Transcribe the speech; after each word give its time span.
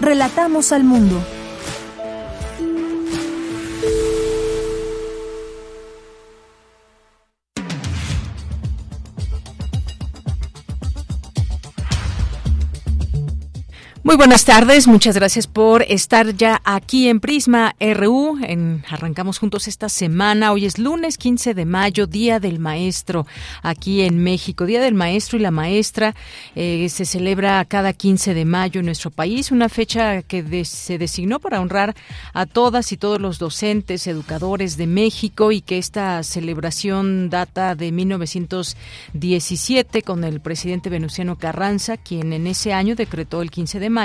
Relatamos 0.00 0.72
al 0.72 0.84
mundo. 0.84 1.35
Muy 14.06 14.14
buenas 14.14 14.44
tardes, 14.44 14.86
muchas 14.86 15.16
gracias 15.16 15.48
por 15.48 15.82
estar 15.82 16.32
ya 16.36 16.60
aquí 16.62 17.08
en 17.08 17.18
Prisma 17.18 17.74
RU. 17.80 18.38
En, 18.40 18.84
arrancamos 18.88 19.40
juntos 19.40 19.66
esta 19.66 19.88
semana. 19.88 20.52
Hoy 20.52 20.64
es 20.64 20.78
lunes 20.78 21.18
15 21.18 21.54
de 21.54 21.64
mayo, 21.64 22.06
Día 22.06 22.38
del 22.38 22.60
Maestro, 22.60 23.26
aquí 23.64 24.02
en 24.02 24.22
México. 24.22 24.64
Día 24.64 24.80
del 24.80 24.94
Maestro 24.94 25.38
y 25.38 25.40
la 25.40 25.50
Maestra 25.50 26.14
eh, 26.54 26.88
se 26.88 27.04
celebra 27.04 27.64
cada 27.64 27.92
15 27.92 28.32
de 28.32 28.44
mayo 28.44 28.78
en 28.78 28.86
nuestro 28.86 29.10
país, 29.10 29.50
una 29.50 29.68
fecha 29.68 30.22
que 30.22 30.64
se 30.64 30.98
designó 30.98 31.40
para 31.40 31.60
honrar 31.60 31.96
a 32.32 32.46
todas 32.46 32.92
y 32.92 32.96
todos 32.96 33.20
los 33.20 33.40
docentes, 33.40 34.06
educadores 34.06 34.76
de 34.76 34.86
México 34.86 35.50
y 35.50 35.62
que 35.62 35.78
esta 35.78 36.22
celebración 36.22 37.28
data 37.28 37.74
de 37.74 37.90
1917 37.90 40.02
con 40.02 40.22
el 40.22 40.38
presidente 40.38 40.90
Venustiano 40.90 41.34
Carranza, 41.34 41.96
quien 41.96 42.32
en 42.32 42.46
ese 42.46 42.72
año 42.72 42.94
decretó 42.94 43.42
el 43.42 43.50
15 43.50 43.80
de 43.80 43.90
mayo 43.90 43.95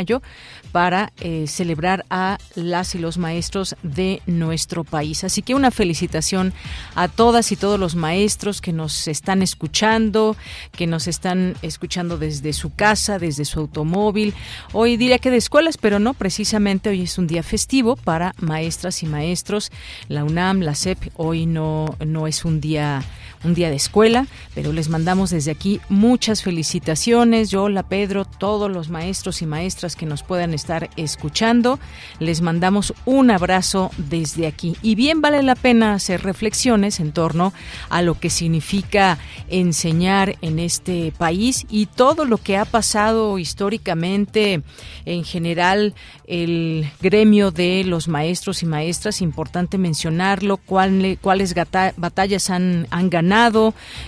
para 0.72 1.12
eh, 1.20 1.46
celebrar 1.48 2.06
a 2.10 2.38
las 2.56 2.96
y 2.96 3.00
los 3.00 3.18
maestros 3.18 3.76
de 3.84 4.22
nuestro 4.26 4.84
país. 4.84 5.24
Así 5.24 5.42
que 5.42 5.56
una 5.56 5.72
felicitación 5.72 6.54
a 6.96 7.08
todas 7.08 7.52
y 7.52 7.56
todos 7.56 7.80
los 7.80 7.96
maestros 7.96 8.62
que 8.62 8.72
nos 8.72 9.08
están 9.08 9.42
escuchando, 9.42 10.36
que 10.72 10.88
nos 10.88 11.08
están 11.08 11.56
escuchando 11.62 12.18
desde 12.18 12.54
su 12.54 12.74
casa, 12.74 13.20
desde 13.20 13.46
su 13.46 13.60
automóvil. 13.60 14.34
Hoy 14.74 14.98
diría 14.98 15.20
que 15.20 15.32
de 15.32 15.38
escuelas, 15.38 15.78
pero 15.78 16.00
no, 16.00 16.14
precisamente 16.14 16.90
hoy 16.90 17.02
es 17.02 17.18
un 17.18 17.28
día 17.28 17.44
festivo 17.44 17.96
para 17.96 18.34
maestras 18.40 19.04
y 19.04 19.06
maestros. 19.06 19.72
La 20.08 20.24
UNAM, 20.24 20.62
la 20.62 20.76
SEP, 20.76 21.00
hoy 21.18 21.46
no, 21.46 21.96
no 22.06 22.28
es 22.28 22.46
un 22.46 22.62
día 22.62 23.04
un 23.44 23.54
día 23.54 23.70
de 23.70 23.76
escuela, 23.76 24.28
pero 24.54 24.72
les 24.72 24.90
mandamos 24.90 25.32
desde 25.32 25.52
aquí 25.52 25.82
muchas 25.90 26.44
felicitaciones. 26.44 27.50
Yo, 27.50 27.70
la 27.70 27.84
Pedro, 27.84 28.26
todos 28.26 28.70
los 28.70 28.90
maestros 28.90 29.42
y 29.42 29.46
maestras 29.46 29.96
que 29.96 30.06
nos 30.06 30.24
puedan 30.24 30.54
estar 30.54 30.90
escuchando, 30.96 31.80
les 32.20 32.42
mandamos 32.42 32.94
un 33.06 33.32
abrazo 33.32 33.92
desde 33.98 34.48
aquí. 34.48 34.76
Y 34.82 34.96
bien 34.96 35.22
vale 35.22 35.42
la 35.44 35.56
pena 35.56 35.94
hacer 35.94 36.22
reflexiones 36.24 37.00
en 37.00 37.12
torno 37.12 37.54
a 37.90 38.02
lo 38.02 38.20
que 38.20 38.30
significa 38.30 39.18
enseñar 39.50 40.38
en 40.42 40.60
este 40.60 41.12
país 41.18 41.66
y 41.70 41.88
todo 41.88 42.26
lo 42.26 42.38
que 42.38 42.58
ha 42.58 42.66
pasado 42.66 43.40
históricamente 43.40 44.62
en 45.06 45.24
general 45.24 45.96
el 46.28 46.90
gremio 47.02 47.52
de 47.52 47.84
los 47.86 48.08
maestros 48.08 48.64
y 48.64 48.66
maestras, 48.66 49.22
importante 49.22 49.78
mencionarlo, 49.78 50.58
cuáles 50.58 51.56
batallas 51.98 52.50
han, 52.50 52.88
han 52.90 53.10
ganado 53.10 53.31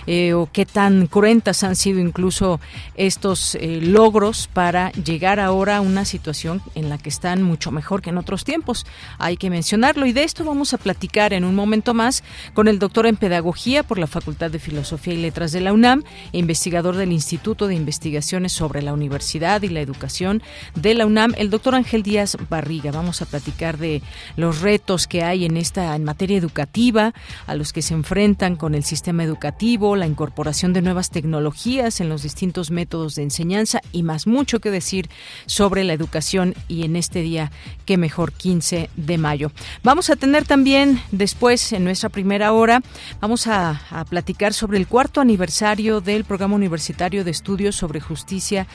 eh, 0.06 0.34
o 0.34 0.48
qué 0.52 0.66
tan 0.66 1.06
cruentas 1.06 1.64
han 1.64 1.76
sido 1.76 1.98
incluso 1.98 2.60
estos 2.94 3.54
eh, 3.54 3.80
logros 3.80 4.48
para 4.52 4.92
llegar 4.92 5.40
ahora 5.40 5.78
a 5.78 5.80
una 5.80 6.04
situación 6.04 6.60
en 6.74 6.88
la 6.88 6.98
que 6.98 7.08
están 7.08 7.42
mucho 7.42 7.70
mejor 7.70 8.02
que 8.02 8.10
en 8.10 8.18
otros 8.18 8.44
tiempos. 8.44 8.86
Hay 9.18 9.36
que 9.36 9.50
mencionarlo 9.50 10.06
y 10.06 10.12
de 10.12 10.24
esto 10.24 10.44
vamos 10.44 10.74
a 10.74 10.78
platicar 10.78 11.32
en 11.32 11.44
un 11.44 11.54
momento 11.54 11.94
más 11.94 12.22
con 12.52 12.68
el 12.68 12.78
doctor 12.78 13.06
en 13.06 13.16
Pedagogía 13.16 13.82
por 13.82 13.98
la 13.98 14.06
Facultad 14.06 14.50
de 14.50 14.58
Filosofía 14.58 15.14
y 15.14 15.18
Letras 15.18 15.52
de 15.52 15.60
la 15.60 15.72
UNAM 15.72 16.02
investigador 16.32 16.96
del 16.96 17.12
Instituto 17.12 17.66
de 17.66 17.74
Investigaciones 17.74 18.52
sobre 18.52 18.82
la 18.82 18.92
Universidad 18.92 19.62
y 19.62 19.68
la 19.68 19.80
Educación 19.80 20.42
de 20.74 20.94
la 20.94 21.06
UNAM, 21.06 21.34
el 21.36 21.50
doctor 21.50 21.74
Ángel 21.74 22.02
Díaz 22.02 22.36
Barriga. 22.50 22.90
Vamos 22.90 23.22
a 23.22 23.26
platicar 23.26 23.78
de 23.78 24.02
los 24.36 24.60
retos 24.60 25.06
que 25.06 25.22
hay 25.22 25.44
en 25.44 25.56
esta 25.56 25.94
en 25.94 26.04
materia 26.04 26.36
educativa 26.36 27.14
a 27.46 27.54
los 27.54 27.72
que 27.72 27.82
se 27.82 27.94
enfrentan 27.94 28.56
con 28.56 28.74
el 28.74 28.84
sistema 28.84 29.13
educativo, 29.22 29.96
la 29.96 30.06
incorporación 30.06 30.72
de 30.72 30.82
nuevas 30.82 31.10
tecnologías 31.10 32.00
en 32.00 32.08
los 32.08 32.22
distintos 32.22 32.70
métodos 32.70 33.14
de 33.14 33.22
enseñanza 33.22 33.80
y 33.92 34.02
más 34.02 34.26
mucho 34.26 34.60
que 34.60 34.70
decir 34.70 35.08
sobre 35.46 35.84
la 35.84 35.92
educación 35.92 36.54
y 36.68 36.84
en 36.84 36.96
este 36.96 37.20
día, 37.20 37.52
qué 37.86 37.96
mejor, 37.96 38.32
15 38.32 38.90
de 38.96 39.18
mayo. 39.18 39.52
Vamos 39.82 40.10
a 40.10 40.16
tener 40.16 40.44
también 40.44 41.00
después, 41.12 41.72
en 41.72 41.84
nuestra 41.84 42.08
primera 42.08 42.52
hora, 42.52 42.82
vamos 43.20 43.46
a, 43.46 43.80
platicar 44.08 44.52
sobre 44.52 44.78
el 44.78 44.86
cuarto 44.86 45.20
aniversario 45.20 46.00
del 46.00 46.24
Programa 46.24 46.56
Universitario 46.56 47.24
de 47.24 47.30
Estudios 47.30 47.76
sobre 47.76 48.00
Justicia 48.00 48.66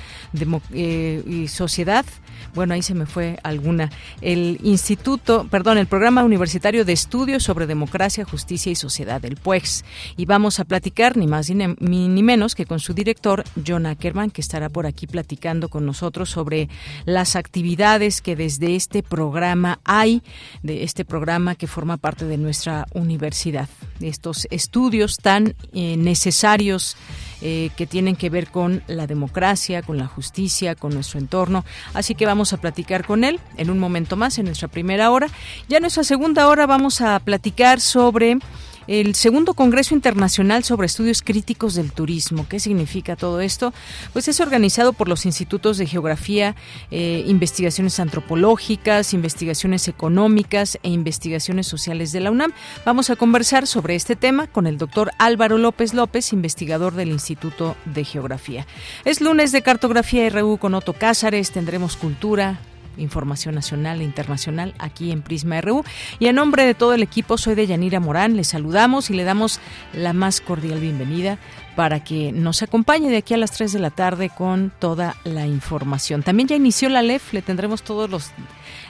eh, 0.71 1.23
y 1.27 1.47
Sociedad. 1.47 2.05
Bueno, 2.53 2.73
ahí 2.73 2.81
se 2.81 2.95
me 2.95 3.05
fue 3.05 3.39
alguna. 3.43 3.89
El 4.21 4.59
Instituto, 4.63 5.47
perdón, 5.49 5.77
el 5.77 5.87
Programa 5.87 6.23
Universitario 6.23 6.85
de 6.85 6.93
Estudios 6.93 7.43
sobre 7.43 7.67
Democracia, 7.67 8.25
Justicia 8.25 8.71
y 8.71 8.75
Sociedad, 8.75 9.23
el 9.25 9.35
PUEX. 9.35 9.83
Y 10.17 10.25
vamos 10.25 10.59
a 10.59 10.65
platicar 10.65 11.17
ni 11.17 11.27
más 11.27 11.49
ni, 11.49 12.23
menos 12.23 12.55
que 12.55 12.65
con 12.65 12.79
su 12.79 12.93
director, 12.93 13.43
John 13.65 13.85
Ackerman, 13.85 14.31
que 14.31 14.41
estará 14.41 14.69
por 14.69 14.85
aquí 14.85 15.07
platicando 15.07 15.69
con 15.69 15.85
nosotros 15.85 16.29
sobre 16.29 16.69
las 17.05 17.35
actividades 17.35 18.21
que 18.21 18.35
desde 18.35 18.75
este 18.75 19.03
programa 19.03 19.79
hay, 19.83 20.21
de 20.63 20.83
este 20.83 21.05
programa 21.05 21.55
que 21.55 21.67
forma 21.67 21.97
parte 21.97 22.25
de 22.25 22.37
nuestra 22.37 22.85
universidad. 22.93 23.69
Estos 23.99 24.47
estudios 24.51 25.17
tan 25.17 25.55
eh, 25.73 25.97
necesarios 25.97 26.97
eh, 27.41 27.69
que 27.75 27.87
tienen 27.87 28.15
que 28.15 28.29
ver 28.29 28.47
con 28.47 28.83
la 28.87 29.07
democracia, 29.07 29.81
con 29.81 29.97
la 29.97 30.07
justicia, 30.07 30.75
con 30.75 30.93
nuestro 30.93 31.19
entorno. 31.19 31.65
Así 31.93 32.15
que 32.15 32.25
vamos 32.25 32.53
a 32.53 32.57
platicar 32.57 33.05
con 33.05 33.23
él 33.23 33.39
en 33.57 33.69
un 33.69 33.79
momento 33.79 34.15
más, 34.15 34.37
en 34.37 34.45
nuestra 34.45 34.67
primera 34.67 35.11
hora. 35.11 35.27
Ya 35.67 35.77
en 35.77 35.81
nuestra 35.83 36.03
segunda 36.03 36.47
hora 36.47 36.65
vamos 36.65 37.01
a 37.01 37.19
platicar 37.19 37.79
sobre 37.79 38.39
el 38.87 39.15
segundo 39.15 39.53
Congreso 39.53 39.93
Internacional 39.93 40.63
sobre 40.63 40.87
Estudios 40.87 41.21
Críticos 41.21 41.75
del 41.75 41.91
Turismo. 41.91 42.47
¿Qué 42.49 42.59
significa 42.59 43.15
todo 43.15 43.41
esto? 43.41 43.73
Pues 44.13 44.27
es 44.27 44.39
organizado 44.39 44.93
por 44.93 45.07
los 45.07 45.25
institutos 45.25 45.77
de 45.77 45.85
geografía, 45.85 46.55
eh, 46.91 47.23
investigaciones 47.27 47.99
antropológicas, 47.99 49.13
investigaciones 49.13 49.87
económicas 49.87 50.77
e 50.83 50.89
investigaciones 50.89 51.67
sociales 51.67 52.11
de 52.11 52.19
la 52.19 52.31
UNAM. 52.31 52.53
Vamos 52.85 53.09
a 53.09 53.15
conversar 53.15 53.67
sobre 53.67 53.95
este 53.95 54.15
tema 54.15 54.47
con 54.47 54.67
el 54.67 54.77
doctor 54.77 55.11
Álvaro 55.17 55.57
López 55.57 55.93
López, 55.93 56.33
investigador 56.33 56.93
del 56.93 57.09
Instituto 57.09 57.75
de 57.85 58.03
Geografía. 58.03 58.65
Es 59.05 59.21
lunes 59.21 59.51
de 59.51 59.61
cartografía 59.61 60.29
RU 60.29 60.57
con 60.57 60.73
Otto 60.73 60.93
Cázares, 60.93 61.51
tendremos 61.51 61.97
cultura, 61.97 62.59
información 62.97 63.55
nacional 63.55 64.01
e 64.01 64.03
internacional 64.03 64.73
aquí 64.79 65.11
en 65.11 65.21
Prisma 65.21 65.61
RU. 65.61 65.83
Y 66.19 66.27
en 66.27 66.35
nombre 66.35 66.65
de 66.65 66.73
todo 66.73 66.93
el 66.93 67.03
equipo, 67.03 67.37
soy 67.37 67.55
de 67.55 67.67
Yanira 67.67 67.99
Morán. 67.99 68.35
Les 68.35 68.47
saludamos 68.47 69.09
y 69.09 69.13
le 69.13 69.23
damos 69.23 69.59
la 69.93 70.13
más 70.13 70.41
cordial 70.41 70.79
bienvenida 70.79 71.37
para 71.75 72.03
que 72.03 72.31
nos 72.31 72.61
acompañe 72.61 73.09
de 73.09 73.17
aquí 73.17 73.33
a 73.33 73.37
las 73.37 73.51
3 73.51 73.73
de 73.73 73.79
la 73.79 73.89
tarde 73.89 74.29
con 74.29 74.71
toda 74.79 75.15
la 75.23 75.47
información. 75.47 76.23
También 76.23 76.47
ya 76.47 76.55
inició 76.55 76.89
la 76.89 77.01
LEF, 77.01 77.33
le 77.33 77.41
tendremos 77.41 77.83
todos 77.83 78.09
los 78.09 78.31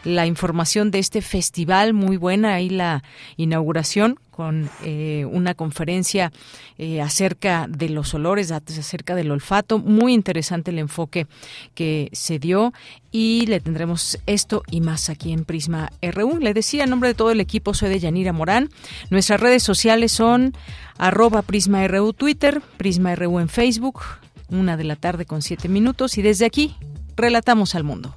la 0.03 0.25
información 0.25 0.91
de 0.91 0.99
este 0.99 1.21
festival 1.21 1.93
muy 1.93 2.17
buena 2.17 2.53
ahí 2.53 2.69
la 2.69 3.03
inauguración 3.37 4.17
con 4.31 4.69
eh, 4.85 5.25
una 5.29 5.53
conferencia 5.53 6.31
eh, 6.77 7.01
acerca 7.01 7.67
de 7.67 7.89
los 7.89 8.13
olores, 8.13 8.51
acerca 8.51 9.13
del 9.13 9.31
olfato. 9.31 9.79
Muy 9.79 10.13
interesante 10.13 10.71
el 10.71 10.79
enfoque 10.79 11.27
que 11.75 12.07
se 12.13 12.39
dio 12.39 12.71
y 13.11 13.47
le 13.47 13.59
tendremos 13.59 14.17
esto 14.27 14.63
y 14.71 14.79
más 14.79 15.09
aquí 15.09 15.33
en 15.33 15.43
Prisma 15.43 15.91
RU. 16.01 16.37
Le 16.39 16.53
decía 16.53 16.85
en 16.85 16.89
nombre 16.89 17.09
de 17.09 17.15
todo 17.15 17.31
el 17.31 17.41
equipo, 17.41 17.73
soy 17.73 17.89
de 17.89 17.99
Yanira 17.99 18.31
Morán. 18.31 18.69
Nuestras 19.09 19.41
redes 19.41 19.61
sociales 19.61 20.13
son 20.13 20.53
arroba 20.99 21.41
Prisma 21.41 21.87
RU 21.87 22.13
Twitter, 22.13 22.61
Prisma 22.77 23.15
RU 23.15 23.39
en 23.39 23.49
Facebook, 23.49 24.01
una 24.49 24.77
de 24.77 24.83
la 24.83 24.95
tarde 24.95 25.25
con 25.25 25.41
siete 25.41 25.67
minutos 25.67 26.19
y 26.19 26.21
desde 26.21 26.45
aquí 26.45 26.75
relatamos 27.15 27.73
al 27.73 27.83
mundo. 27.83 28.15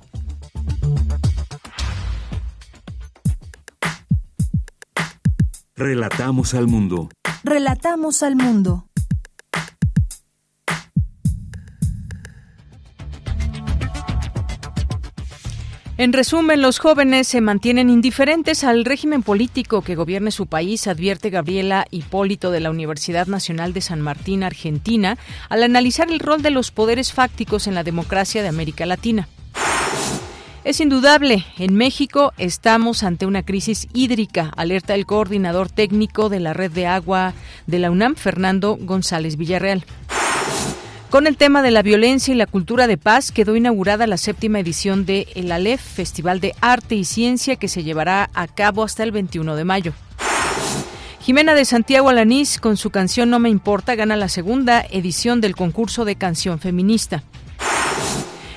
Relatamos 5.75 6.55
al 6.55 6.67
mundo. 6.67 7.09
Relatamos 7.45 8.23
al 8.23 8.37
mundo. 8.37 8.87
En 15.99 16.15
resumen, 16.15 16.63
los 16.63 16.79
jóvenes 16.79 17.29
se 17.29 17.43
mantienen 17.43 17.91
indiferentes 17.91 18.65
al 18.65 18.87
régimen 18.87 19.23
político 19.23 19.83
que 19.83 19.95
gobierne 19.95 20.31
su 20.31 20.47
país, 20.47 20.87
advierte 20.87 21.29
Gabriela 21.29 21.87
Hipólito 21.91 22.51
de 22.51 22.61
la 22.61 22.71
Universidad 22.71 23.27
Nacional 23.27 23.75
de 23.75 23.83
San 23.83 24.01
Martín, 24.01 24.43
Argentina, 24.43 25.19
al 25.51 25.63
analizar 25.63 26.11
el 26.11 26.19
rol 26.19 26.41
de 26.41 26.51
los 26.51 26.71
poderes 26.71 27.13
fácticos 27.13 27.67
en 27.67 27.75
la 27.75 27.85
democracia 27.85 28.41
de 28.41 28.49
América 28.49 28.87
Latina. 28.87 29.29
Es 30.65 30.81
indudable, 30.81 31.45
en 31.59 31.75
México 31.75 32.33
estamos 32.39 33.03
ante 33.03 33.27
una 33.27 33.43
crisis 33.43 33.87
hídrica, 33.93 34.51
alerta 34.57 34.95
el 34.95 35.05
coordinador 35.05 35.69
técnico 35.71 36.31
de 36.31 36.41
la 36.41 36.55
red 36.55 36.71
de 36.71 36.87
agua 36.87 37.35
de 37.67 37.81
la 37.81 37.91
UNAM, 37.91 38.15
Fernando 38.15 38.79
González 38.81 39.37
Villarreal. 39.37 39.85
Con 41.13 41.27
el 41.27 41.37
tema 41.37 41.61
de 41.61 41.71
la 41.71 41.83
violencia 41.83 42.33
y 42.33 42.37
la 42.39 42.47
cultura 42.47 42.87
de 42.87 42.97
paz 42.97 43.33
quedó 43.33 43.55
inaugurada 43.55 44.07
la 44.07 44.17
séptima 44.17 44.61
edición 44.61 45.05
de 45.05 45.29
El 45.35 45.53
Aleph, 45.53 45.83
Festival 45.83 46.41
de 46.41 46.55
Arte 46.63 46.95
y 46.95 47.05
Ciencia 47.05 47.57
que 47.57 47.69
se 47.69 47.85
llevará 47.85 48.31
a 48.33 48.47
cabo 48.47 48.83
hasta 48.83 49.03
el 49.03 49.13
21 49.13 49.55
de 49.55 49.65
mayo. 49.65 49.93
Jimena 51.21 51.55
de 51.55 51.67
Santiago 51.67 52.09
Alanís, 52.09 52.59
con 52.59 52.79
su 52.79 52.89
canción 52.89 53.29
No 53.29 53.41
me 53.41 53.51
importa, 53.51 53.95
gana 53.95 54.17
la 54.17 54.31
segunda 54.31 54.81
edición 54.91 55.43
del 55.43 55.55
concurso 55.55 56.07
de 56.07 56.17
canción 56.17 56.59
feminista. 56.59 57.23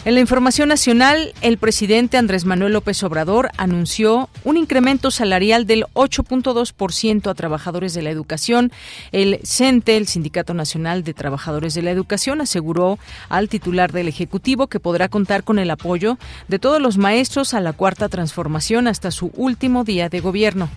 En 0.06 0.14
la 0.14 0.20
información 0.20 0.70
nacional, 0.70 1.34
el 1.42 1.58
presidente 1.58 2.18
Andrés 2.18 2.46
Manuel 2.46 2.74
López 2.74 3.02
Obrador 3.02 3.50
anunció 3.58 4.30
un 4.44 4.56
incremento 4.56 5.10
salarial 5.10 5.66
del 5.66 5.86
8.2% 5.96 7.28
a 7.28 7.34
trabajadores 7.34 7.96
de 7.96 8.04
la 8.04 8.12
educación. 8.12 8.72
El 9.12 9.40
CENTE, 9.44 9.98
el 9.98 10.06
Sindicato 10.06 10.54
Nacional 10.54 11.04
de 11.04 11.16
Trabajadores 11.16 11.74
de 11.74 11.82
la 11.82 11.90
Educación, 11.90 12.40
aseguró 12.40 13.00
al 13.30 13.50
titular 13.50 13.94
del 13.94 14.08
Ejecutivo 14.08 14.68
que 14.68 14.80
podrá 14.80 15.10
contar 15.10 15.44
con 15.44 15.58
el 15.58 15.72
apoyo 15.72 16.20
de 16.50 16.60
todos 16.60 16.80
los 16.80 17.00
maestros 17.00 17.56
a 17.56 17.60
la 17.60 17.74
cuarta 17.74 18.08
transformación 18.08 18.88
hasta 18.88 19.10
su 19.10 19.32
último 19.36 19.86
día 19.86 20.08
de 20.08 20.20
gobierno. 20.20 20.70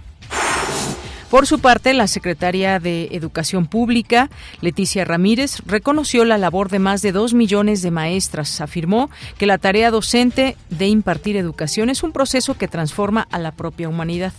Por 1.31 1.47
su 1.47 1.59
parte, 1.59 1.93
la 1.93 2.07
secretaria 2.07 2.81
de 2.81 3.09
Educación 3.13 3.67
Pública, 3.67 4.31
Leticia 4.63 5.05
Ramírez, 5.05 5.59
reconoció 5.67 6.25
la 6.25 6.39
labor 6.39 6.71
de 6.71 6.79
más 6.79 7.03
de 7.03 7.13
dos 7.13 7.35
millones 7.35 7.83
de 7.83 7.91
maestras. 7.91 8.63
Afirmó 8.63 9.11
que 9.37 9.45
la 9.45 9.59
tarea 9.59 9.91
docente 9.91 10.57
de 10.71 10.87
impartir 10.87 11.37
educación 11.37 11.91
es 11.91 12.03
un 12.03 12.13
proceso 12.13 12.57
que 12.57 12.67
transforma 12.67 13.29
a 13.31 13.39
la 13.39 13.53
propia 13.53 13.91
humanidad. 13.91 14.33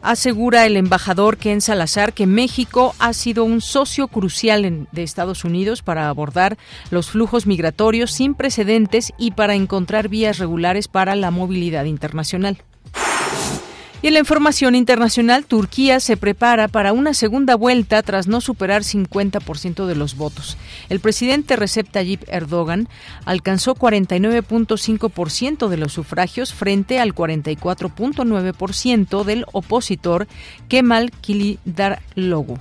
Asegura 0.00 0.64
el 0.64 0.78
embajador 0.78 1.36
Ken 1.36 1.60
Salazar 1.60 2.14
que 2.14 2.26
México 2.26 2.94
ha 2.98 3.12
sido 3.12 3.44
un 3.44 3.60
socio 3.60 4.08
crucial 4.08 4.88
de 4.90 5.02
Estados 5.02 5.44
Unidos 5.44 5.82
para 5.82 6.08
abordar 6.08 6.56
los 6.90 7.10
flujos 7.10 7.46
migratorios 7.46 8.12
sin 8.12 8.34
precedentes 8.34 9.12
y 9.18 9.32
para 9.32 9.54
encontrar 9.54 10.08
vías 10.08 10.38
regulares 10.38 10.88
para 10.88 11.16
la 11.16 11.30
movilidad 11.30 11.84
internacional. 11.84 12.62
Y 14.00 14.06
en 14.06 14.14
la 14.14 14.20
información 14.20 14.76
internacional, 14.76 15.44
Turquía 15.44 15.98
se 15.98 16.16
prepara 16.16 16.68
para 16.68 16.92
una 16.92 17.14
segunda 17.14 17.56
vuelta 17.56 18.00
tras 18.02 18.28
no 18.28 18.40
superar 18.40 18.82
50% 18.82 19.86
de 19.86 19.96
los 19.96 20.16
votos. 20.16 20.56
El 20.88 21.00
presidente 21.00 21.56
Recep 21.56 21.90
Tayyip 21.90 22.22
Erdogan 22.28 22.88
alcanzó 23.24 23.74
49.5% 23.74 25.68
de 25.68 25.76
los 25.76 25.92
sufragios 25.92 26.54
frente 26.54 27.00
al 27.00 27.12
44.9% 27.12 29.24
del 29.24 29.44
opositor 29.52 30.28
Kemal 30.68 31.10
Kılıçdaroğlu. 31.10 32.56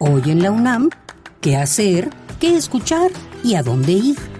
Hoy 0.00 0.22
en 0.26 0.42
la 0.42 0.52
UNAM, 0.52 0.90
¿qué 1.40 1.56
hacer? 1.56 2.10
¿Qué 2.40 2.56
escuchar? 2.56 3.10
¿Y 3.42 3.56
a 3.56 3.62
dónde 3.62 3.92
ir? 3.92 4.37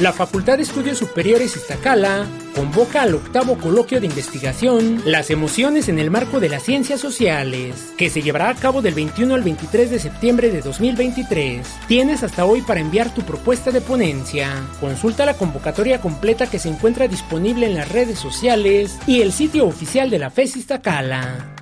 la 0.00 0.12
Facultad 0.12 0.56
de 0.56 0.62
Estudios 0.62 0.98
Superiores 0.98 1.56
Iztacala 1.56 2.26
convoca 2.54 3.02
al 3.02 3.14
octavo 3.14 3.58
coloquio 3.58 4.00
de 4.00 4.06
investigación 4.06 5.02
Las 5.04 5.30
emociones 5.30 5.88
en 5.88 5.98
el 5.98 6.10
marco 6.10 6.40
de 6.40 6.48
las 6.48 6.62
ciencias 6.62 7.00
sociales, 7.00 7.92
que 7.98 8.08
se 8.08 8.22
llevará 8.22 8.48
a 8.48 8.54
cabo 8.54 8.80
del 8.80 8.94
21 8.94 9.34
al 9.34 9.42
23 9.42 9.90
de 9.90 9.98
septiembre 9.98 10.50
de 10.50 10.62
2023. 10.62 11.66
Tienes 11.86 12.22
hasta 12.22 12.46
hoy 12.46 12.62
para 12.62 12.80
enviar 12.80 13.12
tu 13.12 13.22
propuesta 13.22 13.70
de 13.70 13.82
ponencia. 13.82 14.50
Consulta 14.80 15.26
la 15.26 15.34
convocatoria 15.34 16.00
completa 16.00 16.48
que 16.48 16.58
se 16.58 16.70
encuentra 16.70 17.06
disponible 17.06 17.66
en 17.66 17.74
las 17.74 17.90
redes 17.90 18.18
sociales 18.18 18.98
y 19.06 19.20
el 19.20 19.32
sitio 19.32 19.66
oficial 19.66 20.08
de 20.08 20.18
la 20.18 20.30
FES 20.30 20.56
Iztacala. 20.56 21.56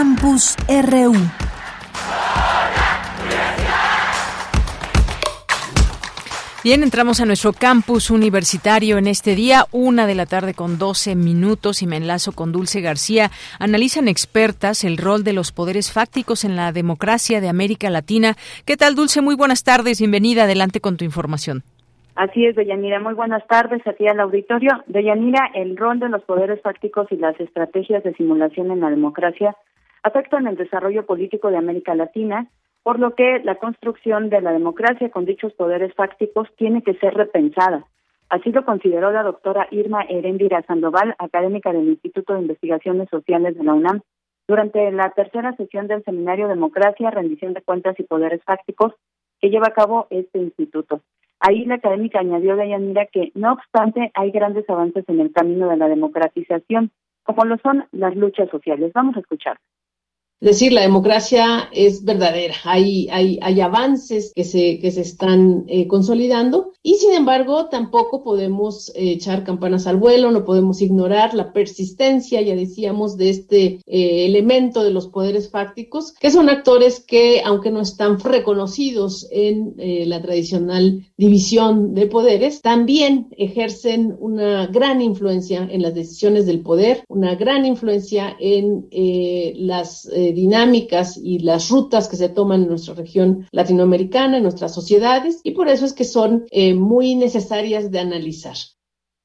Campus 0.00 0.56
RU. 0.66 1.12
Bien, 6.64 6.82
entramos 6.82 7.20
a 7.20 7.26
nuestro 7.26 7.52
campus 7.52 8.10
universitario 8.10 8.96
en 8.96 9.06
este 9.06 9.34
día, 9.34 9.66
una 9.72 10.06
de 10.06 10.14
la 10.14 10.24
tarde 10.24 10.54
con 10.54 10.78
12 10.78 11.16
minutos 11.16 11.82
y 11.82 11.86
me 11.86 11.98
enlazo 11.98 12.32
con 12.32 12.50
Dulce 12.50 12.80
García. 12.80 13.28
Analizan 13.58 14.08
expertas 14.08 14.84
el 14.84 14.96
rol 14.96 15.22
de 15.22 15.34
los 15.34 15.52
poderes 15.52 15.92
fácticos 15.92 16.46
en 16.46 16.56
la 16.56 16.72
democracia 16.72 17.42
de 17.42 17.50
América 17.50 17.90
Latina. 17.90 18.36
¿Qué 18.64 18.78
tal, 18.78 18.94
Dulce? 18.94 19.20
Muy 19.20 19.36
buenas 19.36 19.64
tardes. 19.64 19.98
Bienvenida. 19.98 20.44
Adelante 20.44 20.80
con 20.80 20.96
tu 20.96 21.04
información. 21.04 21.62
Así 22.14 22.46
es, 22.46 22.56
Deyanira. 22.56 23.00
Muy 23.00 23.12
buenas 23.12 23.46
tardes 23.46 23.86
a 23.86 23.92
ti 23.92 24.08
al 24.08 24.20
auditorio. 24.20 24.82
Deyanira, 24.86 25.50
el 25.54 25.76
rol 25.76 26.00
de 26.00 26.08
los 26.08 26.22
poderes 26.22 26.62
fácticos 26.62 27.06
y 27.10 27.16
las 27.16 27.38
estrategias 27.38 28.02
de 28.02 28.14
simulación 28.14 28.70
en 28.70 28.80
la 28.80 28.88
democracia 28.88 29.54
afectan 30.02 30.46
el 30.46 30.56
desarrollo 30.56 31.06
político 31.06 31.50
de 31.50 31.56
América 31.56 31.94
Latina, 31.94 32.48
por 32.82 32.98
lo 32.98 33.14
que 33.14 33.40
la 33.44 33.56
construcción 33.56 34.30
de 34.30 34.40
la 34.40 34.52
democracia 34.52 35.10
con 35.10 35.24
dichos 35.24 35.52
poderes 35.52 35.94
fácticos 35.94 36.48
tiene 36.56 36.82
que 36.82 36.94
ser 36.94 37.14
repensada. 37.14 37.84
Así 38.28 38.52
lo 38.52 38.64
consideró 38.64 39.10
la 39.10 39.22
doctora 39.22 39.66
Irma 39.70 40.02
Erendira 40.02 40.62
Sandoval, 40.62 41.14
académica 41.18 41.72
del 41.72 41.88
Instituto 41.88 42.34
de 42.34 42.42
Investigaciones 42.42 43.08
Sociales 43.10 43.56
de 43.56 43.64
la 43.64 43.74
UNAM, 43.74 44.02
durante 44.46 44.90
la 44.92 45.10
tercera 45.10 45.54
sesión 45.56 45.86
del 45.86 46.02
seminario 46.04 46.48
Democracia, 46.48 47.10
Rendición 47.10 47.54
de 47.54 47.62
Cuentas 47.62 47.98
y 47.98 48.04
Poderes 48.04 48.42
Fácticos 48.44 48.94
que 49.40 49.50
lleva 49.50 49.68
a 49.68 49.74
cabo 49.74 50.06
este 50.10 50.38
instituto. 50.38 51.00
Ahí 51.40 51.64
la 51.64 51.76
académica 51.76 52.20
añadió 52.20 52.56
de 52.56 52.68
Yanira 52.68 53.06
que, 53.06 53.32
no 53.34 53.52
obstante, 53.52 54.10
hay 54.14 54.30
grandes 54.30 54.68
avances 54.68 55.08
en 55.08 55.20
el 55.20 55.32
camino 55.32 55.68
de 55.68 55.76
la 55.76 55.88
democratización, 55.88 56.90
como 57.22 57.44
lo 57.44 57.56
son 57.58 57.86
las 57.92 58.14
luchas 58.14 58.50
sociales. 58.50 58.92
Vamos 58.92 59.16
a 59.16 59.20
escuchar. 59.20 59.58
Decir, 60.40 60.72
la 60.72 60.80
democracia 60.80 61.68
es 61.70 62.02
verdadera, 62.02 62.54
hay, 62.64 63.08
hay, 63.10 63.38
hay 63.42 63.60
avances 63.60 64.32
que 64.34 64.44
se, 64.44 64.78
que 64.78 64.90
se 64.90 65.02
están 65.02 65.64
eh, 65.68 65.86
consolidando 65.86 66.72
y 66.82 66.94
sin 66.94 67.12
embargo 67.12 67.66
tampoco 67.66 68.24
podemos 68.24 68.88
eh, 68.94 69.10
echar 69.10 69.44
campanas 69.44 69.86
al 69.86 69.98
vuelo, 69.98 70.30
no 70.30 70.46
podemos 70.46 70.80
ignorar 70.80 71.34
la 71.34 71.52
persistencia, 71.52 72.40
ya 72.40 72.56
decíamos, 72.56 73.18
de 73.18 73.28
este 73.28 73.64
eh, 73.86 74.24
elemento 74.24 74.82
de 74.82 74.92
los 74.92 75.08
poderes 75.08 75.50
fácticos, 75.50 76.14
que 76.14 76.30
son 76.30 76.48
actores 76.48 77.00
que, 77.00 77.42
aunque 77.44 77.70
no 77.70 77.82
están 77.82 78.18
reconocidos 78.18 79.28
en 79.30 79.74
la 79.76 80.22
tradicional 80.22 81.06
división 81.18 81.92
de 81.94 82.06
poderes, 82.06 82.62
también 82.62 83.28
ejercen 83.36 84.16
una 84.18 84.66
gran 84.68 85.02
influencia 85.02 85.68
en 85.70 85.82
las 85.82 85.94
decisiones 85.94 86.46
del 86.46 86.60
poder, 86.60 87.04
una 87.08 87.34
gran 87.34 87.66
influencia 87.66 88.34
en 88.40 88.86
las 89.66 90.08
dinámicas 90.32 91.16
y 91.16 91.40
las 91.40 91.70
rutas 91.70 92.08
que 92.08 92.16
se 92.16 92.28
toman 92.28 92.62
en 92.62 92.68
nuestra 92.68 92.94
región 92.94 93.46
latinoamericana, 93.52 94.36
en 94.36 94.42
nuestras 94.42 94.74
sociedades, 94.74 95.40
y 95.44 95.52
por 95.52 95.68
eso 95.68 95.84
es 95.84 95.94
que 95.94 96.04
son 96.04 96.44
eh, 96.50 96.74
muy 96.74 97.14
necesarias 97.14 97.90
de 97.90 98.00
analizar. 98.00 98.56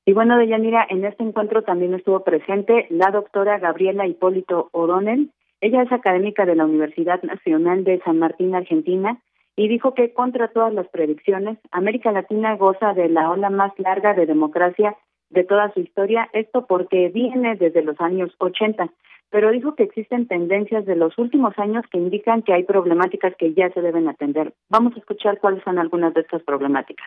Y 0.06 0.14
bueno, 0.14 0.38
Deyanira, 0.38 0.86
en 0.90 1.04
este 1.04 1.24
encuentro 1.24 1.64
también 1.64 1.94
estuvo 1.96 2.24
presente 2.24 2.86
la 2.90 3.10
doctora 3.10 3.58
Gabriela 3.58 4.06
Hipólito 4.06 4.70
O'Donnell. 4.72 5.32
Ella 5.62 5.82
es 5.82 5.92
académica 5.92 6.46
de 6.46 6.56
la 6.56 6.66
Universidad 6.66 7.24
Nacional 7.24 7.84
de 7.84 8.00
San 8.06 8.20
Martín, 8.20 8.54
Argentina, 8.54 9.20
y 9.56 9.68
dijo 9.68 9.94
que 9.94 10.14
contra 10.14 10.50
todas 10.50 10.74
las 10.74 10.88
predicciones, 10.90 11.58
América 11.72 12.12
Latina 12.12 12.56
goza 12.56 12.94
de 12.94 13.10
la 13.10 13.32
ola 13.32 13.50
más 13.50 13.72
larga 13.80 14.14
de 14.14 14.26
democracia 14.26 14.96
de 15.30 15.44
toda 15.44 15.74
su 15.74 15.80
historia, 15.80 16.30
esto 16.34 16.66
porque 16.68 17.10
viene 17.10 17.56
desde 17.56 17.82
los 17.82 18.00
años 18.00 18.34
80 18.38 18.90
pero 19.36 19.52
dijo 19.52 19.76
que 19.76 19.84
existen 19.84 20.28
tendencias 20.28 20.86
de 20.86 20.96
los 20.96 21.18
últimos 21.18 21.58
años 21.60 21.84
que 21.92 21.98
indican 21.98 22.42
que 22.42 22.54
hay 22.54 22.64
problemáticas 22.64 23.36
que 23.36 23.54
ya 23.54 23.70
se 23.72 23.82
deben 23.82 24.08
atender. 24.08 24.54
Vamos 24.70 24.96
a 24.96 25.00
escuchar 25.00 25.40
cuáles 25.40 25.62
son 25.64 25.78
algunas 25.78 26.14
de 26.14 26.22
estas 26.22 26.42
problemáticas. 26.44 27.06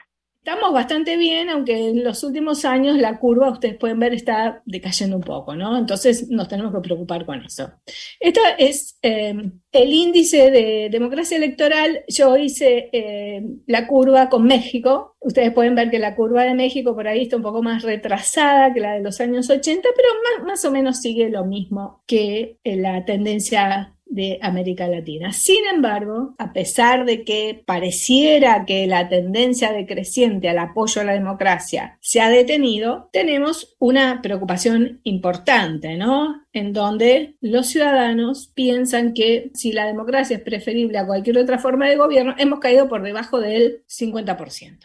Estamos 0.48 0.72
bastante 0.72 1.18
bien, 1.18 1.50
aunque 1.50 1.90
en 1.90 2.02
los 2.02 2.24
últimos 2.24 2.64
años 2.64 2.96
la 2.96 3.18
curva, 3.18 3.50
ustedes 3.50 3.76
pueden 3.76 4.00
ver, 4.00 4.14
está 4.14 4.62
decayendo 4.64 5.16
un 5.16 5.22
poco, 5.22 5.54
¿no? 5.54 5.76
Entonces 5.76 6.30
nos 6.30 6.48
tenemos 6.48 6.72
que 6.72 6.80
preocupar 6.80 7.26
con 7.26 7.44
eso. 7.44 7.70
Esto 8.18 8.40
es 8.56 8.98
eh, 9.02 9.34
el 9.72 9.92
índice 9.92 10.50
de 10.50 10.88
democracia 10.90 11.36
electoral. 11.36 12.02
Yo 12.08 12.38
hice 12.38 12.88
eh, 12.94 13.42
la 13.66 13.86
curva 13.86 14.30
con 14.30 14.44
México. 14.44 15.16
Ustedes 15.20 15.52
pueden 15.52 15.74
ver 15.74 15.90
que 15.90 15.98
la 15.98 16.16
curva 16.16 16.44
de 16.44 16.54
México 16.54 16.94
por 16.94 17.06
ahí 17.06 17.24
está 17.24 17.36
un 17.36 17.42
poco 17.42 17.62
más 17.62 17.82
retrasada 17.82 18.72
que 18.72 18.80
la 18.80 18.94
de 18.94 19.02
los 19.02 19.20
años 19.20 19.50
80, 19.50 19.86
pero 19.94 20.08
más, 20.38 20.46
más 20.46 20.64
o 20.64 20.70
menos 20.70 21.02
sigue 21.02 21.28
lo 21.28 21.44
mismo 21.44 22.02
que 22.06 22.56
la 22.64 23.04
tendencia 23.04 23.97
de 24.08 24.38
América 24.42 24.88
Latina. 24.88 25.32
Sin 25.32 25.64
embargo, 25.72 26.34
a 26.38 26.52
pesar 26.52 27.04
de 27.04 27.24
que 27.24 27.62
pareciera 27.64 28.64
que 28.64 28.86
la 28.86 29.08
tendencia 29.08 29.72
decreciente 29.72 30.48
al 30.48 30.58
apoyo 30.58 31.00
a 31.00 31.04
la 31.04 31.12
democracia 31.12 31.98
se 32.00 32.20
ha 32.20 32.28
detenido, 32.28 33.08
tenemos 33.12 33.76
una 33.78 34.20
preocupación 34.22 35.00
importante, 35.04 35.96
¿no? 35.96 36.42
En 36.52 36.72
donde 36.72 37.36
los 37.40 37.68
ciudadanos 37.68 38.52
piensan 38.54 39.14
que 39.14 39.50
si 39.54 39.72
la 39.72 39.86
democracia 39.86 40.36
es 40.36 40.42
preferible 40.42 40.98
a 40.98 41.06
cualquier 41.06 41.38
otra 41.38 41.58
forma 41.58 41.88
de 41.88 41.96
gobierno, 41.96 42.34
hemos 42.38 42.60
caído 42.60 42.88
por 42.88 43.02
debajo 43.02 43.40
del 43.40 43.84
50%. 43.86 44.78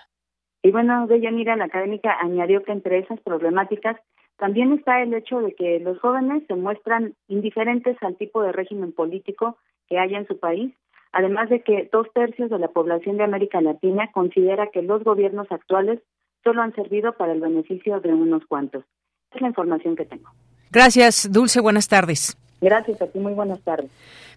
Y 0.65 0.71
bueno, 0.71 1.07
Deyanira, 1.07 1.57
la 1.57 1.65
académica 1.65 2.17
añadió 2.21 2.63
que 2.63 2.71
entre 2.71 2.99
esas 2.99 3.19
problemáticas 3.19 3.97
también 4.37 4.73
está 4.73 5.01
el 5.01 5.13
hecho 5.13 5.39
de 5.39 5.53
que 5.53 5.79
los 5.79 5.99
jóvenes 5.99 6.43
se 6.47 6.55
muestran 6.55 7.15
indiferentes 7.27 7.97
al 8.01 8.15
tipo 8.15 8.41
de 8.41 8.51
régimen 8.51 8.91
político 8.91 9.57
que 9.87 9.99
haya 9.99 10.17
en 10.17 10.27
su 10.27 10.39
país, 10.39 10.73
además 11.11 11.49
de 11.49 11.61
que 11.61 11.89
dos 11.91 12.07
tercios 12.13 12.49
de 12.49 12.59
la 12.59 12.69
población 12.69 13.17
de 13.17 13.23
América 13.23 13.61
Latina 13.61 14.09
considera 14.11 14.67
que 14.67 14.81
los 14.81 15.03
gobiernos 15.03 15.51
actuales 15.51 15.99
solo 16.43 16.61
han 16.61 16.73
servido 16.75 17.13
para 17.13 17.33
el 17.33 17.41
beneficio 17.41 17.99
de 17.99 18.13
unos 18.13 18.45
cuantos. 18.45 18.83
Es 19.33 19.41
la 19.41 19.47
información 19.47 19.95
que 19.95 20.05
tengo. 20.05 20.29
Gracias, 20.71 21.31
Dulce. 21.31 21.61
Buenas 21.61 21.87
tardes. 21.87 22.37
Gracias 22.59 23.01
a 23.01 23.07
ti, 23.07 23.19
muy 23.19 23.33
buenas 23.33 23.61
tardes. 23.61 23.91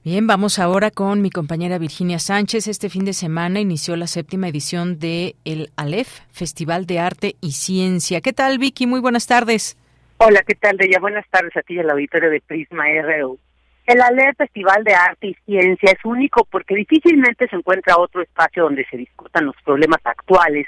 Bien, 0.04 0.26
vamos 0.26 0.58
ahora 0.58 0.90
con 0.90 1.22
mi 1.22 1.30
compañera 1.30 1.78
Virginia 1.78 2.18
Sánchez. 2.18 2.66
Este 2.66 2.90
fin 2.90 3.04
de 3.04 3.12
semana 3.12 3.60
inició 3.60 3.96
la 3.96 4.06
séptima 4.06 4.48
edición 4.48 4.98
de 4.98 5.36
el 5.44 5.70
ALEF, 5.76 6.20
Festival 6.30 6.86
de 6.86 6.98
Arte 6.98 7.36
y 7.40 7.52
Ciencia. 7.52 8.20
¿Qué 8.20 8.32
tal, 8.32 8.58
Vicky? 8.58 8.86
Muy 8.86 9.00
buenas 9.00 9.26
tardes. 9.26 9.76
Hola, 10.18 10.42
¿qué 10.46 10.54
tal, 10.54 10.78
Deya? 10.78 10.98
Buenas 10.98 11.28
tardes 11.28 11.54
a 11.58 11.62
ti 11.62 11.74
y 11.74 11.78
al 11.78 11.90
auditorio 11.90 12.30
de 12.30 12.40
Prisma 12.40 12.86
RU. 13.02 13.38
El 13.86 14.00
ALER 14.00 14.34
Festival 14.34 14.82
de 14.82 14.94
Arte 14.94 15.26
y 15.26 15.34
Ciencia 15.44 15.92
es 15.92 16.02
único 16.04 16.46
porque 16.50 16.74
difícilmente 16.74 17.46
se 17.46 17.54
encuentra 17.54 17.98
otro 17.98 18.22
espacio 18.22 18.62
donde 18.62 18.86
se 18.86 18.96
discutan 18.96 19.44
los 19.44 19.54
problemas 19.62 20.00
actuales, 20.04 20.66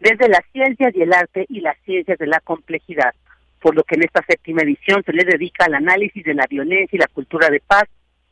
desde 0.00 0.28
las 0.28 0.42
ciencias 0.52 0.94
y 0.94 1.00
el 1.00 1.14
arte 1.14 1.46
y 1.48 1.60
las 1.60 1.78
ciencias 1.86 2.18
de 2.18 2.26
la 2.26 2.40
complejidad, 2.40 3.14
por 3.62 3.74
lo 3.74 3.84
que 3.84 3.94
en 3.94 4.04
esta 4.04 4.22
séptima 4.28 4.60
edición 4.60 5.02
se 5.02 5.14
le 5.14 5.24
dedica 5.24 5.64
al 5.64 5.76
análisis 5.76 6.22
de 6.22 6.34
la 6.34 6.46
violencia 6.46 6.94
y 6.94 7.00
la 7.00 7.08
cultura 7.08 7.48
de 7.48 7.60
paz 7.60 7.84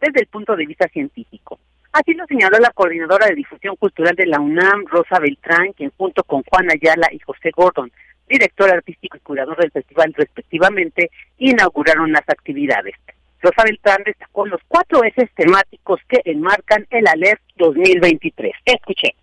desde 0.02 0.20
el 0.20 0.26
punto 0.26 0.54
de 0.54 0.66
vista 0.66 0.86
científico. 0.88 1.58
Así 1.92 2.12
lo 2.12 2.26
señaló 2.26 2.58
la 2.58 2.72
coordinadora 2.72 3.26
de 3.26 3.36
difusión 3.36 3.74
cultural 3.76 4.14
de 4.14 4.26
la 4.26 4.38
UNAM, 4.38 4.84
Rosa 4.86 5.18
Beltrán, 5.18 5.72
quien 5.72 5.92
junto 5.96 6.22
con 6.24 6.42
Juan 6.42 6.70
Ayala 6.70 7.08
y 7.10 7.20
José 7.20 7.52
Gordon 7.56 7.90
director 8.28 8.70
artístico 8.70 9.16
y 9.16 9.20
curador 9.20 9.56
del 9.58 9.70
festival 9.70 10.14
respectivamente, 10.16 11.10
inauguraron 11.38 12.12
las 12.12 12.28
actividades. 12.28 12.94
Rosa 13.40 13.62
Beltrán 13.64 14.02
destacó 14.04 14.46
los 14.46 14.60
cuatro 14.66 15.04
ejes 15.04 15.30
temáticos 15.36 16.00
que 16.08 16.20
enmarcan 16.24 16.86
el 16.90 17.06
ALER 17.06 17.40
2023. 17.56 18.52
Escuché. 18.64 19.14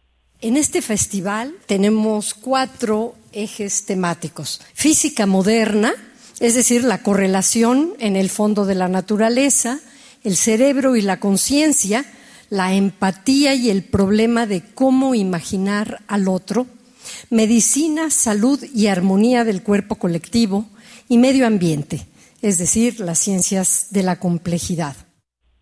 En 0.42 0.58
este 0.58 0.82
festival 0.82 1.54
tenemos 1.66 2.34
cuatro 2.34 3.16
ejes 3.34 3.86
temáticos. 3.86 4.62
Física 4.74 5.26
moderna, 5.26 5.94
es 6.40 6.56
decir, 6.56 6.84
la 6.84 7.02
correlación 7.02 7.94
en 8.00 8.16
el 8.16 8.30
fondo 8.30 8.66
de 8.66 8.76
la 8.76 8.88
naturaleza, 8.88 9.80
el 10.24 10.36
cerebro 10.36 10.96
y 10.96 11.02
la 11.02 11.20
conciencia, 11.20 12.06
la 12.50 12.74
empatía 12.74 13.54
y 13.54 13.70
el 13.70 13.84
problema 13.84 14.46
de 14.46 14.64
cómo 14.74 15.16
imaginar 15.16 16.00
al 16.08 16.28
otro, 16.28 16.68
medicina, 17.36 18.10
salud 18.12 18.60
y 18.74 18.88
armonía 18.88 19.44
del 19.44 19.62
cuerpo 19.62 19.96
colectivo 19.96 20.65
y 21.10 21.18
medio 21.18 21.46
ambiente, 21.46 21.98
es 22.42 22.58
decir, 22.58 23.01
las 23.01 23.20
ciencias 23.20 23.89
de 23.92 24.04
la 24.04 24.20
complejidad. 24.20 24.96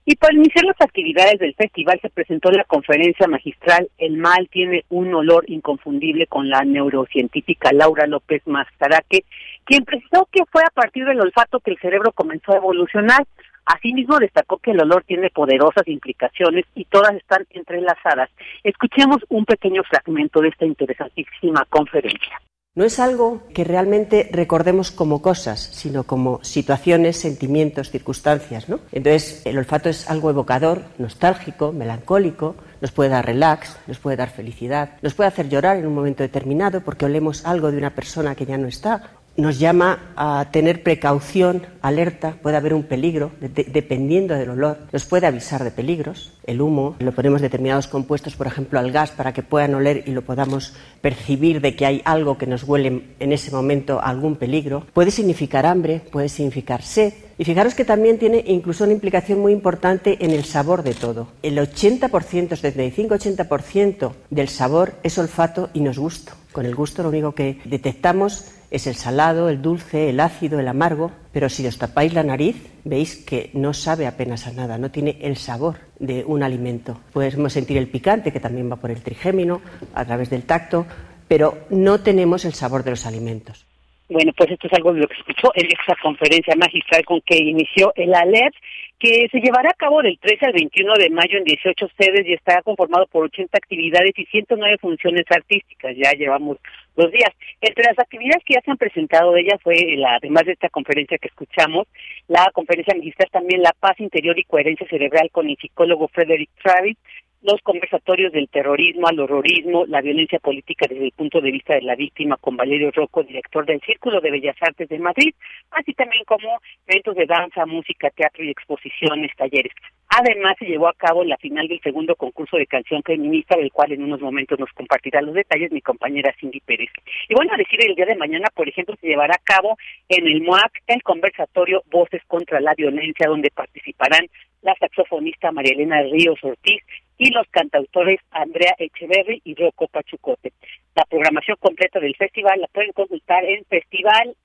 Y 0.06 0.16
para 0.16 0.36
iniciar 0.36 0.66
las 0.66 0.80
actividades 0.82 1.40
del 1.40 1.56
festival 1.56 1.98
se 2.02 2.10
presentó 2.10 2.52
la 2.52 2.66
conferencia 2.66 3.26
magistral 3.26 3.90
El 3.98 4.18
mal 4.18 4.50
tiene 4.52 4.84
un 4.90 5.14
olor 5.16 5.46
inconfundible 5.48 6.28
con 6.28 6.50
la 6.50 6.64
neurocientífica 6.64 7.72
Laura 7.72 8.06
López 8.06 8.44
Mazaraque, 8.46 9.24
quien 9.64 9.84
precisó 9.84 10.28
que 10.32 10.44
fue 10.52 10.62
a 10.62 10.74
partir 10.76 11.06
del 11.06 11.22
olfato 11.22 11.60
que 11.60 11.72
el 11.72 11.80
cerebro 11.80 12.12
comenzó 12.12 12.52
a 12.52 12.58
evolucionar. 12.58 13.26
Asimismo, 13.66 14.20
destacó 14.20 14.58
que 14.58 14.72
el 14.72 14.82
olor 14.82 15.04
tiene 15.06 15.30
poderosas 15.30 15.88
implicaciones 15.88 16.66
y 16.76 16.86
todas 16.86 17.16
están 17.16 17.46
entrelazadas. 17.52 18.30
Escuchemos 18.64 19.18
un 19.30 19.46
pequeño 19.46 19.84
fragmento 19.84 20.42
de 20.42 20.50
esta 20.50 20.66
interesantísima 20.66 21.66
conferencia. 21.70 22.40
No 22.76 22.86
es 22.86 23.00
algo 23.00 23.44
que 23.54 23.64
realmente 23.64 24.28
recordemos 24.32 24.90
como 24.90 25.22
cosas, 25.22 25.60
sino 25.60 26.06
como 26.06 26.44
situaciones, 26.44 27.18
sentimientos, 27.18 27.92
circunstancias. 27.92 28.68
¿no? 28.68 28.80
Entonces, 28.92 29.46
el 29.46 29.60
olfato 29.60 29.90
es 29.90 30.10
algo 30.10 30.32
evocador, 30.32 30.82
nostálgico, 30.98 31.72
melancólico, 31.72 32.56
nos 32.82 32.92
puede 32.92 33.12
dar 33.12 33.28
relax, 33.28 33.80
nos 33.86 34.00
puede 34.00 34.18
dar 34.18 34.32
felicidad, 34.32 34.98
nos 35.04 35.14
puede 35.14 35.28
hacer 35.28 35.50
llorar 35.50 35.78
en 35.78 35.86
un 35.86 35.94
momento 35.94 36.24
determinado 36.24 36.82
porque 36.82 37.06
olemos 37.06 37.46
algo 37.46 37.72
de 37.72 37.78
una 37.78 37.92
persona 37.92 38.34
que 38.34 38.48
ya 38.48 38.58
no 38.58 38.68
está, 38.68 39.12
nos 39.36 39.58
llama 39.58 40.14
a 40.16 40.50
tener 40.52 40.84
precaución, 40.84 41.66
alerta, 41.82 42.36
puede 42.42 42.58
haber 42.58 42.74
un 42.74 42.84
peligro, 42.84 43.32
dependiendo 43.40 44.36
del 44.36 44.52
olor, 44.52 44.80
nos 44.92 45.06
puede 45.06 45.28
avisar 45.28 45.64
de 45.64 45.72
peligros. 45.72 46.34
El 46.46 46.62
humo, 46.62 46.96
lo 47.00 47.14
ponemos 47.14 47.42
determinados 47.42 47.88
compuestos, 47.88 48.36
por 48.36 48.48
ejemplo, 48.48 48.80
al 48.80 48.92
gas, 48.92 49.12
para 49.12 49.34
que 49.34 49.42
puedan 49.42 49.74
oler 49.74 50.04
y 50.06 50.12
lo 50.12 50.22
podamos 50.22 50.74
percibir 51.02 51.62
de 51.62 51.76
que 51.76 51.86
hay 51.86 52.02
algo 52.06 52.38
que 52.38 52.48
nos 52.48 52.64
huele 52.64 53.04
en 53.20 53.32
ese 53.32 53.52
momento 53.52 54.02
algún 54.02 54.36
peligro. 54.36 54.86
Puede 54.94 55.12
significar 55.12 55.66
hambre, 55.66 56.02
puede 56.12 56.30
significar 56.30 56.84
sed. 56.84 57.14
Y 57.38 57.46
fijaros 57.46 57.74
que 57.74 57.86
también 57.86 58.20
tiene 58.20 58.44
incluso 58.46 58.84
una 58.84 58.94
implicación 58.94 59.40
muy 59.40 59.54
importante 59.54 60.24
en 60.24 60.32
el 60.32 60.46
sabor 60.46 60.84
de 60.84 60.94
todo. 60.94 61.30
El 61.42 61.58
80%, 61.58 62.10
75-80% 62.10 64.12
del 64.30 64.50
sabor 64.50 64.94
es 65.02 65.18
olfato 65.18 65.72
y 65.74 65.80
no 65.80 65.90
es 65.90 65.98
gusto. 65.98 66.34
Con 66.52 66.68
el 66.68 66.76
gusto 66.76 67.02
lo 67.02 67.10
único 67.10 67.32
que 67.32 67.60
detectamos 67.66 68.46
es 68.74 68.88
el 68.88 68.96
salado, 68.96 69.50
el 69.50 69.62
dulce, 69.62 70.10
el 70.10 70.20
ácido, 70.20 70.60
el 70.60 70.68
amargo, 70.68 71.12
pero 71.32 71.48
si 71.48 71.66
os 71.68 71.78
tapáis 71.78 72.12
la 72.12 72.24
nariz 72.24 72.58
veis 72.84 73.16
que 73.16 73.52
no 73.54 73.72
sabe 73.72 74.08
apenas 74.08 74.48
a 74.48 74.52
nada, 74.52 74.80
no 74.80 74.90
tiene 74.90 75.20
el 75.22 75.38
sabor 75.38 75.78
de 76.00 76.26
un 76.26 76.42
alimento. 76.42 77.00
Podemos 77.14 77.54
sentir 77.54 77.78
el 77.78 77.88
picante, 77.88 78.34
que 78.34 78.40
también 78.40 78.72
va 78.72 78.78
por 78.78 78.90
el 78.90 79.04
trigémino, 79.04 79.62
a 79.94 80.04
través 80.06 80.32
del 80.32 80.44
tacto, 80.44 80.88
pero 81.28 81.66
no 81.70 82.00
tenemos 82.00 82.46
el 82.46 82.56
sabor 82.56 82.84
de 82.84 82.90
los 82.90 83.06
alimentos. 83.06 83.68
Bueno, 84.14 84.32
pues 84.38 84.52
esto 84.52 84.68
es 84.68 84.74
algo 84.74 84.94
de 84.94 85.00
lo 85.00 85.08
que 85.08 85.16
escuchó 85.16 85.52
en 85.56 85.66
esta 85.66 85.96
conferencia 86.00 86.54
magistral 86.56 87.04
con 87.04 87.20
que 87.22 87.36
inició 87.36 87.92
el 87.96 88.14
ALEP, 88.14 88.54
que 89.00 89.28
se 89.32 89.40
llevará 89.40 89.72
a 89.72 89.74
cabo 89.74 90.04
del 90.04 90.20
13 90.20 90.46
al 90.46 90.54
21 90.54 90.94
de 91.00 91.10
mayo 91.10 91.40
en 91.40 91.44
18 91.44 91.88
sedes 91.98 92.22
y 92.28 92.34
estará 92.34 92.62
conformado 92.62 93.08
por 93.08 93.24
80 93.26 93.58
actividades 93.58 94.12
y 94.16 94.26
109 94.26 94.78
funciones 94.78 95.26
artísticas. 95.32 95.96
Ya 95.98 96.12
llevamos 96.12 96.58
dos 96.96 97.12
días. 97.12 97.32
Entre 97.60 97.86
las 97.86 97.98
actividades 97.98 98.44
que 98.46 98.54
ya 98.54 98.62
se 98.62 98.70
han 98.70 98.78
presentado 98.78 99.32
de 99.32 99.42
ella 99.42 99.58
fue, 99.64 99.78
la, 99.98 100.18
además 100.18 100.46
de 100.46 100.52
esta 100.52 100.70
conferencia 100.70 101.18
que 101.18 101.30
escuchamos, 101.30 101.88
la 102.28 102.52
conferencia 102.54 102.94
magistral 102.94 103.30
también 103.32 103.64
La 103.64 103.74
Paz 103.80 104.00
Interior 104.00 104.38
y 104.38 104.44
Coherencia 104.44 104.86
Cerebral 104.92 105.32
con 105.32 105.50
el 105.50 105.58
psicólogo 105.58 106.08
Frederick 106.10 106.52
Travis, 106.62 106.98
los 107.44 107.62
conversatorios 107.62 108.32
del 108.32 108.48
terrorismo 108.48 109.08
al 109.08 109.20
horrorismo, 109.20 109.86
la 109.86 110.02
violencia 110.02 110.40
política 110.40 110.86
desde 110.90 111.06
el 111.06 111.12
punto 111.12 111.42
de 111.42 111.52
vista 111.52 111.76
de 111.76 111.82
la 111.82 111.96
víctima 111.96 112.38
con 112.38 112.56
Valerio 112.56 112.90
Rocco, 112.92 113.22
director 113.22 113.66
del 113.66 113.82
Círculo 113.82 114.22
de 114.22 114.32
Bellas 114.32 114.56
Artes 114.62 114.88
de 114.88 114.98
Madrid, 114.98 115.36
así 115.72 115.94
también 115.94 116.24
como 116.24 116.60
eventos 116.88 117.16
de 117.16 117.26
danza, 117.26 117.66
música, 117.66 118.10
teatro 118.12 118.44
y 118.44 118.50
exposiciones, 118.50 119.32
talleres. 119.36 119.74
Además, 120.16 120.56
se 120.60 120.66
llevó 120.66 120.88
a 120.88 120.94
cabo 120.94 121.24
la 121.24 121.38
final 121.38 121.68
del 121.68 121.82
segundo 121.82 122.16
concurso 122.16 122.56
de 122.56 122.68
canción 122.68 123.02
feminista, 123.04 123.58
del 123.58 123.72
cual 123.72 123.92
en 123.92 124.04
unos 124.04 124.22
momentos 124.22 124.60
nos 124.60 124.72
compartirá 124.72 125.22
los 125.22 125.34
detalles 125.34 125.72
mi 125.72 125.82
compañera 125.82 126.34
Cindy 126.40 126.60
Pérez. 126.62 126.90
Y 127.28 127.34
bueno, 127.34 127.52
a 127.54 127.58
decir, 127.58 127.80
el 127.84 127.96
día 127.96 128.06
de 128.06 128.16
mañana, 128.16 128.48
por 128.54 128.70
ejemplo, 128.70 128.96
se 129.02 129.08
llevará 129.08 129.34
a 129.36 129.44
cabo 129.44 129.76
en 130.08 130.28
el 130.28 130.44
MOAC 130.44 130.84
el 130.88 131.02
conversatorio 131.02 131.84
Voces 131.92 132.22
contra 132.28 132.62
la 132.62 132.76
Violencia, 132.76 133.28
donde 133.28 133.50
participarán 133.50 134.28
la 134.64 134.76
saxofonista 134.80 135.52
María 135.52 135.74
Elena 135.74 136.02
Ríos 136.02 136.40
Ortiz 136.42 136.82
y 137.18 137.30
los 137.32 137.46
cantautores 137.52 138.22
Andrea 138.32 138.74
Echeverry 138.78 139.42
y 139.44 139.56
Rocco 139.56 139.88
Pachucote. 139.88 140.54
La 140.96 141.04
programación 141.06 141.58
completa 141.60 142.00
del 142.00 142.16
festival 142.16 142.60
la 142.60 142.68
pueden 142.68 142.94
consultar 142.94 143.44
en 143.46 143.66
festival 143.66 144.36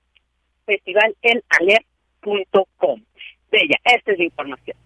festivalelaler.com. 0.65 3.01
Bella, 3.51 3.77
esta 3.83 4.11
es 4.11 4.19
la 4.19 4.25
información. 4.25 4.77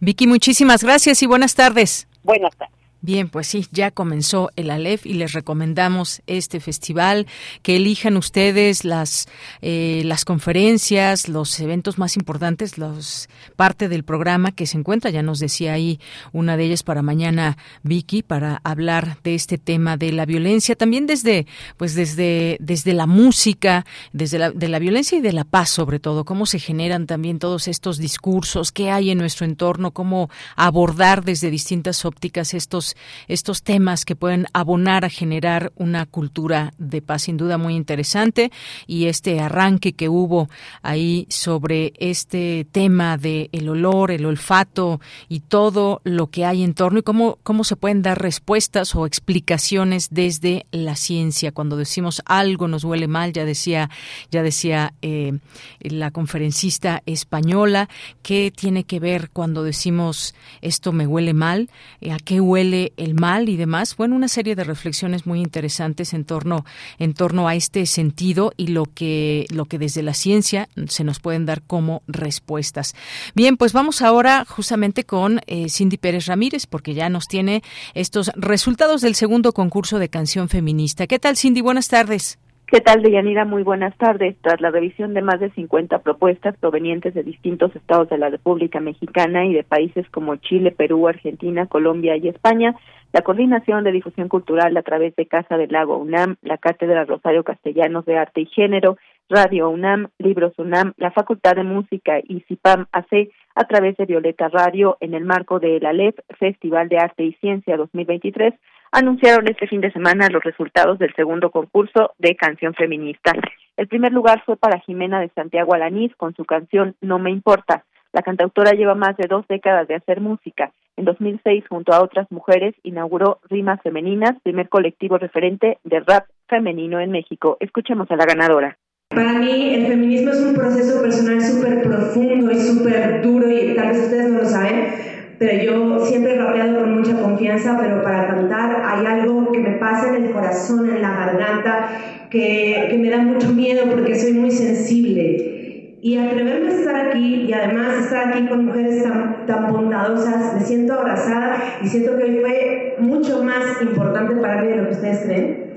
Vicky, 0.00 0.26
muchísimas 0.26 0.84
gracias 0.84 1.22
y 1.22 1.26
buenas 1.26 1.54
tardes. 1.54 2.06
Buenas 2.22 2.54
tardes. 2.56 2.81
Bien, 3.04 3.28
pues 3.28 3.48
sí, 3.48 3.66
ya 3.72 3.90
comenzó 3.90 4.50
el 4.54 4.70
Aleph 4.70 5.06
y 5.06 5.14
les 5.14 5.32
recomendamos 5.32 6.22
este 6.28 6.60
festival, 6.60 7.26
que 7.62 7.74
elijan 7.74 8.16
ustedes 8.16 8.84
las, 8.84 9.26
eh, 9.60 10.02
las 10.04 10.24
conferencias, 10.24 11.28
los 11.28 11.58
eventos 11.58 11.98
más 11.98 12.16
importantes, 12.16 12.78
los 12.78 13.28
parte 13.56 13.88
del 13.88 14.04
programa 14.04 14.52
que 14.52 14.68
se 14.68 14.78
encuentra, 14.78 15.10
ya 15.10 15.24
nos 15.24 15.40
decía 15.40 15.72
ahí 15.72 15.98
una 16.30 16.56
de 16.56 16.62
ellas 16.62 16.84
para 16.84 17.02
mañana, 17.02 17.58
Vicky, 17.82 18.22
para 18.22 18.60
hablar 18.62 19.18
de 19.24 19.34
este 19.34 19.58
tema 19.58 19.96
de 19.96 20.12
la 20.12 20.24
violencia, 20.24 20.76
también 20.76 21.08
desde, 21.08 21.48
pues 21.78 21.96
desde, 21.96 22.56
desde 22.60 22.94
la 22.94 23.08
música, 23.08 23.84
desde 24.12 24.38
la, 24.38 24.52
de 24.52 24.68
la 24.68 24.78
violencia 24.78 25.18
y 25.18 25.22
de 25.22 25.32
la 25.32 25.42
paz 25.42 25.70
sobre 25.70 25.98
todo, 25.98 26.24
cómo 26.24 26.46
se 26.46 26.60
generan 26.60 27.08
también 27.08 27.40
todos 27.40 27.66
estos 27.66 27.98
discursos, 27.98 28.70
qué 28.70 28.92
hay 28.92 29.10
en 29.10 29.18
nuestro 29.18 29.44
entorno, 29.44 29.90
cómo 29.90 30.30
abordar 30.54 31.24
desde 31.24 31.50
distintas 31.50 32.04
ópticas 32.04 32.54
estos 32.54 32.91
estos, 33.28 33.62
temas 33.62 34.04
que 34.04 34.16
pueden 34.16 34.46
abonar 34.52 35.04
a 35.04 35.10
generar 35.10 35.72
una 35.76 36.06
cultura 36.06 36.72
de 36.78 37.02
paz, 37.02 37.22
sin 37.22 37.36
duda 37.36 37.58
muy 37.58 37.74
interesante. 37.74 38.50
Y 38.86 39.06
este 39.06 39.40
arranque 39.40 39.92
que 39.92 40.08
hubo 40.08 40.48
ahí 40.82 41.26
sobre 41.28 41.92
este 41.98 42.66
tema 42.70 43.16
de 43.16 43.48
el 43.52 43.68
olor, 43.68 44.10
el 44.10 44.26
olfato 44.26 45.00
y 45.28 45.40
todo 45.40 46.00
lo 46.04 46.28
que 46.28 46.44
hay 46.44 46.62
en 46.62 46.74
torno 46.74 47.00
y 47.00 47.02
cómo, 47.02 47.38
cómo 47.42 47.64
se 47.64 47.76
pueden 47.76 48.02
dar 48.02 48.20
respuestas 48.20 48.94
o 48.94 49.06
explicaciones 49.06 50.08
desde 50.10 50.66
la 50.72 50.96
ciencia. 50.96 51.52
Cuando 51.52 51.76
decimos 51.76 52.22
algo 52.26 52.68
nos 52.68 52.84
huele 52.84 53.08
mal, 53.08 53.32
ya 53.32 53.44
decía, 53.44 53.90
ya 54.30 54.42
decía 54.42 54.94
eh, 55.02 55.38
la 55.80 56.10
conferencista 56.10 57.02
española, 57.06 57.88
¿qué 58.22 58.52
tiene 58.54 58.84
que 58.84 59.00
ver 59.00 59.30
cuando 59.30 59.62
decimos 59.62 60.34
esto 60.60 60.92
me 60.92 61.06
huele 61.06 61.34
mal? 61.34 61.70
¿A 62.10 62.16
qué 62.18 62.40
huele 62.40 62.81
el 62.96 63.14
mal 63.14 63.48
y 63.48 63.56
demás. 63.56 63.96
Bueno, 63.96 64.16
una 64.16 64.28
serie 64.28 64.56
de 64.56 64.64
reflexiones 64.64 65.26
muy 65.26 65.40
interesantes 65.40 66.12
en 66.12 66.24
torno, 66.24 66.64
en 66.98 67.14
torno 67.14 67.48
a 67.48 67.54
este 67.54 67.86
sentido 67.86 68.52
y 68.56 68.68
lo 68.68 68.86
que, 68.86 69.46
lo 69.50 69.66
que 69.66 69.78
desde 69.78 70.02
la 70.02 70.14
ciencia 70.14 70.68
se 70.88 71.04
nos 71.04 71.20
pueden 71.20 71.46
dar 71.46 71.62
como 71.62 72.02
respuestas. 72.06 72.94
Bien, 73.34 73.56
pues 73.56 73.72
vamos 73.72 74.02
ahora 74.02 74.44
justamente 74.44 75.04
con 75.04 75.40
eh, 75.46 75.68
Cindy 75.68 75.96
Pérez 75.96 76.26
Ramírez, 76.26 76.66
porque 76.66 76.94
ya 76.94 77.08
nos 77.08 77.28
tiene 77.28 77.62
estos 77.94 78.30
resultados 78.34 79.00
del 79.00 79.14
segundo 79.14 79.52
concurso 79.52 79.98
de 79.98 80.08
canción 80.08 80.48
feminista. 80.48 81.06
¿Qué 81.06 81.18
tal, 81.18 81.36
Cindy? 81.36 81.60
Buenas 81.60 81.88
tardes. 81.88 82.38
¿Qué 82.66 82.80
tal, 82.80 83.02
Deyanira? 83.02 83.44
Muy 83.44 83.62
buenas 83.62 83.96
tardes. 83.98 84.36
Tras 84.40 84.60
la 84.60 84.70
revisión 84.70 85.12
de 85.12 85.20
más 85.20 85.38
de 85.40 85.50
50 85.50 85.98
propuestas 85.98 86.56
provenientes 86.56 87.12
de 87.12 87.22
distintos 87.22 87.74
estados 87.76 88.08
de 88.08 88.16
la 88.16 88.30
República 88.30 88.80
Mexicana 88.80 89.44
y 89.44 89.52
de 89.52 89.62
países 89.62 90.08
como 90.08 90.36
Chile, 90.36 90.70
Perú, 90.70 91.06
Argentina, 91.06 91.66
Colombia 91.66 92.16
y 92.16 92.28
España, 92.28 92.74
la 93.12 93.20
Coordinación 93.20 93.84
de 93.84 93.92
Difusión 93.92 94.28
Cultural 94.28 94.74
a 94.74 94.82
través 94.82 95.14
de 95.16 95.26
Casa 95.26 95.58
del 95.58 95.70
Lago 95.70 95.98
UNAM, 95.98 96.36
la 96.40 96.56
Cátedra 96.56 97.04
Rosario 97.04 97.44
Castellanos 97.44 98.06
de 98.06 98.16
Arte 98.16 98.40
y 98.40 98.46
Género, 98.46 98.96
Radio 99.28 99.68
UNAM, 99.68 100.08
Libros 100.18 100.58
UNAM, 100.58 100.94
la 100.96 101.10
Facultad 101.10 101.56
de 101.56 101.64
Música 101.64 102.20
y 102.22 102.40
CIPAM 102.48 102.86
AC 102.92 103.28
a 103.54 103.64
través 103.64 103.96
de 103.98 104.06
Violeta 104.06 104.48
Radio 104.48 104.96
en 105.00 105.12
el 105.12 105.24
marco 105.24 105.60
del 105.60 105.84
ALEP 105.84 106.18
Festival 106.38 106.88
de 106.88 106.98
Arte 106.98 107.24
y 107.24 107.34
Ciencia 107.34 107.76
2023 107.76 108.54
anunciaron 108.92 109.48
este 109.48 109.66
fin 109.66 109.80
de 109.80 109.90
semana 109.90 110.28
los 110.28 110.44
resultados 110.44 110.98
del 110.98 111.14
segundo 111.14 111.50
concurso 111.50 112.12
de 112.18 112.36
canción 112.36 112.74
feminista. 112.74 113.32
El 113.76 113.88
primer 113.88 114.12
lugar 114.12 114.42
fue 114.44 114.56
para 114.56 114.80
Jimena 114.80 115.20
de 115.20 115.30
Santiago 115.30 115.74
Alanís 115.74 116.14
con 116.16 116.34
su 116.34 116.44
canción 116.44 116.94
No 117.00 117.18
me 117.18 117.30
importa. 117.30 117.84
La 118.12 118.20
cantautora 118.20 118.72
lleva 118.72 118.94
más 118.94 119.16
de 119.16 119.26
dos 119.26 119.48
décadas 119.48 119.88
de 119.88 119.94
hacer 119.94 120.20
música. 120.20 120.70
En 120.98 121.06
2006, 121.06 121.64
junto 121.66 121.94
a 121.94 122.02
otras 122.02 122.30
mujeres, 122.30 122.74
inauguró 122.82 123.40
Rimas 123.48 123.80
Femeninas, 123.82 124.34
primer 124.42 124.68
colectivo 124.68 125.16
referente 125.16 125.78
de 125.84 126.00
rap 126.00 126.26
femenino 126.46 127.00
en 127.00 127.10
México. 127.10 127.56
Escuchemos 127.60 128.10
a 128.10 128.16
la 128.16 128.26
ganadora. 128.26 128.76
Para 129.08 129.32
mí 129.32 129.74
el 129.74 129.86
feminismo 129.86 130.30
es 130.30 130.40
un 130.40 130.54
proceso 130.54 131.00
personal 131.00 131.40
súper 131.40 131.82
profundo 131.82 132.52
y 132.52 132.56
súper 132.60 133.22
duro 133.22 133.50
y 133.50 133.74
tal 133.74 133.88
vez 133.88 134.04
ustedes 134.04 134.30
no 134.30 134.38
lo 134.38 134.44
saben, 134.44 135.21
pero 135.42 135.60
yo 135.60 135.98
siempre 136.06 136.34
he 136.34 136.38
rapeado 136.38 136.78
con 136.78 136.98
mucha 136.98 137.20
confianza, 137.20 137.76
pero 137.80 138.00
para 138.00 138.28
cantar 138.28 138.80
hay 138.84 139.04
algo 139.06 139.50
que 139.50 139.58
me 139.58 139.72
pasa 139.72 140.14
en 140.14 140.26
el 140.26 140.30
corazón, 140.30 140.88
en 140.88 141.02
la 141.02 141.10
garganta, 141.10 141.88
que, 142.30 142.86
que 142.88 142.96
me 142.96 143.10
da 143.10 143.18
mucho 143.18 143.48
miedo 143.48 143.90
porque 143.90 144.14
soy 144.14 144.34
muy 144.34 144.52
sensible. 144.52 145.98
Y 146.00 146.16
atreverme 146.16 146.68
a 146.68 146.74
estar 146.74 147.08
aquí 147.08 147.46
y 147.46 147.52
además 147.52 148.04
estar 148.04 148.28
aquí 148.28 148.46
con 148.46 148.66
mujeres 148.66 149.02
tan, 149.02 149.44
tan 149.46 149.72
bondadosas, 149.72 150.54
me 150.54 150.60
siento 150.60 150.92
abrazada 150.92 151.56
y 151.82 151.88
siento 151.88 152.16
que 152.16 152.40
fue 152.40 152.96
mucho 153.00 153.42
más 153.42 153.82
importante 153.82 154.36
para 154.36 154.62
mí 154.62 154.68
de 154.68 154.76
lo 154.76 154.84
que 154.84 154.92
ustedes 154.92 155.26
creen. 155.26 155.72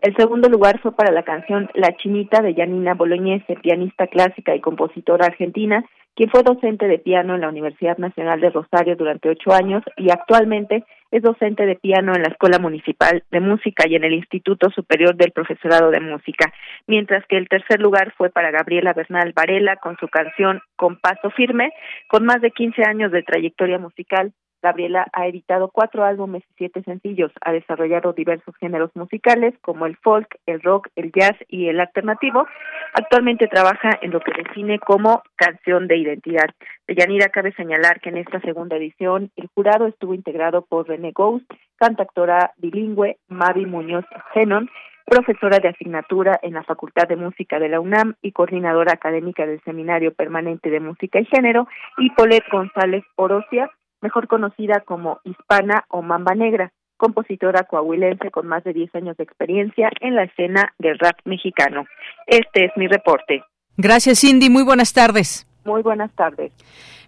El 0.00 0.16
segundo 0.16 0.48
lugar 0.48 0.80
fue 0.80 0.96
para 0.96 1.12
la 1.12 1.22
canción 1.22 1.68
La 1.74 1.94
Chinita 1.96 2.40
de 2.40 2.54
Janina 2.54 2.94
Bolognese, 2.94 3.56
pianista 3.62 4.06
clásica 4.06 4.56
y 4.56 4.60
compositora 4.60 5.26
argentina, 5.26 5.84
quien 6.14 6.30
fue 6.30 6.42
docente 6.42 6.86
de 6.86 6.98
piano 6.98 7.34
en 7.34 7.40
la 7.40 7.48
Universidad 7.48 7.98
Nacional 7.98 8.40
de 8.40 8.50
Rosario 8.50 8.96
durante 8.96 9.30
ocho 9.30 9.52
años 9.52 9.82
y 9.96 10.10
actualmente 10.10 10.84
es 11.10 11.22
docente 11.22 11.66
de 11.66 11.76
piano 11.76 12.14
en 12.14 12.22
la 12.22 12.28
Escuela 12.28 12.58
Municipal 12.58 13.22
de 13.30 13.40
Música 13.40 13.86
y 13.86 13.96
en 13.96 14.04
el 14.04 14.14
Instituto 14.14 14.70
Superior 14.70 15.14
del 15.14 15.32
Profesorado 15.32 15.90
de 15.90 16.00
Música, 16.00 16.52
mientras 16.86 17.24
que 17.26 17.36
el 17.36 17.48
tercer 17.48 17.80
lugar 17.80 18.14
fue 18.16 18.30
para 18.30 18.50
Gabriela 18.50 18.94
Bernal 18.94 19.32
Varela 19.34 19.76
con 19.76 19.96
su 19.98 20.08
canción 20.08 20.60
Con 20.76 20.98
Paso 20.98 21.30
Firme, 21.30 21.70
con 22.08 22.24
más 22.24 22.40
de 22.40 22.50
15 22.50 22.82
años 22.86 23.12
de 23.12 23.22
trayectoria 23.22 23.78
musical 23.78 24.32
Gabriela 24.62 25.06
ha 25.12 25.26
editado 25.26 25.68
cuatro 25.68 26.04
álbumes 26.04 26.42
y 26.50 26.54
siete 26.56 26.82
sencillos, 26.82 27.32
ha 27.40 27.52
desarrollado 27.52 28.12
diversos 28.12 28.54
géneros 28.56 28.90
musicales 28.94 29.54
como 29.60 29.86
el 29.86 29.96
folk, 29.96 30.28
el 30.46 30.62
rock, 30.62 30.88
el 30.96 31.10
jazz 31.12 31.36
y 31.48 31.68
el 31.68 31.80
alternativo. 31.80 32.46
Actualmente 32.94 33.48
trabaja 33.48 33.98
en 34.00 34.12
lo 34.12 34.20
que 34.20 34.32
define 34.32 34.78
como 34.78 35.22
canción 35.36 35.88
de 35.88 35.96
identidad. 35.96 36.50
De 36.86 36.94
Yanira 36.94 37.28
cabe 37.28 37.52
señalar 37.52 38.00
que 38.00 38.10
en 38.10 38.18
esta 38.18 38.40
segunda 38.40 38.76
edición 38.76 39.30
el 39.36 39.48
jurado 39.54 39.86
estuvo 39.86 40.14
integrado 40.14 40.62
por 40.62 40.88
René 40.88 41.12
Ghost, 41.12 41.50
cantactora 41.76 42.52
bilingüe, 42.58 43.18
Mavi 43.28 43.66
Muñoz 43.66 44.04
Genon, 44.34 44.70
profesora 45.04 45.58
de 45.58 45.68
asignatura 45.68 46.38
en 46.42 46.54
la 46.54 46.62
Facultad 46.62 47.08
de 47.08 47.16
Música 47.16 47.58
de 47.58 47.68
la 47.68 47.80
UNAM 47.80 48.14
y 48.22 48.32
coordinadora 48.32 48.92
académica 48.92 49.46
del 49.46 49.60
Seminario 49.62 50.14
Permanente 50.14 50.70
de 50.70 50.80
Música 50.80 51.20
y 51.20 51.26
Género, 51.26 51.66
y 51.98 52.10
Polet 52.10 52.44
González 52.50 53.04
Orosia, 53.16 53.70
mejor 54.02 54.28
conocida 54.28 54.80
como 54.84 55.20
Hispana 55.24 55.84
o 55.88 56.02
Mamba 56.02 56.34
Negra, 56.34 56.72
compositora 56.96 57.64
coahuilense 57.64 58.30
con 58.30 58.46
más 58.46 58.62
de 58.64 58.72
10 58.72 58.94
años 58.96 59.16
de 59.16 59.24
experiencia 59.24 59.90
en 60.00 60.14
la 60.14 60.24
escena 60.24 60.72
del 60.78 60.98
rap 60.98 61.16
mexicano. 61.24 61.86
Este 62.26 62.66
es 62.66 62.72
mi 62.76 62.86
reporte. 62.86 63.42
Gracias, 63.76 64.20
Cindy. 64.20 64.50
Muy 64.50 64.62
buenas 64.62 64.92
tardes. 64.92 65.46
Muy 65.64 65.82
buenas 65.82 66.12
tardes. 66.12 66.52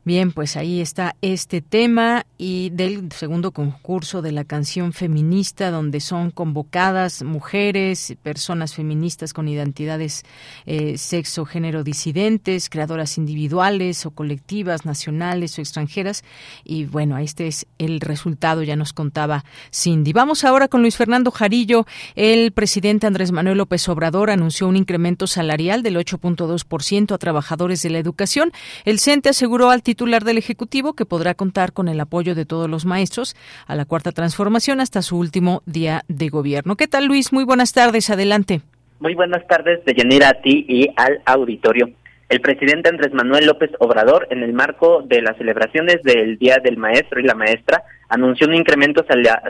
Bien, 0.07 0.33
pues 0.33 0.59
ahí 0.59 0.83
está 0.83 1.17
este 1.23 1.63
tema 1.63 2.27
y 2.37 2.69
del 2.69 3.11
segundo 3.11 3.53
concurso 3.53 4.21
de 4.21 4.33
la 4.33 4.45
canción 4.45 4.93
feminista 4.93 5.71
donde 5.71 6.01
son 6.01 6.31
convocadas 6.31 7.23
mujeres, 7.23 8.15
personas 8.23 8.75
feministas 8.75 9.33
con 9.33 9.49
identidades 9.49 10.25
eh, 10.67 10.99
sexo, 10.99 11.47
género 11.47 11.85
disidentes, 11.85 12.69
creadoras 12.69 13.17
individuales 13.17 14.05
o 14.05 14.11
colectivas, 14.11 14.85
nacionales 14.85 15.57
o 15.59 15.63
extranjeras. 15.63 16.23
Y 16.65 16.85
bueno, 16.85 17.17
este 17.17 17.47
es 17.47 17.67
el 17.79 18.01
resultado, 18.01 18.63
ya 18.63 18.77
nos 18.77 18.93
contaba 18.93 19.47
Cindy. 19.73 20.13
Vamos 20.13 20.45
ahora 20.45 20.69
con 20.69 20.83
Luis 20.83 20.99
Fernando 20.99 21.31
Jarillo. 21.31 21.87
El 22.15 22.53
presidente 22.53 23.07
Andrés 23.07 23.33
Manuel 23.33 23.57
López 23.57 23.89
Obrador 23.89 24.29
anunció 24.29 24.69
un 24.69 24.77
incremento 24.77 25.27
salarial 25.27 25.83
del 25.83 25.97
8.2% 25.97 27.15
a 27.15 27.17
trabajadores 27.17 27.81
de 27.81 27.89
la 27.89 28.01
educación. 28.01 28.53
El 28.85 29.01
CENTE 29.01 29.31
aseguró 29.31 29.71
al 29.71 29.83
del 29.95 30.39
Ejecutivo 30.39 30.95
que 30.95 31.07
podrá 31.07 31.35
contar 31.35 31.73
con 31.73 31.89
el 31.89 32.01
apoyo 32.01 32.35
de 32.35 32.45
todos 32.45 32.69
los 32.69 32.85
maestros 32.85 33.35
a 33.67 33.75
la 33.75 33.85
cuarta 33.85 34.13
transformación 34.13 34.81
hasta 34.81 35.03
su 35.03 35.19
último 35.19 35.63
día 35.67 36.03
de 36.09 36.29
gobierno. 36.29 36.77
¿Qué 36.77 36.87
tal, 36.87 37.07
Luis? 37.07 37.33
Muy 37.33 37.45
buenas 37.45 37.73
tardes. 37.73 38.11
Adelante. 38.11 38.61
Muy 39.01 39.15
buenas 39.15 39.47
tardes, 39.47 39.85
Deyanira, 39.85 40.29
a 40.31 40.41
ti 40.41 40.65
y 40.69 40.89
al 40.97 41.21
auditorio. 41.27 41.91
El 42.29 42.41
presidente 42.41 42.89
Andrés 42.89 43.13
Manuel 43.13 43.47
López 43.47 43.71
Obrador, 43.79 44.27
en 44.31 44.43
el 44.43 44.53
marco 44.53 45.03
de 45.03 45.21
las 45.21 45.37
celebraciones 45.37 46.03
del 46.03 46.39
Día 46.39 46.57
del 46.63 46.77
Maestro 46.77 47.21
y 47.21 47.25
la 47.25 47.35
Maestra, 47.35 47.83
anunció 48.09 48.47
un 48.47 48.55
incremento 48.55 49.05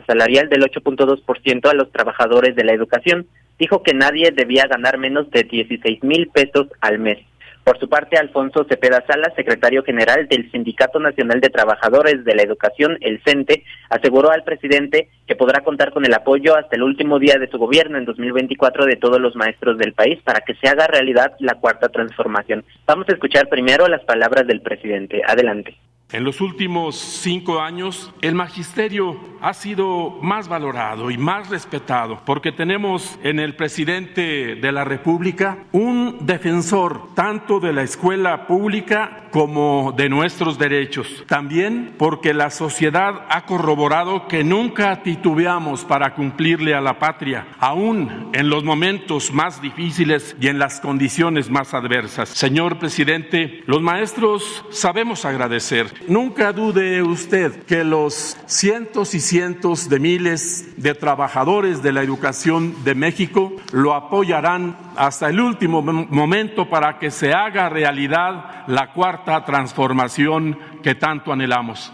salarial 0.07 0.49
del 0.49 0.63
8.2% 0.63 1.71
a 1.71 1.75
los 1.75 1.93
trabajadores 1.93 2.57
de 2.57 2.65
la 2.65 2.73
educación. 2.73 3.27
Dijo 3.59 3.83
que 3.83 3.95
nadie 3.95 4.33
debía 4.33 4.67
ganar 4.67 4.99
menos 4.99 5.31
de 5.31 5.45
16 5.45 6.03
mil 6.03 6.29
pesos 6.29 6.67
al 6.81 6.99
mes. 6.99 7.19
Por 7.64 7.81
su 7.81 7.88
parte, 7.88 8.18
Alfonso 8.18 8.66
Cepeda 8.68 9.03
Salas, 9.07 9.35
secretario 9.35 9.83
general 9.83 10.29
del 10.29 10.50
Sindicato 10.50 11.00
Nacional 11.00 11.40
de 11.40 11.48
Trabajadores 11.48 12.22
de 12.22 12.35
la 12.35 12.42
Educación, 12.42 12.98
el 13.00 13.22
CENTE, 13.24 13.64
aseguró 13.88 14.31
al 14.31 14.44
presidente 14.44 15.09
que 15.27 15.35
podrá 15.35 15.64
contar 15.64 15.90
con 15.90 16.05
el 16.05 16.12
apoyo 16.12 16.57
hasta 16.57 16.77
el 16.77 16.83
último 16.83 17.18
día 17.18 17.38
de 17.38 17.48
su 17.48 17.57
gobierno 17.57 17.96
en 17.96 18.05
2024 18.05 18.85
de 18.85 18.96
todos 18.96 19.18
los 19.18 19.35
maestros 19.35 19.79
del 19.79 19.94
país 19.94 20.20
para 20.22 20.40
que 20.40 20.55
se 20.57 20.68
haga 20.68 20.87
realidad 20.87 21.33
la 21.38 21.55
cuarta 21.55 21.88
transformación. 21.88 22.64
Vamos 22.87 23.09
a 23.09 23.12
escuchar 23.12 23.48
primero 23.48 23.88
las 23.88 24.05
palabras 24.05 24.46
del 24.46 24.61
presidente. 24.61 25.22
Adelante. 25.27 25.74
En 26.11 26.23
los 26.23 26.40
últimos 26.40 26.97
cinco 26.97 27.61
años, 27.61 28.12
el 28.21 28.35
magisterio 28.35 29.19
ha 29.40 29.53
sido 29.53 30.19
más 30.23 30.49
valorado 30.49 31.11
y 31.11 31.19
más 31.19 31.51
respetado 31.51 32.23
porque 32.25 32.53
tenemos 32.53 33.19
en 33.23 33.38
el 33.38 33.57
presidente 33.57 34.55
de 34.55 34.73
la 34.73 34.85
República 34.85 35.64
un 35.73 36.19
defensor 36.21 37.14
tanto 37.14 37.61
de 37.61 37.73
la 37.73 37.83
escuela 37.83 38.47
pública 38.47 39.29
como 39.31 39.93
de 39.97 40.09
nuestros 40.09 40.59
derechos. 40.59 41.25
También 41.27 41.95
porque 41.99 42.33
la 42.33 42.51
sociedad 42.51 43.27
ha 43.29 43.45
corroborado 43.45 44.29
que 44.29 44.45
nunca 44.45 45.03
titubeamos 45.03 45.85
para 45.85 46.14
cumplirle 46.14 46.75
a 46.75 46.81
la 46.81 46.99
patria, 46.99 47.49
aún 47.59 48.31
en 48.33 48.49
los 48.49 48.62
momentos 48.62 49.33
más 49.33 49.61
difíciles 49.61 50.37
y 50.40 50.47
en 50.47 50.59
las 50.59 50.81
condiciones 50.81 51.51
más 51.51 51.75
adversas. 51.75 52.29
Señor 52.29 52.79
presidente, 52.79 53.62
los 53.67 53.83
maestros 53.83 54.64
sabemos 54.71 55.25
agradecer 55.25 55.94
Nunca 56.09 56.53
dude 56.53 57.03
usted 57.03 57.65
que 57.65 57.85
los 57.85 58.37
cientos 58.47 59.15
y 59.15 59.21
cientos 59.21 59.89
de 59.89 60.01
miles 60.01 60.75
de 60.83 60.95
trabajadores 60.95 61.83
de 61.83 61.93
la 61.93 62.03
educación 62.03 62.85
de 62.85 62.95
México 62.95 63.53
lo 63.73 63.95
apoyarán 63.95 64.77
hasta 64.97 65.29
el 65.29 65.41
último 65.41 65.83
momento 65.83 66.69
para 66.69 66.99
que 66.99 67.11
se 67.11 67.33
haga 67.33 67.69
realidad 67.69 68.65
la 68.67 68.93
cuarta 68.93 69.45
transformación 69.45 70.59
que 70.83 70.95
tanto 70.95 71.33
anhelamos. 71.33 71.93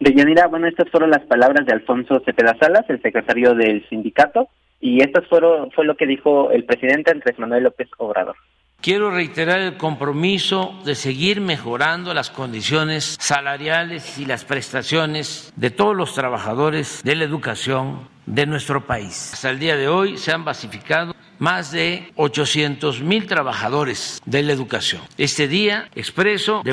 Deyanira, 0.00 0.48
bueno, 0.48 0.66
estas 0.66 0.90
fueron 0.90 1.10
las 1.10 1.24
palabras 1.26 1.64
de 1.64 1.72
Alfonso 1.72 2.20
Cepeda 2.24 2.56
Salas, 2.58 2.84
el 2.88 3.00
secretario 3.02 3.54
del 3.54 3.88
sindicato, 3.88 4.48
y 4.80 5.00
esto 5.00 5.22
fueron, 5.28 5.70
fue 5.70 5.84
lo 5.84 5.96
que 5.96 6.06
dijo 6.06 6.50
el 6.50 6.64
presidente 6.64 7.12
Andrés 7.12 7.38
Manuel 7.38 7.64
López 7.64 7.88
Obrador. 7.98 8.34
Quiero 8.82 9.12
reiterar 9.12 9.60
el 9.60 9.76
compromiso 9.76 10.74
de 10.84 10.96
seguir 10.96 11.40
mejorando 11.40 12.12
las 12.14 12.30
condiciones 12.30 13.16
salariales 13.20 14.18
y 14.18 14.24
las 14.24 14.44
prestaciones 14.44 15.52
de 15.54 15.70
todos 15.70 15.94
los 15.94 16.14
trabajadores 16.14 17.00
de 17.04 17.14
la 17.14 17.22
educación 17.22 18.08
de 18.26 18.44
nuestro 18.44 18.84
país. 18.84 19.30
Hasta 19.34 19.50
el 19.50 19.60
día 19.60 19.76
de 19.76 19.86
hoy 19.86 20.18
se 20.18 20.32
han 20.32 20.44
basificado 20.44 21.14
más 21.38 21.70
de 21.70 22.12
800 22.16 23.02
mil 23.02 23.28
trabajadores 23.28 24.20
de 24.26 24.42
la 24.42 24.52
educación. 24.52 25.02
Este 25.16 25.46
día 25.46 25.88
expreso 25.94 26.64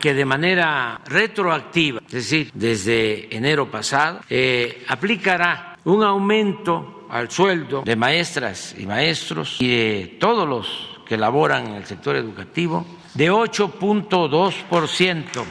que 0.00 0.14
de 0.14 0.24
manera 0.24 1.02
retroactiva, 1.04 2.00
es 2.06 2.12
decir, 2.12 2.50
desde 2.54 3.36
enero 3.36 3.70
pasado, 3.70 4.20
eh, 4.30 4.86
aplicará 4.88 5.76
un 5.84 6.02
aumento 6.02 7.06
al 7.10 7.30
sueldo 7.30 7.82
de 7.82 7.94
maestras 7.94 8.74
y 8.78 8.86
maestros 8.86 9.56
y 9.60 9.68
de 9.68 10.16
todos 10.18 10.48
los 10.48 10.97
que 11.08 11.16
laboran 11.16 11.68
en 11.68 11.74
el 11.74 11.84
sector 11.84 12.16
educativo 12.16 12.84
de 13.14 13.30
8.2% 13.32 15.44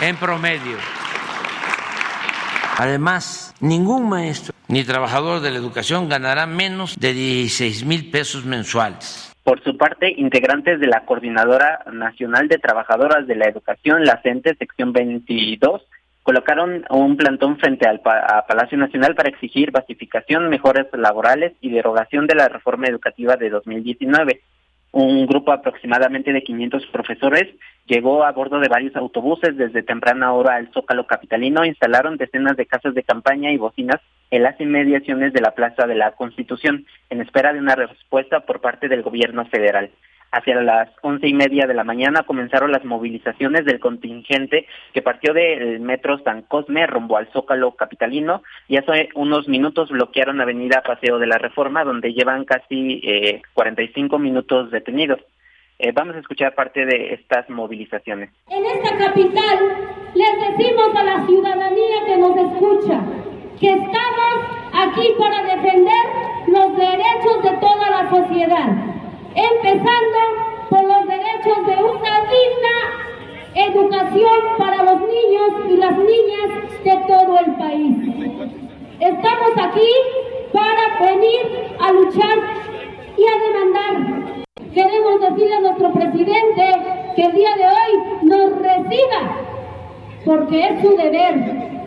en 0.00 0.16
promedio. 0.16 0.78
Además, 2.78 3.54
ningún 3.60 4.08
maestro 4.08 4.54
ni 4.68 4.84
trabajador 4.84 5.40
de 5.40 5.50
la 5.50 5.58
educación 5.58 6.08
ganará 6.08 6.46
menos 6.46 6.96
de 6.98 7.12
16 7.12 7.84
mil 7.84 8.10
pesos 8.10 8.46
mensuales. 8.46 9.34
Por 9.42 9.62
su 9.64 9.76
parte, 9.76 10.14
integrantes 10.16 10.80
de 10.80 10.86
la 10.86 11.04
Coordinadora 11.04 11.80
Nacional 11.92 12.48
de 12.48 12.56
Trabajadoras 12.58 13.26
de 13.26 13.34
la 13.34 13.48
Educación, 13.48 14.04
la 14.04 14.22
CENTE, 14.22 14.54
sección 14.54 14.92
22, 14.92 15.82
colocaron 16.22 16.84
un 16.90 17.16
plantón 17.16 17.58
frente 17.58 17.88
al 17.88 18.00
Palacio 18.00 18.78
Nacional 18.78 19.16
para 19.16 19.30
exigir 19.30 19.72
basificación, 19.72 20.48
mejoras 20.48 20.86
laborales 20.92 21.54
y 21.60 21.70
derogación 21.70 22.26
de 22.26 22.36
la 22.36 22.48
reforma 22.48 22.86
educativa 22.86 23.36
de 23.36 23.50
2019 23.50 24.40
un 24.92 25.26
grupo 25.26 25.52
aproximadamente 25.52 26.32
de 26.32 26.42
500 26.42 26.86
profesores 26.86 27.54
llegó 27.86 28.24
a 28.24 28.32
bordo 28.32 28.58
de 28.60 28.68
varios 28.68 28.94
autobuses 28.96 29.56
desde 29.56 29.82
temprana 29.82 30.32
hora 30.32 30.56
al 30.56 30.72
Zócalo 30.72 31.06
Capitalino, 31.06 31.64
instalaron 31.64 32.16
decenas 32.16 32.56
de 32.56 32.66
casas 32.66 32.94
de 32.94 33.02
campaña 33.02 33.52
y 33.52 33.56
bocinas 33.56 34.00
en 34.30 34.42
las 34.42 34.60
inmediaciones 34.60 35.32
de 35.32 35.40
la 35.40 35.54
Plaza 35.54 35.86
de 35.86 35.96
la 35.96 36.12
Constitución, 36.12 36.86
en 37.08 37.20
espera 37.20 37.52
de 37.52 37.58
una 37.58 37.74
respuesta 37.74 38.40
por 38.40 38.60
parte 38.60 38.88
del 38.88 39.02
gobierno 39.02 39.44
federal. 39.46 39.90
Hacia 40.32 40.62
las 40.62 40.88
once 41.02 41.26
y 41.26 41.34
media 41.34 41.66
de 41.66 41.74
la 41.74 41.82
mañana 41.82 42.22
comenzaron 42.22 42.70
las 42.70 42.84
movilizaciones 42.84 43.64
del 43.64 43.80
contingente 43.80 44.66
que 44.92 45.02
partió 45.02 45.34
del 45.34 45.80
metro 45.80 46.20
San 46.22 46.42
Cosme 46.42 46.86
rumbo 46.86 47.16
al 47.16 47.26
Zócalo 47.32 47.72
Capitalino 47.72 48.44
y 48.68 48.76
hace 48.76 49.08
unos 49.16 49.48
minutos 49.48 49.90
bloquearon 49.90 50.40
Avenida 50.40 50.82
Paseo 50.86 51.18
de 51.18 51.26
la 51.26 51.38
Reforma 51.38 51.82
donde 51.82 52.12
llevan 52.12 52.44
casi 52.44 53.00
eh, 53.02 53.42
45 53.54 54.20
minutos 54.20 54.70
detenidos. 54.70 55.18
Eh, 55.80 55.90
vamos 55.92 56.14
a 56.14 56.20
escuchar 56.20 56.54
parte 56.54 56.86
de 56.86 57.14
estas 57.14 57.50
movilizaciones. 57.50 58.30
En 58.50 58.64
esta 58.64 58.98
capital 58.98 59.58
les 60.14 60.58
decimos 60.58 60.94
a 60.94 61.02
la 61.02 61.26
ciudadanía 61.26 62.04
que 62.06 62.18
nos 62.18 62.36
escucha 62.36 63.00
que 63.58 63.68
estamos 63.68 64.34
aquí 64.74 65.08
para 65.18 65.42
defender 65.42 66.04
los 66.46 66.76
derechos 66.76 67.42
de 67.42 67.50
toda 67.58 67.90
la 67.90 68.10
sociedad 68.10 68.99
empezando 69.34 70.18
por 70.68 70.82
los 70.84 71.06
derechos 71.06 71.66
de 71.66 71.84
una 71.84 72.20
digna 72.30 73.00
educación 73.54 74.38
para 74.58 74.82
los 74.82 75.00
niños 75.00 75.50
y 75.68 75.76
las 75.76 75.98
niñas 75.98 76.84
de 76.84 76.96
todo 77.06 77.38
el 77.38 77.54
país. 77.56 77.96
Estamos 79.00 79.50
aquí 79.56 79.90
para 80.52 81.10
venir 81.12 81.76
a 81.80 81.92
luchar 81.92 82.38
y 83.16 83.24
a 83.26 83.38
demandar. 83.46 84.44
Queremos 84.74 85.20
decirle 85.20 85.54
a 85.54 85.60
nuestro 85.60 85.92
presidente 85.92 87.12
que 87.16 87.22
el 87.22 87.32
día 87.32 87.50
de 87.56 87.66
hoy 87.66 88.02
nos 88.22 88.58
reciba, 88.58 89.36
porque 90.24 90.68
es 90.68 90.80
su 90.80 90.96
deber 90.96 91.79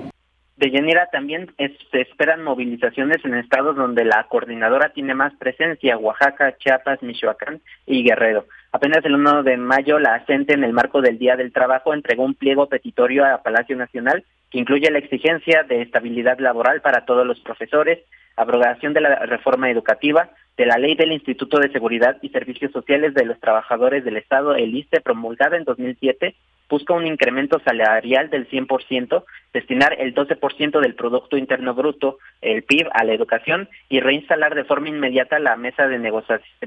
de 0.63 0.71
Yanira 0.71 1.10
también 1.12 1.54
se 1.58 2.02
esperan 2.02 2.41
movilizaciones 2.41 3.17
en 3.26 3.34
estados 3.34 3.76
donde 3.76 4.06
la 4.06 4.23
coordinadora 4.30 4.93
tiene 4.93 5.13
más 5.13 5.34
presencia, 5.36 5.97
Oaxaca, 5.97 6.56
Chiapas, 6.58 7.04
Michoacán 7.04 7.60
y 7.86 8.02
Guerrero. 8.02 8.45
Apenas 8.71 9.04
el 9.04 9.15
1 9.15 9.43
de 9.43 9.58
mayo, 9.58 9.99
la 9.99 10.15
ACENTE, 10.15 10.54
en 10.54 10.63
el 10.63 10.71
marco 10.71 11.02
del 11.02 11.19
Día 11.19 11.36
del 11.36 11.52
Trabajo, 11.52 11.93
entregó 11.93 12.23
un 12.23 12.34
pliego 12.34 12.69
petitorio 12.69 13.26
a 13.26 13.43
Palacio 13.43 13.76
Nacional 13.76 14.23
que 14.49 14.60
incluye 14.60 14.89
la 14.89 14.99
exigencia 14.99 15.63
de 15.63 15.82
estabilidad 15.82 16.39
laboral 16.39 16.80
para 16.80 17.04
todos 17.04 17.28
los 17.28 17.41
profesores, 17.41 17.99
abrogación 18.38 18.93
de 18.93 19.02
la 19.02 19.15
reforma 19.26 19.69
educativa, 19.69 20.30
de 20.56 20.65
la 20.65 20.78
ley 20.78 20.95
del 20.95 21.12
Instituto 21.12 21.60
de 21.60 21.73
Seguridad 21.73 22.19
y 22.21 22.30
Servicios 22.30 22.71
Sociales 22.71 23.13
de 23.15 23.26
los 23.26 23.38
Trabajadores 23.41 24.06
del 24.06 24.15
Estado, 24.15 24.56
el 24.56 24.73
ISTE, 24.73 25.02
promulgada 25.02 25.58
en 25.58 25.65
2007, 25.65 26.36
busca 26.69 26.93
un 26.93 27.06
incremento 27.06 27.60
salarial 27.60 28.30
del 28.30 28.49
100%, 28.49 29.23
destinar 29.54 29.95
el 29.99 30.13
12% 30.15 30.80
del 30.80 30.95
Producto 30.95 31.38
Interno 31.38 31.73
Bruto, 31.73 32.17
el 32.41 32.63
PIB, 32.63 32.88
a 32.93 33.04
la 33.04 33.13
educación 33.13 33.69
y 33.89 33.99
reinstalar 33.99 34.56
de 34.56 34.63
forma 34.63 34.89
inmediata 34.89 35.39
la 35.39 35.56
mesa 35.56 35.88
de 35.88 35.99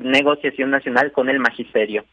negociación 0.00 0.70
nacional 0.70 1.12
con 1.12 1.28
el 1.28 1.38
magisterio. 1.38 2.04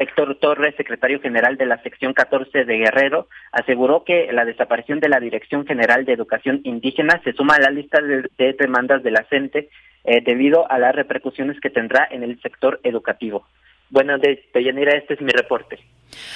Héctor 0.00 0.36
Torres, 0.36 0.74
secretario 0.76 1.20
general 1.20 1.58
de 1.58 1.66
la 1.66 1.82
sección 1.82 2.14
14 2.14 2.64
de 2.64 2.78
Guerrero, 2.78 3.28
aseguró 3.52 4.02
que 4.02 4.32
la 4.32 4.46
desaparición 4.46 4.98
de 4.98 5.10
la 5.10 5.20
Dirección 5.20 5.66
General 5.66 6.06
de 6.06 6.14
Educación 6.14 6.62
Indígena 6.64 7.20
se 7.22 7.34
suma 7.34 7.56
a 7.56 7.60
la 7.60 7.70
lista 7.70 8.00
de, 8.00 8.54
demandas 8.54 9.02
de 9.02 9.10
la 9.10 9.26
eh, 9.30 10.22
debido 10.24 10.70
a 10.70 10.78
las 10.78 10.94
repercusiones 10.94 11.60
que 11.60 11.68
tendrá 11.68 12.08
en 12.10 12.22
el 12.22 12.40
sector 12.40 12.80
educativo. 12.82 13.46
Bueno, 13.90 14.16
de 14.18 14.42
Deyanira, 14.54 14.96
este 14.96 15.14
es 15.14 15.20
mi 15.20 15.32
reporte. 15.32 15.78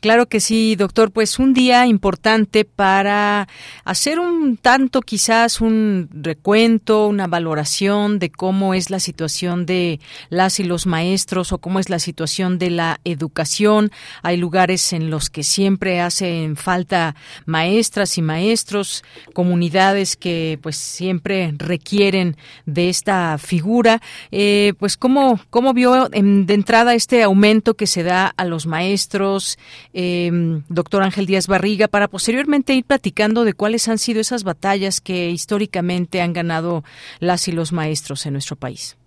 Claro 0.00 0.28
que 0.28 0.40
sí, 0.40 0.76
doctor. 0.76 1.10
Pues 1.10 1.38
un 1.38 1.54
día 1.54 1.86
importante 1.86 2.64
para 2.64 3.48
hacer 3.84 4.20
un 4.20 4.56
tanto, 4.56 5.00
quizás 5.00 5.60
un 5.60 6.08
recuento, 6.12 7.08
una 7.08 7.26
valoración 7.26 8.18
de 8.18 8.30
cómo 8.30 8.74
es 8.74 8.90
la 8.90 9.00
situación 9.00 9.66
de 9.66 9.98
las 10.30 10.60
y 10.60 10.64
los 10.64 10.86
maestros 10.86 11.52
o 11.52 11.58
cómo 11.58 11.80
es 11.80 11.90
la 11.90 11.98
situación 11.98 12.58
de 12.58 12.70
la 12.70 13.00
educación. 13.04 13.90
Hay 14.22 14.36
lugares 14.36 14.92
en 14.92 15.10
los 15.10 15.30
que 15.30 15.42
siempre 15.42 16.00
hacen 16.00 16.56
falta 16.56 17.16
maestras 17.46 18.18
y 18.18 18.22
maestros, 18.22 19.02
comunidades 19.32 20.16
que 20.16 20.58
pues 20.62 20.76
siempre 20.76 21.52
requieren 21.56 22.36
de 22.66 22.88
esta 22.88 23.36
figura. 23.38 24.00
Eh, 24.30 24.74
pues 24.78 24.96
cómo, 24.96 25.40
cómo 25.50 25.74
vio 25.74 26.08
de 26.08 26.54
entrada 26.54 26.94
este 26.94 27.22
aumento 27.22 27.74
que 27.74 27.86
se 27.86 28.02
da 28.02 28.32
a 28.36 28.44
los 28.44 28.66
maestros 28.66 29.47
eh, 29.92 30.30
doctor 30.68 31.02
Ángel 31.02 31.26
Díaz 31.26 31.46
Barriga, 31.46 31.88
para 31.88 32.08
posteriormente 32.08 32.74
ir 32.74 32.84
platicando 32.84 33.44
de 33.44 33.54
cuáles 33.54 33.88
han 33.88 33.98
sido 33.98 34.20
esas 34.20 34.44
batallas 34.44 35.00
que 35.00 35.30
históricamente 35.30 36.20
han 36.20 36.32
ganado 36.32 36.84
las 37.20 37.48
y 37.48 37.52
los 37.52 37.72
maestros 37.72 38.26
en 38.26 38.34
nuestro 38.34 38.56
país. 38.56 38.98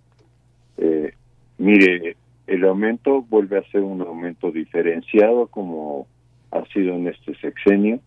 Eh, 0.77 1.13
mire, 1.57 2.15
el 2.47 2.65
aumento 2.65 3.21
vuelve 3.21 3.57
a 3.57 3.71
ser 3.71 3.81
un 3.81 4.01
aumento 4.01 4.51
diferenciado 4.51 5.47
como 5.47 6.07
ha 6.51 6.65
sido 6.73 6.95
en 6.95 7.07
este 7.07 7.35
sexenio, 7.35 7.99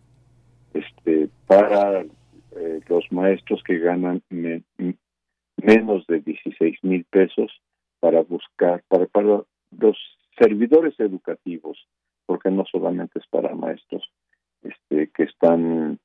este 0.73 1.29
para 1.47 2.01
eh, 2.01 2.79
los 2.87 3.11
maestros 3.11 3.63
que 3.63 3.79
ganan 3.79 4.21
menos 5.57 6.05
de 6.07 6.19
16 6.19 6.83
mil 6.83 7.05
pesos 7.05 7.51
para 7.99 8.21
buscar, 8.21 8.83
para, 8.87 9.07
para 9.07 9.41
los 9.79 9.97
servidores 10.37 10.99
educativos 10.99 11.77
porque 12.25 12.51
no 12.51 12.65
solamente 12.71 13.19
es 13.19 13.27
para 13.27 13.55
maestros 13.55 14.03
este, 14.63 15.09
que 15.11 15.23
están 15.23 15.99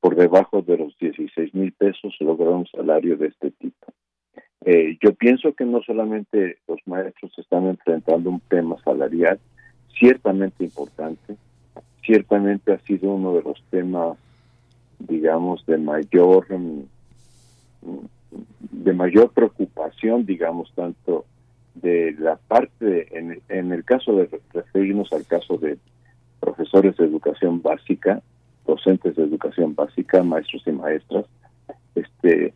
por 0.00 0.16
debajo 0.16 0.60
de 0.62 0.76
los 0.76 0.96
16 0.98 1.54
mil 1.54 1.72
pesos 1.72 2.14
lograr 2.20 2.50
un 2.50 2.66
salario 2.66 3.16
de 3.16 3.28
este 3.28 3.50
tipo. 3.52 3.86
Eh, 4.66 4.98
yo 5.02 5.14
pienso 5.14 5.54
que 5.54 5.64
no 5.64 5.82
solamente 5.82 6.58
los 6.68 6.78
maestros 6.86 7.32
están 7.38 7.66
enfrentando 7.66 8.30
un 8.30 8.40
tema 8.40 8.76
salarial 8.82 9.38
ciertamente 9.98 10.64
importante, 10.64 11.36
ciertamente 12.04 12.72
ha 12.72 12.78
sido 12.80 13.12
uno 13.12 13.34
de 13.34 13.42
los 13.42 13.62
temas, 13.70 14.18
digamos, 14.98 15.64
de 15.66 15.78
mayor 15.78 16.46
de 18.60 18.92
mayor 18.92 19.30
preocupación, 19.32 20.26
digamos, 20.26 20.72
tanto 20.74 21.24
de 21.74 22.14
la 22.18 22.36
parte, 22.36 23.18
en, 23.18 23.40
en 23.48 23.72
el 23.72 23.84
caso 23.84 24.14
de 24.14 24.28
referirnos 24.52 25.12
al 25.12 25.26
caso 25.26 25.58
de 25.58 25.78
profesores 26.40 26.96
de 26.96 27.04
educación 27.04 27.62
básica, 27.62 28.22
docentes 28.66 29.16
de 29.16 29.24
educación 29.24 29.74
básica, 29.74 30.22
maestros 30.22 30.62
y 30.66 30.72
maestras, 30.72 31.26
este 31.94 32.54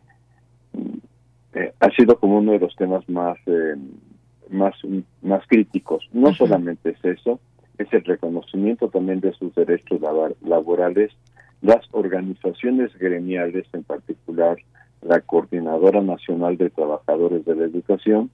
eh, 1.53 1.73
ha 1.79 1.89
sido 1.91 2.19
como 2.19 2.37
uno 2.37 2.51
de 2.53 2.59
los 2.59 2.75
temas 2.75 3.07
más 3.09 3.37
eh, 3.47 3.75
más 4.49 4.75
más 5.21 5.45
críticos. 5.47 6.07
No 6.13 6.33
solamente 6.33 6.91
es 6.91 7.03
eso, 7.03 7.39
es 7.77 7.91
el 7.93 8.03
reconocimiento 8.03 8.89
también 8.89 9.19
de 9.19 9.33
sus 9.33 9.53
derechos 9.55 9.99
laborales, 10.41 11.11
las 11.61 11.85
organizaciones 11.91 12.95
gremiales, 12.97 13.67
en 13.73 13.83
particular 13.83 14.57
la 15.01 15.21
Coordinadora 15.21 16.01
Nacional 16.01 16.57
de 16.57 16.69
Trabajadores 16.69 17.45
de 17.45 17.55
la 17.55 17.65
Educación, 17.65 18.29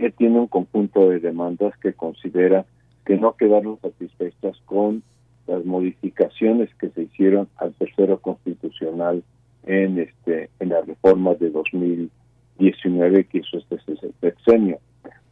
que 0.00 0.10
tiene 0.10 0.38
un 0.38 0.46
conjunto 0.46 1.08
de 1.08 1.20
demandas 1.20 1.76
que 1.78 1.92
considera 1.92 2.64
que 3.04 3.16
no 3.16 3.34
quedaron 3.36 3.78
satisfechas 3.80 4.56
con 4.66 5.02
las 5.46 5.64
modificaciones 5.64 6.68
que 6.74 6.90
se 6.90 7.02
hicieron 7.04 7.48
al 7.56 7.72
tercero 7.74 8.18
constitucional 8.18 9.22
en 9.64 9.98
este 9.98 10.50
en 10.60 10.68
la 10.70 10.82
reforma 10.82 11.34
de 11.34 11.50
2019 11.50 13.24
que 13.24 13.38
hizo 13.38 13.58
este 13.58 13.78
sexenio. 14.20 14.78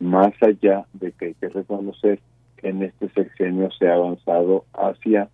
Más 0.01 0.33
allá 0.41 0.87
de 0.95 1.13
que 1.13 1.27
hay 1.27 1.35
que 1.35 1.49
reconocer 1.49 2.21
que 2.57 2.69
en 2.69 2.83
este 2.83 3.09
sexenio 3.11 3.71
se 3.79 3.89
ha 3.89 3.95
avanzado 3.95 4.65
hacia 4.73 5.29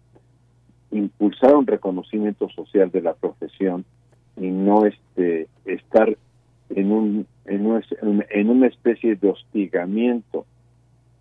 impulsar 0.90 1.54
un 1.54 1.66
reconocimiento 1.66 2.48
social 2.50 2.90
de 2.90 3.02
la 3.02 3.14
profesión 3.14 3.84
y 4.36 4.48
no 4.50 4.84
este 4.86 5.48
estar 5.64 6.16
en, 6.70 6.92
un, 6.92 7.26
en, 7.44 8.26
en 8.30 8.50
una 8.50 8.66
especie 8.66 9.16
de 9.16 9.28
hostigamiento 9.28 10.46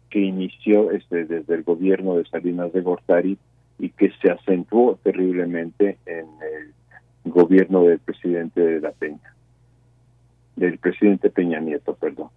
que 0.09 0.19
inició 0.19 0.91
este, 0.91 1.25
desde 1.25 1.55
el 1.55 1.63
gobierno 1.63 2.15
de 2.15 2.25
Salinas 2.25 2.71
de 2.73 2.81
Gortari 2.81 3.37
y 3.79 3.89
que 3.89 4.11
se 4.21 4.29
acentuó 4.29 4.99
terriblemente 5.01 5.97
en 6.05 6.25
el 6.41 7.31
gobierno 7.31 7.83
del 7.83 7.99
presidente 7.99 8.61
de 8.61 8.79
la 8.81 8.91
Peña, 8.91 9.35
del 10.55 10.77
presidente 10.77 11.29
Peña 11.29 11.59
Nieto, 11.59 11.95
perdón. 11.95 12.29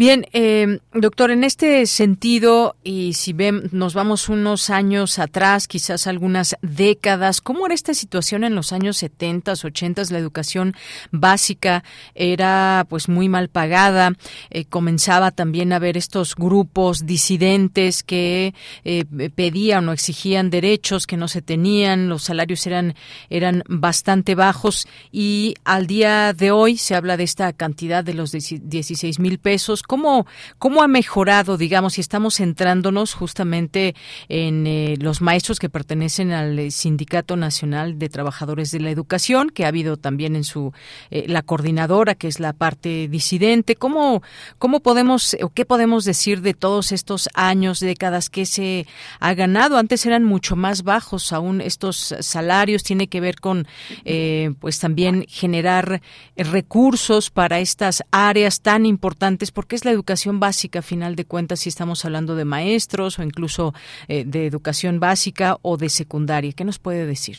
Bien, 0.00 0.24
eh, 0.32 0.78
doctor, 0.94 1.30
en 1.30 1.44
este 1.44 1.84
sentido, 1.84 2.74
y 2.82 3.12
si 3.12 3.34
ven, 3.34 3.68
nos 3.70 3.92
vamos 3.92 4.30
unos 4.30 4.70
años 4.70 5.18
atrás, 5.18 5.68
quizás 5.68 6.06
algunas 6.06 6.56
décadas, 6.62 7.42
¿cómo 7.42 7.66
era 7.66 7.74
esta 7.74 7.92
situación 7.92 8.42
en 8.42 8.54
los 8.54 8.72
años 8.72 8.96
70, 8.96 9.52
80? 9.62 10.04
La 10.10 10.18
educación 10.18 10.74
básica 11.10 11.84
era 12.14 12.86
pues 12.88 13.10
muy 13.10 13.28
mal 13.28 13.50
pagada, 13.50 14.14
eh, 14.48 14.64
comenzaba 14.64 15.32
también 15.32 15.70
a 15.70 15.76
haber 15.76 15.98
estos 15.98 16.34
grupos 16.34 17.04
disidentes 17.04 18.02
que 18.02 18.54
eh, 18.84 19.04
pedían 19.34 19.86
o 19.86 19.92
exigían 19.92 20.48
derechos 20.48 21.06
que 21.06 21.18
no 21.18 21.28
se 21.28 21.42
tenían, 21.42 22.08
los 22.08 22.22
salarios 22.22 22.66
eran, 22.66 22.94
eran 23.28 23.64
bastante 23.68 24.34
bajos 24.34 24.88
y 25.12 25.56
al 25.64 25.86
día 25.86 26.32
de 26.32 26.52
hoy 26.52 26.78
se 26.78 26.94
habla 26.94 27.18
de 27.18 27.24
esta 27.24 27.52
cantidad 27.52 28.02
de 28.02 28.14
los 28.14 28.32
16 28.32 29.18
mil 29.18 29.38
pesos 29.38 29.82
¿Cómo, 29.90 30.24
cómo 30.60 30.84
ha 30.84 30.86
mejorado, 30.86 31.56
digamos, 31.56 31.94
si 31.94 32.00
estamos 32.00 32.36
centrándonos 32.36 33.12
justamente 33.12 33.96
en 34.28 34.64
eh, 34.68 34.94
los 35.00 35.20
maestros 35.20 35.58
que 35.58 35.68
pertenecen 35.68 36.30
al 36.30 36.70
Sindicato 36.70 37.34
Nacional 37.34 37.98
de 37.98 38.08
Trabajadores 38.08 38.70
de 38.70 38.78
la 38.78 38.92
Educación, 38.92 39.50
que 39.50 39.64
ha 39.64 39.68
habido 39.68 39.96
también 39.96 40.36
en 40.36 40.44
su 40.44 40.72
eh, 41.10 41.24
la 41.26 41.42
coordinadora, 41.42 42.14
que 42.14 42.28
es 42.28 42.38
la 42.38 42.52
parte 42.52 43.08
disidente? 43.08 43.74
¿Cómo, 43.74 44.22
cómo 44.58 44.78
podemos 44.78 45.36
o 45.42 45.48
qué 45.48 45.64
podemos 45.64 46.04
decir 46.04 46.40
de 46.40 46.54
todos 46.54 46.92
estos 46.92 47.28
años, 47.34 47.80
décadas 47.80 48.30
que 48.30 48.46
se 48.46 48.86
ha 49.18 49.34
ganado? 49.34 49.76
Antes 49.76 50.06
eran 50.06 50.22
mucho 50.22 50.54
más 50.54 50.84
bajos 50.84 51.32
aún 51.32 51.60
estos 51.60 52.14
salarios, 52.20 52.84
tiene 52.84 53.08
que 53.08 53.20
ver 53.20 53.40
con, 53.40 53.66
eh, 54.04 54.52
pues 54.60 54.78
también 54.78 55.26
generar 55.28 56.00
recursos 56.36 57.30
para 57.30 57.58
estas 57.58 58.04
áreas 58.12 58.60
tan 58.60 58.86
importantes, 58.86 59.50
porque 59.50 59.69
es 59.76 59.84
la 59.84 59.90
educación 59.90 60.40
básica, 60.40 60.80
a 60.80 60.82
final 60.82 61.16
de 61.16 61.24
cuentas, 61.24 61.60
si 61.60 61.68
estamos 61.68 62.04
hablando 62.04 62.34
de 62.36 62.44
maestros 62.44 63.18
o 63.18 63.22
incluso 63.22 63.72
eh, 64.08 64.24
de 64.24 64.46
educación 64.46 65.00
básica 65.00 65.56
o 65.62 65.76
de 65.76 65.88
secundaria. 65.88 66.52
¿Qué 66.52 66.64
nos 66.64 66.78
puede 66.78 67.06
decir? 67.06 67.38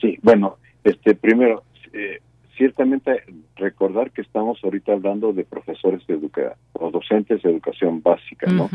Sí, 0.00 0.18
bueno, 0.22 0.58
este 0.82 1.14
primero, 1.14 1.64
eh, 1.92 2.20
ciertamente 2.56 3.22
recordar 3.56 4.10
que 4.10 4.22
estamos 4.22 4.58
ahorita 4.62 4.92
hablando 4.92 5.32
de 5.32 5.44
profesores 5.44 6.06
de 6.06 6.14
educación 6.14 6.52
o 6.72 6.90
docentes 6.90 7.42
de 7.42 7.50
educación 7.50 8.02
básica, 8.02 8.50
¿no? 8.50 8.68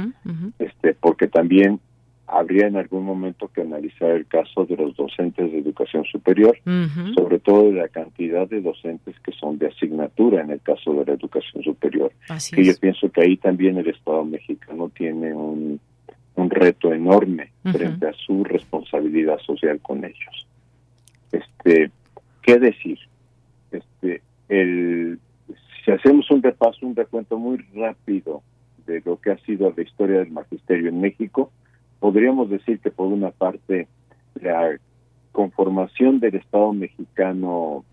Este, 0.57 0.93
porque 0.95 1.27
también 1.27 1.79
habría 2.31 2.67
en 2.67 2.77
algún 2.77 3.03
momento 3.03 3.49
que 3.53 3.61
analizar 3.61 4.11
el 4.11 4.25
caso 4.27 4.65
de 4.65 4.77
los 4.77 4.95
docentes 4.95 5.51
de 5.51 5.59
educación 5.59 6.03
superior, 6.05 6.57
sobre 7.15 7.39
todo 7.39 7.65
de 7.65 7.73
la 7.73 7.87
cantidad 7.87 8.47
de 8.47 8.61
docentes 8.61 9.19
que 9.21 9.31
son 9.31 9.57
de 9.57 9.67
asignatura 9.67 10.41
en 10.41 10.51
el 10.51 10.61
caso 10.61 10.93
de 10.93 11.05
la 11.05 11.13
educación 11.13 11.63
superior. 11.63 12.11
que 12.53 12.63
yo 12.63 12.73
pienso 12.79 13.09
que 13.11 13.21
ahí 13.21 13.37
también 13.37 13.77
el 13.77 13.87
Estado 13.87 14.23
mexicano 14.25 14.89
tiene 14.89 15.33
un, 15.33 15.79
un 16.35 16.49
reto 16.49 16.93
enorme 16.93 17.51
frente 17.63 18.07
a 18.07 18.13
su 18.13 18.43
responsabilidad 18.43 19.39
social 19.39 19.79
con 19.81 20.03
ellos. 20.05 20.47
Este, 21.31 21.91
¿qué 22.41 22.59
decir? 22.59 22.99
Este, 23.71 24.21
el, 24.49 25.19
si 25.83 25.91
hacemos 25.91 26.29
un 26.31 26.41
repaso, 26.41 26.85
un 26.85 26.95
recuento 26.95 27.37
muy 27.37 27.57
rápido 27.73 28.41
de 28.85 29.01
lo 29.05 29.19
que 29.19 29.31
ha 29.31 29.37
sido 29.39 29.73
la 29.75 29.83
historia 29.83 30.19
del 30.19 30.31
magisterio 30.31 30.89
en 30.89 31.01
México, 31.01 31.51
podríamos 31.99 32.49
decir 32.49 32.79
que 32.79 32.91
por 32.91 33.07
una 33.07 33.31
parte 33.31 33.87
la 34.41 34.77
conformación 35.31 36.19
del 36.19 36.35
Estado 36.35 36.73
mexicano 36.73 37.83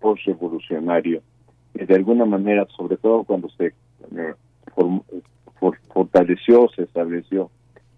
postrevolucionario, 0.00 1.22
de 1.74 1.94
alguna 1.94 2.26
manera, 2.26 2.66
sobre 2.76 2.96
todo 2.96 3.24
cuando 3.24 3.48
se 3.50 3.66
eh, 3.66 4.34
fortaleció, 5.88 6.68
se 6.74 6.82
estableció 6.82 7.50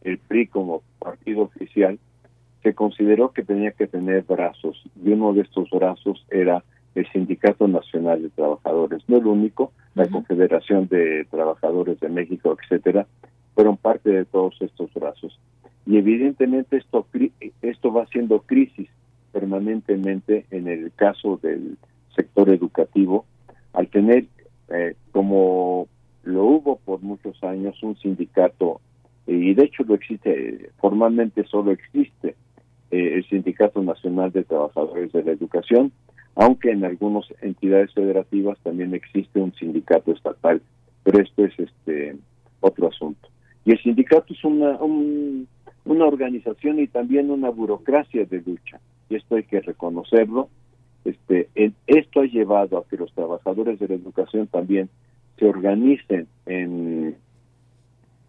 el 0.03 0.19
PRI 0.19 0.47
como 0.47 0.83
partido 0.99 1.43
oficial, 1.43 1.99
se 2.63 2.75
consideró 2.75 3.33
que 3.33 3.43
tenía 3.43 3.73
que 3.73 3.87
tener 3.87 4.23
brazos, 4.23 4.83
y 5.03 5.11
uno 5.11 5.33
de 5.33 5.43
estos 5.43 5.69
brazos 5.71 6.25
era 6.31 6.63
el 6.95 7.11
Sindicato 7.11 7.67
Nacional 7.67 8.23
de 8.23 8.31
Trabajadores, 8.31 9.03
no 9.09 9.17
el 9.17 9.27
único, 9.27 9.73
la 9.95 10.07
Confederación 10.07 10.87
de 10.89 11.27
Trabajadores 11.31 11.99
de 12.01 12.09
México, 12.09 12.57
etcétera, 12.61 13.07
fueron 13.55 13.77
parte 13.77 14.11
de 14.11 14.25
todos 14.25 14.57
estos 14.61 14.93
brazos 14.95 15.39
y 15.87 15.99
evidentemente 15.99 16.77
esto 16.77 17.07
esto 17.63 17.93
va 17.93 18.07
siendo 18.07 18.41
crisis 18.41 18.89
permanentemente 19.33 20.47
en 20.51 20.69
el 20.69 20.93
caso 20.93 21.39
del 21.43 21.77
sector 22.15 22.49
educativo. 22.51 23.27
Al 23.73 23.89
tener 23.89 24.27
eh, 24.69 24.95
como 25.13 25.89
lo 26.23 26.45
hubo 26.45 26.77
por 26.77 27.03
muchos 27.03 27.43
años 27.43 27.83
un 27.83 27.97
sindicato 27.97 28.81
y 29.27 29.53
de 29.55 29.65
hecho 29.65 29.85
lo 29.85 29.95
existe 29.95 30.71
formalmente 30.79 31.45
solo 31.45 31.73
existe 31.73 32.35
eh, 32.91 33.15
el 33.15 33.29
sindicato 33.29 33.83
nacional 33.83 34.33
de 34.33 34.45
trabajadores 34.45 35.13
de 35.13 35.23
la 35.23 35.33
educación 35.33 35.93
aunque 36.35 36.71
en 36.71 36.85
algunas 36.85 37.27
entidades 37.43 37.93
federativas 37.93 38.59
también 38.63 38.95
existe 38.95 39.39
un 39.39 39.53
sindicato 39.55 40.13
estatal 40.13 40.63
pero 41.03 41.21
esto 41.21 41.45
es 41.45 41.59
este 41.59 42.17
otro 42.61 42.89
asunto. 42.89 43.29
Y 43.65 43.73
el 43.73 43.83
sindicato 43.83 44.33
es 44.33 44.43
una 44.45 44.71
un, 44.83 45.47
una 45.85 46.07
organización 46.07 46.81
y 46.81 46.87
también 46.87 47.31
una 47.31 47.51
burocracia 47.51 48.25
de 48.25 48.43
lucha. 48.43 48.81
Y 49.09 49.17
esto 49.17 49.37
hay 49.37 49.45
que 49.45 49.61
reconocerlo. 49.61 50.49
Este, 51.05 51.49
esto 51.87 52.21
ha 52.21 52.25
llevado 52.25 52.79
a 52.79 52.85
que 52.85 52.97
los 52.97 53.13
trabajadores 53.13 53.79
de 53.79 53.89
la 53.89 53.95
educación 53.95 54.47
también 54.47 54.89
se 55.39 55.47
organicen 55.47 56.27
en, 56.47 57.17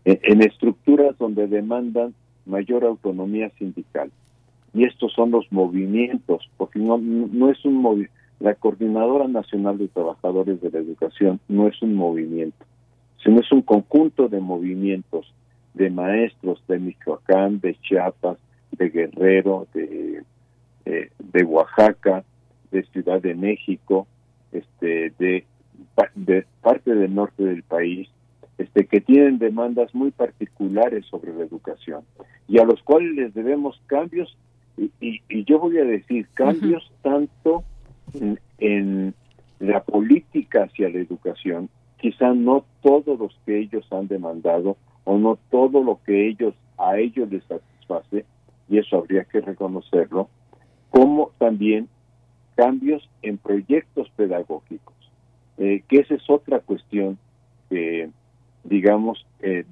en, 0.03 0.41
estructuras 0.41 1.17
donde 1.17 1.47
demandan 1.47 2.13
mayor 2.45 2.83
autonomía 2.83 3.49
sindical. 3.57 4.11
Y 4.73 4.83
estos 4.83 5.13
son 5.13 5.31
los 5.31 5.49
movimientos, 5.51 6.49
porque 6.57 6.79
no, 6.79 6.97
no 6.97 7.49
es 7.49 7.63
un 7.63 7.75
movimiento. 7.75 8.13
La 8.41 8.53
Coordinadora 8.53 9.29
Nacional 9.29 9.77
de 9.77 9.87
Trabajadores 9.87 10.59
de 10.59 10.69
la 10.69 10.79
Educación 10.79 11.39
no 11.47 11.69
es 11.69 11.81
un 11.81 11.95
movimiento, 11.95 12.65
sino 13.23 13.39
es 13.39 13.49
un 13.49 13.61
conjunto 13.61 14.27
de 14.27 14.41
movimientos 14.41 15.33
de 15.75 15.89
maestros 15.89 16.61
de 16.67 16.79
Michoacán, 16.79 17.59
de 17.59 17.75
Chiapas, 17.81 18.37
de 18.71 18.89
Guerrero, 18.89 19.67
de, 19.73 20.23
eh, 20.85 21.09
de 21.19 21.43
Oaxaca, 21.43 22.23
de 22.71 22.83
Ciudad 22.83 23.21
de 23.21 23.35
México, 23.35 24.07
este, 24.51 25.13
de, 25.19 25.45
de 26.15 26.45
parte 26.61 26.95
del 26.95 27.13
norte 27.13 27.43
del 27.43 27.63
país, 27.63 28.09
este, 28.57 28.85
que 28.85 29.01
tienen 29.01 29.37
demandas 29.37 29.93
muy 29.93 30.11
particulares 30.11 31.05
sobre 31.07 31.33
la 31.33 31.43
educación 31.43 32.03
y 32.47 32.59
a 32.59 32.63
los 32.63 32.81
cuales 32.83 33.13
les 33.15 33.33
debemos 33.33 33.81
cambios 33.87 34.37
y, 34.77 34.91
y, 34.99 35.43
yo 35.45 35.59
voy 35.59 35.77
a 35.77 35.85
decir 35.85 36.27
cambios 36.33 36.91
tanto 37.01 37.63
en, 38.13 38.39
en, 38.57 39.13
la 39.59 39.81
política 39.81 40.63
hacia 40.63 40.89
la 40.89 40.99
educación, 40.99 41.69
quizá 41.97 42.33
no 42.33 42.65
todos 42.81 43.17
los 43.17 43.39
que 43.45 43.57
ellos 43.57 43.87
han 43.89 44.09
demandado, 44.09 44.75
o 45.05 45.17
no 45.17 45.37
todo 45.49 45.81
lo 45.81 45.99
que 46.03 46.27
ellos 46.27 46.53
a 46.77 46.97
ellos 46.97 47.31
les 47.31 47.43
satisface 47.45 48.25
y 48.67 48.79
eso 48.79 48.97
habría 48.97 49.23
que 49.23 49.39
reconocerlo 49.39 50.29
como 50.89 51.31
también 51.37 51.87
cambios 52.55 53.07
en 53.21 53.37
proyectos 53.37 54.09
pedagógicos. 54.15 54.95
Eh, 55.57 55.83
que 55.87 55.99
esa 55.99 56.15
es 56.15 56.29
otra 56.29 56.59
cuestión 56.59 57.17
que 57.69 58.09
digamos 58.63 59.25
eh, 59.41 59.65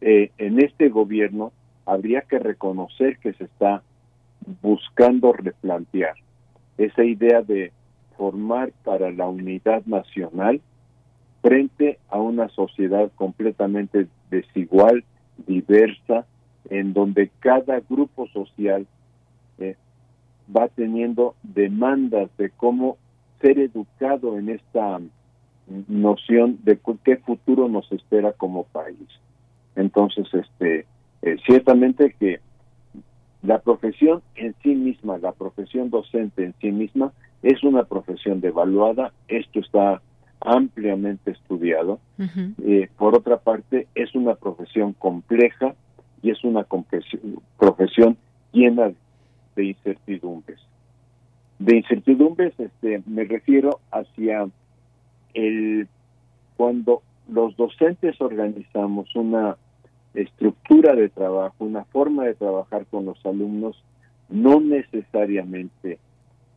en 0.00 0.60
este 0.60 0.88
gobierno 0.88 1.52
habría 1.84 2.22
que 2.22 2.38
reconocer 2.38 3.18
que 3.18 3.32
se 3.34 3.44
está 3.44 3.82
buscando 4.62 5.32
replantear 5.32 6.14
esa 6.78 7.04
idea 7.04 7.42
de 7.42 7.72
formar 8.16 8.72
para 8.84 9.10
la 9.10 9.26
unidad 9.26 9.84
nacional 9.86 10.60
frente 11.42 11.98
a 12.08 12.18
una 12.18 12.48
sociedad 12.48 13.10
completamente 13.14 14.08
desigual, 14.30 15.04
diversa, 15.46 16.26
en 16.70 16.92
donde 16.92 17.30
cada 17.38 17.80
grupo 17.80 18.26
social 18.28 18.86
eh, 19.58 19.76
va 20.54 20.68
teniendo 20.68 21.34
demandas 21.42 22.30
de 22.36 22.50
cómo 22.50 22.96
ser 23.40 23.58
educado 23.58 24.38
en 24.38 24.48
esta 24.48 25.00
noción 25.86 26.58
de 26.64 26.78
qué 27.04 27.16
futuro 27.18 27.68
nos 27.68 27.90
espera 27.92 28.32
como 28.32 28.64
país. 28.64 29.08
Entonces, 29.76 30.26
este, 30.32 30.86
eh, 31.22 31.36
ciertamente 31.46 32.14
que 32.18 32.40
la 33.42 33.60
profesión 33.60 34.22
en 34.34 34.54
sí 34.62 34.74
misma, 34.74 35.18
la 35.18 35.32
profesión 35.32 35.90
docente 35.90 36.44
en 36.44 36.54
sí 36.60 36.72
misma, 36.72 37.12
es 37.42 37.62
una 37.62 37.84
profesión 37.84 38.40
devaluada. 38.40 39.12
Esto 39.28 39.60
está 39.60 40.02
ampliamente 40.40 41.32
estudiado. 41.32 41.98
Eh, 42.64 42.88
por 42.96 43.16
otra 43.16 43.38
parte, 43.38 43.86
es 43.94 44.14
una 44.14 44.34
profesión 44.34 44.92
compleja 44.92 45.74
y 46.22 46.30
es 46.30 46.42
una 46.44 46.66
profesión 47.58 48.16
llena 48.52 48.92
de 49.56 49.64
incertidumbres. 49.64 50.58
De 51.58 51.76
incertidumbres 51.76 52.54
este, 52.58 53.02
me 53.06 53.24
refiero 53.24 53.80
hacia 53.90 54.48
el 55.34 55.88
cuando 56.56 57.02
los 57.28 57.56
docentes 57.56 58.20
organizamos 58.20 59.14
una 59.14 59.56
estructura 60.14 60.94
de 60.94 61.08
trabajo, 61.08 61.54
una 61.58 61.84
forma 61.84 62.24
de 62.24 62.34
trabajar 62.34 62.86
con 62.86 63.04
los 63.04 63.24
alumnos, 63.24 63.82
no 64.28 64.60
necesariamente 64.60 65.98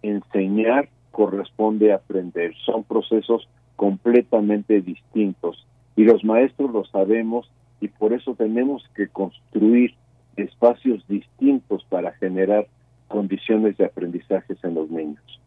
enseñar 0.01 0.89
corresponde 1.11 1.93
aprender, 1.93 2.55
son 2.65 2.83
procesos 2.83 3.47
completamente 3.81 4.79
distintos. 4.79 5.65
Y 5.95 6.03
los 6.03 6.23
maestros 6.23 6.69
lo 6.69 6.85
sabemos 6.85 7.49
y 7.79 7.87
por 7.87 8.13
eso 8.13 8.35
tenemos 8.35 8.87
que 8.95 9.07
construir 9.07 9.95
espacios 10.35 11.03
distintos 11.07 11.83
para 11.89 12.11
generar 12.11 12.67
condiciones 13.07 13.75
de 13.77 13.85
aprendizaje 13.85 14.55
en 14.61 14.75
los 14.75 14.87
niños. 14.91 15.40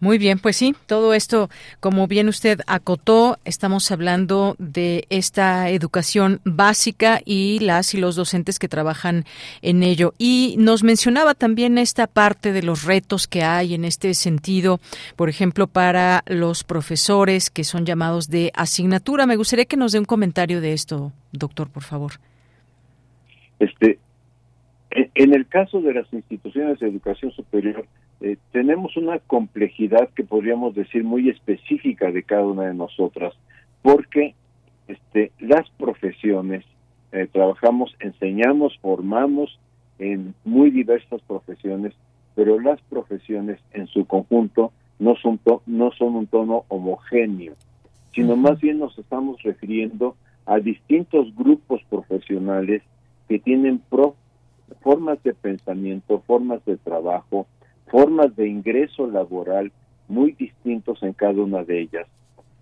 Muy 0.00 0.18
bien, 0.18 0.38
pues 0.38 0.56
sí, 0.56 0.76
todo 0.86 1.12
esto, 1.12 1.50
como 1.80 2.06
bien 2.06 2.28
usted 2.28 2.60
acotó, 2.68 3.36
estamos 3.44 3.90
hablando 3.90 4.54
de 4.60 5.06
esta 5.10 5.70
educación 5.70 6.40
básica 6.44 7.20
y 7.24 7.58
las 7.58 7.94
y 7.94 7.98
los 7.98 8.14
docentes 8.14 8.60
que 8.60 8.68
trabajan 8.68 9.24
en 9.60 9.82
ello. 9.82 10.14
Y 10.16 10.54
nos 10.56 10.84
mencionaba 10.84 11.34
también 11.34 11.78
esta 11.78 12.06
parte 12.06 12.52
de 12.52 12.62
los 12.62 12.84
retos 12.84 13.26
que 13.26 13.42
hay 13.42 13.74
en 13.74 13.84
este 13.84 14.14
sentido, 14.14 14.78
por 15.16 15.28
ejemplo, 15.28 15.66
para 15.66 16.22
los 16.26 16.62
profesores 16.62 17.50
que 17.50 17.64
son 17.64 17.84
llamados 17.84 18.28
de 18.28 18.52
asignatura. 18.54 19.26
Me 19.26 19.34
gustaría 19.34 19.64
que 19.64 19.76
nos 19.76 19.90
dé 19.90 19.98
un 19.98 20.04
comentario 20.04 20.60
de 20.60 20.74
esto, 20.74 21.12
doctor, 21.32 21.70
por 21.70 21.82
favor. 21.82 22.12
Este, 23.58 23.98
en 24.92 25.34
el 25.34 25.48
caso 25.48 25.80
de 25.80 25.94
las 25.94 26.12
instituciones 26.12 26.78
de 26.78 26.86
educación 26.86 27.32
superior, 27.32 27.84
eh, 28.20 28.36
tenemos 28.52 28.96
una 28.96 29.18
complejidad 29.20 30.08
que 30.10 30.24
podríamos 30.24 30.74
decir 30.74 31.04
muy 31.04 31.28
específica 31.28 32.10
de 32.10 32.22
cada 32.22 32.44
una 32.44 32.64
de 32.64 32.74
nosotras, 32.74 33.34
porque 33.82 34.34
este, 34.88 35.30
las 35.38 35.68
profesiones, 35.70 36.64
eh, 37.12 37.28
trabajamos, 37.30 37.94
enseñamos, 38.00 38.76
formamos 38.80 39.58
en 39.98 40.34
muy 40.44 40.70
diversas 40.70 41.20
profesiones, 41.22 41.94
pero 42.34 42.58
las 42.60 42.80
profesiones 42.82 43.60
en 43.72 43.86
su 43.86 44.04
conjunto 44.06 44.72
no 44.98 45.14
son, 45.16 45.40
no 45.66 45.92
son 45.92 46.16
un 46.16 46.26
tono 46.26 46.64
homogéneo, 46.68 47.54
sino 48.14 48.36
más 48.36 48.60
bien 48.60 48.78
nos 48.78 48.98
estamos 48.98 49.42
refiriendo 49.42 50.16
a 50.46 50.58
distintos 50.58 51.34
grupos 51.36 51.82
profesionales 51.88 52.82
que 53.28 53.38
tienen 53.38 53.82
formas 54.80 55.22
de 55.22 55.34
pensamiento, 55.34 56.22
formas 56.26 56.64
de 56.64 56.76
trabajo, 56.78 57.46
formas 57.90 58.34
de 58.36 58.48
ingreso 58.48 59.06
laboral 59.06 59.72
muy 60.08 60.32
distintos 60.32 61.02
en 61.02 61.12
cada 61.12 61.42
una 61.42 61.64
de 61.64 61.80
ellas. 61.80 62.06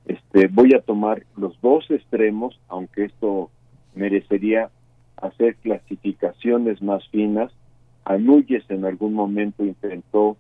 Este, 0.07 0.49
voy 0.49 0.75
a 0.75 0.81
tomar 0.81 1.25
los 1.37 1.61
dos 1.61 1.91
extremos, 1.91 2.61
aunque 2.69 3.05
esto 3.05 3.51
merecería 3.95 4.71
hacer 5.17 5.57
clasificaciones 5.57 6.83
más 6.83 7.07
finas. 7.09 7.53
Anuyes 8.05 8.65
en 8.69 8.85
algún 8.85 9.15
momento 9.15 9.65
intentó, 9.65 10.37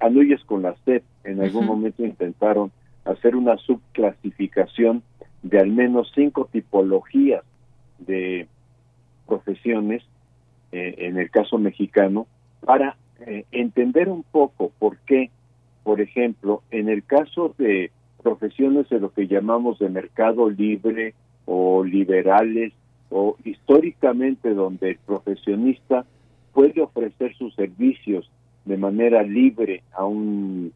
Anuyes 0.00 0.42
con 0.44 0.62
la 0.62 0.74
SEP 0.84 1.04
en 1.24 1.40
algún 1.40 1.66
momento 1.66 2.04
intentaron 2.04 2.72
hacer 3.04 3.36
una 3.36 3.56
subclasificación 3.58 5.02
de 5.42 5.58
al 5.58 5.70
menos 5.70 6.10
cinco 6.14 6.48
tipologías 6.52 7.42
de 7.98 8.48
profesiones, 9.26 10.02
eh, 10.72 10.96
en 10.98 11.18
el 11.18 11.30
caso 11.30 11.56
mexicano, 11.56 12.26
para 12.60 12.96
eh, 13.26 13.44
entender 13.52 14.08
un 14.08 14.22
poco 14.22 14.72
por 14.78 14.98
qué, 14.98 15.30
por 15.82 16.00
ejemplo, 16.00 16.62
en 16.70 16.88
el 16.88 17.04
caso 17.04 17.54
de 17.58 17.90
profesiones 18.22 18.88
de 18.88 19.00
lo 19.00 19.12
que 19.12 19.26
llamamos 19.26 19.78
de 19.78 19.88
mercado 19.88 20.48
libre 20.50 21.14
o 21.46 21.82
liberales 21.84 22.72
o 23.10 23.36
históricamente 23.44 24.54
donde 24.54 24.90
el 24.90 24.98
profesionista 24.98 26.04
puede 26.52 26.80
ofrecer 26.80 27.34
sus 27.36 27.54
servicios 27.54 28.30
de 28.64 28.76
manera 28.76 29.22
libre 29.22 29.82
a 29.92 30.04
un 30.04 30.72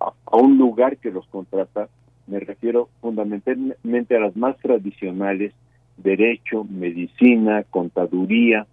a, 0.00 0.36
un 0.36 0.58
lugar 0.58 0.96
que 0.98 1.10
los 1.10 1.26
contrata, 1.26 1.88
me 2.26 2.40
refiero 2.40 2.88
fundamentalmente 3.00 4.16
a 4.16 4.20
las 4.20 4.36
más 4.36 4.56
tradicionales, 4.58 5.52
derecho, 5.96 6.64
medicina, 6.64 7.64
contaduría, 7.64 8.66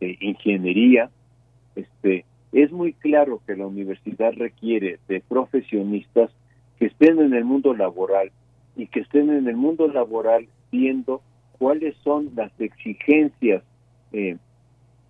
eh, 0.00 0.16
ingeniería, 0.20 1.10
este, 1.74 2.24
es 2.52 2.72
muy 2.72 2.92
claro 2.94 3.40
que 3.46 3.56
la 3.56 3.66
universidad 3.66 4.32
requiere 4.32 4.98
de 5.08 5.20
profesionistas 5.20 6.30
que 6.78 6.86
estén 6.86 7.18
en 7.20 7.34
el 7.34 7.44
mundo 7.44 7.74
laboral 7.74 8.30
y 8.76 8.86
que 8.86 9.00
estén 9.00 9.30
en 9.30 9.48
el 9.48 9.56
mundo 9.56 9.88
laboral 9.88 10.46
viendo 10.70 11.20
cuáles 11.58 11.96
son 11.98 12.30
las 12.36 12.52
exigencias, 12.60 13.62
eh, 14.12 14.36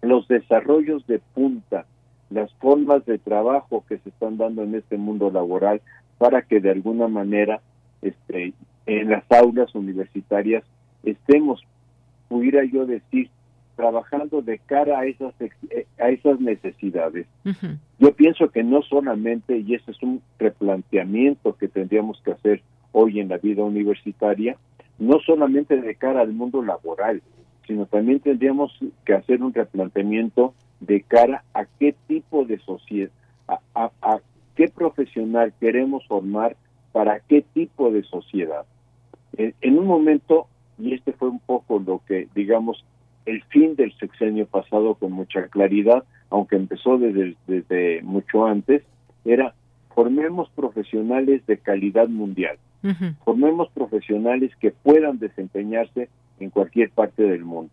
los 0.01 0.27
desarrollos 0.29 1.07
de 1.07 1.19
punta, 1.19 1.87
las 2.31 2.53
formas 2.55 3.05
de 3.07 3.19
trabajo 3.19 3.85
que 3.89 3.99
se 3.99 4.09
están 4.09 4.39
dando 4.39 4.63
en 4.63 4.75
este 4.75 4.97
mundo 4.97 5.31
laboral 5.31 5.81
para 6.19 6.43
que 6.43 6.61
de 6.61 6.71
alguna 6.71 7.09
manera 7.09 7.61
este, 8.03 8.53
en 8.87 9.11
las 9.11 9.25
aulas 9.31 9.75
universitarias 9.75 10.65
estemos, 11.03 11.63
pudiera 12.29 12.65
yo 12.65 12.87
decir, 12.87 13.31
trabajando 13.79 14.43
de 14.43 14.59
cara 14.59 14.99
a 14.99 15.07
esas 15.07 15.33
eh, 15.41 15.87
a 16.01 16.09
esas 16.09 16.41
necesidades. 16.41 17.29
Yo 18.01 18.13
pienso 18.13 18.51
que 18.51 18.65
no 18.65 18.83
solamente 18.83 19.57
y 19.57 19.75
ese 19.75 19.93
es 19.93 20.03
un 20.03 20.21
replanteamiento 20.37 21.57
que 21.57 21.69
tendríamos 21.69 22.21
que 22.25 22.33
hacer 22.33 22.63
hoy 22.91 23.21
en 23.21 23.29
la 23.29 23.39
vida 23.39 23.63
universitaria, 23.63 24.57
no 24.99 25.21
solamente 25.21 25.81
de 25.81 25.95
cara 25.95 26.23
al 26.23 26.33
mundo 26.33 26.61
laboral, 26.61 27.23
sino 27.69 27.87
también 27.87 28.19
tendríamos 28.19 28.77
que 29.05 29.15
hacer 29.15 29.45
un 29.45 29.55
replanteamiento 29.55 30.55
de 30.81 31.03
cara 31.03 31.45
a 31.55 31.67
qué 31.79 31.95
tipo 32.09 32.45
de 32.45 32.59
sociedad, 32.59 33.13
a, 33.47 33.93
a 34.03 34.19
qué 34.57 34.67
profesional 34.67 35.53
queremos 35.61 36.05
formar 36.09 36.57
para 36.91 37.21
qué 37.21 37.45
tipo 37.55 37.93
de 37.93 38.03
sociedad. 38.03 38.67
En 39.37 39.79
un 39.79 39.87
momento, 39.87 40.49
y 40.81 40.95
este 40.95 41.13
fue 41.13 41.29
un 41.29 41.39
poco 41.39 41.79
lo 41.79 42.03
que, 42.09 42.27
digamos, 42.35 42.85
el 43.29 43.43
fin 43.45 43.77
del 43.77 43.93
sexenio 43.99 44.47
pasado 44.47 44.95
con 44.95 45.13
mucha 45.13 45.49
claridad, 45.49 46.05
aunque 46.31 46.57
empezó 46.57 46.99
desde, 46.99 47.37
desde 47.47 48.03
mucho 48.03 48.47
antes, 48.47 48.83
era 49.25 49.55
formemos 49.95 50.49
profesionales 50.51 51.45
de 51.47 51.59
calidad 51.59 52.09
mundial, 52.09 52.57
formemos 53.25 53.69
profesionales 53.71 54.53
que 54.61 54.71
puedan 54.71 55.19
desempeñarse 55.19 56.09
en 56.39 56.51
cualquier 56.51 56.91
parte 56.91 57.25
del 57.25 57.45
mundo. 57.45 57.73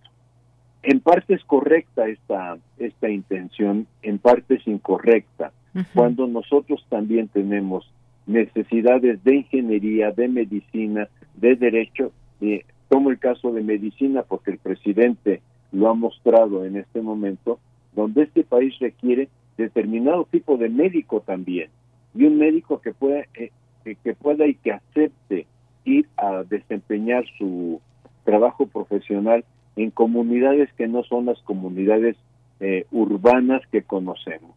En 0.82 1.00
parte 1.00 1.36
es 1.36 1.44
correcta 1.46 2.08
esta, 2.08 2.58
esta 2.78 3.10
intención, 3.10 3.88
en 4.02 4.18
parte 4.18 4.56
es 4.56 4.68
incorrecta, 4.68 5.52
cuando 5.94 6.28
nosotros 6.28 6.86
también 6.90 7.28
tenemos 7.28 7.92
necesidades 8.26 9.24
de 9.24 9.36
ingeniería, 9.36 10.12
de 10.12 10.28
medicina, 10.28 11.08
de 11.36 11.56
derecho, 11.56 12.12
eh, 12.42 12.66
Tomo 12.90 13.10
el 13.10 13.20
caso 13.20 13.52
de 13.52 13.62
medicina 13.62 14.24
porque 14.24 14.52
el 14.52 14.58
presidente 14.58 15.42
lo 15.72 15.90
ha 15.90 15.94
mostrado 15.94 16.66
en 16.66 16.78
este 16.78 17.02
momento, 17.02 17.60
donde 17.96 18.24
este 18.24 18.44
país 18.44 18.78
requiere 18.80 19.30
determinado 19.58 20.28
tipo 20.30 20.58
de 20.58 20.70
médico 20.70 21.22
también 21.22 21.70
y 22.14 22.26
un 22.26 22.38
médico 22.38 22.82
que 22.82 22.94
pueda 22.94 23.26
eh, 23.36 23.52
que 23.84 24.14
pueda 24.16 24.48
y 24.48 24.56
que 24.56 24.72
acepte 24.72 25.46
ir 25.84 26.08
a 26.18 26.44
desempeñar 26.44 27.24
su 27.38 27.80
trabajo 28.24 28.66
profesional 28.66 29.46
en 29.76 29.92
comunidades 29.92 30.72
que 30.74 30.88
no 30.88 31.04
son 31.04 31.26
las 31.26 31.40
comunidades 31.42 32.16
eh, 32.60 32.86
urbanas 32.92 33.62
que 33.72 33.84
conocemos. 33.84 34.56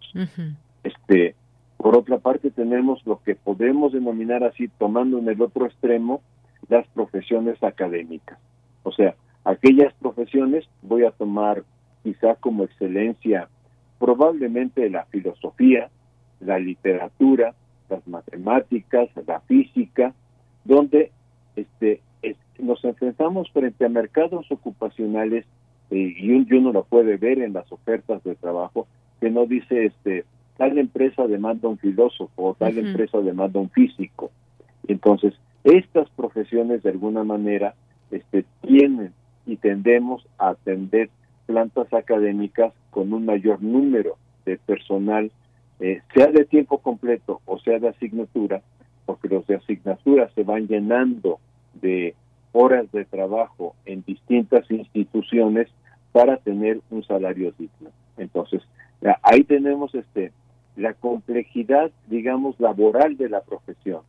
Este, 0.83 1.35
por 1.77 1.97
otra 1.97 2.19
parte 2.19 2.51
tenemos 2.51 3.05
lo 3.07 3.21
que 3.23 3.35
podemos 3.35 3.93
denominar 3.93 4.45
así, 4.45 4.69
tomando 4.79 5.19
en 5.19 5.29
el 5.29 5.43
otro 5.43 5.67
extremo, 5.67 6.23
las 6.69 6.87
profesiones 6.89 7.63
académicas. 7.63 8.39
O 8.83 8.93
sea, 8.93 9.15
aquellas 9.45 9.93
profesiones, 9.95 10.69
voy 10.83 11.05
a 11.05 11.11
tomar 11.11 11.65
quizá 12.03 12.35
como 12.37 12.65
excelencia 12.65 13.49
probablemente 13.99 14.89
la 14.91 15.05
filosofía, 15.07 15.91
la 16.41 16.59
literatura, 16.59 17.55
las 17.89 18.07
matemáticas, 18.07 19.09
la 19.27 19.41
física, 19.41 20.15
donde 20.65 21.11
este, 21.57 22.01
nos 22.59 22.85
enfrentamos 22.85 23.51
frente 23.51 23.85
a 23.85 23.89
mercados 23.89 24.51
ocupacionales 24.51 25.47
eh, 25.91 26.15
y, 26.17 26.31
uno 26.55 26.73
lo 26.73 26.85
puede 26.85 27.17
ver 27.17 27.41
en 27.41 27.53
las 27.53 27.71
ofertas 27.73 28.23
de 28.25 28.35
trabajo 28.35 28.87
que 29.21 29.31
no 29.31 29.47
dice 29.47 29.87
este 29.87 30.25
tal 30.57 30.77
empresa 30.77 31.27
demanda 31.27 31.69
un 31.69 31.79
filósofo 31.79 32.49
o 32.49 32.55
tal 32.55 32.79
empresa 32.79 33.19
demanda 33.21 33.61
un 33.61 33.71
físico. 33.71 34.33
Entonces, 34.89 35.35
estas 35.65 36.09
profesiones 36.11 36.83
de 36.83 36.91
alguna 36.91 37.25
manera 37.25 37.75
este, 38.11 38.45
tienen 38.63 39.13
y 39.47 39.57
tendemos 39.57 40.27
a 40.39 40.51
atender 40.51 41.11
plantas 41.47 41.93
académicas 41.93 42.73
con 42.91 43.13
un 43.13 43.25
mayor 43.25 43.63
número 43.63 44.17
de 44.45 44.59
personal, 44.59 45.31
eh, 45.81 46.03
sea 46.15 46.27
de 46.27 46.45
tiempo 46.45 46.79
completo 46.79 47.41
o 47.47 47.59
sea 47.59 47.79
de 47.79 47.89
asignatura, 47.89 48.63
porque 49.07 49.29
los 49.29 49.47
de 49.47 49.57
asignatura 49.57 50.29
se 50.35 50.43
van 50.43 50.67
llenando 50.67 51.39
de 51.81 52.15
horas 52.53 52.91
de 52.93 53.05
trabajo 53.05 53.75
en 53.87 54.03
distintas 54.05 54.71
instituciones 54.71 55.69
para 56.13 56.39
tener 56.39 56.81
un 56.91 57.03
salario 57.05 57.53
digno. 57.59 57.91
Entonces, 58.17 58.63
ahí 59.23 59.45
tenemos 59.45 59.95
este 59.95 60.33
la 60.77 60.95
complejidad, 60.95 61.91
digamos, 62.07 62.59
laboral 62.61 63.17
de 63.17 63.29
la 63.29 63.41
profesión. 63.41 64.03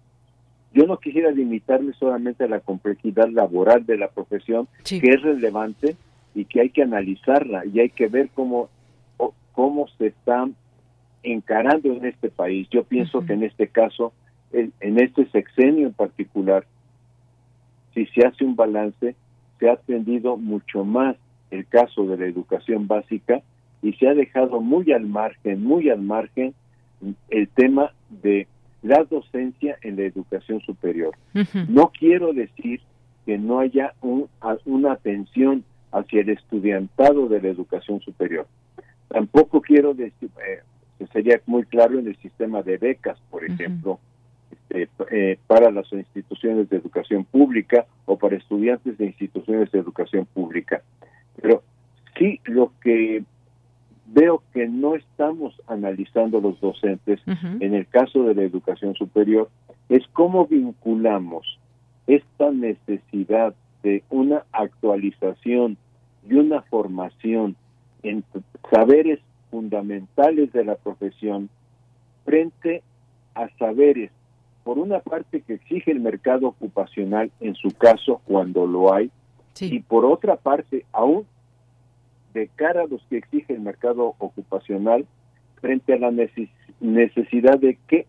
Yo 0.74 0.86
no 0.86 0.98
quisiera 0.98 1.32
limitarme 1.32 1.94
solamente 1.94 2.44
a 2.44 2.48
la 2.48 2.60
complejidad 2.60 3.30
laboral 3.30 3.86
de 3.86 3.98
la 3.98 4.10
profesión, 4.10 4.68
que 4.84 4.98
es 4.98 5.22
relevante 5.22 5.96
y 6.36 6.46
que 6.46 6.62
hay 6.62 6.70
que 6.70 6.84
analizarla 6.84 7.66
y 7.66 7.80
hay 7.80 7.90
que 7.90 8.08
ver 8.08 8.30
cómo, 8.36 8.70
cómo 9.54 9.88
se 9.98 10.08
está 10.08 10.48
encarando 11.24 11.92
en 11.92 12.06
este 12.06 12.30
país. 12.30 12.68
Yo 12.70 12.84
pienso 12.84 13.26
que 13.26 13.34
en 13.34 13.44
este 13.44 13.68
caso, 13.68 14.14
en 14.52 15.00
este 15.00 15.26
sexenio 15.32 15.88
en 15.88 15.94
particular, 15.94 16.66
si 17.94 18.06
se 18.08 18.26
hace 18.26 18.46
un 18.46 18.56
balance, 18.56 19.16
se 19.60 19.70
ha 19.70 19.74
atendido 19.74 20.38
mucho 20.38 20.86
más 20.86 21.16
el 21.52 21.66
caso 21.68 22.06
de 22.06 22.18
la 22.18 22.26
educación 22.28 22.88
básica 22.88 23.42
y 23.82 23.94
se 23.94 24.08
ha 24.08 24.14
dejado 24.14 24.62
muy 24.62 24.92
al 24.92 25.06
margen, 25.06 25.64
muy 25.64 25.90
al 25.90 26.02
margen 26.02 26.54
el 27.30 27.48
tema 27.50 27.92
de 28.10 28.48
la 28.82 29.04
docencia 29.04 29.78
en 29.82 29.98
la 29.98 30.04
educación 30.04 30.62
superior. 30.62 31.16
No 31.68 31.92
quiero 31.98 32.34
decir 32.34 32.82
que 33.26 33.38
no 33.38 33.60
haya 33.60 33.94
una 34.02 34.94
atención 34.94 35.64
hacia 35.92 36.22
el 36.22 36.30
estudiantado 36.30 37.28
de 37.28 37.42
la 37.42 37.50
educación 37.50 38.00
superior. 38.02 38.48
Tampoco 39.08 39.62
quiero 39.62 39.94
decir, 39.94 40.30
eh, 40.48 40.62
que 40.98 41.08
sería 41.08 41.42
muy 41.46 41.64
claro 41.64 42.00
en 42.00 42.08
el 42.08 42.16
sistema 42.18 42.62
de 42.62 42.78
becas, 42.78 43.18
por 43.30 43.44
ejemplo, 43.44 44.00
este, 44.52 44.90
eh, 45.12 45.40
para 45.48 45.72
las 45.72 45.92
instituciones 45.92 46.70
de 46.70 46.78
educación 46.78 47.26
pública 47.26 47.86
o 48.06 48.18
para 48.18 48.38
estudiantes 48.38 48.98
de 48.98 49.08
instituciones 49.08 49.72
de 49.72 49.80
educación 49.80 50.26
pública. 50.26 50.84
Pero 51.42 51.64
sí 52.18 52.40
lo 52.46 52.72
que 52.82 53.24
veo 54.12 54.42
que 54.54 54.68
no 54.68 54.96
estamos 54.96 55.54
analizando 55.68 56.42
los 56.42 56.60
docentes 56.60 57.20
en 57.28 57.74
el 57.74 57.88
caso 57.88 58.24
de 58.24 58.36
la 58.36 58.44
educación 58.44 58.96
superior 58.96 59.50
es 59.88 60.04
cómo 60.14 60.48
vinculamos 60.48 61.60
esta 62.08 62.52
necesidad 62.52 63.54
de 63.84 64.04
una 64.10 64.44
actualización 64.52 65.78
y 66.28 66.34
una 66.34 66.62
formación 66.64 67.56
en 68.04 68.24
saberes 68.72 69.20
fundamentales 69.52 70.52
de 70.54 70.64
la 70.64 70.76
profesión 70.76 71.50
frente 72.26 72.84
a 73.36 73.50
saberes, 73.58 74.12
por 74.64 74.78
una 74.78 75.00
parte 75.00 75.42
que 75.42 75.54
exige 75.54 75.92
el 75.92 76.00
mercado 76.00 76.48
ocupacional 76.48 77.32
en 77.40 77.56
su 77.56 77.70
caso 77.72 78.22
cuando 78.26 78.68
lo 78.68 78.94
hay, 78.94 79.12
y 79.60 79.80
por 79.80 80.06
otra 80.06 80.36
parte 80.36 80.86
aún 80.92 81.26
de 82.34 82.50
cara 82.56 82.84
a 82.84 82.88
los 82.88 83.02
que 83.10 83.18
exige 83.18 83.54
el 83.54 83.62
mercado 83.62 84.16
ocupacional 84.20 85.06
frente 85.62 85.94
a 85.94 86.00
la 86.00 86.12
necesidad 86.80 87.60
de 87.60 87.78
qué, 87.88 88.06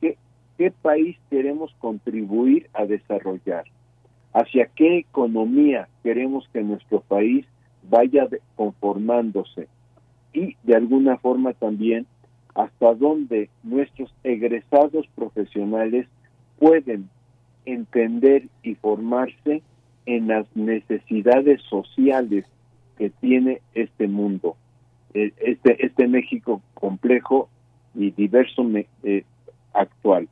qué, 0.00 0.16
qué 0.56 0.70
país 0.70 1.16
queremos 1.30 1.74
contribuir 1.78 2.68
a 2.72 2.86
desarrollar, 2.86 3.64
hacia 4.32 4.66
qué 4.66 4.98
economía 4.98 5.88
queremos 6.02 6.48
que 6.52 6.62
nuestro 6.62 7.00
país 7.00 7.46
vaya 7.88 8.28
conformándose 8.56 9.68
y 10.32 10.56
de 10.62 10.76
alguna 10.76 11.18
forma 11.18 11.52
también 11.52 12.06
hasta 12.54 12.94
dónde 12.94 13.50
nuestros 13.62 14.14
egresados 14.22 15.06
profesionales 15.14 16.06
pueden 16.58 17.08
entender 17.66 18.48
y 18.62 18.74
formarse 18.74 19.62
en 20.06 20.28
las 20.28 20.46
necesidades 20.54 21.62
sociales 21.62 22.44
que 22.98 23.10
tiene 23.10 23.60
este 23.74 24.08
mundo, 24.08 24.56
e, 25.14 25.32
este, 25.38 25.84
este 25.84 26.08
México 26.08 26.62
complejo 26.74 27.48
y 27.94 28.10
diverso 28.10 28.64
eh, 29.02 29.24
actual. 29.72 30.28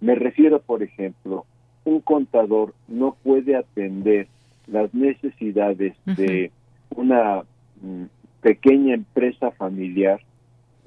Me 0.00 0.14
refiero, 0.14 0.60
por 0.60 0.82
ejemplo, 0.82 1.46
un 1.84 2.00
contador 2.00 2.74
no 2.88 3.16
puede 3.22 3.56
atender 3.56 4.28
las 4.66 4.92
necesidades 4.92 5.94
de 6.04 6.50
una 6.90 7.42
mm, 7.80 8.04
pequeña 8.42 8.94
empresa 8.94 9.52
familiar, 9.52 10.20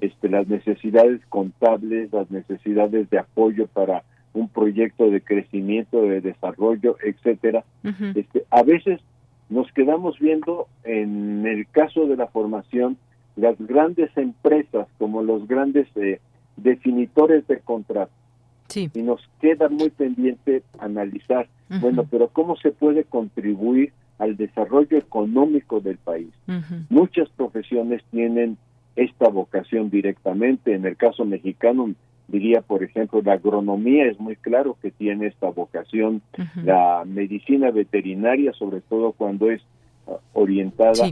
este, 0.00 0.28
las 0.28 0.46
necesidades 0.48 1.20
contables, 1.28 2.12
las 2.12 2.30
necesidades 2.30 3.08
de 3.10 3.18
apoyo 3.18 3.66
para 3.66 4.02
un 4.32 4.48
proyecto 4.48 5.10
de 5.10 5.20
crecimiento, 5.20 6.02
de 6.02 6.20
desarrollo, 6.20 6.96
etcétera. 7.02 7.64
este, 8.14 8.44
a 8.50 8.62
veces 8.62 9.00
nos 9.50 9.70
quedamos 9.72 10.18
viendo 10.18 10.68
en 10.84 11.44
el 11.46 11.68
caso 11.68 12.06
de 12.06 12.16
la 12.16 12.28
formación 12.28 12.96
las 13.36 13.56
grandes 13.58 14.10
empresas 14.16 14.86
como 14.98 15.22
los 15.22 15.46
grandes 15.46 15.88
eh, 15.96 16.20
definitores 16.56 17.46
de 17.48 17.58
contratos. 17.58 18.14
Y 18.94 19.02
nos 19.02 19.20
queda 19.40 19.68
muy 19.68 19.90
pendiente 19.90 20.62
analizar, 20.78 21.48
bueno, 21.80 22.06
pero 22.08 22.28
¿cómo 22.28 22.56
se 22.56 22.70
puede 22.70 23.02
contribuir 23.02 23.92
al 24.18 24.36
desarrollo 24.36 24.96
económico 24.96 25.80
del 25.80 25.96
país? 25.96 26.28
Muchas 26.88 27.28
profesiones 27.30 28.02
tienen 28.12 28.58
esta 28.94 29.28
vocación 29.28 29.90
directamente. 29.90 30.74
En 30.74 30.84
el 30.86 30.96
caso 30.96 31.24
mexicano, 31.24 31.94
diría, 32.30 32.60
por 32.60 32.82
ejemplo, 32.82 33.20
la 33.22 33.34
agronomía 33.34 34.06
es 34.06 34.18
muy 34.20 34.36
claro 34.36 34.76
que 34.80 34.90
tiene 34.90 35.26
esta 35.26 35.50
vocación, 35.50 36.22
la 36.62 37.04
medicina 37.06 37.70
veterinaria, 37.70 38.52
sobre 38.52 38.80
todo 38.80 39.12
cuando 39.12 39.50
es 39.50 39.62
ah, 40.06 40.16
orientada 40.32 41.10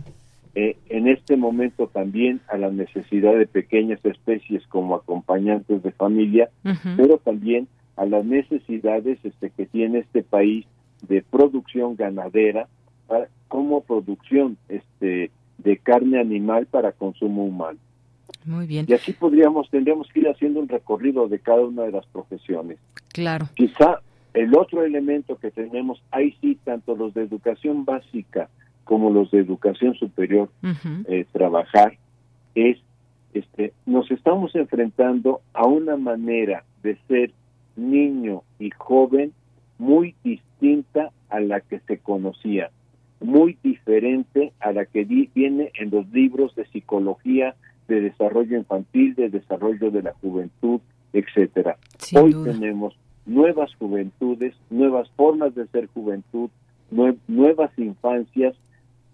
eh, 0.55 0.77
en 0.89 1.07
este 1.07 1.37
momento 1.37 1.87
también 1.87 2.41
a 2.49 2.57
la 2.57 2.71
necesidad 2.71 3.37
de 3.37 3.47
pequeñas 3.47 4.05
especies 4.05 4.67
como 4.67 4.97
acompañantes 4.97 5.83
de 5.83 5.93
familia, 5.93 6.51
pero 6.97 7.19
también 7.19 7.69
a 7.97 8.07
las 8.07 8.25
necesidades 8.25 9.19
este, 9.23 9.51
que 9.51 9.67
tiene 9.67 10.01
este 10.01 10.23
país 10.23 10.67
de 11.07 11.23
producción 11.23 11.97
ganadera 11.97 12.67
como 13.47 13.83
producción 13.83 14.57
este, 14.69 15.31
de 15.59 15.77
carne 15.79 16.19
animal 16.19 16.67
para 16.67 16.93
consumo 16.93 17.45
humano. 17.45 17.79
Muy 18.45 18.67
bien. 18.67 18.87
Y 18.89 18.95
así 18.95 19.13
podríamos, 19.13 19.69
tendríamos 19.71 20.09
que 20.09 20.21
ir 20.21 20.29
haciendo 20.29 20.61
un 20.61 20.69
recorrido 20.69 21.29
de 21.29 21.39
cada 21.39 21.63
una 21.63 21.83
de 21.83 21.93
las 21.93 22.07
profesiones. 22.07 22.79
Claro. 23.13 23.49
Quizá 23.55 24.01
el 24.35 24.55
otro 24.57 24.83
elemento 24.83 25.37
que 25.37 25.51
tenemos, 25.51 26.03
ahí 26.11 26.37
sí, 26.41 26.59
tanto 26.65 26.95
los 26.95 27.15
de 27.15 27.23
educación 27.23 27.85
básica 27.85 28.49
como 28.85 29.11
los 29.11 29.31
de 29.31 29.41
educación 29.41 29.95
superior, 29.95 30.49
eh, 31.09 31.27
trabajar, 31.31 31.99
es, 32.55 32.79
este, 33.35 33.75
nos 33.85 34.11
estamos 34.11 34.55
enfrentando 34.55 35.43
a 35.53 35.67
una 35.67 35.99
manera 35.99 36.65
de 36.83 36.97
ser 37.07 37.33
niño 37.77 38.43
y 38.59 38.71
joven 38.71 39.33
muy 39.77 40.15
distinta 40.25 41.11
a 41.29 41.41
la 41.41 41.61
que 41.61 41.81
se 41.81 41.99
conocía, 41.99 42.71
muy 43.21 43.59
diferente 43.63 44.53
a 44.61 44.73
la 44.73 44.87
que 44.87 45.05
viene 45.05 45.71
en 45.75 45.91
los 45.91 46.09
libros 46.11 46.55
de 46.55 46.67
psicología, 46.67 47.57
de 47.89 48.03
desarrollo 48.03 48.57
infantil, 48.57 49.15
de 49.15 49.31
desarrollo 49.31 49.91
de 49.91 50.03
la 50.03 50.13
juventud, 50.21 50.81
etcétera. 51.13 51.77
Hoy 52.15 52.35
tenemos 52.45 52.95
nuevas 53.27 53.75
juventudes, 53.77 54.55
nuevas 54.71 55.09
formas 55.17 55.55
de 55.55 55.67
ser 55.69 55.89
juventud, 55.89 56.51
nuevas 57.27 57.71
infancias, 57.79 58.55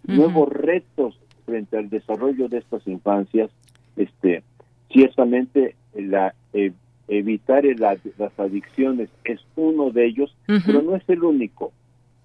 nuevos 0.05 0.49
retos 0.51 1.19
frente 1.47 1.79
al 1.79 1.89
desarrollo 1.89 2.49
de 2.49 2.59
estas 2.59 2.87
infancias. 2.87 3.51
Este, 3.97 4.43
ciertamente 4.91 5.77
la 5.95 6.35
e, 6.53 6.73
evitar 7.09 7.65
las 7.79 7.99
adicciones 8.39 9.09
es 9.25 9.41
uno 9.57 9.91
de 9.91 10.07
ellos, 10.07 10.35
pero 10.67 10.83
no 10.83 10.97
es 10.97 11.09
el 11.09 11.23
único. 11.23 11.73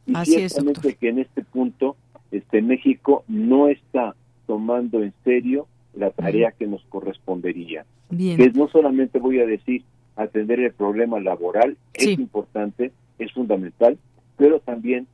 Y 0.06 0.16
ciertamente 0.26 0.96
que 0.96 1.10
en 1.10 1.20
este 1.20 1.44
punto 1.44 1.96
este 2.32 2.62
México 2.62 3.24
no 3.28 3.68
está 3.68 4.16
tomando 4.48 5.04
en 5.04 5.14
serio 5.24 5.68
la 6.00 6.12
tarea 6.12 6.52
que 6.52 6.66
nos 6.66 6.82
correspondería. 6.90 7.86
Que 8.10 8.52
no 8.56 8.68
solamente 8.70 9.20
voy 9.20 9.40
a 9.40 9.46
decir 9.46 9.84
atender 10.16 10.60
el 10.60 10.74
problema 10.74 11.20
laboral, 11.20 11.78
es 11.94 12.18
importante, 12.18 12.92
es 13.20 13.32
fundamental, 13.34 13.98
pero 14.38 14.60
también 14.60 15.08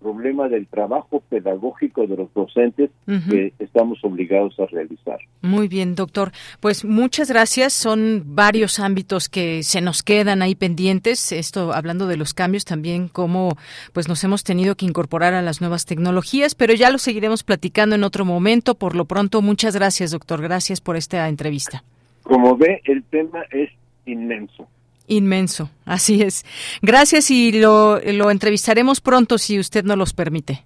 problema 0.00 0.48
del 0.48 0.66
trabajo 0.66 1.22
pedagógico 1.28 2.06
de 2.06 2.16
los 2.16 2.32
docentes 2.34 2.90
que 3.06 3.52
estamos 3.58 3.98
obligados 4.02 4.58
a 4.58 4.66
realizar. 4.66 5.18
Muy 5.42 5.68
bien, 5.68 5.94
doctor. 5.94 6.32
Pues 6.60 6.84
muchas 6.84 7.30
gracias. 7.30 7.72
Son 7.72 8.22
varios 8.26 8.78
ámbitos 8.78 9.28
que 9.28 9.62
se 9.62 9.80
nos 9.80 10.02
quedan 10.02 10.42
ahí 10.42 10.54
pendientes. 10.54 11.32
Esto 11.32 11.72
hablando 11.72 12.06
de 12.06 12.16
los 12.16 12.34
cambios 12.34 12.64
también, 12.64 13.08
cómo 13.08 13.56
pues 13.92 14.08
nos 14.08 14.22
hemos 14.24 14.44
tenido 14.44 14.74
que 14.74 14.86
incorporar 14.86 15.34
a 15.34 15.42
las 15.42 15.60
nuevas 15.60 15.84
tecnologías, 15.84 16.54
pero 16.54 16.74
ya 16.74 16.90
lo 16.90 16.98
seguiremos 16.98 17.42
platicando 17.42 17.94
en 17.94 18.04
otro 18.04 18.24
momento. 18.24 18.74
Por 18.74 18.94
lo 18.94 19.04
pronto, 19.04 19.42
muchas 19.42 19.74
gracias, 19.74 20.10
doctor. 20.10 20.42
Gracias 20.42 20.80
por 20.80 20.96
esta 20.96 21.28
entrevista. 21.28 21.82
Como 22.22 22.56
ve, 22.56 22.80
el 22.84 23.02
tema 23.04 23.42
es 23.50 23.70
inmenso. 24.06 24.68
Inmenso, 25.08 25.70
así 25.84 26.22
es. 26.22 26.44
Gracias 26.82 27.30
y 27.30 27.52
lo, 27.52 27.98
lo 28.00 28.30
entrevistaremos 28.30 29.00
pronto 29.00 29.38
si 29.38 29.58
usted 29.58 29.84
nos 29.84 29.98
los 29.98 30.12
permite. 30.12 30.64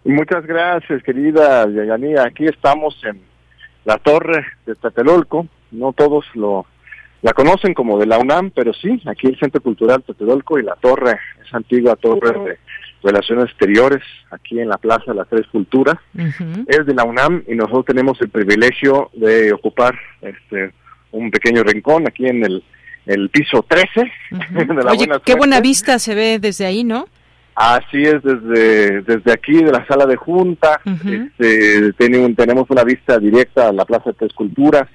Muchas 0.05 0.45
gracias, 0.45 1.01
querida 1.01 1.67
Yanía. 1.67 2.23
Aquí 2.23 2.45
estamos 2.45 2.95
en 3.03 3.21
la 3.85 3.97
torre 3.97 4.45
de 4.65 4.75
Tlatelolco. 4.75 5.47
No 5.71 5.93
todos 5.93 6.25
lo 6.35 6.67
la 7.23 7.33
conocen 7.33 7.73
como 7.73 7.97
de 7.97 8.05
la 8.05 8.19
UNAM, 8.19 8.51
pero 8.51 8.71
sí, 8.71 9.01
aquí 9.07 9.25
el 9.25 9.39
Centro 9.39 9.59
Cultural 9.59 10.03
Tlatelolco 10.03 10.59
y 10.59 10.63
la 10.63 10.75
torre, 10.75 11.17
esa 11.43 11.57
antigua 11.57 11.95
torre 11.95 12.37
de 12.39 12.59
Relaciones 13.01 13.45
Exteriores, 13.45 14.03
aquí 14.29 14.59
en 14.59 14.69
la 14.69 14.77
Plaza 14.77 15.05
de 15.07 15.15
las 15.15 15.27
Tres 15.27 15.47
Culturas, 15.47 15.95
es 16.67 16.85
de 16.85 16.93
la 16.93 17.03
UNAM 17.03 17.43
y 17.47 17.55
nosotros 17.55 17.85
tenemos 17.85 18.21
el 18.21 18.29
privilegio 18.29 19.09
de 19.13 19.51
ocupar 19.53 19.97
este 20.21 20.71
un 21.11 21.31
pequeño 21.31 21.63
rincón 21.63 22.05
aquí 22.07 22.27
en 22.27 22.45
el, 22.45 22.63
el 23.07 23.29
piso 23.29 23.65
13 23.67 24.11
de 24.75 24.83
la 24.83 24.91
Oye, 24.91 25.07
qué 25.25 25.33
buena 25.33 25.61
vista 25.61 25.97
se 25.97 26.13
ve 26.13 26.37
desde 26.39 26.67
ahí, 26.67 26.83
¿no? 26.83 27.07
Así 27.55 28.03
es, 28.03 28.21
desde, 28.21 29.01
desde 29.03 29.31
aquí, 29.31 29.63
de 29.63 29.71
la 29.71 29.87
sala 29.87 30.05
de 30.05 30.17
junta, 30.17 30.81
este, 30.83 31.93
tenemos 31.93 32.69
una 32.69 32.83
vista 32.83 33.17
directa 33.17 33.69
a 33.69 33.71
la 33.71 33.85
Plaza 33.85 34.09
de 34.09 34.17
Tres 34.17 34.33
Culturas, 34.33 34.89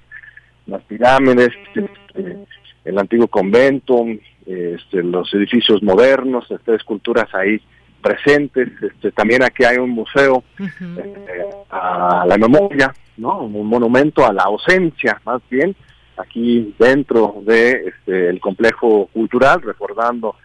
las 0.67 0.83
pirámides, 0.83 1.49
este, 1.75 2.37
el 2.85 2.99
antiguo 2.99 3.29
convento, 3.29 4.05
este, 4.45 5.03
los 5.03 5.33
edificios 5.33 5.83
modernos, 5.83 6.51
estas 6.51 6.77
esculturas 6.77 7.35
ahí 7.35 7.63
presentes. 8.03 8.69
Este, 8.83 9.11
también 9.13 9.43
aquí 9.43 9.65
hay 9.65 9.79
un 9.79 9.91
museo 9.91 10.45
este, 10.59 11.45
a 11.71 12.27
la 12.29 12.37
memoria, 12.37 12.93
¿no? 13.17 13.41
un 13.41 13.67
monumento 13.67 14.27
a 14.27 14.35
la 14.35 14.43
ausencia, 14.43 15.19
más 15.25 15.41
bien, 15.49 15.75
aquí 16.19 16.75
dentro 16.79 17.37
de 17.47 17.89
este, 17.89 18.29
el 18.29 18.39
complejo 18.39 19.09
cultural, 19.15 19.63
recordando 19.63 20.37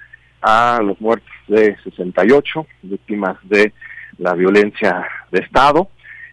a 0.45 0.79
los 0.83 1.01
muertos 1.01 1.31
de 1.47 1.75
68, 1.83 2.67
víctimas 2.83 3.37
de 3.43 3.73
la 4.19 4.35
violencia 4.35 5.03
de 5.31 5.39
Estado. 5.39 5.89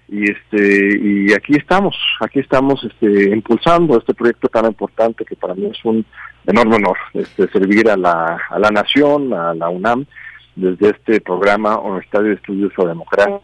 Y 0.09 0.31
este 0.31 0.99
y 1.01 1.33
aquí 1.33 1.55
estamos 1.57 1.97
aquí 2.21 2.41
estamos 2.41 2.85
este 2.85 3.31
impulsando 3.31 3.97
este 3.97 4.13
proyecto 4.13 4.49
tan 4.49 4.67
importante 4.67 5.25
que 5.25 5.37
para 5.37 5.55
mí 5.55 5.65
es 5.67 5.83
un 5.85 6.05
enorme 6.47 6.77
honor 6.77 6.99
este 7.15 7.49
servir 7.49 7.89
a 7.89 7.97
la 7.97 8.39
a 8.51 8.59
la 8.59 8.71
nación 8.71 9.33
a 9.33 9.55
la 9.55 9.71
UNAM 9.71 10.05
desde 10.55 10.91
este 10.91 11.21
programa 11.23 11.79
Universitario 11.79 12.29
de 12.29 12.35
Estudios 12.35 12.75
sobre 12.75 12.91
Democracia 12.91 13.41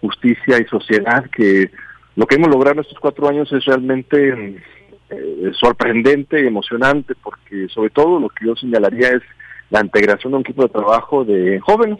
Justicia 0.00 0.58
y 0.60 0.64
Sociedad 0.66 1.24
que 1.30 1.72
lo 2.14 2.26
que 2.26 2.36
hemos 2.36 2.50
logrado 2.50 2.74
en 2.74 2.80
estos 2.80 3.00
cuatro 3.00 3.28
años 3.28 3.50
es 3.52 3.64
realmente 3.64 4.62
eh, 5.10 5.50
sorprendente 5.58 6.46
emocionante 6.46 7.14
porque 7.20 7.66
sobre 7.68 7.90
todo 7.90 8.20
lo 8.20 8.28
que 8.28 8.46
yo 8.46 8.54
señalaría 8.54 9.08
es 9.08 9.22
la 9.70 9.80
integración 9.80 10.32
de 10.32 10.36
un 10.36 10.42
equipo 10.42 10.62
de 10.62 10.68
trabajo 10.68 11.24
de 11.24 11.58
jóvenes 11.60 11.98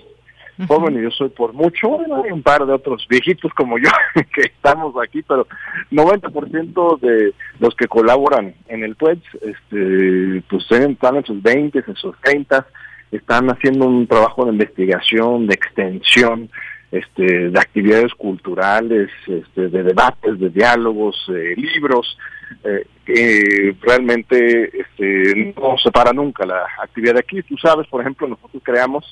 joven 0.66 0.98
y 0.98 1.02
yo 1.02 1.10
soy 1.10 1.28
por 1.30 1.52
mucho, 1.52 2.00
hay 2.22 2.30
un 2.30 2.42
par 2.42 2.66
de 2.66 2.72
otros 2.72 3.06
viejitos 3.08 3.52
como 3.54 3.78
yo 3.78 3.90
que 4.34 4.42
estamos 4.42 4.94
aquí, 5.02 5.22
pero 5.22 5.46
90% 5.90 7.00
de 7.00 7.34
los 7.58 7.74
que 7.74 7.86
colaboran 7.86 8.54
en 8.68 8.84
el 8.84 8.96
PUEX, 8.96 9.22
este, 9.42 10.42
pues 10.48 10.70
están 10.70 11.16
en 11.16 11.24
sus 11.24 11.42
20, 11.42 11.84
en 11.86 11.96
sus 11.96 12.16
30, 12.20 12.66
están 13.12 13.50
haciendo 13.50 13.86
un 13.86 14.06
trabajo 14.06 14.44
de 14.44 14.52
investigación, 14.52 15.46
de 15.46 15.54
extensión, 15.54 16.50
este, 16.92 17.50
de 17.50 17.60
actividades 17.60 18.12
culturales, 18.14 19.10
este, 19.26 19.68
de 19.68 19.82
debates, 19.82 20.38
de 20.38 20.50
diálogos, 20.50 21.16
eh, 21.28 21.54
libros, 21.56 22.18
eh, 22.64 22.86
que 23.04 23.74
realmente 23.80 24.70
este, 24.80 25.54
no 25.56 25.76
se 25.78 25.90
para 25.90 26.12
nunca 26.12 26.44
la 26.46 26.66
actividad 26.82 27.14
de 27.14 27.20
aquí. 27.20 27.42
Tú 27.42 27.56
sabes, 27.56 27.86
por 27.88 28.00
ejemplo, 28.00 28.28
nosotros 28.28 28.62
creamos 28.64 29.04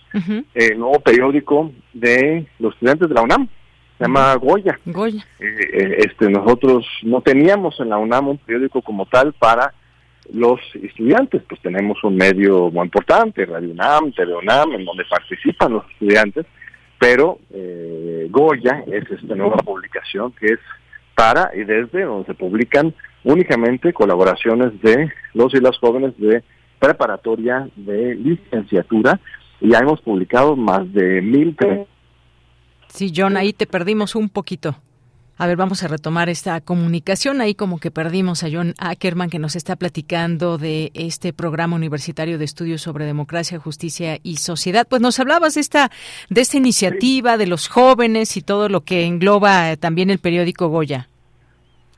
el 0.54 0.78
nuevo 0.78 1.00
periódico 1.00 1.72
de 1.92 2.46
los 2.58 2.74
estudiantes 2.74 3.08
de 3.08 3.14
la 3.14 3.22
UNAM, 3.22 3.48
se 3.96 4.04
llama 4.04 4.34
Goya. 4.36 4.78
Goya. 4.86 5.24
Eh, 5.40 5.96
este, 5.98 6.30
nosotros 6.30 6.86
no 7.02 7.20
teníamos 7.20 7.80
en 7.80 7.88
la 7.88 7.98
UNAM 7.98 8.28
un 8.28 8.38
periódico 8.38 8.82
como 8.82 9.06
tal 9.06 9.32
para 9.32 9.72
los 10.32 10.60
estudiantes, 10.74 11.42
pues 11.48 11.60
tenemos 11.62 12.02
un 12.04 12.16
medio 12.16 12.70
muy 12.70 12.84
importante, 12.84 13.46
Radio 13.46 13.70
UNAM, 13.70 14.12
TV 14.12 14.34
UNAM, 14.34 14.72
en 14.72 14.84
donde 14.84 15.04
participan 15.06 15.72
los 15.72 15.90
estudiantes, 15.90 16.46
pero 16.98 17.38
eh, 17.50 18.26
Goya 18.30 18.84
es 18.86 19.10
esta 19.10 19.34
nueva 19.34 19.56
publicación 19.56 20.32
que 20.32 20.46
es 20.46 20.60
para 21.14 21.50
y 21.54 21.64
desde 21.64 22.02
donde 22.02 22.26
se 22.26 22.34
publican 22.34 22.94
únicamente 23.28 23.92
colaboraciones 23.92 24.80
de 24.80 25.12
los 25.34 25.52
y 25.54 25.60
las 25.60 25.76
jóvenes 25.78 26.14
de 26.16 26.42
preparatoria 26.78 27.68
de 27.76 28.14
licenciatura 28.14 29.20
y 29.60 29.70
ya 29.70 29.80
hemos 29.80 30.00
publicado 30.00 30.56
más 30.56 30.90
de 30.94 31.20
mil. 31.20 31.54
Sí, 32.88 33.12
John, 33.14 33.36
ahí 33.36 33.52
te 33.52 33.66
perdimos 33.66 34.14
un 34.14 34.30
poquito. 34.30 34.76
A 35.36 35.46
ver, 35.46 35.56
vamos 35.56 35.84
a 35.84 35.88
retomar 35.88 36.30
esta 36.30 36.60
comunicación. 36.62 37.40
Ahí 37.40 37.54
como 37.54 37.78
que 37.78 37.90
perdimos 37.90 38.42
a 38.42 38.48
John 38.50 38.74
Ackerman 38.78 39.30
que 39.30 39.38
nos 39.38 39.56
está 39.56 39.76
platicando 39.76 40.56
de 40.56 40.90
este 40.94 41.32
programa 41.32 41.76
universitario 41.76 42.38
de 42.38 42.44
estudios 42.46 42.80
sobre 42.80 43.04
democracia, 43.04 43.60
justicia 43.60 44.18
y 44.22 44.38
sociedad. 44.38 44.86
Pues 44.88 45.02
nos 45.02 45.20
hablabas 45.20 45.54
de 45.54 45.60
esta, 45.60 45.90
de 46.30 46.40
esta 46.40 46.56
iniciativa 46.56 47.36
de 47.36 47.46
los 47.46 47.68
jóvenes 47.68 48.36
y 48.38 48.42
todo 48.42 48.68
lo 48.68 48.80
que 48.80 49.04
engloba 49.04 49.76
también 49.76 50.10
el 50.10 50.18
periódico 50.18 50.68
Goya. 50.68 51.08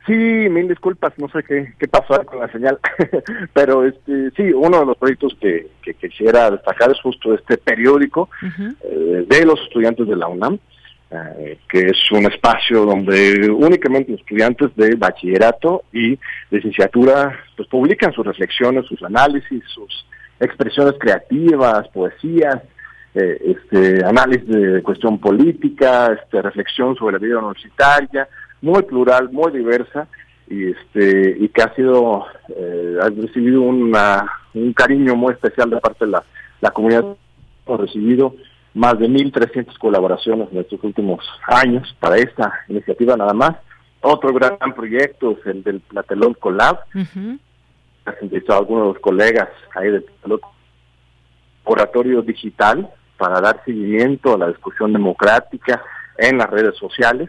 Sí, 0.06 0.12
mil 0.12 0.66
disculpas, 0.66 1.12
no 1.18 1.28
sé 1.28 1.42
qué, 1.42 1.74
qué 1.78 1.86
pasó 1.86 2.24
con 2.24 2.40
la 2.40 2.50
señal, 2.50 2.78
pero 3.52 3.84
este, 3.84 4.30
sí, 4.30 4.52
uno 4.52 4.80
de 4.80 4.86
los 4.86 4.96
proyectos 4.96 5.36
que, 5.40 5.68
quisiera 6.00 6.50
destacar 6.50 6.90
es 6.90 7.00
justo 7.00 7.34
este 7.34 7.58
periódico 7.58 8.30
eh, 8.82 9.26
de 9.28 9.44
los 9.44 9.60
estudiantes 9.60 10.06
de 10.06 10.16
la 10.16 10.28
UNAM, 10.28 10.58
eh, 11.10 11.58
que 11.68 11.86
es 11.86 12.12
un 12.12 12.24
espacio 12.24 12.84
donde 12.84 13.50
únicamente 13.50 14.14
estudiantes 14.14 14.74
de 14.76 14.94
bachillerato 14.94 15.82
y 15.92 16.18
licenciatura 16.50 17.38
pues 17.56 17.68
publican 17.68 18.12
sus 18.12 18.24
reflexiones, 18.24 18.86
sus 18.86 19.02
análisis, 19.02 19.62
sus 19.74 20.06
expresiones 20.38 20.94
creativas, 20.98 21.88
poesías, 21.88 22.62
eh, 23.14 23.56
este 23.56 24.04
análisis 24.04 24.46
de 24.46 24.82
cuestión 24.82 25.18
política, 25.18 26.16
este 26.22 26.40
reflexión 26.40 26.94
sobre 26.94 27.14
la 27.14 27.18
vida 27.18 27.38
universitaria, 27.38 28.28
muy 28.62 28.82
plural, 28.82 29.30
muy 29.30 29.52
diversa 29.52 30.08
y 30.48 30.70
este 30.70 31.36
y 31.38 31.48
que 31.48 31.62
ha 31.62 31.74
sido 31.74 32.26
eh, 32.48 32.98
ha 33.00 33.08
recibido 33.08 33.62
una, 33.62 34.30
un 34.54 34.72
cariño 34.72 35.14
muy 35.14 35.32
especial 35.32 35.70
de 35.70 35.78
parte 35.78 36.04
de 36.04 36.12
la, 36.12 36.24
la 36.60 36.70
comunidad. 36.70 37.04
Hemos 37.66 37.80
recibido 37.80 38.34
más 38.74 38.98
de 38.98 39.08
1.300 39.08 39.78
colaboraciones 39.78 40.48
en 40.52 40.58
estos 40.58 40.82
últimos 40.82 41.24
años 41.46 41.94
para 42.00 42.16
esta 42.16 42.52
iniciativa 42.68 43.16
nada 43.16 43.32
más. 43.32 43.56
Otro 44.00 44.32
gran 44.32 44.56
proyecto 44.74 45.32
es 45.32 45.46
el 45.46 45.62
del 45.62 45.80
Platelón 45.80 46.34
Colab. 46.34 46.80
Uh 46.94 46.98
-huh. 46.98 47.38
algunos 48.48 48.82
de 48.82 48.92
los 48.94 48.98
colegas 49.00 49.48
ahí 49.74 49.90
del 49.90 50.02
Platelón 50.02 50.40
Oratorio 51.64 52.22
Digital 52.22 52.88
para 53.16 53.40
dar 53.40 53.62
seguimiento 53.64 54.34
a 54.34 54.38
la 54.38 54.48
discusión 54.48 54.92
democrática 54.92 55.82
en 56.16 56.38
las 56.38 56.48
redes 56.48 56.76
sociales. 56.76 57.28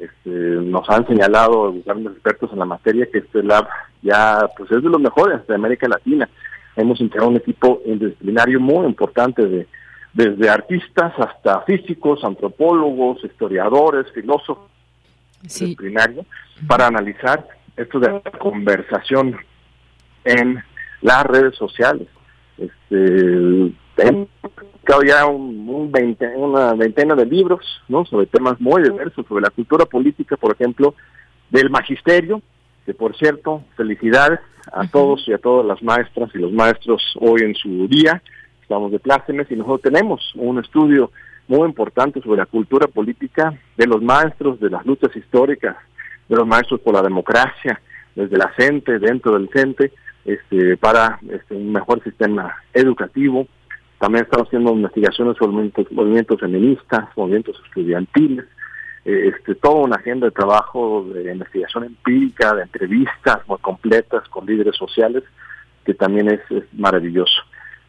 Este, 0.00 0.30
nos 0.30 0.88
han 0.88 1.06
señalado 1.06 1.74
grandes 1.84 2.14
expertos 2.14 2.50
en 2.52 2.58
la 2.58 2.64
materia 2.64 3.06
que 3.12 3.18
este 3.18 3.42
lab 3.42 3.68
ya 4.00 4.48
pues 4.56 4.70
es 4.72 4.82
de 4.82 4.88
los 4.88 5.00
mejores 5.00 5.46
de 5.46 5.54
América 5.54 5.86
Latina. 5.88 6.26
Hemos 6.74 7.00
integrado 7.02 7.30
un 7.30 7.36
equipo 7.36 7.82
interdisciplinario 7.84 8.58
muy 8.60 8.86
importante 8.86 9.46
de 9.46 9.66
desde 10.12 10.48
artistas 10.48 11.12
hasta 11.18 11.60
físicos, 11.62 12.24
antropólogos, 12.24 13.22
historiadores, 13.24 14.10
filósofos, 14.12 14.68
sí. 15.46 15.76
para 16.66 16.86
analizar 16.86 17.46
esto 17.76 18.00
de 18.00 18.10
la 18.10 18.20
conversación 18.38 19.36
en 20.24 20.62
las 21.02 21.24
redes 21.24 21.54
sociales. 21.56 22.08
Este, 22.58 23.72
ya 25.06 25.26
un, 25.26 25.68
una 26.36 26.74
veintena 26.74 27.14
de 27.14 27.26
libros 27.26 27.60
¿no? 27.88 28.04
sobre 28.04 28.26
temas 28.26 28.60
muy 28.60 28.82
diversos, 28.82 29.26
sobre 29.26 29.42
la 29.42 29.50
cultura 29.50 29.84
política, 29.84 30.36
por 30.36 30.52
ejemplo, 30.52 30.94
del 31.50 31.70
magisterio, 31.70 32.42
que 32.86 32.94
por 32.94 33.16
cierto, 33.16 33.62
felicidades 33.76 34.40
a 34.72 34.86
todos 34.86 35.26
y 35.26 35.32
a 35.32 35.38
todas 35.38 35.66
las 35.66 35.82
maestras 35.82 36.30
y 36.34 36.38
los 36.38 36.52
maestros 36.52 37.02
hoy 37.20 37.42
en 37.42 37.54
su 37.54 37.88
día, 37.88 38.22
estamos 38.62 38.92
de 38.92 38.98
plácemes 38.98 39.50
y 39.50 39.56
nosotros 39.56 39.82
tenemos 39.82 40.32
un 40.36 40.58
estudio 40.58 41.10
muy 41.48 41.66
importante 41.66 42.20
sobre 42.20 42.38
la 42.38 42.46
cultura 42.46 42.86
política 42.86 43.52
de 43.76 43.86
los 43.86 44.00
maestros 44.00 44.60
de 44.60 44.70
las 44.70 44.86
luchas 44.86 45.14
históricas, 45.16 45.76
de 46.28 46.36
los 46.36 46.46
maestros 46.46 46.80
por 46.80 46.94
la 46.94 47.02
democracia, 47.02 47.80
desde 48.14 48.36
la 48.36 48.52
CENTE, 48.56 49.00
dentro 49.00 49.32
del 49.32 49.48
CENTE, 49.52 49.92
este, 50.24 50.76
para 50.76 51.18
este, 51.28 51.54
un 51.54 51.72
mejor 51.72 52.02
sistema 52.04 52.54
educativo. 52.72 53.48
También 54.00 54.24
estamos 54.24 54.48
haciendo 54.48 54.72
investigaciones 54.72 55.36
sobre 55.36 55.52
movimientos, 55.52 55.92
movimientos 55.92 56.40
feministas, 56.40 57.04
movimientos 57.16 57.60
estudiantiles, 57.66 58.46
eh, 59.04 59.32
este, 59.34 59.54
toda 59.56 59.84
una 59.84 59.96
agenda 59.96 60.26
de 60.26 60.32
trabajo 60.32 61.06
de 61.12 61.30
investigación 61.30 61.84
empírica, 61.84 62.54
de 62.54 62.62
entrevistas 62.62 63.46
muy 63.46 63.58
completas 63.58 64.26
con 64.30 64.46
líderes 64.46 64.74
sociales, 64.76 65.22
que 65.84 65.92
también 65.92 66.30
es, 66.30 66.40
maravilloso. 66.72 67.42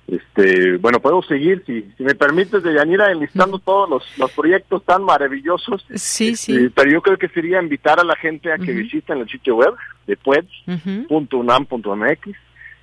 Este, 0.05 0.75
bueno, 0.79 0.99
puedo 0.99 1.21
seguir, 1.21 1.63
si, 1.65 1.83
si 1.95 2.03
me 2.03 2.13
permites, 2.13 2.61
Deyanira, 2.61 3.09
enlistando 3.09 3.57
todos 3.59 3.89
los, 3.89 4.03
los 4.17 4.33
proyectos 4.33 4.83
tan 4.83 5.05
maravillosos. 5.05 5.85
Sí, 5.95 6.31
Este, 6.31 6.35
sí. 6.35 6.69
Pero 6.75 6.91
yo 6.91 7.01
creo 7.01 7.17
que 7.17 7.29
sería 7.29 7.61
invitar 7.61 8.01
a 8.01 8.03
la 8.03 8.17
gente 8.17 8.51
a 8.51 8.57
que 8.57 8.73
visiten 8.73 9.19
el 9.19 9.29
sitio 9.29 9.55
web 9.55 9.75
de 10.07 10.17
pueds.unam.mx. 10.17 12.35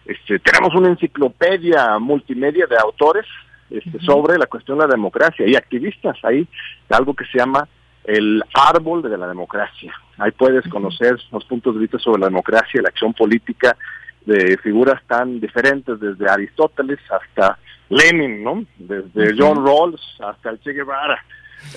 Este, 0.08 0.38
tenemos 0.38 0.74
una 0.74 0.88
enciclopedia 0.88 1.98
multimedia 1.98 2.66
de 2.66 2.76
autores 2.76 3.26
este, 3.68 4.00
sobre 4.00 4.38
la 4.38 4.46
cuestión 4.46 4.78
de 4.78 4.86
la 4.86 4.94
democracia 4.94 5.46
y 5.46 5.54
activistas. 5.54 6.16
Ahí 6.22 6.48
algo 6.88 7.12
que 7.12 7.26
se 7.26 7.38
llama 7.38 7.68
el 8.04 8.42
árbol 8.54 9.02
de 9.02 9.18
la 9.18 9.28
democracia. 9.28 9.92
Ahí 10.16 10.30
puedes 10.30 10.66
conocer 10.68 11.18
los 11.30 11.44
puntos 11.44 11.74
de 11.74 11.82
vista 11.82 11.98
sobre 11.98 12.20
la 12.20 12.28
democracia 12.28 12.80
la 12.80 12.88
acción 12.88 13.12
política 13.12 13.76
de 14.24 14.56
figuras 14.58 15.02
tan 15.06 15.40
diferentes, 15.40 16.00
desde 16.00 16.28
Aristóteles 16.28 16.98
hasta 17.10 17.58
Lenin, 17.90 18.42
¿no? 18.42 18.64
Desde 18.78 19.34
John 19.38 19.64
Rawls 19.64 20.00
hasta 20.20 20.50
el 20.50 20.60
Che 20.60 20.72
Guevara. 20.72 21.22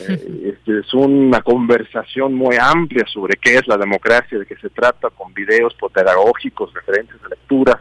Eh, 0.08 0.54
este, 0.54 0.80
es 0.80 0.94
una 0.94 1.42
conversación 1.42 2.36
muy 2.36 2.56
amplia 2.56 3.04
sobre 3.12 3.36
qué 3.36 3.56
es 3.56 3.68
la 3.68 3.78
democracia, 3.78 4.38
de 4.38 4.46
qué 4.46 4.56
se 4.58 4.70
trata, 4.70 5.10
con 5.10 5.34
videos 5.34 5.76
pedagógicos, 5.92 6.72
referentes 6.72 7.20
de 7.20 7.30
lecturas. 7.30 7.78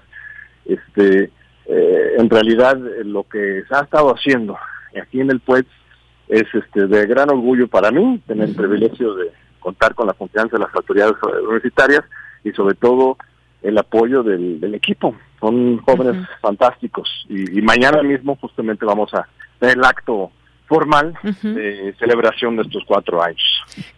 Este, 0.70 1.30
eh, 1.66 2.14
en 2.18 2.30
realidad, 2.30 2.76
eh, 2.76 3.04
lo 3.04 3.24
que 3.24 3.62
se 3.68 3.74
ha 3.74 3.80
estado 3.80 4.14
haciendo 4.14 4.56
aquí 5.00 5.20
en 5.20 5.30
el 5.30 5.40
PUEX 5.40 5.68
es 6.28 6.44
este, 6.54 6.86
de 6.86 7.06
gran 7.06 7.30
orgullo 7.30 7.68
para 7.68 7.90
mí, 7.90 8.20
tener 8.26 8.48
el 8.48 8.54
privilegio 8.54 9.14
de 9.14 9.32
contar 9.58 9.94
con 9.94 10.06
la 10.06 10.14
confianza 10.14 10.56
de 10.56 10.64
las 10.64 10.74
autoridades 10.74 11.16
universitarias 11.42 12.02
y 12.44 12.52
sobre 12.52 12.74
todo 12.74 13.16
el 13.62 13.76
apoyo 13.76 14.22
del, 14.22 14.60
del 14.60 14.74
equipo. 14.74 15.14
Son 15.40 15.78
jóvenes 15.78 16.26
fantásticos 16.40 17.26
y, 17.28 17.58
y 17.58 17.62
mañana 17.62 18.02
mismo 18.02 18.36
justamente 18.36 18.84
vamos 18.86 19.12
a 19.12 19.26
tener 19.58 19.76
el 19.76 19.84
acto 19.84 20.30
formal 20.70 21.14
de 21.42 21.94
celebración 21.98 22.54
de 22.56 22.62
estos 22.62 22.84
cuatro 22.86 23.20
años. 23.22 23.42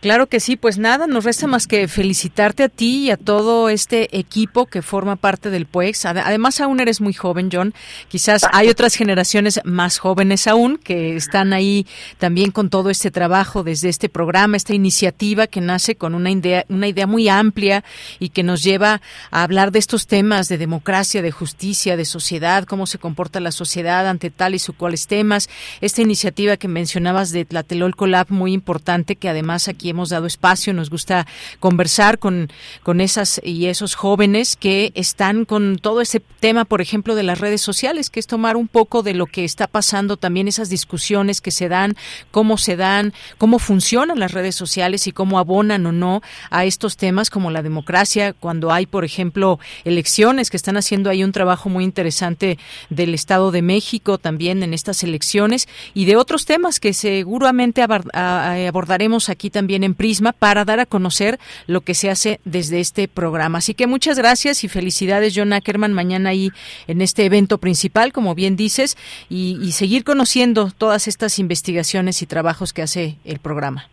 Claro 0.00 0.26
que 0.26 0.40
sí, 0.40 0.56
pues 0.56 0.78
nada, 0.78 1.06
nos 1.06 1.24
resta 1.24 1.46
más 1.46 1.66
que 1.66 1.86
felicitarte 1.86 2.62
a 2.64 2.68
ti 2.70 3.04
y 3.06 3.10
a 3.10 3.18
todo 3.18 3.68
este 3.68 4.18
equipo 4.18 4.64
que 4.64 4.80
forma 4.80 5.16
parte 5.16 5.50
del 5.50 5.66
PUEX. 5.66 6.06
Ade- 6.06 6.22
Además, 6.24 6.60
aún 6.62 6.80
eres 6.80 7.02
muy 7.02 7.12
joven, 7.12 7.50
John. 7.52 7.74
Quizás 8.08 8.42
hay 8.52 8.70
otras 8.70 8.94
generaciones 8.94 9.60
más 9.64 9.98
jóvenes 9.98 10.46
aún 10.46 10.78
que 10.78 11.14
están 11.14 11.52
ahí 11.52 11.86
también 12.18 12.50
con 12.52 12.70
todo 12.70 12.88
este 12.88 13.10
trabajo 13.10 13.62
desde 13.62 13.90
este 13.90 14.08
programa, 14.08 14.56
esta 14.56 14.74
iniciativa 14.74 15.46
que 15.46 15.60
nace 15.60 15.96
con 15.96 16.14
una 16.14 16.30
idea, 16.30 16.64
una 16.70 16.88
idea 16.88 17.06
muy 17.06 17.28
amplia 17.28 17.84
y 18.18 18.30
que 18.30 18.42
nos 18.42 18.62
lleva 18.62 19.02
a 19.30 19.42
hablar 19.42 19.72
de 19.72 19.78
estos 19.78 20.06
temas 20.06 20.48
de 20.48 20.56
democracia, 20.56 21.20
de 21.20 21.32
justicia, 21.32 21.98
de 21.98 22.06
sociedad, 22.06 22.64
cómo 22.64 22.86
se 22.86 22.96
comporta 22.98 23.40
la 23.40 23.52
sociedad 23.52 24.08
ante 24.08 24.30
tales 24.30 24.68
o 24.70 24.72
cuales 24.72 25.06
temas. 25.06 25.50
Esta 25.82 26.00
iniciativa 26.00 26.56
que 26.62 26.68
mencionabas 26.68 27.32
de 27.32 27.44
Tlatelolco 27.44 28.06
Lab, 28.06 28.28
muy 28.30 28.52
importante, 28.52 29.16
que 29.16 29.28
además 29.28 29.66
aquí 29.66 29.90
hemos 29.90 30.10
dado 30.10 30.26
espacio, 30.26 30.72
nos 30.72 30.90
gusta 30.90 31.26
conversar 31.58 32.20
con, 32.20 32.52
con 32.84 33.00
esas 33.00 33.40
y 33.42 33.66
esos 33.66 33.96
jóvenes 33.96 34.54
que 34.54 34.92
están 34.94 35.44
con 35.44 35.76
todo 35.78 36.00
ese 36.00 36.20
tema, 36.20 36.64
por 36.64 36.80
ejemplo, 36.80 37.16
de 37.16 37.24
las 37.24 37.40
redes 37.40 37.62
sociales, 37.62 38.10
que 38.10 38.20
es 38.20 38.28
tomar 38.28 38.56
un 38.56 38.68
poco 38.68 39.02
de 39.02 39.12
lo 39.12 39.26
que 39.26 39.44
está 39.44 39.66
pasando, 39.66 40.16
también 40.16 40.46
esas 40.46 40.68
discusiones 40.68 41.40
que 41.40 41.50
se 41.50 41.68
dan, 41.68 41.96
cómo 42.30 42.56
se 42.58 42.76
dan, 42.76 43.12
cómo 43.38 43.58
funcionan 43.58 44.20
las 44.20 44.30
redes 44.30 44.54
sociales 44.54 45.08
y 45.08 45.12
cómo 45.12 45.40
abonan 45.40 45.84
o 45.86 45.90
no 45.90 46.22
a 46.50 46.64
estos 46.64 46.96
temas 46.96 47.28
como 47.28 47.50
la 47.50 47.62
democracia, 47.62 48.34
cuando 48.34 48.70
hay, 48.70 48.86
por 48.86 49.04
ejemplo, 49.04 49.58
elecciones, 49.82 50.48
que 50.48 50.56
están 50.56 50.76
haciendo 50.76 51.10
ahí 51.10 51.24
un 51.24 51.32
trabajo 51.32 51.68
muy 51.68 51.82
interesante 51.82 52.56
del 52.88 53.14
Estado 53.14 53.50
de 53.50 53.62
México 53.62 54.18
también 54.18 54.62
en 54.62 54.74
estas 54.74 55.02
elecciones 55.02 55.66
y 55.92 56.04
de 56.04 56.14
otros 56.14 56.44
temas 56.44 56.51
que 56.80 56.92
seguramente 56.92 57.82
abordaremos 57.82 59.28
aquí 59.28 59.50
también 59.50 59.84
en 59.84 59.94
Prisma 59.94 60.32
para 60.32 60.64
dar 60.64 60.80
a 60.80 60.86
conocer 60.86 61.38
lo 61.66 61.80
que 61.80 61.94
se 61.94 62.10
hace 62.10 62.40
desde 62.44 62.80
este 62.80 63.08
programa. 63.08 63.58
Así 63.58 63.74
que 63.74 63.86
muchas 63.86 64.18
gracias 64.18 64.64
y 64.64 64.68
felicidades, 64.68 65.32
John 65.34 65.52
Ackerman, 65.52 65.92
mañana 65.92 66.30
ahí 66.30 66.50
en 66.88 67.00
este 67.00 67.24
evento 67.24 67.58
principal, 67.58 68.12
como 68.12 68.34
bien 68.34 68.56
dices, 68.56 68.96
y, 69.30 69.58
y 69.62 69.72
seguir 69.72 70.04
conociendo 70.04 70.70
todas 70.76 71.08
estas 71.08 71.38
investigaciones 71.38 72.20
y 72.22 72.26
trabajos 72.26 72.72
que 72.72 72.82
hace 72.82 73.16
el 73.24 73.38
programa. 73.38 73.88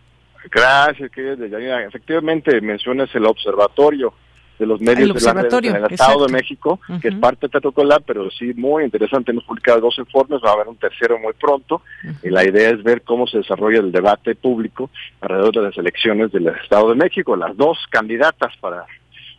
Gracias, 0.50 1.10
querida 1.10 1.36
Deyanira. 1.36 1.84
Efectivamente, 1.84 2.60
mencionas 2.60 3.08
el 3.14 3.24
observatorio 3.26 4.12
de 4.60 4.66
los 4.66 4.80
medios 4.80 5.08
El 5.08 5.14
de 5.14 5.20
la 5.24 5.42
red 5.42 5.64
en 5.64 5.76
el 5.76 5.90
Estado 5.90 6.26
de 6.26 6.32
México, 6.32 6.78
que 7.00 7.08
es 7.08 7.14
parte 7.14 7.46
de 7.46 7.48
Tatocolab, 7.48 8.02
pero 8.04 8.30
sí 8.30 8.52
muy 8.54 8.84
interesante. 8.84 9.32
Hemos 9.32 9.44
publicado 9.44 9.80
dos 9.80 9.98
informes, 9.98 10.40
va 10.44 10.50
a 10.50 10.52
haber 10.52 10.68
un 10.68 10.76
tercero 10.76 11.18
muy 11.18 11.32
pronto. 11.32 11.82
Y 12.22 12.28
la 12.28 12.44
idea 12.44 12.68
es 12.68 12.82
ver 12.82 13.00
cómo 13.02 13.26
se 13.26 13.38
desarrolla 13.38 13.78
el 13.78 13.90
debate 13.90 14.34
público 14.34 14.90
alrededor 15.22 15.54
de 15.54 15.62
las 15.62 15.78
elecciones 15.78 16.30
del 16.30 16.48
Estado 16.48 16.90
de 16.90 16.94
México. 16.94 17.34
Las 17.36 17.56
dos 17.56 17.78
candidatas 17.88 18.54
para 18.58 18.84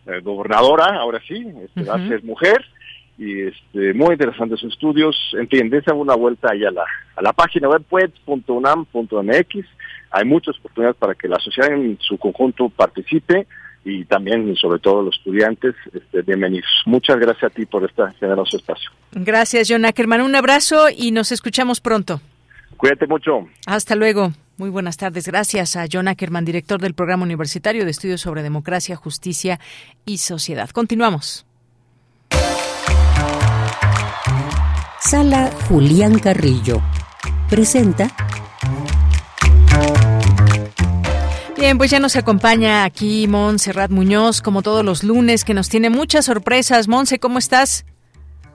eh, 0.07 0.21
gobernadora, 0.23 0.95
ahora 0.95 1.21
sí, 1.27 1.45
este, 1.63 1.83
va 1.83 1.95
a 1.95 2.07
ser 2.07 2.23
mujer. 2.23 2.65
Y 3.19 3.41
este, 3.41 3.93
muy 3.93 4.13
interesantes 4.13 4.59
sus 4.59 4.73
estudios. 4.73 5.15
Entienden, 5.33 5.83
una 5.93 6.15
vuelta 6.15 6.49
ahí 6.51 6.65
a 6.65 6.71
la, 6.71 6.85
a 7.15 7.21
la 7.21 7.31
página 7.31 7.69
web 7.69 7.83
pueds.unam.mx. 7.87 9.65
Hay 10.09 10.25
muchas 10.25 10.57
oportunidades 10.57 10.97
para 10.97 11.13
que 11.13 11.27
la 11.27 11.37
sociedad 11.37 11.71
en 11.71 11.99
su 12.01 12.17
conjunto 12.17 12.69
participe 12.69 13.45
y 13.83 14.05
también, 14.05 14.49
y 14.49 14.55
sobre 14.55 14.79
todo, 14.79 15.01
los 15.01 15.17
estudiantes, 15.17 15.75
este, 15.93 16.21
bienvenidos. 16.21 16.69
Muchas 16.85 17.17
gracias 17.17 17.51
a 17.51 17.53
ti 17.53 17.65
por 17.65 17.83
este 17.83 18.03
generoso 18.19 18.57
espacio. 18.57 18.91
Gracias, 19.11 19.67
John 19.69 19.85
Ackerman. 19.85 20.21
Un 20.21 20.35
abrazo 20.35 20.87
y 20.95 21.11
nos 21.11 21.31
escuchamos 21.31 21.81
pronto. 21.81 22.21
Cuídate 22.77 23.07
mucho. 23.07 23.47
Hasta 23.65 23.95
luego. 23.95 24.31
Muy 24.57 24.69
buenas 24.69 24.97
tardes. 24.97 25.27
Gracias 25.27 25.75
a 25.75 25.85
John 25.91 26.07
Ackerman, 26.07 26.45
director 26.45 26.79
del 26.79 26.93
Programa 26.93 27.23
Universitario 27.23 27.83
de 27.83 27.91
Estudios 27.91 28.21
sobre 28.21 28.43
Democracia, 28.43 28.95
Justicia 28.95 29.59
y 30.05 30.19
Sociedad. 30.19 30.69
Continuamos. 30.69 31.45
Sala 34.99 35.49
Julián 35.67 36.19
Carrillo 36.19 36.81
presenta 37.49 38.11
Bien, 41.61 41.77
pues 41.77 41.91
ya 41.91 41.99
nos 41.99 42.15
acompaña 42.15 42.85
aquí 42.85 43.27
Montserrat 43.27 43.91
Muñoz, 43.91 44.41
como 44.41 44.63
todos 44.63 44.83
los 44.83 45.03
lunes, 45.03 45.45
que 45.45 45.53
nos 45.53 45.69
tiene 45.69 45.91
muchas 45.91 46.25
sorpresas. 46.25 46.87
Monse, 46.87 47.19
¿cómo 47.19 47.37
estás? 47.37 47.85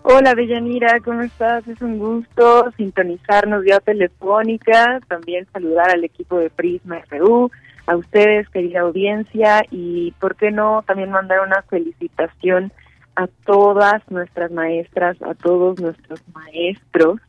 Hola, 0.03 0.35
Deyanira, 0.35 0.99
¿cómo 1.05 1.21
estás? 1.21 1.69
Es 1.69 1.81
un 1.81 2.01
gusto 2.01 2.69
sintonizarnos 2.77 3.63
vía 3.63 3.79
telefónica, 3.79 4.99
también 5.07 5.47
saludar 5.53 5.91
al 5.91 6.03
equipo 6.03 6.37
de 6.39 6.51
Prisma 6.51 7.01
RU, 7.09 7.49
a 7.87 7.95
ustedes, 7.95 8.49
querida 8.49 8.81
audiencia, 8.81 9.63
y 9.71 10.11
por 10.19 10.35
qué 10.35 10.51
no 10.51 10.83
también 10.85 11.13
mandar 11.13 11.47
una 11.47 11.63
felicitación 11.71 12.73
a 13.15 13.29
todas 13.45 14.03
nuestras 14.11 14.51
maestras, 14.51 15.17
a 15.23 15.35
todos 15.35 15.79
nuestros 15.79 16.21
maestros, 16.35 17.21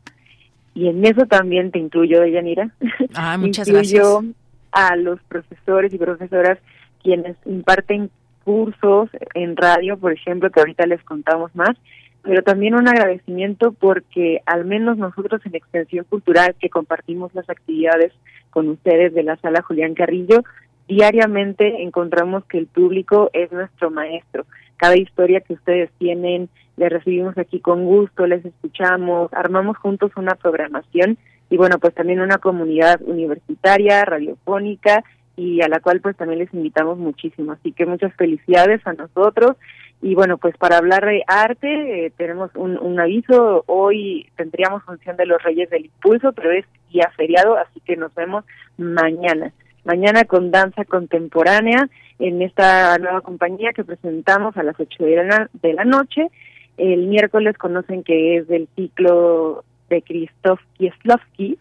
y 0.74 0.88
en 0.88 1.06
eso 1.06 1.24
también 1.26 1.70
te 1.70 1.78
incluyo, 1.78 2.20
Deyanira. 2.20 2.68
Ah, 3.14 3.36
muchas 3.38 3.68
Incluyo 3.68 4.22
gracias. 4.22 4.47
A 4.72 4.96
los 4.96 5.20
profesores 5.24 5.92
y 5.92 5.98
profesoras 5.98 6.58
quienes 7.02 7.36
imparten 7.46 8.10
cursos 8.44 9.10
en 9.34 9.56
radio, 9.56 9.96
por 9.98 10.12
ejemplo, 10.12 10.50
que 10.50 10.60
ahorita 10.60 10.86
les 10.86 11.02
contamos 11.02 11.54
más, 11.54 11.76
pero 12.22 12.42
también 12.42 12.74
un 12.74 12.88
agradecimiento 12.88 13.72
porque 13.72 14.40
al 14.46 14.64
menos 14.64 14.96
nosotros 14.98 15.40
en 15.44 15.54
Extensión 15.54 16.04
Cultural, 16.08 16.54
que 16.58 16.70
compartimos 16.70 17.34
las 17.34 17.48
actividades 17.48 18.12
con 18.50 18.68
ustedes 18.68 19.14
de 19.14 19.22
la 19.22 19.36
sala 19.36 19.62
Julián 19.62 19.94
Carrillo, 19.94 20.42
diariamente 20.88 21.82
encontramos 21.82 22.44
que 22.46 22.58
el 22.58 22.66
público 22.66 23.30
es 23.32 23.52
nuestro 23.52 23.90
maestro. 23.90 24.46
Cada 24.76 24.96
historia 24.96 25.40
que 25.40 25.54
ustedes 25.54 25.90
tienen, 25.98 26.48
les 26.76 26.90
recibimos 26.90 27.36
aquí 27.36 27.60
con 27.60 27.84
gusto, 27.84 28.26
les 28.26 28.44
escuchamos, 28.44 29.32
armamos 29.32 29.76
juntos 29.76 30.12
una 30.16 30.34
programación 30.34 31.18
y 31.50 31.56
bueno, 31.56 31.78
pues 31.78 31.94
también 31.94 32.20
una 32.20 32.38
comunidad 32.38 33.00
universitaria, 33.02 34.04
radiofónica 34.04 35.04
y 35.36 35.62
a 35.62 35.68
la 35.68 35.80
cual 35.80 36.00
pues 36.00 36.16
también 36.16 36.40
les 36.40 36.52
invitamos 36.52 36.98
muchísimo. 36.98 37.52
Así 37.52 37.72
que 37.72 37.86
muchas 37.86 38.12
felicidades 38.14 38.84
a 38.86 38.92
nosotros 38.92 39.56
Y 40.00 40.14
bueno, 40.14 40.38
pues 40.38 40.56
para 40.56 40.78
hablar 40.78 41.04
de 41.06 41.22
arte, 41.26 42.06
eh, 42.06 42.12
tenemos 42.16 42.50
un, 42.54 42.78
un, 42.78 43.00
aviso. 43.00 43.64
Hoy 43.66 44.28
tendríamos 44.36 44.84
función 44.84 45.16
de 45.16 45.26
los 45.26 45.42
Reyes 45.42 45.70
del 45.70 45.86
Impulso, 45.86 46.32
pero 46.32 46.52
es 46.52 46.64
día 46.92 47.10
feriado, 47.16 47.56
así 47.56 47.80
que 47.80 47.96
nos 47.96 48.14
vemos 48.14 48.44
mañana. 48.76 49.52
Mañana 49.84 50.24
con 50.24 50.50
danza 50.50 50.84
contemporánea 50.84 51.88
en 52.18 52.42
esta 52.42 52.98
nueva 52.98 53.22
compañía 53.22 53.72
que 53.72 53.84
presentamos 53.84 54.56
a 54.56 54.62
las 54.62 54.78
8 54.78 55.04
de 55.04 55.24
la, 55.24 55.50
de 55.52 55.72
la 55.72 55.84
noche. 55.84 56.28
El 56.76 57.06
miércoles 57.06 57.56
conocen 57.58 58.04
que 58.04 58.36
es 58.36 58.48
del 58.48 58.68
ciclo 58.76 59.64
de 59.88 60.02
Krzysztof 60.02 60.60
Kieslowski, 60.76 61.58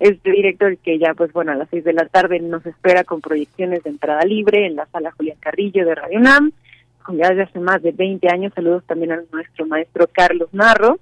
este 0.00 0.30
director 0.30 0.76
que 0.78 0.98
ya, 0.98 1.14
pues 1.14 1.32
bueno, 1.32 1.52
a 1.52 1.56
las 1.56 1.68
6 1.70 1.84
de 1.84 1.92
la 1.92 2.06
tarde 2.06 2.40
nos 2.40 2.64
espera 2.66 3.04
con 3.04 3.20
proyecciones 3.20 3.82
de 3.82 3.90
entrada 3.90 4.22
libre 4.24 4.66
en 4.66 4.76
la 4.76 4.86
sala 4.86 5.12
Julián 5.12 5.38
Carrillo 5.40 5.84
de 5.84 5.94
Radio 5.94 6.18
UNAM 6.18 6.52
ya 7.16 7.28
desde 7.28 7.42
hace 7.42 7.60
más 7.60 7.82
de 7.82 7.92
20 7.92 8.28
años. 8.28 8.52
Saludos 8.54 8.84
también 8.86 9.12
a 9.12 9.20
nuestro 9.32 9.66
maestro 9.66 10.06
Carlos 10.12 10.48
Narro. 10.52 10.98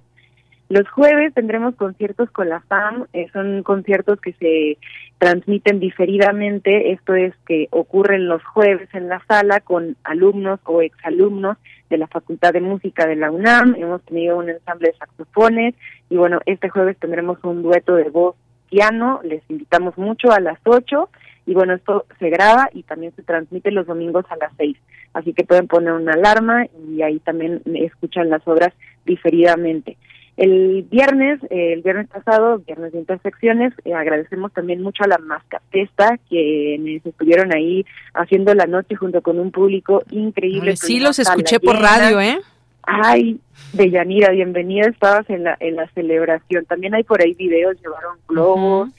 Los 0.69 0.87
jueves 0.89 1.33
tendremos 1.33 1.75
conciertos 1.75 2.29
con 2.29 2.47
la 2.47 2.59
FAM, 2.61 3.05
eh, 3.13 3.27
son 3.33 3.63
conciertos 3.63 4.21
que 4.21 4.33
se 4.33 4.77
transmiten 5.17 5.79
diferidamente, 5.79 6.91
esto 6.91 7.15
es 7.15 7.33
que 7.47 7.67
ocurren 7.71 8.27
los 8.27 8.43
jueves 8.43 8.87
en 8.93 9.09
la 9.09 9.19
sala 9.27 9.61
con 9.61 9.97
alumnos 10.03 10.59
o 10.65 10.83
exalumnos 10.83 11.57
de 11.89 11.97
la 11.97 12.07
Facultad 12.07 12.53
de 12.53 12.61
Música 12.61 13.05
de 13.05 13.15
la 13.15 13.31
UNAM, 13.31 13.75
hemos 13.77 14.01
tenido 14.03 14.37
un 14.37 14.49
ensamble 14.49 14.89
de 14.89 14.97
saxofones 14.97 15.75
y 16.09 16.17
bueno, 16.17 16.39
este 16.45 16.69
jueves 16.69 16.97
tendremos 16.97 17.37
un 17.43 17.63
dueto 17.63 17.95
de 17.95 18.09
voz 18.09 18.35
piano, 18.69 19.19
les 19.23 19.41
invitamos 19.49 19.97
mucho 19.97 20.31
a 20.31 20.39
las 20.39 20.59
8 20.63 21.09
y 21.47 21.53
bueno, 21.53 21.73
esto 21.73 22.05
se 22.19 22.29
graba 22.29 22.69
y 22.73 22.83
también 22.83 23.13
se 23.15 23.23
transmite 23.23 23.71
los 23.71 23.87
domingos 23.87 24.25
a 24.29 24.37
las 24.37 24.51
6 24.57 24.77
así 25.13 25.33
que 25.33 25.43
pueden 25.43 25.67
poner 25.67 25.93
una 25.93 26.13
alarma 26.13 26.65
y 26.87 27.01
ahí 27.01 27.19
también 27.19 27.61
escuchan 27.65 28.29
las 28.29 28.47
obras 28.47 28.73
diferidamente. 29.05 29.97
El 30.39 30.83
viernes, 30.83 31.43
eh, 31.49 31.73
el 31.73 31.81
viernes 31.81 32.07
pasado, 32.07 32.59
viernes 32.59 32.93
de 32.93 32.99
intersecciones, 32.99 33.73
eh, 33.83 33.93
agradecemos 33.93 34.53
también 34.53 34.81
mucho 34.81 35.03
a 35.03 35.07
la 35.07 35.17
Mascatesta, 35.17 36.17
que 36.29 37.01
estuvieron 37.03 37.53
ahí 37.53 37.85
haciendo 38.13 38.53
la 38.53 38.65
noche 38.65 38.95
junto 38.95 39.21
con 39.21 39.37
un 39.37 39.51
público 39.51 40.01
increíble. 40.11 40.77
sí, 40.77 41.01
los 41.01 41.19
escuché 41.19 41.59
por 41.59 41.75
radio, 41.81 42.21
¿eh? 42.21 42.39
Ay, 42.83 43.41
Deyanira, 43.73 44.31
bienvenida, 44.31 44.87
estabas 44.87 45.29
en 45.29 45.43
la, 45.43 45.57
en 45.59 45.75
la 45.75 45.89
celebración. 45.89 46.63
También 46.63 46.95
hay 46.95 47.03
por 47.03 47.21
ahí 47.21 47.33
videos, 47.33 47.75
llevaron 47.81 48.15
globos. 48.25 48.91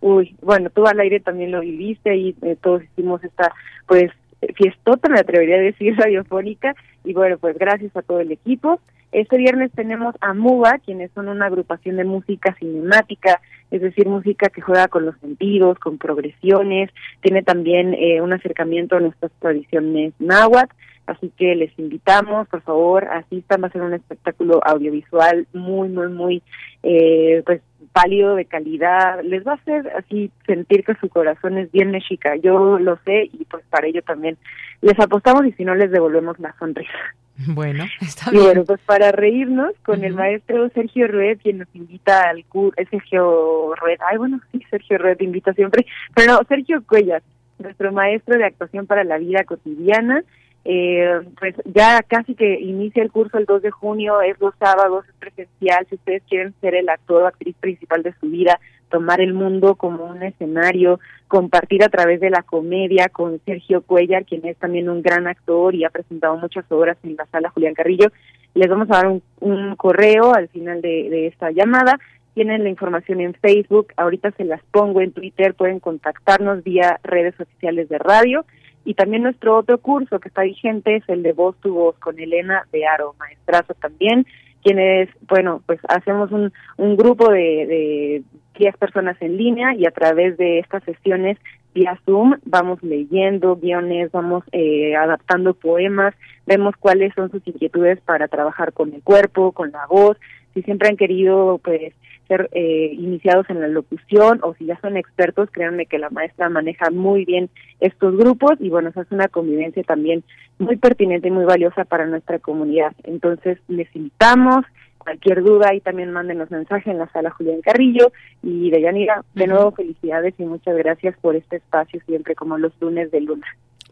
Uy, 0.00 0.36
bueno, 0.42 0.70
tú 0.70 0.86
al 0.86 1.00
aire 1.00 1.18
también 1.18 1.50
lo 1.50 1.60
viviste 1.60 2.14
y 2.14 2.36
eh, 2.42 2.56
todos 2.62 2.84
hicimos 2.84 3.24
esta, 3.24 3.50
pues, 3.88 4.12
fiestota, 4.54 5.08
me 5.08 5.18
atrevería 5.18 5.56
a 5.56 5.58
decir, 5.58 5.96
radiofónica. 5.98 6.76
Y 7.04 7.14
bueno, 7.14 7.36
pues 7.36 7.58
gracias 7.58 7.96
a 7.96 8.02
todo 8.02 8.20
el 8.20 8.30
equipo. 8.30 8.78
Este 9.14 9.36
viernes 9.36 9.70
tenemos 9.70 10.16
a 10.20 10.34
MUBA, 10.34 10.80
quienes 10.84 11.08
son 11.12 11.28
una 11.28 11.46
agrupación 11.46 11.96
de 11.98 12.02
música 12.02 12.52
cinemática, 12.58 13.40
es 13.70 13.80
decir, 13.80 14.08
música 14.08 14.48
que 14.48 14.60
juega 14.60 14.88
con 14.88 15.06
los 15.06 15.16
sentidos, 15.20 15.78
con 15.78 15.98
progresiones, 15.98 16.90
tiene 17.20 17.44
también 17.44 17.94
eh, 17.94 18.20
un 18.20 18.32
acercamiento 18.32 18.96
a 18.96 19.00
nuestras 19.00 19.30
tradiciones 19.38 20.14
náhuatl, 20.18 20.74
así 21.06 21.30
que 21.36 21.54
les 21.54 21.70
invitamos, 21.78 22.48
por 22.48 22.62
favor, 22.62 23.04
asistan, 23.04 23.62
va 23.62 23.68
a 23.68 23.70
ser 23.70 23.82
un 23.82 23.94
espectáculo 23.94 24.60
audiovisual 24.66 25.46
muy, 25.52 25.88
muy, 25.90 26.08
muy, 26.08 26.42
eh, 26.82 27.40
pues 27.46 27.62
pálido, 27.92 28.34
de 28.34 28.46
calidad, 28.46 29.22
les 29.22 29.46
va 29.46 29.52
a 29.52 29.54
hacer 29.62 29.92
así 29.96 30.32
sentir 30.44 30.82
que 30.82 30.96
su 30.96 31.08
corazón 31.08 31.56
es 31.58 31.70
bien 31.70 31.92
mexica. 31.92 32.34
Yo 32.34 32.80
lo 32.80 32.98
sé 33.04 33.30
y 33.32 33.44
pues 33.44 33.64
para 33.70 33.86
ello 33.86 34.02
también 34.02 34.36
les 34.80 34.98
apostamos 34.98 35.46
y 35.46 35.52
si 35.52 35.64
no 35.64 35.76
les 35.76 35.92
devolvemos 35.92 36.36
la 36.40 36.52
sonrisa. 36.58 37.14
Bueno, 37.36 37.84
está 38.00 38.30
bien. 38.30 38.42
Y 38.42 38.46
bueno, 38.46 38.64
pues 38.64 38.80
para 38.82 39.12
reírnos 39.12 39.72
con 39.84 40.04
el 40.04 40.14
maestro 40.14 40.68
Sergio 40.70 41.08
Rued, 41.08 41.38
quien 41.42 41.58
nos 41.58 41.68
invita 41.74 42.28
al 42.28 42.44
curso, 42.44 42.76
Sergio 42.90 43.74
Rued, 43.74 43.98
ay 44.08 44.18
bueno, 44.18 44.40
sí, 44.52 44.62
Sergio 44.70 44.98
Rued 44.98 45.20
invita 45.20 45.52
siempre, 45.52 45.86
pero 46.14 46.32
no, 46.32 46.40
Sergio 46.48 46.82
Cuellas, 46.86 47.22
nuestro 47.58 47.92
maestro 47.92 48.38
de 48.38 48.44
actuación 48.44 48.86
para 48.86 49.04
la 49.04 49.18
vida 49.18 49.44
cotidiana, 49.44 50.22
eh, 50.64 51.20
pues 51.38 51.54
ya 51.66 52.02
casi 52.02 52.34
que 52.34 52.58
inicia 52.58 53.02
el 53.02 53.10
curso 53.10 53.36
el 53.36 53.44
2 53.44 53.62
de 53.62 53.70
junio, 53.70 54.22
es 54.22 54.40
los 54.40 54.54
sábados, 54.58 55.04
es 55.06 55.14
presencial, 55.16 55.86
si 55.88 55.96
ustedes 55.96 56.22
quieren 56.28 56.54
ser 56.60 56.74
el 56.74 56.88
actor 56.88 57.22
o 57.22 57.26
actriz 57.26 57.54
principal 57.60 58.02
de 58.02 58.14
su 58.18 58.26
vida, 58.28 58.58
tomar 58.94 59.20
el 59.20 59.34
mundo 59.34 59.74
como 59.74 60.04
un 60.04 60.22
escenario, 60.22 61.00
compartir 61.26 61.82
a 61.82 61.88
través 61.88 62.20
de 62.20 62.30
la 62.30 62.44
comedia 62.44 63.08
con 63.08 63.40
Sergio 63.44 63.82
Cuellar, 63.82 64.24
quien 64.24 64.46
es 64.46 64.56
también 64.56 64.88
un 64.88 65.02
gran 65.02 65.26
actor 65.26 65.74
y 65.74 65.82
ha 65.82 65.90
presentado 65.90 66.36
muchas 66.36 66.64
obras 66.70 66.96
en 67.02 67.16
la 67.16 67.26
sala 67.26 67.50
Julián 67.50 67.74
Carrillo. 67.74 68.12
Les 68.54 68.70
vamos 68.70 68.88
a 68.92 68.98
dar 68.98 69.20
un, 69.40 69.74
correo 69.74 70.32
al 70.32 70.46
final 70.46 70.80
de, 70.80 71.10
de 71.10 71.26
esta 71.26 71.50
llamada. 71.50 71.98
Tienen 72.34 72.62
la 72.62 72.70
información 72.70 73.20
en 73.20 73.34
Facebook, 73.34 73.88
ahorita 73.96 74.30
se 74.36 74.44
las 74.44 74.62
pongo 74.70 75.00
en 75.00 75.10
Twitter, 75.10 75.54
pueden 75.54 75.80
contactarnos 75.80 76.62
vía 76.62 77.00
redes 77.02 77.34
oficiales 77.40 77.88
de 77.88 77.98
radio. 77.98 78.46
Y 78.84 78.94
también 78.94 79.24
nuestro 79.24 79.56
otro 79.56 79.78
curso 79.78 80.20
que 80.20 80.28
está 80.28 80.42
vigente 80.42 80.94
es 80.94 81.08
el 81.08 81.24
de 81.24 81.32
Voz 81.32 81.56
tu 81.60 81.74
Voz 81.74 81.98
con 81.98 82.20
Elena 82.20 82.64
de 82.70 82.86
Aro, 82.86 83.16
maestrazo 83.18 83.74
también, 83.74 84.24
quienes, 84.64 85.10
bueno, 85.28 85.62
pues 85.66 85.78
hacemos 85.88 86.32
un, 86.32 86.52
un 86.78 86.96
grupo 86.96 87.30
de, 87.30 87.38
de 87.38 88.22
10 88.58 88.76
personas 88.78 89.16
en 89.20 89.36
línea 89.36 89.74
y 89.74 89.86
a 89.86 89.90
través 89.90 90.36
de 90.38 90.58
estas 90.58 90.82
sesiones 90.84 91.38
vía 91.74 91.98
Zoom 92.06 92.36
vamos 92.44 92.82
leyendo 92.82 93.56
guiones, 93.56 94.10
vamos 94.12 94.44
eh, 94.52 94.96
adaptando 94.96 95.54
poemas, 95.54 96.14
vemos 96.46 96.74
cuáles 96.78 97.12
son 97.14 97.30
sus 97.30 97.46
inquietudes 97.46 98.00
para 98.00 98.28
trabajar 98.28 98.72
con 98.72 98.94
el 98.94 99.02
cuerpo, 99.02 99.52
con 99.52 99.72
la 99.72 99.86
voz, 99.86 100.16
si 100.54 100.62
siempre 100.62 100.88
han 100.88 100.96
querido 100.96 101.60
pues 101.62 101.92
ser 102.28 102.48
eh, 102.52 102.90
iniciados 102.94 103.48
en 103.50 103.60
la 103.60 103.68
locución 103.68 104.40
o 104.42 104.54
si 104.54 104.66
ya 104.66 104.80
son 104.80 104.96
expertos, 104.96 105.50
créanme 105.52 105.86
que 105.86 105.98
la 105.98 106.10
maestra 106.10 106.48
maneja 106.48 106.90
muy 106.90 107.24
bien 107.24 107.50
estos 107.80 108.16
grupos 108.16 108.52
y 108.60 108.70
bueno, 108.70 108.88
esa 108.88 109.02
es 109.02 109.10
una 109.10 109.28
convivencia 109.28 109.82
también 109.82 110.24
muy 110.58 110.76
pertinente 110.76 111.28
y 111.28 111.32
muy 111.32 111.44
valiosa 111.44 111.84
para 111.84 112.06
nuestra 112.06 112.38
comunidad. 112.38 112.92
Entonces, 113.02 113.58
les 113.68 113.94
invitamos, 113.94 114.64
cualquier 114.98 115.42
duda 115.42 115.68
ahí 115.70 115.80
también 115.80 116.12
mándenos 116.12 116.50
mensaje 116.50 116.90
en 116.90 116.98
la 116.98 117.10
sala 117.12 117.30
Julián 117.30 117.60
Carrillo 117.60 118.10
y 118.42 118.70
de 118.70 118.80
Yanira, 118.80 119.22
de 119.34 119.46
nuevo 119.46 119.72
felicidades 119.72 120.34
y 120.38 120.44
muchas 120.44 120.76
gracias 120.76 121.14
por 121.20 121.36
este 121.36 121.56
espacio 121.56 122.00
siempre 122.06 122.34
como 122.34 122.56
los 122.56 122.72
lunes 122.80 123.10
de 123.10 123.20
luna. 123.20 123.46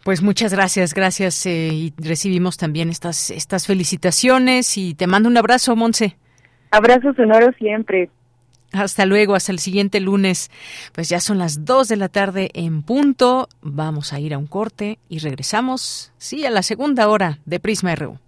Pues 0.04 0.20
muchas 0.20 0.52
gracias, 0.52 0.94
gracias 0.94 1.46
eh, 1.46 1.68
y 1.72 1.94
recibimos 1.96 2.56
también 2.56 2.88
estas 2.88 3.30
estas 3.30 3.68
felicitaciones 3.68 4.76
y 4.76 4.94
te 4.94 5.06
mando 5.06 5.28
un 5.28 5.36
abrazo, 5.36 5.76
Monse. 5.76 6.16
Abrazo 6.72 7.12
sonoro 7.14 7.52
siempre. 7.58 8.08
Hasta 8.72 9.04
luego, 9.04 9.34
hasta 9.34 9.52
el 9.52 9.58
siguiente 9.58 10.00
lunes. 10.00 10.50
Pues 10.92 11.10
ya 11.10 11.20
son 11.20 11.38
las 11.38 11.66
2 11.66 11.86
de 11.88 11.96
la 11.96 12.08
tarde 12.08 12.50
en 12.54 12.82
punto. 12.82 13.48
Vamos 13.60 14.14
a 14.14 14.20
ir 14.20 14.32
a 14.32 14.38
un 14.38 14.46
corte 14.46 14.98
y 15.10 15.18
regresamos, 15.18 16.12
sí, 16.16 16.46
a 16.46 16.50
la 16.50 16.62
segunda 16.62 17.08
hora 17.08 17.38
de 17.44 17.60
Prisma 17.60 17.94
RU. 17.94 18.18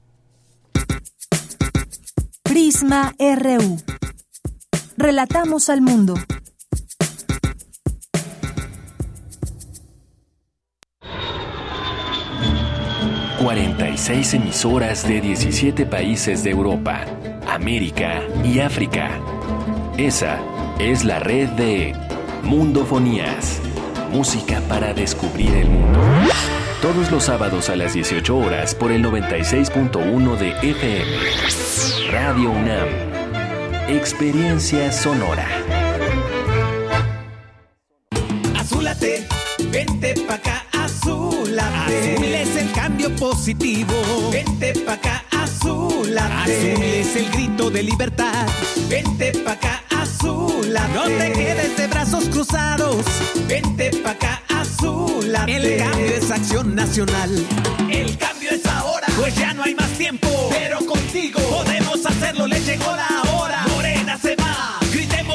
Prisma 2.43 3.15
RU. 3.19 3.79
Relatamos 4.97 5.71
al 5.71 5.81
mundo. 5.81 6.15
...46 13.41 14.37
emisoras 14.37 15.07
de 15.07 15.21
17 15.21 15.85
países 15.85 16.43
de 16.43 16.51
Europa, 16.51 17.05
América 17.47 18.23
y 18.45 18.61
África 18.61 19.21
esa 19.97 20.41
es 20.81 21.05
la 21.05 21.21
red 21.21 21.49
de 21.51 21.95
Mundofonías, 22.43 23.61
música 24.11 24.61
para 24.69 24.93
descubrir 24.93 25.55
el 25.55 25.69
mundo. 25.69 26.01
Todos 26.83 27.13
los 27.13 27.23
sábados 27.23 27.71
a 27.71 27.77
las 27.77 27.95
18 27.95 28.37
horas 28.37 28.75
por 28.75 28.91
el 28.91 29.05
96.1 29.05 30.37
de 30.37 30.51
FM. 30.71 32.11
Radio 32.11 32.51
UNAM. 32.51 32.89
Experiencia 33.89 34.91
sonora. 34.91 35.47
Azúlate, 38.59 39.29
vente 39.71 40.15
pa' 40.27 40.35
acá, 40.35 40.64
azúlate. 41.59 42.15
Azul 42.15 42.25
es 42.25 42.57
el 42.57 42.73
cambio 42.73 43.17
positivo. 43.17 43.95
Vente 44.31 44.73
pa' 44.85 44.95
acá, 44.95 45.25
azúlate. 45.31 46.73
Azul 46.73 46.83
es 46.83 47.17
el 47.17 47.31
grito 47.31 47.71
de 47.71 47.83
libertad. 47.83 48.47
Vente 48.89 49.33
pa' 49.45 49.53
acá, 49.53 49.83
azúlate. 49.91 50.95
No 50.95 51.05
te 51.05 51.33
quedes 51.33 51.77
de 51.77 51.87
brazos 51.87 52.29
cruzados. 52.29 53.05
Vente 53.49 53.91
pa' 54.03 54.11
acá, 54.11 54.43
azúlate. 54.49 55.57
El 55.57 55.79
cambio 55.79 56.17
es 56.17 56.31
acción 56.31 56.75
nacional. 56.75 57.31
El 57.91 58.17
cambio 58.19 58.51
es 58.51 58.67
ahora. 58.67 59.07
Pues 59.17 59.35
ya 59.37 59.55
no 59.55 59.63
hay 59.63 59.75
más 59.75 59.91
tiempo. 59.91 60.29
Pero 60.51 60.85
contigo 60.87 61.41
podemos 61.41 62.05
hacerlo. 62.07 62.47
Le 62.47 62.61
llegó 62.61 62.95
la 62.97 63.23
hora. 63.33 63.65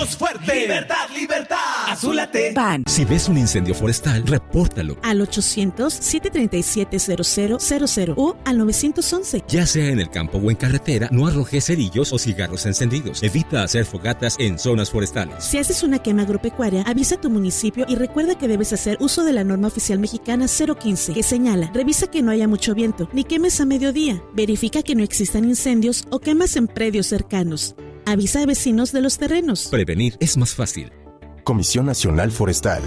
Fuerte. 0.05 0.61
Libertad, 0.61 1.09
libertad. 1.15 1.57
Azúlate. 1.87 2.51
PAN. 2.53 2.83
Si 2.87 3.05
ves 3.05 3.29
un 3.29 3.37
incendio 3.37 3.75
forestal, 3.75 4.25
repórtalo. 4.25 4.97
Al 5.03 5.21
800-737-0000 5.21 8.13
o 8.15 8.37
al 8.45 8.57
911. 8.57 9.43
Ya 9.47 9.65
sea 9.65 9.89
en 9.89 9.99
el 9.99 10.09
campo 10.09 10.37
o 10.37 10.49
en 10.49 10.55
carretera, 10.55 11.09
no 11.11 11.27
arrojes 11.27 11.65
cerillos 11.65 12.13
o 12.13 12.17
cigarros 12.17 12.65
encendidos. 12.65 13.21
Evita 13.23 13.63
hacer 13.63 13.85
fogatas 13.85 14.35
en 14.39 14.57
zonas 14.57 14.89
forestales. 14.89 15.43
Si 15.43 15.57
haces 15.57 15.83
una 15.83 15.99
quema 15.99 16.21
agropecuaria, 16.23 16.83
avisa 16.83 17.15
a 17.15 17.21
tu 17.21 17.29
municipio 17.29 17.85
y 17.87 17.95
recuerda 17.95 18.35
que 18.35 18.47
debes 18.47 18.71
hacer 18.73 18.97
uso 18.99 19.23
de 19.23 19.33
la 19.33 19.43
norma 19.43 19.67
oficial 19.67 19.99
mexicana 19.99 20.47
015, 20.47 21.13
que 21.13 21.23
señala, 21.23 21.69
revisa 21.73 22.07
que 22.07 22.21
no 22.21 22.31
haya 22.31 22.47
mucho 22.47 22.73
viento, 22.73 23.09
ni 23.13 23.25
quemes 23.25 23.59
a 23.61 23.65
mediodía, 23.65 24.23
verifica 24.33 24.81
que 24.81 24.95
no 24.95 25.03
existan 25.03 25.45
incendios 25.45 26.05
o 26.09 26.19
quemas 26.19 26.55
en 26.55 26.67
predios 26.67 27.07
cercanos. 27.07 27.75
Avisa 28.09 28.41
a 28.41 28.45
vecinos 28.47 28.91
de 28.91 29.03
los 29.03 29.19
terrenos. 29.19 29.67
Prevenir 29.69 30.17
es 30.19 30.35
más 30.35 30.55
fácil. 30.55 30.91
Comisión 31.43 31.85
Nacional 31.85 32.31
Forestal. 32.31 32.81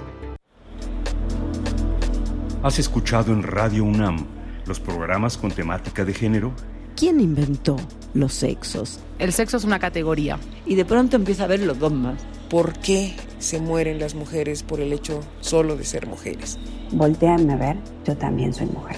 ¿Has 2.65 2.81
escuchado 2.81 3.33
en 3.33 3.45
Radio 3.45 3.85
UNAM 3.85 4.27
los 4.67 4.81
programas 4.81 5.39
con 5.39 5.53
temática 5.53 6.05
de 6.05 6.13
género? 6.13 6.53
¿Quién 6.97 7.21
inventó 7.21 7.77
los 8.15 8.35
sexos? 8.35 8.99
El 9.21 9.33
sexo 9.33 9.59
es 9.59 9.63
una 9.63 9.79
categoría. 9.79 10.41
Y 10.67 10.75
de 10.75 10.85
pronto 10.85 11.15
empieza 11.15 11.45
a 11.45 11.47
ver 11.47 11.61
los 11.61 11.79
dogmas. 11.79 12.21
¿Por 12.51 12.73
qué 12.81 13.15
se 13.39 13.61
mueren 13.61 14.01
las 14.01 14.17
mujeres 14.17 14.65
por 14.65 14.81
el 14.81 14.93
hecho 14.93 15.21
solo 15.41 15.77
de 15.77 15.85
ser 15.85 16.09
mujeres? 16.09 16.59
Volteame 16.91 17.53
a 17.53 17.57
ver, 17.59 17.77
yo 18.05 18.17
también 18.17 18.53
soy 18.53 18.67
mujer. 18.67 18.97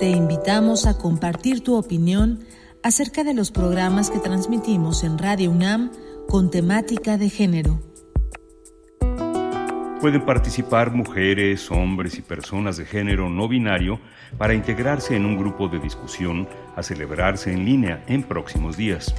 Te 0.00 0.10
invitamos 0.10 0.84
a 0.86 0.98
compartir 0.98 1.62
tu 1.62 1.76
opinión 1.76 2.40
acerca 2.82 3.24
de 3.24 3.34
los 3.34 3.50
programas 3.50 4.10
que 4.10 4.18
transmitimos 4.18 5.04
en 5.04 5.18
Radio 5.18 5.50
UNAM 5.50 5.90
con 6.28 6.50
temática 6.50 7.18
de 7.18 7.28
género. 7.30 7.80
Pueden 10.00 10.24
participar 10.26 10.90
mujeres, 10.90 11.70
hombres 11.70 12.18
y 12.18 12.22
personas 12.22 12.76
de 12.76 12.84
género 12.84 13.30
no 13.30 13.46
binario 13.46 14.00
para 14.36 14.54
integrarse 14.54 15.14
en 15.14 15.26
un 15.26 15.38
grupo 15.38 15.68
de 15.68 15.78
discusión 15.78 16.48
a 16.74 16.82
celebrarse 16.82 17.52
en 17.52 17.64
línea 17.64 18.02
en 18.08 18.24
próximos 18.24 18.76
días. 18.76 19.14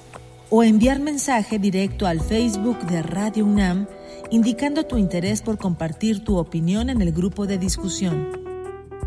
o 0.49 0.63
enviar 0.63 0.99
mensaje 0.99 1.59
directo 1.59 2.05
al 2.05 2.19
Facebook 2.19 2.79
de 2.87 3.01
Radio 3.01 3.45
UNAM 3.45 3.87
indicando 4.31 4.83
tu 4.85 4.97
interés 4.97 5.41
por 5.41 5.57
compartir 5.57 6.23
tu 6.23 6.37
opinión 6.37 6.89
en 6.89 7.01
el 7.01 7.11
grupo 7.11 7.47
de 7.47 7.57
discusión. 7.57 8.27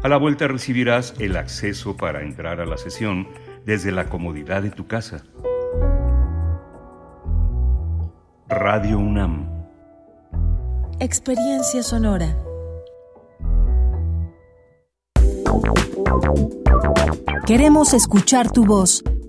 A 0.02 0.08
la 0.08 0.16
vuelta 0.16 0.48
recibirás 0.48 1.14
el 1.18 1.36
acceso 1.36 1.96
para 1.96 2.22
entrar 2.22 2.60
a 2.60 2.66
la 2.66 2.76
sesión 2.76 3.28
desde 3.64 3.92
la 3.92 4.08
comodidad 4.08 4.62
de 4.62 4.70
tu 4.70 4.86
casa. 4.86 5.24
Radio 8.48 8.98
UNAM. 8.98 9.48
Experiencia 10.98 11.82
sonora. 11.82 12.36
Queremos 17.46 17.94
escuchar 17.94 18.50
tu 18.50 18.64
voz. 18.64 19.02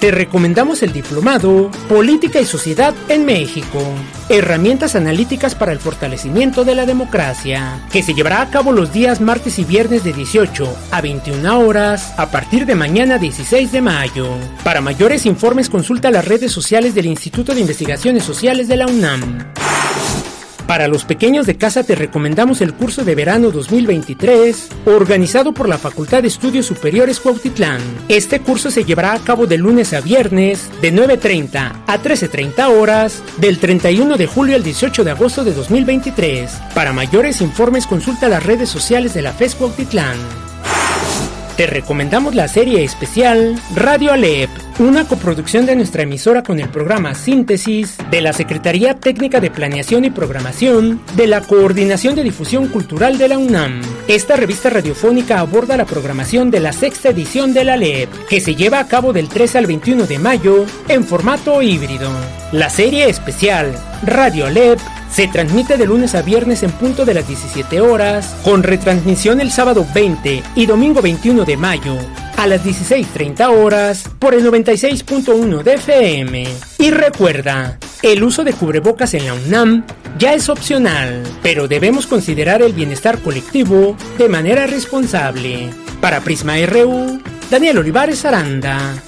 Te 0.00 0.12
recomendamos 0.12 0.84
el 0.84 0.92
diplomado 0.92 1.72
Política 1.88 2.40
y 2.40 2.44
Sociedad 2.44 2.94
en 3.08 3.24
México. 3.24 3.80
Herramientas 4.28 4.94
analíticas 4.94 5.56
para 5.56 5.72
el 5.72 5.80
fortalecimiento 5.80 6.64
de 6.64 6.76
la 6.76 6.86
democracia, 6.86 7.84
que 7.90 8.04
se 8.04 8.14
llevará 8.14 8.40
a 8.40 8.48
cabo 8.48 8.70
los 8.70 8.92
días 8.92 9.20
martes 9.20 9.58
y 9.58 9.64
viernes 9.64 10.04
de 10.04 10.12
18 10.12 10.72
a 10.92 11.00
21 11.00 11.58
horas 11.58 12.14
a 12.16 12.30
partir 12.30 12.64
de 12.64 12.76
mañana 12.76 13.18
16 13.18 13.72
de 13.72 13.80
mayo. 13.80 14.28
Para 14.62 14.80
mayores 14.80 15.26
informes 15.26 15.68
consulta 15.68 16.12
las 16.12 16.26
redes 16.26 16.52
sociales 16.52 16.94
del 16.94 17.06
Instituto 17.06 17.52
de 17.52 17.60
Investigaciones 17.60 18.22
Sociales 18.22 18.68
de 18.68 18.76
la 18.76 18.86
UNAM. 18.86 19.52
Para 20.68 20.86
los 20.86 21.06
pequeños 21.06 21.46
de 21.46 21.56
casa 21.56 21.82
te 21.82 21.94
recomendamos 21.94 22.60
el 22.60 22.74
curso 22.74 23.02
de 23.02 23.14
verano 23.14 23.50
2023, 23.50 24.68
organizado 24.84 25.54
por 25.54 25.66
la 25.66 25.78
Facultad 25.78 26.20
de 26.20 26.28
Estudios 26.28 26.66
Superiores 26.66 27.20
Cuautitlán. 27.20 27.80
Este 28.08 28.40
curso 28.40 28.70
se 28.70 28.84
llevará 28.84 29.14
a 29.14 29.18
cabo 29.18 29.46
de 29.46 29.56
lunes 29.56 29.94
a 29.94 30.02
viernes, 30.02 30.68
de 30.82 30.92
9.30 30.92 31.72
a 31.86 32.02
13.30 32.02 32.68
horas, 32.78 33.22
del 33.38 33.58
31 33.58 34.18
de 34.18 34.26
julio 34.26 34.56
al 34.56 34.62
18 34.62 35.04
de 35.04 35.10
agosto 35.10 35.42
de 35.42 35.54
2023. 35.54 36.50
Para 36.74 36.92
mayores 36.92 37.40
informes 37.40 37.86
consulta 37.86 38.28
las 38.28 38.44
redes 38.44 38.68
sociales 38.68 39.14
de 39.14 39.22
la 39.22 39.32
FES 39.32 39.54
Cuautitlán. 39.54 40.47
Te 41.58 41.66
recomendamos 41.66 42.36
la 42.36 42.46
serie 42.46 42.84
especial 42.84 43.60
Radio 43.74 44.12
Alep, 44.12 44.48
una 44.78 45.08
coproducción 45.08 45.66
de 45.66 45.74
nuestra 45.74 46.04
emisora 46.04 46.44
con 46.44 46.60
el 46.60 46.68
programa 46.68 47.16
Síntesis 47.16 47.96
de 48.12 48.20
la 48.20 48.32
Secretaría 48.32 48.94
Técnica 48.94 49.40
de 49.40 49.50
Planeación 49.50 50.04
y 50.04 50.10
Programación 50.10 51.00
de 51.16 51.26
la 51.26 51.40
Coordinación 51.40 52.14
de 52.14 52.22
Difusión 52.22 52.68
Cultural 52.68 53.18
de 53.18 53.26
la 53.26 53.38
UNAM. 53.38 53.80
Esta 54.06 54.36
revista 54.36 54.70
radiofónica 54.70 55.40
aborda 55.40 55.76
la 55.76 55.84
programación 55.84 56.52
de 56.52 56.60
la 56.60 56.72
sexta 56.72 57.08
edición 57.08 57.52
de 57.52 57.64
la 57.64 57.72
Alep, 57.72 58.08
que 58.28 58.40
se 58.40 58.54
lleva 58.54 58.78
a 58.78 58.86
cabo 58.86 59.12
del 59.12 59.28
3 59.28 59.56
al 59.56 59.66
21 59.66 60.06
de 60.06 60.18
mayo 60.20 60.64
en 60.86 61.02
formato 61.02 61.60
híbrido. 61.60 62.08
La 62.52 62.70
serie 62.70 63.08
especial 63.08 63.74
Radio 64.04 64.46
Alep 64.46 64.78
se 65.10 65.28
transmite 65.28 65.76
de 65.76 65.86
lunes 65.86 66.14
a 66.14 66.22
viernes 66.22 66.62
en 66.62 66.70
punto 66.72 67.04
de 67.04 67.14
las 67.14 67.26
17 67.26 67.80
horas, 67.80 68.36
con 68.44 68.62
retransmisión 68.62 69.40
el 69.40 69.50
sábado 69.50 69.86
20 69.94 70.42
y 70.54 70.66
domingo 70.66 71.02
21 71.02 71.44
de 71.44 71.56
mayo 71.56 71.96
a 72.38 72.46
las 72.46 72.64
16.30 72.64 73.48
horas 73.48 74.08
por 74.20 74.32
el 74.32 74.46
96.1 74.46 75.62
de 75.64 75.74
FM. 75.74 76.46
Y 76.78 76.90
recuerda, 76.92 77.78
el 78.00 78.22
uso 78.22 78.44
de 78.44 78.52
cubrebocas 78.52 79.14
en 79.14 79.26
la 79.26 79.34
UNAM 79.34 79.84
ya 80.18 80.34
es 80.34 80.48
opcional, 80.48 81.24
pero 81.42 81.66
debemos 81.66 82.06
considerar 82.06 82.62
el 82.62 82.74
bienestar 82.74 83.18
colectivo 83.18 83.96
de 84.18 84.28
manera 84.28 84.68
responsable. 84.68 85.70
Para 86.00 86.20
Prisma 86.20 86.54
RU, 86.64 87.20
Daniel 87.50 87.78
Olivares 87.78 88.24
Aranda. 88.24 89.02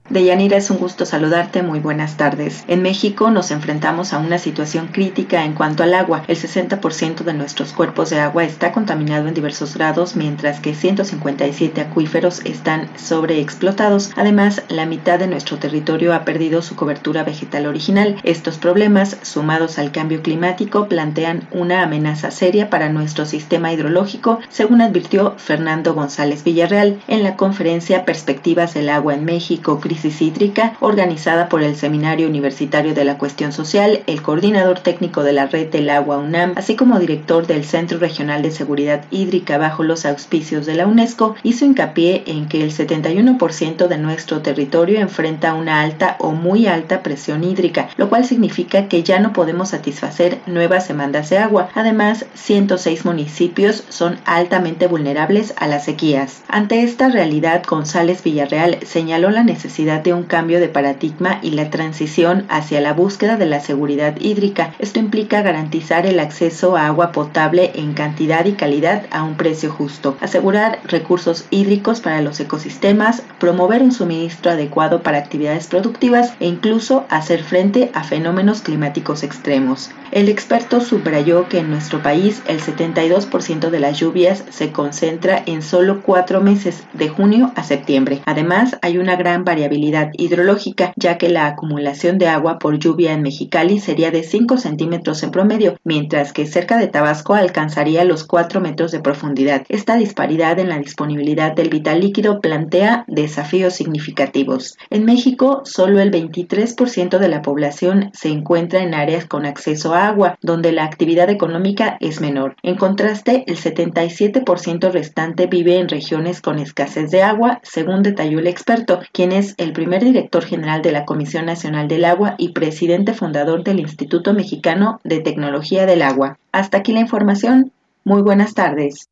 Deyanira, 0.10 0.58
es 0.58 0.72
un 0.72 0.80
gusto 0.80 1.06
saludarte. 1.06 1.62
Muy 1.62 1.80
buenas 1.80 2.18
tardes. 2.18 2.64
En 2.68 2.82
México 2.82 3.30
nos 3.30 3.52
enfrentamos 3.52 4.12
a 4.12 4.18
una 4.18 4.40
situación 4.40 4.88
crítica 4.88 5.46
en 5.46 5.54
cuanto 5.54 5.84
al 5.84 5.94
agua. 5.94 6.24
El 6.28 6.36
60% 6.36 7.24
de 7.24 7.34
nuestros 7.36 7.74
cuerpos 7.74 8.10
de 8.10 8.20
agua 8.20 8.44
está 8.44 8.72
contaminado 8.72 9.28
en 9.28 9.36
diversos 9.36 9.76
grados, 9.76 10.16
mientras 10.16 10.62
que 10.62 10.74
157 10.74 11.80
acuíferos 11.80 12.42
están 12.44 12.90
sobreexplotados. 12.98 14.10
Además, 14.16 14.64
la 14.68 14.88
mitad 14.88 15.20
de 15.20 15.28
nuestro 15.28 15.60
territorio 15.60 16.16
ha 16.16 16.26
perdido 16.26 16.64
su 16.64 16.76
cobertura 16.76 17.24
vegetal 17.24 17.68
original. 17.68 18.16
Estos 18.24 18.58
problemas, 18.58 19.16
sumados 19.22 19.78
al 19.78 19.92
cambio 19.92 20.24
climático, 20.24 20.88
plantean 20.88 21.48
una 21.52 21.84
amenaza 21.84 22.32
seria 22.32 22.72
para 22.72 22.90
nuestro 22.90 23.28
sistema 23.28 23.72
hidrológico, 23.72 24.40
según 24.50 24.82
advirtió 24.82 25.36
Fernando 25.38 25.94
González 25.94 26.44
Villarreal 26.44 27.00
en 27.08 27.22
la 27.22 27.36
conferencia 27.36 28.06
Perspectivas 28.06 28.74
del 28.74 28.90
Agua 28.90 29.14
en 29.14 29.24
México 29.24 29.80
hídrica 30.06 30.74
organizada 30.80 31.50
por 31.50 31.62
el 31.62 31.76
Seminario 31.76 32.28
Universitario 32.28 32.94
de 32.94 33.04
la 33.06 33.18
Cuestión 33.18 33.52
Social, 33.52 34.02
el 34.08 34.22
coordinador 34.22 34.80
técnico 34.80 35.24
de 35.24 35.34
la 35.34 35.48
Red 35.48 35.70
del 35.70 35.90
Agua 35.90 36.18
UNAM, 36.18 36.54
así 36.56 36.76
como 36.76 37.00
director 37.00 37.48
del 37.48 37.66
Centro 37.66 38.00
Regional 38.00 38.42
de 38.42 38.52
Seguridad 38.52 39.04
Hídrica 39.12 39.58
bajo 39.58 39.84
los 39.84 40.06
auspicios 40.06 40.66
de 40.66 40.76
la 40.76 40.88
UNESCO, 40.88 41.36
hizo 41.44 41.66
hincapié 41.66 42.24
en 42.28 42.48
que 42.48 42.64
el 42.64 42.72
71% 42.72 43.88
de 43.88 43.98
nuestro 43.98 44.42
territorio 44.42 45.00
enfrenta 45.00 45.54
una 45.54 45.82
alta 45.82 46.16
o 46.20 46.32
muy 46.32 46.68
alta 46.68 47.04
presión 47.04 47.44
hídrica, 47.44 47.90
lo 47.98 48.10
cual 48.10 48.26
significa 48.26 48.88
que 48.88 49.04
ya 49.04 49.20
no 49.20 49.34
podemos 49.34 49.70
satisfacer 49.70 50.40
nuevas 50.46 50.88
demandas 50.88 51.30
de 51.30 51.38
agua. 51.38 51.70
Además, 51.76 52.26
106 52.36 53.06
municipios 53.06 53.84
son 53.90 54.18
altamente 54.26 54.88
vulnerables 54.88 55.54
a 55.58 55.68
las 55.68 55.86
sequías. 55.86 56.44
Ante 56.48 56.84
esta 56.84 57.10
realidad, 57.10 57.64
González 57.68 58.24
Villarreal 58.24 58.78
señaló 58.86 59.30
la 59.30 59.44
necesidad 59.44 59.89
de 59.98 60.14
un 60.14 60.24
cambio 60.24 60.60
de 60.60 60.70
paradigma 60.70 61.40
y 61.42 61.52
la 61.52 61.72
transición 61.72 62.46
hacia 62.48 62.80
la 62.80 62.94
búsqueda 62.94 63.38
de 63.38 63.48
la 63.48 63.60
seguridad 63.60 64.16
hídrica. 64.20 64.76
Esto 64.78 65.00
implica 65.00 65.42
garantizar 65.42 66.06
el 66.06 66.20
acceso 66.20 66.78
a 66.78 66.86
agua 66.86 67.12
potable 67.12 67.72
en 67.74 67.94
cantidad 67.94 68.46
y 68.46 68.54
calidad 68.54 69.08
a 69.10 69.24
un 69.24 69.36
precio 69.36 69.72
justo, 69.72 70.16
asegurar 70.22 70.80
recursos 70.86 71.46
hídricos 71.50 72.02
para 72.02 72.22
los 72.22 72.40
ecosistemas, 72.40 73.24
promover 73.40 73.82
un 73.82 73.92
suministro 73.92 74.52
adecuado 74.52 75.02
para 75.02 75.18
actividades 75.18 75.66
productivas 75.66 76.34
e 76.40 76.46
incluso 76.46 77.06
hacer 77.10 77.44
frente 77.44 77.90
a 77.96 78.04
fenómenos 78.04 78.62
climáticos 78.62 79.24
extremos. 79.24 79.90
El 80.12 80.28
experto 80.28 80.82
subrayó 80.82 81.48
que 81.48 81.60
en 81.60 81.70
nuestro 81.70 82.02
país 82.02 82.42
el 82.48 82.60
72% 82.60 83.70
de 83.70 83.80
las 83.80 84.00
lluvias 84.00 84.44
se 84.50 84.72
concentra 84.72 85.42
en 85.46 85.62
solo 85.62 86.02
cuatro 86.02 86.42
meses, 86.42 86.84
de 86.94 87.10
junio 87.10 87.52
a 87.56 87.64
septiembre. 87.64 88.22
Además, 88.26 88.78
hay 88.82 88.98
una 88.98 89.16
gran 89.16 89.46
variabilidad 89.46 89.79
hidrológica, 89.80 90.94
ya 90.96 91.18
que 91.18 91.30
la 91.30 91.48
acumulación 91.48 92.18
de 92.18 92.28
agua 92.28 92.60
por 92.60 92.80
lluvia 92.80 93.14
en 93.14 93.22
Mexicali 93.22 93.80
sería 93.80 94.12
de 94.12 94.24
5 94.24 94.58
centímetros 94.58 95.24
en 95.24 95.32
promedio, 95.32 95.78
mientras 95.84 96.34
que 96.34 96.46
cerca 96.46 96.78
de 96.78 96.88
Tabasco 96.88 97.34
alcanzaría 97.34 98.04
los 98.04 98.24
4 98.24 98.62
metros 98.62 98.92
de 98.92 99.00
profundidad. 99.00 99.64
Esta 99.70 99.96
disparidad 99.96 100.60
en 100.60 100.70
la 100.70 100.78
disponibilidad 100.78 101.54
del 101.54 101.70
vital 101.70 102.02
líquido 102.02 102.42
plantea 102.42 103.06
desafíos 103.08 103.74
significativos. 103.74 104.78
En 104.90 105.06
México, 105.06 105.62
solo 105.66 106.00
el 106.00 106.12
23% 106.12 107.18
de 107.18 107.28
la 107.28 107.42
población 107.42 108.12
se 108.14 108.30
encuentra 108.30 108.82
en 108.82 108.94
áreas 108.94 109.26
con 109.26 109.46
acceso 109.46 109.94
a 109.94 110.08
agua, 110.08 110.38
donde 110.42 110.72
la 110.72 110.84
actividad 110.84 111.30
económica 111.30 111.98
es 112.00 112.22
menor. 112.22 112.56
En 112.64 112.76
contraste, 112.76 113.44
el 113.48 113.58
77% 113.58 114.92
restante 114.92 115.48
vive 115.48 115.80
en 115.80 115.90
regiones 115.90 116.42
con 116.42 116.60
escasez 116.60 117.12
de 117.12 117.24
agua, 117.24 117.60
según 117.64 118.04
detalló 118.04 118.40
el 118.40 118.48
experto, 118.48 119.00
quien 119.12 119.32
es 119.32 119.56
el 119.60 119.74
primer 119.74 120.04
director 120.04 120.44
general 120.44 120.82
de 120.82 120.92
la 120.92 121.06
Comisión 121.06 121.46
Nacional 121.46 121.88
del 121.88 122.06
Agua 122.06 122.36
y 122.38 122.54
presidente 122.54 123.14
fundador 123.14 123.64
del 123.64 123.80
Instituto 123.80 124.34
Mexicano 124.34 125.02
de 125.04 125.20
Tecnología 125.20 125.86
del 125.86 126.02
Agua. 126.02 126.40
Hasta 126.52 126.78
aquí 126.80 126.94
la 126.94 127.02
información. 127.02 127.72
Muy 128.06 128.22
buenas 128.22 128.54
tardes. 128.54 129.10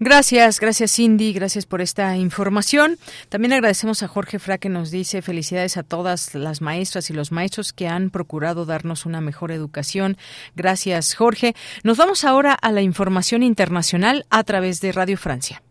Gracias, 0.00 0.60
gracias 0.60 0.92
Cindy, 0.94 1.32
gracias 1.32 1.66
por 1.66 1.80
esta 1.80 2.16
información. 2.16 2.98
También 3.28 3.52
agradecemos 3.52 4.02
a 4.02 4.08
Jorge 4.08 4.38
Fra 4.38 4.58
que 4.58 4.68
nos 4.68 4.90
dice 4.90 5.22
felicidades 5.22 5.76
a 5.76 5.82
todas 5.82 6.34
las 6.34 6.60
maestras 6.60 7.10
y 7.10 7.14
los 7.14 7.32
maestros 7.32 7.72
que 7.72 7.88
han 7.88 8.10
procurado 8.10 8.64
darnos 8.64 9.06
una 9.06 9.20
mejor 9.20 9.52
educación. 9.52 10.16
Gracias 10.56 11.14
Jorge. 11.14 11.54
Nos 11.82 11.96
vamos 11.96 12.24
ahora 12.24 12.52
a 12.54 12.72
la 12.72 12.82
información 12.82 13.42
internacional 13.42 14.26
a 14.30 14.44
través 14.44 14.80
de 14.80 14.92
Radio 14.92 15.16
Francia. 15.16 15.62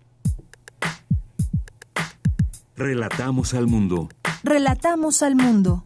Relatamos 2.78 3.56
al 3.56 3.66
mundo. 3.66 4.08
Relatamos 4.44 5.24
al 5.24 5.36
mundo. 5.36 5.84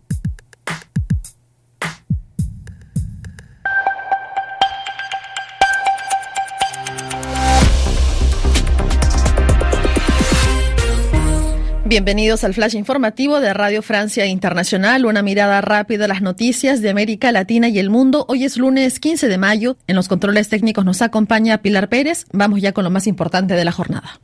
Bienvenidos 11.85 12.43
al 12.43 12.53
flash 12.53 12.76
informativo 12.76 13.39
de 13.39 13.53
Radio 13.53 13.81
Francia 13.81 14.26
Internacional, 14.26 15.05
una 15.05 15.22
mirada 15.22 15.61
rápida 15.61 16.05
a 16.05 16.07
las 16.09 16.22
noticias 16.22 16.81
de 16.81 16.89
América 16.89 17.31
Latina 17.31 17.69
y 17.69 17.80
el 17.80 17.89
mundo. 17.89 18.26
Hoy 18.27 18.43
es 18.43 18.57
lunes 18.57 18.99
15 18.99 19.30
de 19.30 19.38
mayo. 19.38 19.77
En 19.88 19.95
los 19.95 20.09
controles 20.09 20.49
técnicos 20.49 20.84
nos 20.84 21.01
acompaña 21.01 21.61
Pilar 21.61 21.88
Pérez. 21.88 22.26
Vamos 22.34 22.59
ya 22.59 22.73
con 22.73 22.84
lo 22.84 22.89
más 22.89 23.07
importante 23.07 23.53
de 23.53 23.63
la 23.63 23.72
jornada. 23.72 24.19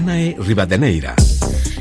Rivadeneira. 0.00 1.14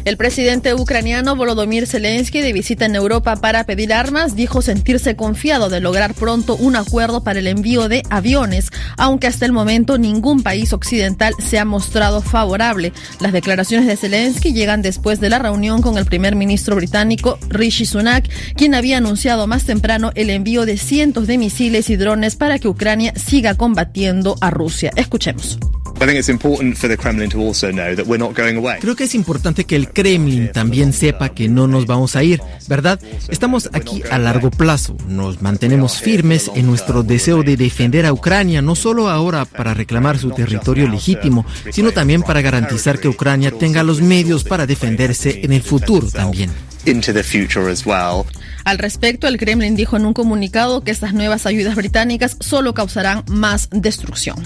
El 0.06 0.18
presidente 0.18 0.74
ucraniano 0.74 1.36
Volodymyr 1.36 1.86
Zelensky, 1.86 2.42
de 2.42 2.54
visita 2.54 2.86
en 2.86 2.96
Europa 2.96 3.36
para 3.36 3.66
pedir 3.66 3.94
armas, 3.94 4.36
dijo 4.36 4.62
sentirse 4.62 5.16
confiado 5.16 5.70
de 5.70 5.82
lograr 5.82 6.14
pronto 6.14 6.56
un 6.56 6.76
acuerdo 6.76 7.24
para 7.24 7.40
el 7.40 7.48
envío 7.48 7.88
de 7.90 8.04
aviones, 8.10 8.72
aunque 8.98 9.28
hasta 9.28 9.46
el 9.46 9.52
momento 9.52 9.98
ningún 9.98 10.42
país 10.42 10.74
occidental 10.74 11.34
se 11.40 11.60
ha 11.60 11.66
mostrado 11.66 12.22
favorable. 12.22 12.92
Las 13.20 13.34
declaraciones 13.34 13.88
de 13.88 13.98
Zelensky 13.98 14.54
llegan 14.54 14.82
después 14.82 15.20
de 15.20 15.30
la 15.30 15.40
reunión 15.40 15.82
con 15.82 15.98
el 15.98 16.06
primer 16.06 16.36
ministro 16.36 16.76
británico 16.76 17.38
Rishi 17.50 17.86
Sunak, 17.86 18.30
quien 18.56 18.76
había 18.76 18.98
anunciado 18.98 19.48
más 19.48 19.66
temprano 19.66 20.12
el 20.16 20.30
envío 20.30 20.66
de 20.66 20.78
cientos 20.78 21.28
de 21.28 21.38
misiles 21.38 21.90
y 21.90 21.98
drones 21.98 22.36
para 22.36 22.60
que 22.60 22.68
Ucrania 22.68 23.14
siga 23.16 23.56
combatiendo 23.56 24.36
a 24.42 24.50
Rusia. 24.50 24.92
Escuchemos. 24.96 25.60
Creo 28.80 28.96
que 28.96 29.04
es 29.04 29.16
importante 29.16 29.66
que 29.66 29.76
el 29.76 29.90
Kremlin 29.90 30.52
también 30.52 30.94
sepa 30.94 31.30
que 31.30 31.50
no 31.50 31.68
nos 31.68 31.86
vamos 31.86 32.16
a 32.16 32.24
ir, 32.24 32.42
¿verdad? 32.68 33.00
Estamos 33.28 33.70
aquí 33.74 34.02
a 34.10 34.18
largo 34.18 34.50
plazo, 34.50 34.96
nos 35.08 35.42
mantenemos 35.42 36.00
firmes 36.00 36.50
en 36.56 36.68
nuestro 36.68 37.04
deseo 37.04 37.44
de 37.44 37.58
defender 37.58 38.06
a 38.06 38.14
Ucrania, 38.14 38.62
no 38.62 38.76
solo 38.76 39.10
ahora 39.10 39.44
para 39.44 39.74
reclamar 39.74 40.18
su 40.18 40.32
territorio 40.32 40.88
legítimo, 40.88 41.46
sino 41.72 41.92
también 41.92 42.24
para 42.24 42.42
garantizar 42.42 43.00
que 43.00 43.10
Ucrania 43.10 43.52
tenga 43.52 43.84
los 43.84 44.02
medios 44.02 44.46
para 44.46 44.66
defenderse 44.66 45.42
en 45.44 45.52
el 45.52 45.62
futuro 45.62 46.10
también. 46.10 46.50
Al 48.64 48.78
respecto, 48.78 49.28
el 49.28 49.38
Kremlin 49.38 49.76
dijo 49.76 49.98
en 49.98 50.06
un 50.06 50.14
comunicado 50.14 50.82
que 50.82 50.92
estas 50.92 51.14
nuevas 51.14 51.46
ayudas 51.46 51.76
británicas 51.76 52.38
solo 52.40 52.74
causarán 52.74 53.24
más 53.28 53.68
destrucción. 53.72 54.38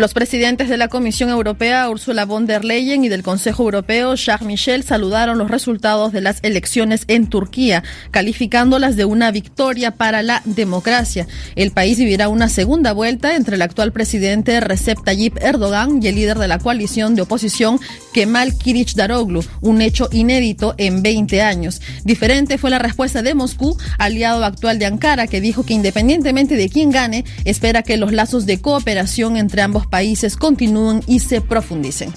Los 0.00 0.14
presidentes 0.14 0.70
de 0.70 0.78
la 0.78 0.88
Comisión 0.88 1.28
Europea, 1.28 1.90
Ursula 1.90 2.24
von 2.24 2.46
der 2.46 2.64
Leyen, 2.64 3.04
y 3.04 3.10
del 3.10 3.22
Consejo 3.22 3.64
Europeo, 3.64 4.16
Charles 4.16 4.46
Michel, 4.46 4.82
saludaron 4.82 5.36
los 5.36 5.50
resultados 5.50 6.10
de 6.10 6.22
las 6.22 6.38
elecciones 6.40 7.04
en 7.06 7.26
Turquía, 7.26 7.84
calificándolas 8.10 8.96
de 8.96 9.04
una 9.04 9.30
victoria 9.30 9.90
para 9.90 10.22
la 10.22 10.40
democracia. 10.46 11.26
El 11.54 11.72
país 11.72 11.98
vivirá 11.98 12.30
una 12.30 12.48
segunda 12.48 12.94
vuelta 12.94 13.36
entre 13.36 13.56
el 13.56 13.60
actual 13.60 13.92
presidente 13.92 14.58
Recep 14.60 15.04
Tayyip 15.04 15.36
Erdogan 15.36 16.02
y 16.02 16.06
el 16.06 16.14
líder 16.14 16.38
de 16.38 16.48
la 16.48 16.58
coalición 16.58 17.14
de 17.14 17.20
oposición, 17.20 17.78
Kemal 18.14 18.56
Kılıçdaroğlu, 18.56 19.44
un 19.60 19.82
hecho 19.82 20.08
inédito 20.12 20.74
en 20.78 21.02
20 21.02 21.42
años. 21.42 21.82
Diferente 22.04 22.56
fue 22.56 22.70
la 22.70 22.78
respuesta 22.78 23.20
de 23.20 23.34
Moscú, 23.34 23.76
aliado 23.98 24.46
actual 24.46 24.78
de 24.78 24.86
Ankara, 24.86 25.26
que 25.26 25.42
dijo 25.42 25.66
que 25.66 25.74
independientemente 25.74 26.56
de 26.56 26.70
quién 26.70 26.90
gane, 26.90 27.26
espera 27.44 27.82
que 27.82 27.98
los 27.98 28.14
lazos 28.14 28.46
de 28.46 28.62
cooperación 28.62 29.36
entre 29.36 29.60
ambos 29.60 29.89
países 29.90 30.36
continúen 30.36 31.02
y 31.06 31.20
se 31.20 31.40
profundicen. 31.40 32.12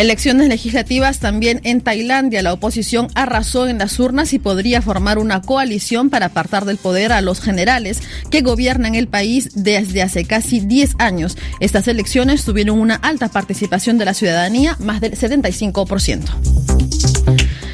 Elecciones 0.00 0.48
legislativas 0.48 1.18
también 1.18 1.60
en 1.62 1.82
Tailandia. 1.82 2.42
La 2.42 2.54
oposición 2.54 3.08
arrasó 3.14 3.68
en 3.68 3.76
las 3.76 4.00
urnas 4.00 4.32
y 4.32 4.38
podría 4.38 4.80
formar 4.80 5.18
una 5.18 5.42
coalición 5.42 6.08
para 6.08 6.26
apartar 6.26 6.64
del 6.64 6.78
poder 6.78 7.12
a 7.12 7.20
los 7.20 7.42
generales 7.42 8.00
que 8.30 8.40
gobiernan 8.40 8.94
el 8.94 9.08
país 9.08 9.50
desde 9.54 10.02
hace 10.02 10.24
casi 10.24 10.60
10 10.60 10.94
años. 10.98 11.36
Estas 11.60 11.86
elecciones 11.86 12.46
tuvieron 12.46 12.80
una 12.80 12.94
alta 12.94 13.28
participación 13.28 13.98
de 13.98 14.06
la 14.06 14.14
ciudadanía, 14.14 14.74
más 14.80 15.02
del 15.02 15.18
75%. 15.18 17.19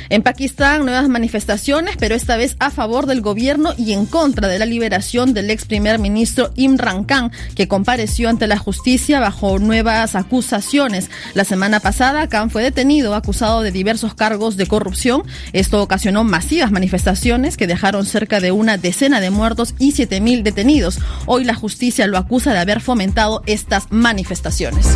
En 0.08 0.22
Pakistán, 0.22 0.84
nuevas 0.84 1.08
manifestaciones, 1.08 1.96
pero 1.98 2.14
esta 2.14 2.36
vez 2.36 2.56
a 2.60 2.70
favor 2.70 3.06
del 3.06 3.20
gobierno 3.20 3.74
y 3.76 3.92
en 3.92 4.06
contra 4.06 4.48
de 4.48 4.58
la 4.58 4.66
liberación 4.66 5.34
del 5.34 5.50
ex 5.50 5.64
primer 5.64 5.98
ministro 5.98 6.50
Imran 6.54 7.04
Khan, 7.04 7.32
que 7.54 7.68
compareció 7.68 8.28
ante 8.28 8.46
la 8.46 8.58
justicia 8.58 9.20
bajo 9.20 9.58
nuevas 9.58 10.14
acusaciones. 10.14 11.10
La 11.34 11.44
semana 11.44 11.80
pasada, 11.80 12.28
Khan 12.28 12.50
fue 12.50 12.62
detenido 12.62 13.14
acusado 13.14 13.62
de 13.62 13.72
diversos 13.72 14.14
cargos 14.14 14.56
de 14.56 14.66
corrupción. 14.66 15.24
Esto 15.52 15.82
ocasionó 15.82 16.24
masivas 16.24 16.70
manifestaciones 16.70 17.56
que 17.56 17.66
dejaron 17.66 18.06
cerca 18.06 18.40
de 18.40 18.52
una 18.52 18.78
decena 18.78 19.20
de 19.20 19.30
muertos 19.30 19.74
y 19.78 19.92
7.000 19.92 20.42
detenidos. 20.42 20.98
Hoy 21.26 21.44
la 21.44 21.54
justicia 21.54 22.06
lo 22.06 22.18
acusa 22.18 22.52
de 22.52 22.60
haber 22.60 22.80
fomentado 22.80 23.42
estas 23.46 23.86
manifestaciones. 23.90 24.86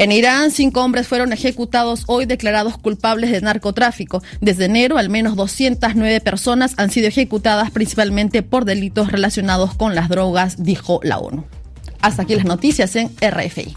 En 0.00 0.12
Irán, 0.12 0.50
cinco 0.50 0.82
hombres 0.82 1.06
fueron 1.06 1.30
ejecutados 1.34 2.04
hoy 2.06 2.24
declarados 2.24 2.78
culpables 2.78 3.32
de 3.32 3.42
narcotráfico. 3.42 4.22
Desde 4.40 4.64
enero, 4.64 4.96
al 4.96 5.10
menos 5.10 5.36
209 5.36 6.22
personas 6.22 6.72
han 6.78 6.90
sido 6.90 7.06
ejecutadas 7.06 7.70
principalmente 7.70 8.42
por 8.42 8.64
delitos 8.64 9.12
relacionados 9.12 9.74
con 9.74 9.94
las 9.94 10.08
drogas, 10.08 10.64
dijo 10.64 11.00
la 11.02 11.18
ONU. 11.18 11.44
Hasta 12.00 12.22
aquí 12.22 12.34
las 12.34 12.46
noticias 12.46 12.96
en 12.96 13.10
RFI. 13.20 13.76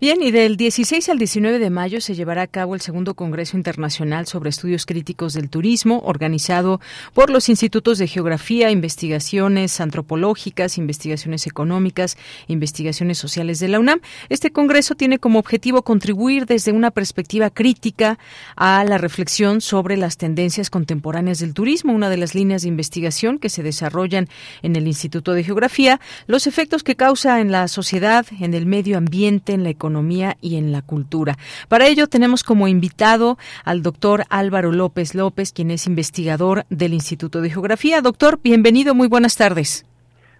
Bien, 0.00 0.22
y 0.22 0.30
del 0.30 0.56
16 0.56 1.08
al 1.08 1.18
19 1.18 1.58
de 1.58 1.70
mayo 1.70 2.00
se 2.00 2.14
llevará 2.14 2.42
a 2.42 2.46
cabo 2.46 2.76
el 2.76 2.80
segundo 2.80 3.14
Congreso 3.14 3.56
Internacional 3.56 4.28
sobre 4.28 4.48
Estudios 4.48 4.86
Críticos 4.86 5.32
del 5.32 5.50
Turismo, 5.50 6.02
organizado 6.04 6.80
por 7.14 7.30
los 7.30 7.48
Institutos 7.48 7.98
de 7.98 8.06
Geografía, 8.06 8.70
Investigaciones 8.70 9.80
Antropológicas, 9.80 10.78
Investigaciones 10.78 11.48
Económicas, 11.48 12.16
Investigaciones 12.46 13.18
Sociales 13.18 13.58
de 13.58 13.66
la 13.66 13.80
UNAM. 13.80 13.98
Este 14.28 14.52
Congreso 14.52 14.94
tiene 14.94 15.18
como 15.18 15.40
objetivo 15.40 15.82
contribuir 15.82 16.46
desde 16.46 16.70
una 16.70 16.92
perspectiva 16.92 17.50
crítica 17.50 18.20
a 18.54 18.84
la 18.84 18.98
reflexión 18.98 19.60
sobre 19.60 19.96
las 19.96 20.16
tendencias 20.16 20.70
contemporáneas 20.70 21.40
del 21.40 21.54
turismo, 21.54 21.92
una 21.92 22.08
de 22.08 22.18
las 22.18 22.36
líneas 22.36 22.62
de 22.62 22.68
investigación 22.68 23.40
que 23.40 23.48
se 23.48 23.64
desarrollan 23.64 24.28
en 24.62 24.76
el 24.76 24.86
Instituto 24.86 25.32
de 25.32 25.42
Geografía, 25.42 25.98
los 26.28 26.46
efectos 26.46 26.84
que 26.84 26.94
causa 26.94 27.40
en 27.40 27.50
la 27.50 27.66
sociedad, 27.66 28.24
en 28.38 28.54
el 28.54 28.64
medio 28.64 28.96
ambiente, 28.96 29.54
en 29.54 29.64
la 29.64 29.70
economía, 29.70 29.87
economía 29.88 30.36
y 30.42 30.56
en 30.56 30.70
la 30.70 30.82
cultura. 30.82 31.36
Para 31.68 31.86
ello 31.86 32.08
tenemos 32.08 32.44
como 32.44 32.68
invitado 32.68 33.38
al 33.64 33.82
doctor 33.82 34.24
Álvaro 34.28 34.70
López 34.70 35.14
López, 35.14 35.52
quien 35.52 35.70
es 35.70 35.86
investigador 35.86 36.66
del 36.68 36.92
Instituto 36.92 37.40
de 37.40 37.48
Geografía. 37.48 38.02
Doctor, 38.02 38.38
bienvenido, 38.42 38.94
muy 38.94 39.08
buenas 39.08 39.36
tardes. 39.36 39.86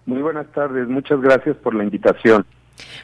Muy 0.05 0.21
buenas 0.21 0.47
tardes, 0.53 0.87
muchas 0.87 1.19
gracias 1.19 1.57
por 1.57 1.73
la 1.73 1.83
invitación. 1.83 2.45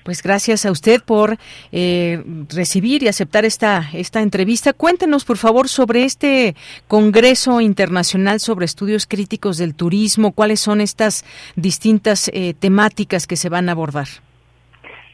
Pues 0.03 0.21
gracias 0.21 0.65
a 0.65 0.71
usted 0.71 1.01
por 1.03 1.37
eh, 1.71 2.23
recibir 2.49 3.03
y 3.03 3.07
aceptar 3.07 3.43
esta, 3.43 3.89
esta 3.93 4.21
entrevista. 4.21 4.71
Cuéntenos, 4.71 5.25
por 5.25 5.37
favor, 5.37 5.67
sobre 5.67 6.05
este 6.05 6.55
Congreso 6.87 7.59
Internacional 7.59 8.39
sobre 8.39 8.65
Estudios 8.65 9.07
Críticos 9.07 9.57
del 9.57 9.73
Turismo. 9.73 10.31
¿Cuáles 10.31 10.59
son 10.59 10.79
estas 10.79 11.25
distintas 11.55 12.29
eh, 12.33 12.53
temáticas 12.57 13.27
que 13.27 13.35
se 13.35 13.49
van 13.49 13.67
a 13.67 13.73
abordar? 13.73 14.07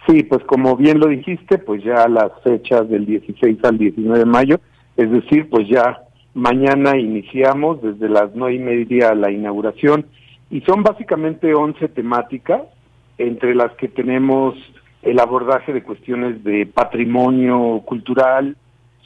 Sí, 0.08 0.24
pues 0.24 0.44
como 0.46 0.76
bien 0.76 1.00
lo 1.00 1.08
dijiste, 1.08 1.58
pues 1.58 1.84
ya 1.84 2.08
las 2.08 2.32
fechas 2.44 2.90
del 2.90 3.06
16 3.06 3.60
al 3.64 3.78
19 3.78 4.20
de 4.20 4.26
mayo, 4.26 4.60
es 4.98 5.12
decir, 5.12 5.50
pues 5.50 5.68
ya 5.68 6.02
mañana 6.34 6.98
iniciamos 6.98 7.82
desde 7.82 8.10
las 8.10 8.32
nueve 8.34 8.56
y 8.56 8.60
media 8.60 9.14
la 9.14 9.32
inauguración 9.32 10.06
y 10.50 10.62
son 10.62 10.84
básicamente 10.84 11.54
11 11.54 11.88
temáticas, 11.90 12.64
entre 13.18 13.54
las 13.54 13.72
que 13.74 13.88
tenemos 13.88 14.56
el 15.04 15.20
abordaje 15.20 15.74
de 15.74 15.84
cuestiones 15.84 16.44
de 16.44 16.66
patrimonio 16.66 17.82
cultural, 17.86 18.56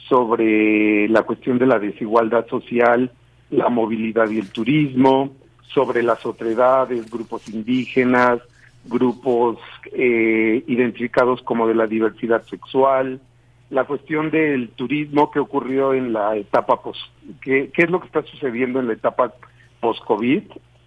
sobre 0.08 1.08
la 1.08 1.22
cuestión 1.22 1.58
de 1.58 1.66
la 1.66 1.78
desigualdad 1.78 2.46
social, 2.46 3.10
la 3.50 3.68
movilidad 3.68 4.28
y 4.30 4.38
el 4.38 4.50
turismo, 4.50 5.30
sobre 5.74 6.02
las 6.02 6.24
otredades, 6.24 7.10
grupos 7.10 7.48
indígenas, 7.48 8.40
grupos 8.88 9.58
eh, 9.92 10.62
identificados 10.66 11.42
como 11.42 11.66
de 11.66 11.74
la 11.74 11.86
diversidad 11.86 12.42
sexual, 12.44 13.20
la 13.70 13.84
cuestión 13.84 14.30
del 14.30 14.70
turismo 14.70 15.30
que 15.30 15.40
ocurrió 15.40 15.92
en 15.92 16.12
la 16.12 16.36
etapa 16.36 16.80
post, 16.82 17.00
qué, 17.40 17.70
qué 17.74 17.82
es 17.82 17.90
lo 17.90 18.00
que 18.00 18.06
está 18.06 18.22
sucediendo 18.22 18.80
en 18.80 18.86
la 18.86 18.92
etapa 18.92 19.34
post-COVID, 19.80 20.42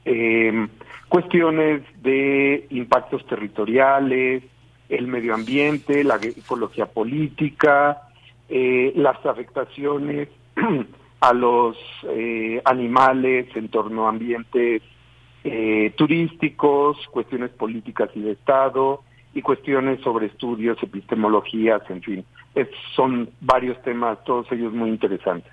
eh, 0.06 0.68
cuestiones 1.10 1.82
de 2.02 2.68
impactos 2.70 3.26
territoriales, 3.28 4.44
el 4.90 5.08
medio 5.08 5.34
ambiente, 5.36 6.04
la 6.04 6.16
ecología 6.16 6.88
política, 6.88 8.02
eh, 8.48 8.94
las 8.96 9.24
afectaciones 9.26 10.30
a 11.22 11.34
los 11.34 11.78
eh, 12.08 12.62
animales 12.66 13.48
en 13.56 13.70
torno 13.70 14.06
a 14.06 14.10
ambientes 14.10 14.82
eh, 15.44 15.94
turísticos, 15.98 16.98
cuestiones 17.12 17.52
políticas 17.52 18.10
y 18.16 18.22
de 18.22 18.32
Estado, 18.32 19.02
y 19.34 19.42
cuestiones 19.42 20.02
sobre 20.02 20.28
estudios, 20.28 20.82
epistemologías, 20.82 21.82
en 21.90 22.02
fin. 22.02 22.26
son 22.96 23.30
varios 23.42 23.82
temas, 23.84 24.24
todos 24.24 24.52
ellos 24.52 24.74
muy 24.74 24.90
interesantes. 24.90 25.52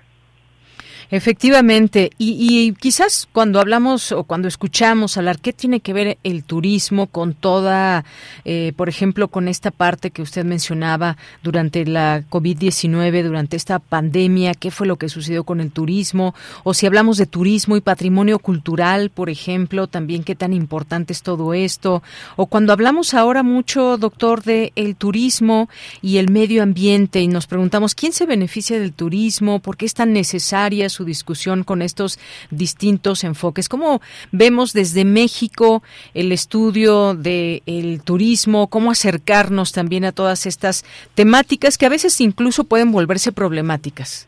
Efectivamente, 1.09 2.11
y, 2.17 2.73
quizás 2.73 3.29
cuando 3.31 3.61
hablamos 3.61 4.11
o 4.11 4.25
cuando 4.25 4.49
escuchamos 4.49 5.15
hablar, 5.15 5.39
¿qué 5.39 5.53
tiene 5.53 5.79
que 5.79 5.93
ver 5.93 6.17
el 6.23 6.43
turismo 6.43 7.07
con 7.07 7.33
toda, 7.33 8.03
eh, 8.43 8.73
por 8.75 8.89
ejemplo, 8.89 9.29
con 9.29 9.47
esta 9.47 9.71
parte 9.71 10.11
que 10.11 10.21
usted 10.21 10.43
mencionaba 10.43 11.15
durante 11.43 11.85
la 11.85 12.23
COVID-19, 12.29 13.23
durante 13.23 13.55
esta 13.55 13.79
pandemia? 13.79 14.53
¿Qué 14.53 14.69
fue 14.69 14.85
lo 14.85 14.97
que 14.97 15.07
sucedió 15.07 15.45
con 15.45 15.61
el 15.61 15.71
turismo? 15.71 16.35
O 16.65 16.73
si 16.73 16.85
hablamos 16.85 17.17
de 17.17 17.25
turismo 17.25 17.77
y 17.77 17.81
patrimonio 17.81 18.39
cultural, 18.39 19.09
por 19.09 19.29
ejemplo, 19.29 19.87
también 19.87 20.25
qué 20.25 20.35
tan 20.35 20.51
importante 20.51 21.13
es 21.13 21.21
todo 21.21 21.53
esto. 21.53 22.03
O 22.35 22.47
cuando 22.47 22.73
hablamos 22.73 23.13
ahora 23.13 23.43
mucho, 23.43 23.97
doctor, 23.97 24.43
de 24.43 24.73
el 24.75 24.97
turismo 24.97 25.69
y 26.01 26.17
el 26.17 26.29
medio 26.29 26.63
ambiente 26.63 27.21
y 27.21 27.29
nos 27.29 27.47
preguntamos, 27.47 27.95
¿quién 27.95 28.11
se 28.11 28.25
beneficia 28.25 28.77
del 28.77 28.91
turismo? 28.91 29.59
¿Por 29.59 29.77
qué 29.77 29.85
es 29.85 29.93
tan 29.93 30.11
necesaria 30.11 30.89
su 30.97 31.05
discusión 31.05 31.63
con 31.63 31.81
estos 31.81 32.19
distintos 32.49 33.23
enfoques. 33.23 33.69
¿Cómo 33.69 34.01
vemos 34.31 34.73
desde 34.73 35.05
México 35.05 35.83
el 36.13 36.31
estudio 36.31 37.13
del 37.13 38.01
turismo? 38.03 38.67
¿Cómo 38.67 38.91
acercarnos 38.91 39.71
también 39.71 40.05
a 40.05 40.11
todas 40.11 40.45
estas 40.45 40.83
temáticas 41.13 41.77
que 41.77 41.85
a 41.85 41.89
veces 41.89 42.19
incluso 42.19 42.63
pueden 42.63 42.91
volverse 42.91 43.31
problemáticas? 43.31 44.27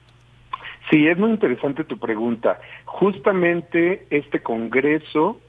Sí, 0.90 1.08
es 1.08 1.18
muy 1.18 1.32
interesante 1.32 1.84
tu 1.84 1.98
pregunta. 1.98 2.60
Justamente 2.86 4.08
este 4.10 4.41
Congreso 4.41 5.40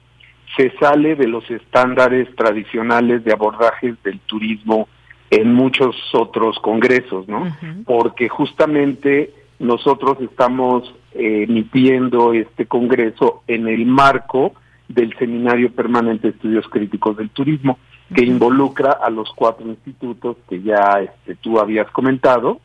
se 0.56 0.70
sale 0.78 1.14
de 1.16 1.28
los 1.28 1.48
estándares 1.50 2.34
tradicionales 2.34 3.24
de 3.24 3.32
abordajes 3.32 4.02
del 4.02 4.20
turismo 4.20 4.88
en 5.30 5.54
muchos 5.54 5.96
otros 6.12 6.58
congresos, 6.58 7.28
¿no? 7.28 7.56
Porque 7.84 8.28
justamente 8.28 9.32
nosotros 9.60 10.16
estamos 10.20 10.92
eh, 11.12 11.44
emitiendo 11.48 12.32
este 12.32 12.66
Congreso 12.66 13.42
en 13.46 13.68
el 13.68 13.86
marco 13.86 14.54
del 14.88 15.16
Seminario 15.18 15.70
Permanente 15.70 16.28
de 16.28 16.34
Estudios 16.34 16.66
Críticos 16.68 17.16
del 17.16 17.30
Turismo, 17.30 17.78
que 18.12 18.24
involucra 18.24 18.92
a 18.92 19.08
los 19.10 19.30
cuatro 19.36 19.68
institutos 19.68 20.38
que 20.48 20.62
ya 20.62 21.00
este, 21.00 21.36
tú 21.36 21.60
habías 21.60 21.88
comentado, 21.92 22.58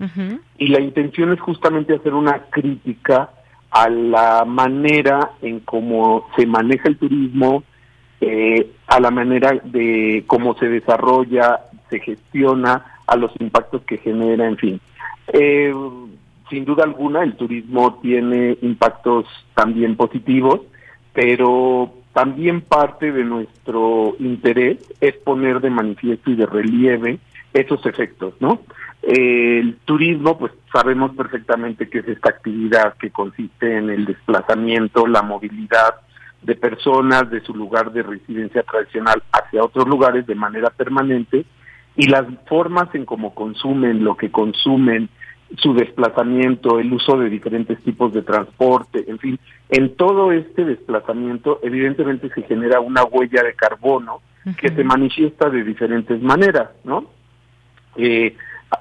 y 0.58 0.68
la 0.70 0.80
intención 0.80 1.32
es 1.34 1.40
justamente 1.40 1.94
hacer 1.94 2.16
una 2.16 2.46
crítica 2.50 3.30
a 3.70 3.90
la 3.90 4.44
manera 4.46 5.32
en 5.42 5.60
cómo 5.60 6.28
se 6.36 6.48
maneja 6.48 6.88
el 6.88 6.98
turismo, 6.98 7.64
eh, 8.22 8.72
a 8.88 9.00
la 9.00 9.12
manera 9.12 9.52
de 9.64 10.24
cómo 10.26 10.56
se 10.56 10.68
desarrolla, 10.68 11.60
se 11.90 12.00
gestiona, 12.00 12.86
a 13.06 13.16
los 13.16 13.32
impactos 13.40 13.84
que 13.84 13.98
genera, 13.98 14.48
en 14.48 14.58
fin. 14.58 14.82
Eh, 15.28 15.74
sin 16.50 16.66
duda 16.66 16.84
alguna 16.84 17.24
el 17.24 17.36
turismo 17.36 18.00
tiene 18.02 18.58
impactos 18.62 19.26
también 19.54 19.96
positivos, 19.96 20.62
pero 21.14 21.94
también 22.14 22.62
parte 22.62 23.12
de 23.12 23.24
nuestro 23.24 24.16
interés 24.20 24.78
es 25.02 25.16
poner 25.18 25.60
de 25.62 25.70
manifiesto 25.70 26.32
y 26.32 26.36
de 26.36 26.46
relieve 26.46 27.20
esos 27.54 27.86
efectos, 27.86 28.34
¿no? 28.40 28.62
El 29.02 29.78
turismo, 29.86 30.38
pues 30.38 30.52
sabemos 30.72 31.16
perfectamente 31.16 31.90
que 31.90 32.00
es 32.00 32.08
esta 32.08 32.30
actividad 32.30 32.96
que 32.98 33.12
consiste 33.12 33.78
en 33.78 33.90
el 33.90 34.06
desplazamiento, 34.06 35.08
la 35.08 35.22
movilidad 35.22 35.96
de 36.42 36.56
personas 36.56 37.30
de 37.30 37.42
su 37.42 37.56
lugar 37.56 37.92
de 37.92 38.04
residencia 38.04 38.64
tradicional 38.64 39.24
hacia 39.32 39.64
otros 39.64 39.88
lugares 39.88 40.28
de 40.28 40.36
manera 40.36 40.70
permanente 40.70 41.46
y 41.96 42.08
las 42.08 42.26
formas 42.48 42.94
en 42.94 43.06
cómo 43.06 43.34
consumen, 43.34 44.04
lo 44.04 44.16
que 44.16 44.32
consumen, 44.32 45.10
su 45.58 45.74
desplazamiento, 45.74 46.80
el 46.80 46.92
uso 46.92 47.18
de 47.18 47.30
diferentes 47.30 47.80
tipos 47.84 48.14
de 48.14 48.24
transporte, 48.24 49.06
en 49.08 49.20
fin, 49.20 49.40
en 49.70 49.96
todo 49.96 50.32
este 50.32 50.66
desplazamiento 50.66 51.60
evidentemente 51.64 52.30
se 52.30 52.44
genera 52.44 52.80
una 52.80 53.04
huella 53.04 53.44
de 53.44 53.54
carbono 53.54 54.22
que 54.60 54.70
se 54.70 54.84
manifiesta 54.84 55.50
de 55.50 55.64
diferentes 55.64 56.22
maneras, 56.22 56.70
¿no? 56.84 57.06
Eh, 57.96 58.36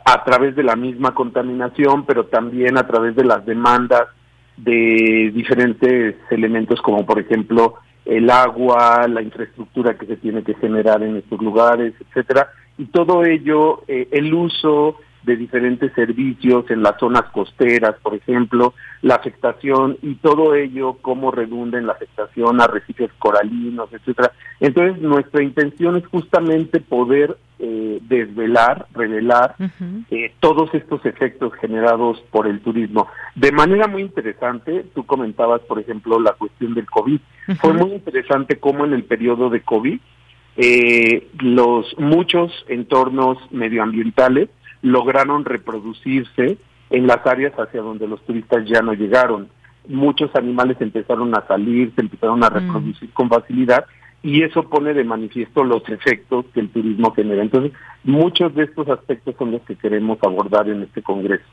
a, 0.05 0.25
través 0.25 0.57
de 0.57 0.63
la 0.63 0.77
misma 0.77 1.15
contaminación, 1.15 2.05
pero 2.05 2.27
también 2.27 2.77
a 2.77 2.87
través 2.87 3.15
de 3.15 3.25
las 3.25 3.47
demandas 3.47 4.09
de 4.57 5.31
diferentes 5.35 6.17
elementos 6.31 6.81
como 6.81 7.05
por 7.05 7.19
ejemplo 7.19 7.75
el 8.05 8.29
agua, 8.31 9.07
la 9.09 9.23
infraestructura 9.23 9.97
que 9.97 10.07
se 10.07 10.17
tiene 10.17 10.43
que 10.43 10.55
generar 10.55 11.03
en 11.03 11.17
estos 11.17 11.41
lugares, 11.41 11.95
etcétera, 12.01 12.51
y 12.77 12.87
todo 12.87 13.25
ello, 13.25 13.83
eh, 13.89 14.09
el 14.11 14.35
uso 14.35 14.97
de 15.25 15.37
diferentes 15.37 15.93
servicios 15.95 16.71
en 16.71 16.83
las 16.83 16.99
zonas 16.99 17.25
costeras, 17.33 17.97
por 18.03 18.15
ejemplo, 18.15 18.75
la 19.03 19.17
afectación 19.17 19.97
y 20.03 20.17
todo 20.17 20.55
ello 20.55 20.99
cómo 21.01 21.31
redunda 21.31 21.79
en 21.79 21.87
la 21.87 21.95
afectación 21.95 22.61
a 22.61 22.65
arrecifes 22.65 23.11
coralinos, 23.19 23.93
etcétera. 23.93 24.33
Entonces, 24.61 25.01
nuestra 25.03 25.43
intención 25.43 25.97
es 25.97 26.07
justamente 26.07 26.81
poder 26.81 27.37
eh, 27.59 27.99
desvelar, 28.03 28.87
revelar 28.95 29.57
eh, 30.11 30.33
todos 30.41 30.75
estos 30.75 31.05
efectos 31.07 31.53
generados 31.61 32.23
por 32.31 32.47
el 32.47 32.61
turismo. 32.61 33.09
De 33.35 33.53
manera 33.53 33.87
muy 33.87 34.03
interesante, 34.03 34.85
tú 34.95 35.07
comentabas, 35.07 35.61
por 35.63 35.79
ejemplo, 35.79 36.21
la 36.21 36.33
cuestión 36.33 36.75
del 36.75 36.87
COVID. 36.87 37.21
Fue 37.61 37.73
muy 37.73 37.93
interesante 37.93 38.59
cómo 38.59 38.85
en 38.85 38.93
el 38.93 39.05
periodo 39.05 39.51
de 39.51 39.63
COVID 39.63 39.99
eh, 40.57 41.29
los 41.41 41.99
muchos 41.99 42.53
entornos 42.69 43.39
medioambientales 43.51 44.49
lograron 44.85 45.47
reproducirse 45.47 46.59
en 46.91 47.07
las 47.07 47.27
áreas 47.27 47.55
hacia 47.55 47.81
donde 47.81 48.07
los 48.07 48.23
turistas 48.27 48.65
ya 48.67 48.83
no 48.83 48.93
llegaron. 48.93 49.49
Muchos 49.89 50.31
animales 50.37 50.77
empezaron 50.81 51.35
a 51.35 51.47
salir, 51.47 51.93
se 51.95 52.03
empezaron 52.03 52.45
a 52.45 52.51
mm. 52.51 52.53
reproducir 52.53 53.11
con 53.15 53.31
facilidad 53.31 53.87
y 54.23 54.43
eso 54.43 54.63
pone 54.65 54.93
de 54.93 55.05
manifiesto 55.05 55.65
los 55.65 55.89
efectos 55.89 56.45
que 56.53 56.61
el 56.61 56.69
turismo 56.69 57.13
genera. 57.13 57.43
Entonces, 57.43 57.73
muchos 58.05 58.55
de 58.55 58.65
estos 58.65 58.89
aspectos 58.89 59.35
son 59.39 59.53
los 59.53 59.63
que 59.63 59.77
queremos 59.77 60.19
abordar 60.23 60.69
en 60.69 60.83
este 60.83 61.03
Congreso. 61.03 61.45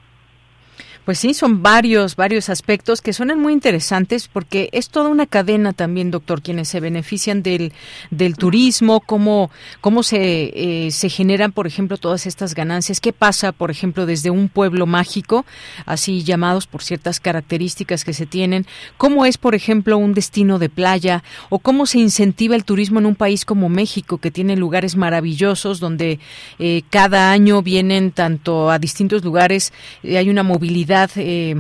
Pues 1.06 1.18
sí, 1.18 1.34
son 1.34 1.64
varios, 1.64 2.16
varios 2.16 2.50
aspectos 2.50 3.02
que 3.02 3.12
suenan 3.12 3.40
muy 3.40 3.54
interesantes 3.54 4.28
porque 4.28 4.70
es 4.72 4.90
toda 4.90 5.10
una 5.10 5.26
cadena 5.26 5.74
también, 5.74 6.12
doctor, 6.12 6.44
quienes 6.44 6.68
se 6.68 6.80
benefician 6.80 7.42
del, 7.42 7.74
del 8.12 8.36
turismo, 8.36 9.00
cómo, 9.00 9.50
cómo 9.82 10.04
se, 10.04 10.52
eh, 10.86 10.92
se 10.92 11.10
generan, 11.10 11.54
por 11.54 11.66
ejemplo, 11.66 11.98
todas 11.98 12.28
estas 12.28 12.54
ganancias. 12.54 13.00
¿Qué 13.00 13.14
pasa, 13.14 13.52
por 13.52 13.72
ejemplo, 13.72 14.06
desde 14.06 14.30
un 14.30 14.48
pueblo 14.48 14.86
mágico, 14.86 15.44
así 15.88 16.24
llamados 16.24 16.68
por 16.68 16.84
ciertas 16.84 17.20
características 17.20 18.06
que 18.06 18.14
se 18.14 18.28
tienen? 18.28 18.68
¿Cómo 18.98 19.26
es, 19.26 19.40
por 19.40 19.56
ejemplo, 19.56 19.98
un 19.98 20.14
destino 20.14 20.60
de 20.60 20.70
playa? 20.70 21.24
¿O 21.50 21.58
cómo 21.58 21.88
se 21.88 21.98
incentiva 21.98 22.56
el 22.56 22.64
turismo 22.64 23.00
en 23.00 23.08
un 23.08 23.16
país 23.16 23.44
como 23.44 23.70
México, 23.70 24.20
que 24.20 24.30
tiene 24.30 24.56
lugares 24.56 24.96
maravillosos 24.96 25.80
donde 25.80 26.20
eh, 26.60 26.84
cada 26.92 27.32
año 27.32 27.64
vienen 27.64 28.12
tanto 28.12 28.70
a 28.70 28.78
distintos 28.78 29.24
lugares, 29.24 29.74
eh, 30.04 30.20
hay 30.20 30.30
una 30.30 30.44
movilidad 30.44 30.91
eh, 31.16 31.56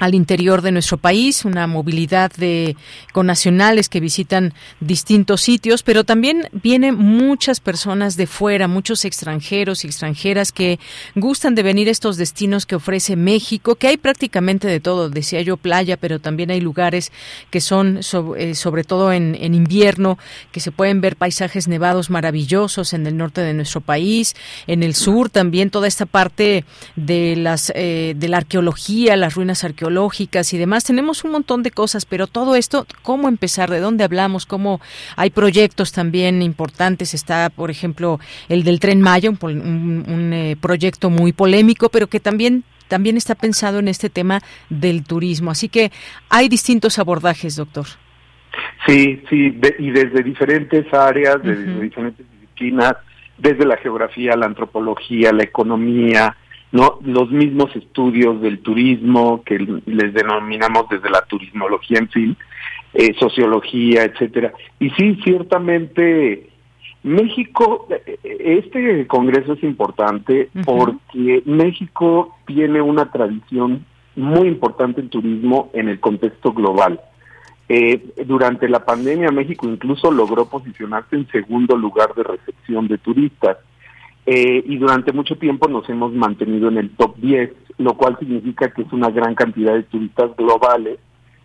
al 0.00 0.14
interior 0.14 0.62
de 0.62 0.72
nuestro 0.72 0.96
país, 0.96 1.44
una 1.44 1.66
movilidad 1.66 2.32
de 2.32 2.74
nacionales 3.22 3.90
que 3.90 4.00
visitan 4.00 4.54
distintos 4.80 5.42
sitios, 5.42 5.82
pero 5.82 6.04
también 6.04 6.48
vienen 6.52 6.96
muchas 6.96 7.60
personas 7.60 8.16
de 8.16 8.26
fuera, 8.26 8.66
muchos 8.66 9.04
extranjeros 9.04 9.84
y 9.84 9.88
extranjeras 9.88 10.52
que 10.52 10.78
gustan 11.14 11.54
de 11.54 11.62
venir 11.62 11.88
a 11.88 11.90
estos 11.90 12.16
destinos 12.16 12.64
que 12.64 12.76
ofrece 12.76 13.14
México, 13.14 13.74
que 13.74 13.88
hay 13.88 13.98
prácticamente 13.98 14.68
de 14.68 14.80
todo, 14.80 15.10
decía 15.10 15.42
yo 15.42 15.58
playa, 15.58 15.98
pero 15.98 16.18
también 16.18 16.50
hay 16.50 16.62
lugares 16.62 17.12
que 17.50 17.60
son 17.60 18.00
eh, 18.38 18.54
sobre 18.54 18.84
todo 18.84 19.12
en, 19.12 19.36
invierno, 19.54 20.18
que 20.50 20.60
se 20.60 20.72
pueden 20.72 21.02
ver 21.02 21.16
paisajes 21.16 21.68
nevados 21.68 22.08
maravillosos 22.08 22.94
en 22.94 23.06
el 23.06 23.18
norte 23.18 23.42
de 23.42 23.52
nuestro 23.52 23.82
país, 23.82 24.34
en 24.66 24.82
el 24.82 24.94
sur 24.94 25.28
también 25.28 25.68
toda 25.68 25.86
esta 25.88 26.06
parte 26.06 26.64
de 26.96 27.36
las 27.36 27.70
eh, 27.74 28.14
de 28.16 28.28
la 28.28 28.38
arqueología, 28.38 29.16
las 29.16 29.34
ruinas 29.34 29.62
arqueológicas 29.62 29.89
sociológicas 29.90 30.54
y 30.54 30.58
demás. 30.58 30.84
Tenemos 30.84 31.24
un 31.24 31.32
montón 31.32 31.62
de 31.62 31.70
cosas, 31.70 32.06
pero 32.06 32.26
todo 32.26 32.54
esto, 32.54 32.86
¿cómo 33.02 33.28
empezar? 33.28 33.70
¿De 33.70 33.80
dónde 33.80 34.04
hablamos? 34.04 34.46
¿Cómo 34.46 34.80
hay 35.16 35.30
proyectos 35.30 35.92
también 35.92 36.42
importantes? 36.42 37.14
Está, 37.14 37.50
por 37.50 37.70
ejemplo, 37.70 38.20
el 38.48 38.62
del 38.62 38.78
Tren 38.78 39.00
Maya, 39.00 39.30
un, 39.30 40.30
eh, 40.32 40.56
proyecto 40.60 41.10
muy 41.10 41.32
polémico, 41.32 41.88
pero 41.88 42.06
que 42.06 42.20
también 42.20 42.62
también 42.88 43.16
está 43.16 43.36
pensado 43.36 43.78
en 43.78 43.86
este 43.86 44.10
tema 44.10 44.40
del 44.68 45.04
turismo. 45.04 45.52
Así 45.52 45.68
que 45.68 45.92
hay 46.28 46.48
distintos 46.48 46.98
abordajes, 46.98 47.54
doctor. 47.54 47.86
Sí, 48.84 49.22
sí, 49.28 49.56
y 49.78 49.90
desde 49.90 50.24
diferentes 50.24 50.92
áreas, 50.92 51.36
desde 51.40 51.80
diferentes 51.80 52.26
disciplinas, 52.32 52.94
desde 53.38 53.64
la 53.64 53.76
geografía, 53.76 54.34
la 54.36 54.46
antropología, 54.46 55.32
la 55.32 55.44
economía, 55.44 56.36
no 56.72 56.98
los 57.04 57.30
mismos 57.30 57.74
estudios 57.74 58.40
del 58.40 58.60
turismo 58.60 59.42
que 59.44 59.58
les 59.58 60.14
denominamos 60.14 60.88
desde 60.88 61.10
la 61.10 61.22
turismología 61.22 61.98
en 61.98 62.08
fin, 62.08 62.36
eh, 62.94 63.14
sociología, 63.18 64.04
etcétera. 64.04 64.52
Y 64.78 64.90
sí, 64.90 65.18
ciertamente 65.24 66.48
México, 67.02 67.88
eh, 67.90 68.18
este 68.38 69.06
congreso 69.06 69.54
es 69.54 69.62
importante 69.62 70.50
porque 70.64 71.42
México 71.46 72.36
tiene 72.46 72.80
una 72.80 73.10
tradición 73.10 73.84
muy 74.16 74.48
importante 74.48 75.00
en 75.00 75.08
turismo 75.08 75.70
en 75.72 75.88
el 75.88 75.98
contexto 75.98 76.52
global. 76.52 77.00
Eh, 77.68 78.12
durante 78.26 78.68
la 78.68 78.84
pandemia 78.84 79.30
México 79.30 79.68
incluso 79.68 80.10
logró 80.10 80.46
posicionarse 80.46 81.14
en 81.14 81.28
segundo 81.28 81.76
lugar 81.76 82.12
de 82.16 82.24
recepción 82.24 82.88
de 82.88 82.98
turistas 82.98 83.58
eh, 84.32 84.62
y 84.64 84.76
durante 84.76 85.10
mucho 85.10 85.34
tiempo 85.34 85.66
nos 85.66 85.88
hemos 85.88 86.12
mantenido 86.12 86.68
en 86.68 86.78
el 86.78 86.90
top 86.90 87.16
10, 87.16 87.50
lo 87.78 87.94
cual 87.94 88.16
significa 88.20 88.70
que 88.70 88.82
es 88.82 88.92
una 88.92 89.10
gran 89.10 89.34
cantidad 89.34 89.74
de 89.74 89.82
turistas 89.82 90.36
globales 90.36 91.00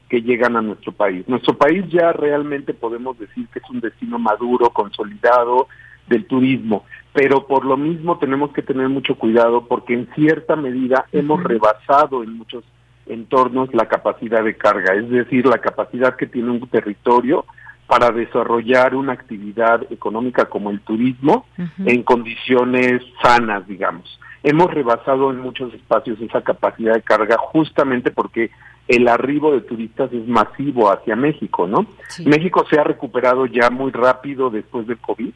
que 0.07 0.21
llegan 0.21 0.55
a 0.55 0.61
nuestro 0.61 0.91
país. 0.91 1.27
Nuestro 1.27 1.57
país 1.57 1.83
ya 1.89 2.13
realmente 2.13 2.75
podemos 2.75 3.17
decir 3.17 3.47
que 3.47 3.57
es 3.57 3.67
un 3.71 3.79
destino 3.79 4.19
maduro, 4.19 4.69
consolidado 4.69 5.67
del 6.05 6.27
turismo, 6.27 6.85
pero 7.11 7.47
por 7.47 7.65
lo 7.65 7.75
mismo 7.75 8.19
tenemos 8.19 8.51
que 8.51 8.61
tener 8.61 8.87
mucho 8.87 9.15
cuidado 9.15 9.65
porque 9.65 9.95
en 9.95 10.07
cierta 10.13 10.55
medida 10.55 11.07
hemos 11.11 11.43
rebasado 11.43 12.21
en 12.21 12.37
muchos 12.37 12.63
entornos 13.07 13.73
la 13.73 13.87
capacidad 13.87 14.43
de 14.43 14.57
carga, 14.57 14.93
es 14.93 15.09
decir, 15.09 15.47
la 15.47 15.57
capacidad 15.57 16.15
que 16.15 16.27
tiene 16.27 16.51
un 16.51 16.59
territorio 16.67 17.45
para 17.87 18.11
desarrollar 18.11 18.95
una 18.95 19.13
actividad 19.13 19.81
económica 19.91 20.45
como 20.45 20.71
el 20.71 20.79
turismo 20.81 21.45
en 21.85 22.03
condiciones 22.03 23.01
sanas, 23.21 23.67
digamos. 23.67 24.19
Hemos 24.43 24.71
rebasado 24.71 25.31
en 25.31 25.39
muchos 25.39 25.73
espacios 25.73 26.19
esa 26.21 26.41
capacidad 26.41 26.93
de 26.93 27.01
carga 27.01 27.37
justamente 27.37 28.11
porque 28.11 28.51
el 28.87 29.07
arribo 29.07 29.51
de 29.53 29.61
turistas 29.61 30.11
es 30.13 30.27
masivo 30.27 30.91
hacia 30.91 31.15
México, 31.15 31.67
¿no? 31.67 31.87
México 32.25 32.63
se 32.69 32.79
ha 32.79 32.83
recuperado 32.83 33.45
ya 33.47 33.69
muy 33.69 33.91
rápido 33.91 34.49
después 34.49 34.85
del 34.85 34.99
COVID, 34.99 35.33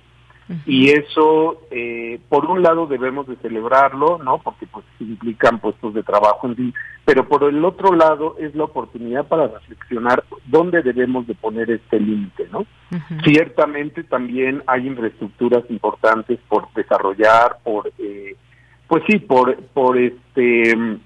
y 0.65 0.89
eso, 0.89 1.61
eh, 1.69 2.19
por 2.27 2.45
un 2.45 2.63
lado 2.63 2.87
debemos 2.87 3.27
de 3.27 3.35
celebrarlo, 3.37 4.17
¿no? 4.17 4.39
Porque 4.39 4.65
pues 4.65 4.83
implican 4.99 5.59
puestos 5.59 5.93
de 5.93 6.01
trabajo 6.01 6.47
en 6.47 6.55
sí, 6.55 6.73
pero 7.05 7.27
por 7.27 7.43
el 7.43 7.63
otro 7.63 7.93
lado 7.95 8.35
es 8.39 8.55
la 8.55 8.63
oportunidad 8.63 9.27
para 9.27 9.47
reflexionar 9.47 10.23
dónde 10.45 10.81
debemos 10.81 11.27
de 11.27 11.35
poner 11.35 11.69
este 11.69 11.99
límite, 11.99 12.47
¿no? 12.51 12.65
Ciertamente 13.23 14.03
también 14.03 14.63
hay 14.65 14.87
infraestructuras 14.87 15.63
importantes 15.69 16.39
por 16.47 16.71
desarrollar, 16.73 17.57
por, 17.63 17.91
eh, 17.99 18.35
pues 18.87 19.03
sí, 19.07 19.19
por, 19.19 19.55
por 19.55 19.97
este 19.97 20.99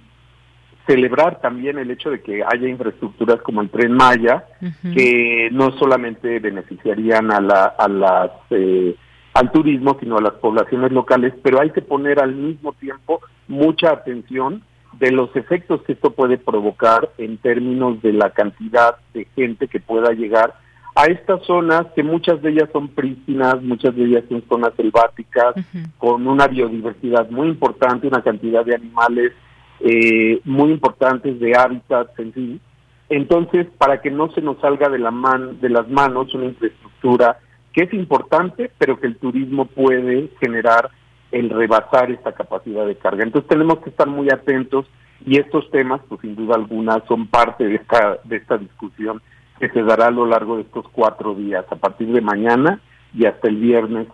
celebrar 0.87 1.39
también 1.39 1.77
el 1.77 1.91
hecho 1.91 2.09
de 2.09 2.21
que 2.21 2.43
haya 2.43 2.67
infraestructuras 2.67 3.41
como 3.41 3.61
el 3.61 3.69
tren 3.69 3.93
Maya, 3.93 4.45
que 4.93 5.49
no 5.51 5.71
solamente 5.77 6.39
beneficiarían 6.39 7.31
a, 7.31 7.39
la, 7.39 7.65
a 7.77 7.87
las 7.87 8.31
eh, 8.49 8.95
al 9.33 9.51
turismo, 9.51 9.97
sino 9.99 10.17
a 10.17 10.21
las 10.21 10.33
poblaciones 10.33 10.91
locales, 10.91 11.33
pero 11.41 11.59
hay 11.59 11.71
que 11.71 11.81
poner 11.81 12.19
al 12.19 12.35
mismo 12.35 12.73
tiempo 12.73 13.21
mucha 13.47 13.91
atención 13.91 14.63
de 14.99 15.11
los 15.11 15.35
efectos 15.35 15.81
que 15.83 15.93
esto 15.93 16.11
puede 16.11 16.37
provocar 16.37 17.09
en 17.17 17.37
términos 17.37 18.01
de 18.01 18.13
la 18.13 18.29
cantidad 18.29 18.95
de 19.13 19.25
gente 19.35 19.67
que 19.67 19.79
pueda 19.79 20.11
llegar 20.11 20.53
a 20.95 21.05
estas 21.05 21.43
zonas, 21.45 21.87
que 21.95 22.03
muchas 22.03 22.41
de 22.43 22.51
ellas 22.51 22.69
son 22.71 22.89
prístinas, 22.89 23.61
muchas 23.63 23.95
de 23.95 24.05
ellas 24.05 24.23
son 24.29 24.43
zonas 24.47 24.73
selváticas, 24.77 25.55
con 25.97 26.27
una 26.27 26.47
biodiversidad 26.47 27.29
muy 27.31 27.47
importante, 27.47 28.07
una 28.07 28.21
cantidad 28.21 28.63
de 28.63 28.75
animales 28.75 29.33
eh, 29.79 30.39
muy 30.45 30.71
importantes, 30.71 31.39
de 31.39 31.57
hábitats, 31.57 32.17
en 32.19 32.33
fin. 32.33 32.61
Entonces, 33.09 33.67
para 33.77 34.01
que 34.01 34.11
no 34.11 34.31
se 34.31 34.41
nos 34.41 34.59
salga 34.59 34.87
de, 34.89 34.99
la 34.99 35.11
man, 35.11 35.59
de 35.59 35.69
las 35.69 35.89
manos 35.89 36.33
una 36.35 36.45
infraestructura 36.45 37.39
que 37.73 37.83
es 37.83 37.93
importante, 37.93 38.71
pero 38.77 38.99
que 38.99 39.07
el 39.07 39.17
turismo 39.17 39.65
puede 39.65 40.29
generar 40.39 40.91
el 41.31 41.49
rebasar 41.49 42.11
esta 42.11 42.31
capacidad 42.31 42.85
de 42.85 42.95
carga. 42.95 43.23
Entonces 43.23 43.49
tenemos 43.49 43.79
que 43.79 43.89
estar 43.89 44.07
muy 44.07 44.29
atentos 44.29 44.85
y 45.25 45.39
estos 45.39 45.69
temas, 45.71 46.01
pues 46.07 46.21
sin 46.21 46.35
duda 46.35 46.55
alguna, 46.55 47.03
son 47.07 47.27
parte 47.27 47.65
de 47.65 47.75
esta, 47.75 48.19
de 48.23 48.37
esta 48.37 48.57
discusión 48.57 49.21
que 49.59 49.69
se 49.69 49.81
dará 49.81 50.07
a 50.07 50.11
lo 50.11 50.25
largo 50.25 50.57
de 50.57 50.63
estos 50.63 50.85
cuatro 50.91 51.33
días, 51.33 51.65
a 51.69 51.75
partir 51.75 52.07
de 52.11 52.21
mañana 52.21 52.79
y 53.13 53.25
hasta 53.25 53.47
el 53.47 53.55
viernes 53.57 54.07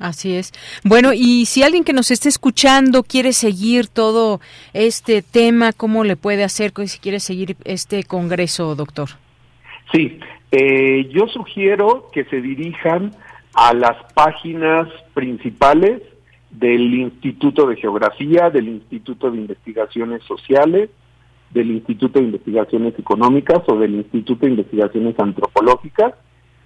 Así 0.00 0.34
es. 0.34 0.52
Bueno, 0.82 1.12
y 1.14 1.46
si 1.46 1.62
alguien 1.62 1.84
que 1.84 1.92
nos 1.92 2.10
esté 2.10 2.28
escuchando 2.28 3.04
quiere 3.04 3.32
seguir 3.32 3.86
todo 3.86 4.40
este 4.72 5.22
tema, 5.22 5.72
¿cómo 5.72 6.04
le 6.04 6.16
puede 6.16 6.42
hacer 6.42 6.72
si 6.86 6.98
quiere 6.98 7.20
seguir 7.20 7.56
este 7.64 8.02
congreso, 8.02 8.74
doctor? 8.74 9.10
Sí, 9.92 10.18
eh, 10.56 11.08
yo 11.10 11.26
sugiero 11.26 12.10
que 12.12 12.24
se 12.26 12.40
dirijan 12.40 13.10
a 13.54 13.74
las 13.74 13.96
páginas 14.12 14.88
principales 15.12 16.00
del 16.50 16.94
Instituto 16.94 17.66
de 17.66 17.74
Geografía, 17.74 18.50
del 18.50 18.68
Instituto 18.68 19.32
de 19.32 19.38
Investigaciones 19.38 20.22
Sociales, 20.22 20.90
del 21.50 21.72
Instituto 21.72 22.20
de 22.20 22.26
Investigaciones 22.26 22.96
Económicas 22.96 23.62
o 23.66 23.76
del 23.76 23.96
Instituto 23.96 24.46
de 24.46 24.52
Investigaciones 24.52 25.18
Antropológicas, 25.18 26.14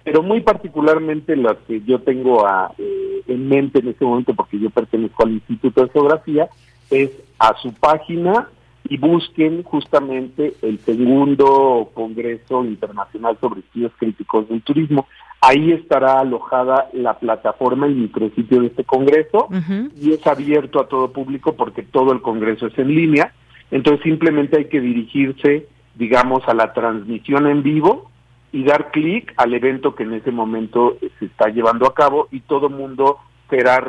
pero 0.03 0.21
muy 0.21 0.41
particularmente 0.41 1.35
las 1.35 1.57
que 1.67 1.81
yo 1.81 1.99
tengo 2.01 2.45
eh, 2.77 3.23
en 3.27 3.49
mente 3.49 3.79
en 3.79 3.87
este 3.87 4.05
momento, 4.05 4.35
porque 4.35 4.59
yo 4.59 4.69
pertenezco 4.69 5.23
al 5.23 5.31
Instituto 5.31 5.83
de 5.83 5.89
Geografía, 5.89 6.47
es 6.91 7.09
a 7.39 7.55
su 7.59 7.73
página 7.73 8.49
y 8.87 8.97
busquen 8.97 9.63
justamente 9.63 10.53
el 10.61 10.79
segundo 10.79 11.89
Congreso 11.93 12.63
Internacional 12.63 13.37
sobre 13.39 13.59
Estudios 13.61 13.91
Críticos 13.97 14.47
del 14.49 14.61
Turismo. 14.61 15.07
Ahí 15.41 15.71
estará 15.71 16.19
alojada 16.19 16.89
la 16.93 17.17
plataforma 17.17 17.87
y 17.87 17.93
micrositio 17.93 18.61
de 18.61 18.67
este 18.67 18.83
Congreso 18.83 19.47
y 19.95 20.11
es 20.13 20.25
abierto 20.27 20.79
a 20.79 20.87
todo 20.87 21.11
público 21.11 21.53
porque 21.55 21.83
todo 21.83 22.11
el 22.11 22.21
Congreso 22.21 22.67
es 22.67 22.77
en 22.77 22.89
línea. 22.89 23.33
Entonces 23.71 24.03
simplemente 24.03 24.57
hay 24.57 24.65
que 24.65 24.81
dirigirse, 24.81 25.67
digamos, 25.95 26.47
a 26.47 26.53
la 26.53 26.73
transmisión 26.73 27.47
en 27.47 27.63
vivo 27.63 28.09
y 28.51 28.63
dar 28.63 28.91
clic 28.91 29.33
al 29.37 29.53
evento 29.53 29.95
que 29.95 30.03
en 30.03 30.13
ese 30.13 30.31
momento 30.31 30.97
se 31.19 31.25
está 31.25 31.49
llevando 31.49 31.85
a 31.85 31.93
cabo 31.93 32.27
y 32.31 32.41
todo 32.41 32.69
mundo 32.69 33.19
será 33.49 33.83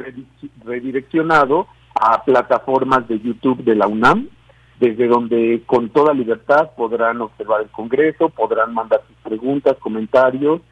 redireccionado 0.65 1.67
a 1.95 2.23
plataformas 2.25 3.09
de 3.09 3.19
YouTube 3.21 3.65
de 3.65 3.75
la 3.75 3.87
UNAM 3.87 4.29
desde 4.81 5.07
donde 5.07 5.63
con 5.67 5.91
toda 5.91 6.15
libertad 6.15 6.71
podrán 6.75 7.21
observar 7.21 7.61
el 7.61 7.69
Congreso, 7.69 8.31
podrán 8.31 8.73
mandar 8.73 9.03
sus 9.07 9.17
preguntas, 9.19 9.77
comentarios 9.79 10.63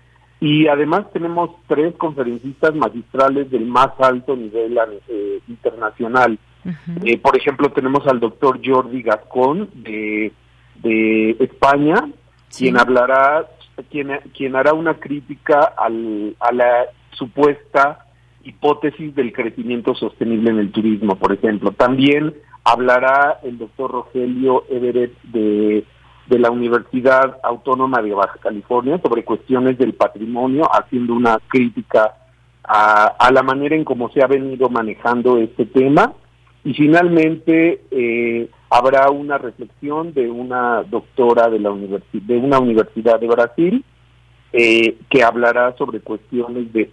y 0.41 0.67
además 0.67 1.13
tenemos 1.13 1.51
tres 1.67 1.95
conferencistas 1.97 2.75
magistrales 2.75 3.51
del 3.51 3.67
más 3.67 3.91
alto 3.99 4.35
nivel 4.35 4.79
eh, 5.09 5.41
internacional. 5.47 6.39
Eh, 7.05 7.19
por 7.19 7.37
ejemplo, 7.37 7.71
tenemos 7.71 8.07
al 8.07 8.19
doctor 8.19 8.61
Jordi 8.65 9.03
Gascón 9.03 9.69
de, 9.75 10.33
de 10.83 11.37
España, 11.41 12.09
quien 12.57 12.79
hablará, 12.79 13.47
quien, 13.91 14.21
quien 14.37 14.57
hará 14.57 14.73
una 14.73 14.95
crítica 14.95 15.61
al, 15.77 16.35
a 16.41 16.53
la 16.53 16.87
supuesta 17.13 18.07
hipótesis 18.45 19.15
del 19.15 19.33
crecimiento 19.33 19.95
sostenible 19.95 20.51
en 20.51 20.59
el 20.59 20.73
turismo, 20.73 21.17
por 21.17 21.33
ejemplo. 21.33 21.73
También 21.73 22.35
hablará 22.71 23.41
el 23.43 23.57
doctor 23.57 23.91
Rogelio 23.91 24.65
Everett 24.69 25.15
de, 25.23 25.85
la 26.29 26.51
Universidad 26.51 27.39
Autónoma 27.43 28.03
de 28.03 28.13
Baja 28.13 28.39
California 28.43 29.01
sobre 29.03 29.25
cuestiones 29.25 29.79
del 29.79 29.95
patrimonio, 29.95 30.69
haciendo 30.71 31.15
una 31.15 31.39
crítica 31.49 32.15
a, 32.63 33.31
la 33.33 33.43
manera 33.43 33.75
en 33.75 33.85
cómo 33.85 34.11
se 34.11 34.23
ha 34.23 34.27
venido 34.27 34.69
manejando 34.69 35.39
este 35.39 35.65
tema. 35.65 36.13
Y 36.65 36.75
finalmente 36.75 37.81
eh, 37.91 38.51
habrá 38.69 39.11
una 39.11 39.39
reflexión 39.39 40.13
de 40.13 40.29
una 40.31 40.83
doctora 40.83 41.49
de, 41.49 41.61
la 41.61 41.71
de 41.71 42.37
una 42.37 42.59
universidad 42.59 43.19
de 43.19 43.27
Brasil 43.29 43.85
eh, 44.53 44.99
que 45.09 45.23
hablará 45.23 45.75
sobre 45.79 46.01
cuestiones 46.01 46.71
de 46.75 46.91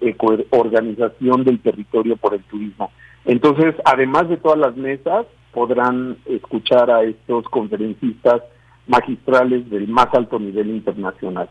organización 0.51 1.43
del 1.43 1.59
territorio 1.59 2.15
por 2.15 2.33
el 2.33 2.43
turismo. 2.43 2.91
Entonces, 3.25 3.75
además 3.85 4.29
de 4.29 4.37
todas 4.37 4.59
las 4.59 4.75
mesas, 4.75 5.25
podrán 5.51 6.17
escuchar 6.25 6.91
a 6.91 7.03
estos 7.03 7.45
conferencistas 7.45 8.41
magistrales 8.87 9.69
del 9.69 9.87
más 9.87 10.07
alto 10.13 10.39
nivel 10.39 10.69
internacional. 10.69 11.49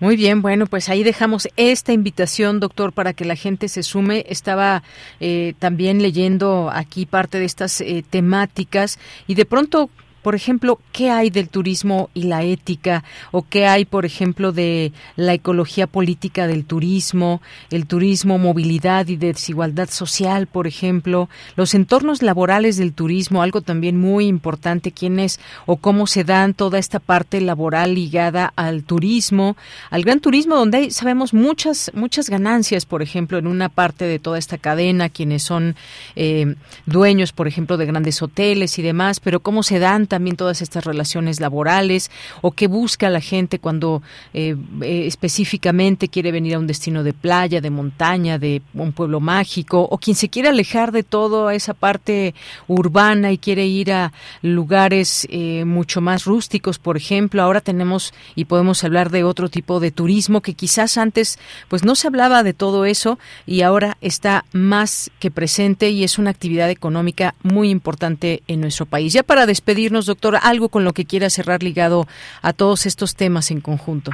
Muy 0.00 0.16
bien, 0.16 0.42
bueno, 0.42 0.66
pues 0.66 0.88
ahí 0.88 1.02
dejamos 1.02 1.48
esta 1.56 1.92
invitación, 1.92 2.60
doctor, 2.60 2.92
para 2.92 3.14
que 3.14 3.24
la 3.24 3.34
gente 3.34 3.68
se 3.68 3.82
sume. 3.82 4.24
Estaba 4.28 4.84
eh, 5.18 5.54
también 5.58 6.02
leyendo 6.02 6.70
aquí 6.72 7.04
parte 7.04 7.40
de 7.40 7.44
estas 7.44 7.80
eh, 7.80 8.04
temáticas 8.08 9.00
y 9.26 9.34
de 9.34 9.44
pronto 9.44 9.90
por 10.22 10.34
ejemplo, 10.34 10.80
¿qué 10.92 11.10
hay 11.10 11.30
del 11.30 11.48
turismo 11.48 12.10
y 12.14 12.24
la 12.24 12.42
ética? 12.42 13.04
¿O 13.30 13.42
qué 13.42 13.66
hay, 13.66 13.84
por 13.84 14.04
ejemplo, 14.04 14.52
de 14.52 14.92
la 15.16 15.34
ecología 15.34 15.86
política 15.86 16.46
del 16.46 16.64
turismo, 16.64 17.40
el 17.70 17.86
turismo, 17.86 18.38
movilidad 18.38 19.06
y 19.08 19.16
desigualdad 19.16 19.88
social, 19.88 20.46
por 20.46 20.66
ejemplo? 20.66 21.28
Los 21.56 21.74
entornos 21.74 22.22
laborales 22.22 22.76
del 22.76 22.92
turismo, 22.92 23.42
algo 23.42 23.60
también 23.60 23.96
muy 23.96 24.26
importante, 24.26 24.92
quiénes 24.92 25.38
o 25.66 25.76
cómo 25.76 26.06
se 26.06 26.24
dan 26.24 26.54
toda 26.54 26.78
esta 26.78 26.98
parte 26.98 27.40
laboral 27.40 27.94
ligada 27.94 28.52
al 28.56 28.82
turismo, 28.82 29.56
al 29.90 30.02
gran 30.02 30.20
turismo, 30.20 30.56
donde 30.56 30.78
hay, 30.78 30.90
sabemos, 30.90 31.32
muchas, 31.32 31.90
muchas 31.94 32.28
ganancias, 32.28 32.86
por 32.86 33.02
ejemplo, 33.02 33.38
en 33.38 33.46
una 33.46 33.68
parte 33.68 34.04
de 34.04 34.18
toda 34.18 34.38
esta 34.38 34.58
cadena, 34.58 35.08
quienes 35.08 35.42
son 35.42 35.76
eh, 36.16 36.56
dueños, 36.86 37.32
por 37.32 37.46
ejemplo, 37.46 37.76
de 37.76 37.86
grandes 37.86 38.20
hoteles 38.20 38.78
y 38.78 38.82
demás, 38.82 39.20
pero 39.20 39.40
cómo 39.40 39.62
se 39.62 39.78
dan 39.78 40.07
también 40.08 40.36
todas 40.36 40.62
estas 40.62 40.84
relaciones 40.84 41.40
laborales 41.40 42.10
o 42.40 42.50
qué 42.50 42.66
busca 42.66 43.10
la 43.10 43.20
gente 43.20 43.58
cuando 43.58 44.02
eh, 44.34 44.56
eh, 44.82 45.06
específicamente 45.06 46.08
quiere 46.08 46.32
venir 46.32 46.54
a 46.54 46.58
un 46.58 46.66
destino 46.66 47.02
de 47.02 47.12
playa, 47.12 47.60
de 47.60 47.70
montaña, 47.70 48.38
de 48.38 48.62
un 48.74 48.92
pueblo 48.92 49.20
mágico 49.20 49.86
o 49.90 49.98
quien 49.98 50.16
se 50.16 50.28
quiere 50.28 50.48
alejar 50.48 50.92
de 50.92 51.02
toda 51.02 51.54
esa 51.54 51.74
parte 51.74 52.34
urbana 52.66 53.32
y 53.32 53.38
quiere 53.38 53.66
ir 53.66 53.92
a 53.92 54.12
lugares 54.42 55.26
eh, 55.30 55.64
mucho 55.64 56.00
más 56.00 56.24
rústicos, 56.24 56.78
por 56.78 56.96
ejemplo. 56.96 57.42
Ahora 57.42 57.60
tenemos 57.60 58.12
y 58.34 58.46
podemos 58.46 58.82
hablar 58.84 59.10
de 59.10 59.24
otro 59.24 59.48
tipo 59.48 59.80
de 59.80 59.90
turismo 59.90 60.40
que 60.40 60.54
quizás 60.54 60.98
antes 60.98 61.38
pues 61.68 61.84
no 61.84 61.94
se 61.94 62.06
hablaba 62.06 62.42
de 62.42 62.54
todo 62.54 62.84
eso 62.84 63.18
y 63.46 63.62
ahora 63.62 63.96
está 64.00 64.44
más 64.52 65.10
que 65.18 65.30
presente 65.30 65.90
y 65.90 66.04
es 66.04 66.18
una 66.18 66.30
actividad 66.30 66.70
económica 66.70 67.34
muy 67.42 67.70
importante 67.70 68.42
en 68.48 68.60
nuestro 68.60 68.86
país. 68.86 69.12
Ya 69.12 69.22
para 69.22 69.46
despedirnos 69.46 69.97
doctor, 70.06 70.36
algo 70.42 70.68
con 70.68 70.84
lo 70.84 70.92
que 70.92 71.04
quiera 71.04 71.30
cerrar 71.30 71.62
ligado 71.62 72.06
a 72.42 72.52
todos 72.52 72.86
estos 72.86 73.14
temas 73.14 73.50
en 73.50 73.60
conjunto. 73.60 74.12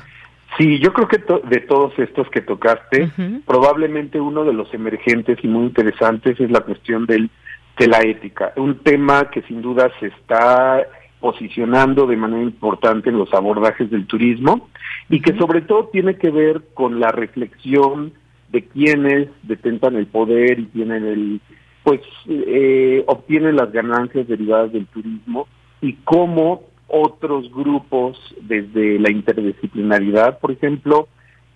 Sí, 0.56 0.78
yo 0.78 0.92
creo 0.92 1.08
que 1.08 1.18
de 1.48 1.60
todos 1.62 1.98
estos 1.98 2.28
que 2.30 2.40
tocaste, 2.40 3.10
probablemente 3.44 4.20
uno 4.20 4.44
de 4.44 4.52
los 4.52 4.72
emergentes 4.72 5.38
y 5.42 5.48
muy 5.48 5.64
interesantes 5.64 6.38
es 6.38 6.50
la 6.50 6.60
cuestión 6.60 7.06
del, 7.06 7.28
de 7.76 7.88
la 7.88 8.00
ética, 8.02 8.52
un 8.56 8.78
tema 8.78 9.30
que 9.30 9.42
sin 9.42 9.62
duda 9.62 9.90
se 9.98 10.06
está 10.06 10.86
posicionando 11.18 12.06
de 12.06 12.16
manera 12.16 12.42
importante 12.42 13.08
en 13.08 13.18
los 13.18 13.32
abordajes 13.32 13.90
del 13.90 14.06
turismo 14.06 14.68
y 15.08 15.20
que 15.20 15.36
sobre 15.38 15.62
todo 15.62 15.88
tiene 15.90 16.16
que 16.16 16.30
ver 16.30 16.62
con 16.74 17.00
la 17.00 17.10
reflexión 17.10 18.12
de 18.50 18.64
quienes 18.66 19.28
detentan 19.42 19.96
el 19.96 20.06
poder 20.06 20.60
y 20.60 20.66
tienen 20.66 21.04
el 21.04 21.40
pues 21.82 22.00
eh, 22.28 23.02
obtienen 23.06 23.56
las 23.56 23.72
ganancias 23.72 24.28
derivadas 24.28 24.72
del 24.72 24.86
turismo 24.86 25.48
y 25.84 25.92
cómo 26.04 26.62
otros 26.88 27.52
grupos, 27.52 28.18
desde 28.40 28.98
la 28.98 29.10
interdisciplinaridad, 29.10 30.38
por 30.38 30.52
ejemplo, 30.52 31.08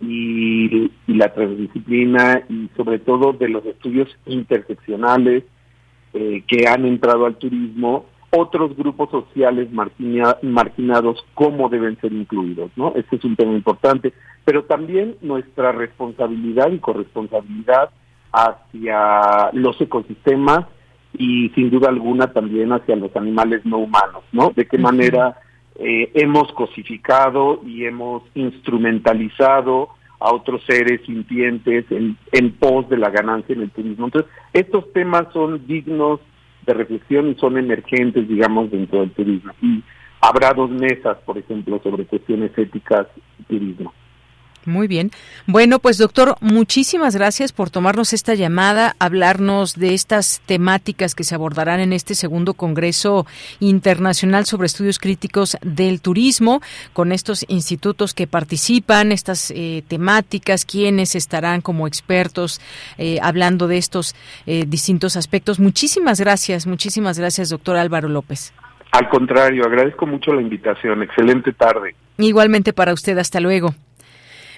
y, 0.02 0.90
la 1.06 1.32
transdisciplina 1.32 2.42
y 2.50 2.68
sobre 2.76 2.98
todo 2.98 3.32
de 3.32 3.48
los 3.48 3.64
estudios 3.64 4.08
interseccionales 4.26 5.44
eh, 6.12 6.44
que 6.46 6.68
han 6.68 6.84
entrado 6.84 7.24
al 7.24 7.36
turismo, 7.36 8.04
otros 8.30 8.76
grupos 8.76 9.10
sociales 9.10 9.70
marginados, 9.72 11.24
cómo 11.32 11.70
deben 11.70 11.98
ser 11.98 12.12
incluidos, 12.12 12.70
¿no? 12.76 12.92
Este 12.96 13.16
es 13.16 13.24
un 13.24 13.34
tema 13.34 13.52
importante, 13.54 14.12
pero 14.44 14.64
también 14.64 15.16
nuestra 15.22 15.72
responsabilidad 15.72 16.70
y 16.70 16.78
corresponsabilidad 16.80 17.88
hacia 18.30 19.50
los 19.54 19.80
ecosistemas 19.80 20.66
y 21.18 21.50
sin 21.50 21.70
duda 21.70 21.88
alguna 21.88 22.32
también 22.32 22.72
hacia 22.72 22.96
los 22.96 23.14
animales 23.16 23.64
no 23.66 23.78
humanos, 23.78 24.22
¿no? 24.32 24.52
De 24.54 24.66
qué 24.66 24.78
manera 24.78 25.36
eh, 25.74 26.10
hemos 26.14 26.52
cosificado 26.52 27.60
y 27.66 27.84
hemos 27.84 28.22
instrumentalizado 28.34 29.90
a 30.20 30.32
otros 30.32 30.62
seres 30.66 31.00
sintientes 31.06 31.84
en, 31.90 32.16
en 32.32 32.52
pos 32.52 32.88
de 32.88 32.96
la 32.96 33.10
ganancia 33.10 33.54
en 33.54 33.62
el 33.62 33.70
turismo. 33.70 34.06
Entonces, 34.06 34.30
estos 34.52 34.92
temas 34.92 35.26
son 35.32 35.66
dignos 35.66 36.20
de 36.66 36.74
reflexión 36.74 37.30
y 37.30 37.34
son 37.34 37.58
emergentes, 37.58 38.28
digamos, 38.28 38.70
dentro 38.70 39.00
del 39.00 39.10
turismo. 39.10 39.52
Y 39.62 39.82
habrá 40.20 40.52
dos 40.52 40.70
mesas, 40.70 41.18
por 41.24 41.38
ejemplo, 41.38 41.80
sobre 41.82 42.04
cuestiones 42.04 42.56
éticas 42.56 43.06
y 43.38 43.42
turismo. 43.44 43.92
Muy 44.68 44.86
bien. 44.86 45.10
Bueno, 45.46 45.78
pues 45.78 45.98
doctor, 45.98 46.36
muchísimas 46.40 47.16
gracias 47.16 47.52
por 47.52 47.70
tomarnos 47.70 48.12
esta 48.12 48.34
llamada, 48.34 48.94
hablarnos 48.98 49.74
de 49.74 49.94
estas 49.94 50.40
temáticas 50.46 51.14
que 51.14 51.24
se 51.24 51.34
abordarán 51.34 51.80
en 51.80 51.92
este 51.92 52.14
segundo 52.14 52.54
Congreso 52.54 53.26
Internacional 53.58 54.44
sobre 54.44 54.66
Estudios 54.66 54.98
Críticos 54.98 55.56
del 55.62 56.00
Turismo, 56.00 56.60
con 56.92 57.12
estos 57.12 57.44
institutos 57.48 58.14
que 58.14 58.26
participan, 58.26 59.10
estas 59.10 59.50
eh, 59.50 59.82
temáticas, 59.88 60.64
quienes 60.64 61.14
estarán 61.14 61.62
como 61.62 61.86
expertos 61.86 62.60
eh, 62.98 63.18
hablando 63.22 63.68
de 63.68 63.78
estos 63.78 64.14
eh, 64.46 64.64
distintos 64.68 65.16
aspectos. 65.16 65.58
Muchísimas 65.58 66.20
gracias, 66.20 66.66
muchísimas 66.66 67.18
gracias, 67.18 67.48
doctor 67.48 67.76
Álvaro 67.76 68.08
López. 68.08 68.52
Al 68.92 69.08
contrario, 69.08 69.64
agradezco 69.64 70.06
mucho 70.06 70.32
la 70.32 70.42
invitación. 70.42 71.02
Excelente 71.02 71.52
tarde. 71.52 71.94
Igualmente 72.16 72.72
para 72.72 72.92
usted, 72.92 73.16
hasta 73.18 73.40
luego. 73.40 73.74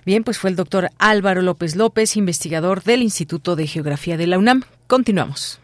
Bien, 0.05 0.25
pues 0.25 0.39
fue 0.39 0.51
el 0.51 0.57
doctor 0.57 0.91
Álvaro 0.99 1.41
López 1.43 1.77
López, 1.77 2.17
investigador 2.17 2.83
del 2.83 3.03
Instituto 3.03 3.55
de 3.57 3.67
Geografía 3.67 4.17
de 4.17 4.27
la 4.27 4.39
UNAM. 4.39 4.63
Continuamos. 4.87 5.61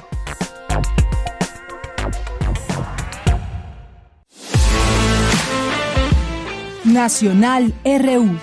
Nacional 6.85 7.73
RU 7.85 8.37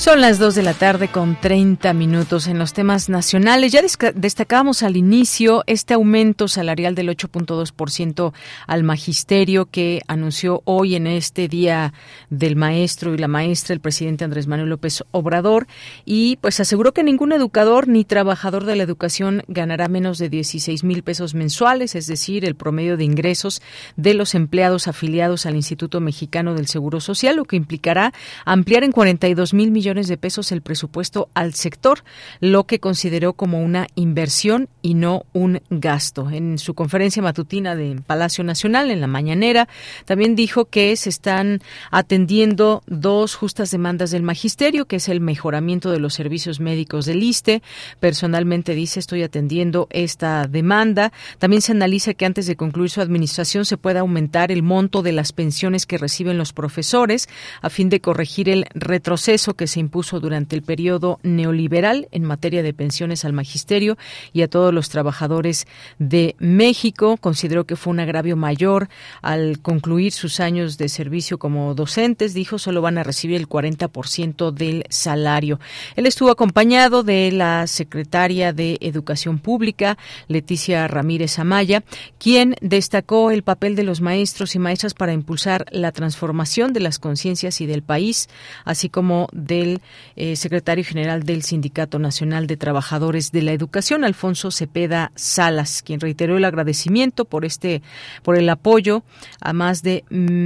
Son 0.00 0.22
las 0.22 0.38
2 0.38 0.54
de 0.54 0.62
la 0.62 0.72
tarde 0.72 1.08
con 1.08 1.38
30 1.38 1.92
minutos 1.92 2.46
en 2.46 2.58
los 2.58 2.72
temas 2.72 3.10
nacionales. 3.10 3.70
Ya 3.70 3.82
destacábamos 4.14 4.82
al 4.82 4.96
inicio 4.96 5.62
este 5.66 5.92
aumento 5.92 6.48
salarial 6.48 6.94
del 6.94 7.10
8.2% 7.10 8.32
al 8.66 8.82
magisterio 8.82 9.66
que 9.66 10.00
anunció 10.08 10.62
hoy 10.64 10.94
en 10.94 11.06
este 11.06 11.48
día 11.48 11.92
del 12.30 12.56
maestro 12.56 13.12
y 13.12 13.18
la 13.18 13.28
maestra 13.28 13.74
el 13.74 13.80
presidente 13.80 14.24
Andrés 14.24 14.46
Manuel 14.46 14.70
López 14.70 15.04
Obrador 15.10 15.66
y 16.06 16.36
pues 16.36 16.60
aseguró 16.60 16.94
que 16.94 17.04
ningún 17.04 17.32
educador 17.32 17.86
ni 17.86 18.06
trabajador 18.06 18.64
de 18.64 18.76
la 18.76 18.84
educación 18.84 19.42
ganará 19.48 19.88
menos 19.88 20.16
de 20.16 20.30
16 20.30 20.82
mil 20.82 21.02
pesos 21.02 21.34
mensuales, 21.34 21.94
es 21.94 22.06
decir, 22.06 22.46
el 22.46 22.54
promedio 22.54 22.96
de 22.96 23.04
ingresos 23.04 23.60
de 23.96 24.14
los 24.14 24.34
empleados 24.34 24.88
afiliados 24.88 25.44
al 25.44 25.56
Instituto 25.56 26.00
Mexicano 26.00 26.54
del 26.54 26.68
Seguro 26.68 27.00
Social, 27.00 27.36
lo 27.36 27.44
que 27.44 27.56
implicará 27.56 28.14
ampliar 28.46 28.82
en 28.82 28.92
42 28.92 29.52
mil 29.52 29.70
millones 29.70 29.89
de 29.90 30.16
pesos 30.16 30.52
el 30.52 30.62
presupuesto 30.62 31.28
al 31.34 31.54
sector, 31.54 32.04
lo 32.40 32.64
que 32.64 32.78
consideró 32.78 33.32
como 33.32 33.60
una 33.60 33.88
inversión 33.96 34.68
y 34.82 34.94
no 34.94 35.24
un 35.32 35.60
gasto. 35.68 36.30
En 36.30 36.58
su 36.58 36.74
conferencia 36.74 37.22
matutina 37.22 37.74
de 37.74 38.00
Palacio 38.06 38.44
Nacional, 38.44 38.90
en 38.90 39.00
la 39.00 39.08
mañanera, 39.08 39.68
también 40.04 40.36
dijo 40.36 40.66
que 40.66 40.94
se 40.96 41.08
están 41.08 41.60
atendiendo 41.90 42.82
dos 42.86 43.34
justas 43.34 43.72
demandas 43.72 44.12
del 44.12 44.22
magisterio, 44.22 44.86
que 44.86 44.96
es 44.96 45.08
el 45.08 45.20
mejoramiento 45.20 45.90
de 45.90 45.98
los 45.98 46.14
servicios 46.14 46.60
médicos 46.60 47.06
del 47.06 47.22
ISTE. 47.22 47.62
Personalmente 47.98 48.74
dice, 48.74 49.00
estoy 49.00 49.24
atendiendo 49.24 49.88
esta 49.90 50.46
demanda. 50.46 51.12
También 51.38 51.62
se 51.62 51.72
analiza 51.72 52.14
que 52.14 52.26
antes 52.26 52.46
de 52.46 52.56
concluir 52.56 52.90
su 52.90 53.00
administración 53.00 53.64
se 53.64 53.76
pueda 53.76 54.00
aumentar 54.00 54.52
el 54.52 54.62
monto 54.62 55.02
de 55.02 55.12
las 55.12 55.32
pensiones 55.32 55.84
que 55.86 55.98
reciben 55.98 56.38
los 56.38 56.52
profesores 56.52 57.28
a 57.60 57.70
fin 57.70 57.88
de 57.88 58.00
corregir 58.00 58.48
el 58.48 58.66
retroceso 58.74 59.54
que 59.54 59.66
se 59.66 59.79
impuso 59.80 60.20
durante 60.20 60.54
el 60.54 60.62
periodo 60.62 61.18
neoliberal 61.22 62.08
en 62.12 62.24
materia 62.24 62.62
de 62.62 62.72
pensiones 62.72 63.24
al 63.24 63.32
magisterio 63.32 63.98
y 64.32 64.42
a 64.42 64.48
todos 64.48 64.72
los 64.72 64.88
trabajadores 64.88 65.66
de 65.98 66.36
México. 66.38 67.16
Consideró 67.16 67.64
que 67.64 67.76
fue 67.76 67.92
un 67.92 68.00
agravio 68.00 68.36
mayor 68.36 68.88
al 69.22 69.60
concluir 69.60 70.12
sus 70.12 70.40
años 70.40 70.78
de 70.78 70.88
servicio 70.88 71.38
como 71.38 71.74
docentes. 71.74 72.34
Dijo 72.34 72.58
solo 72.58 72.82
van 72.82 72.98
a 72.98 73.02
recibir 73.02 73.36
el 73.36 73.48
40% 73.48 74.52
del 74.52 74.84
salario. 74.88 75.58
Él 75.96 76.06
estuvo 76.06 76.30
acompañado 76.30 77.02
de 77.02 77.32
la 77.32 77.66
secretaria 77.66 78.52
de 78.52 78.78
Educación 78.80 79.38
Pública, 79.38 79.98
Leticia 80.28 80.86
Ramírez 80.88 81.38
Amaya, 81.38 81.82
quien 82.18 82.56
destacó 82.60 83.30
el 83.30 83.42
papel 83.42 83.76
de 83.76 83.84
los 83.84 84.00
maestros 84.00 84.54
y 84.54 84.58
maestras 84.58 84.94
para 84.94 85.12
impulsar 85.12 85.66
la 85.70 85.92
transformación 85.92 86.72
de 86.72 86.80
las 86.80 86.98
conciencias 86.98 87.60
y 87.60 87.66
del 87.66 87.82
país, 87.82 88.28
así 88.64 88.88
como 88.88 89.28
del 89.32 89.69
eh, 90.16 90.36
secretario 90.36 90.84
general 90.84 91.22
del 91.22 91.42
Sindicato 91.42 91.98
Nacional 91.98 92.46
de 92.46 92.56
Trabajadores 92.56 93.32
de 93.32 93.42
la 93.42 93.52
Educación, 93.52 94.04
Alfonso 94.04 94.50
Cepeda 94.50 95.12
Salas, 95.14 95.82
quien 95.82 96.00
reiteró 96.00 96.36
el 96.36 96.44
agradecimiento 96.44 97.24
por 97.24 97.44
este, 97.44 97.82
por 98.22 98.36
el 98.36 98.48
apoyo 98.48 99.02
a 99.40 99.52
más 99.52 99.82
de 99.82 100.04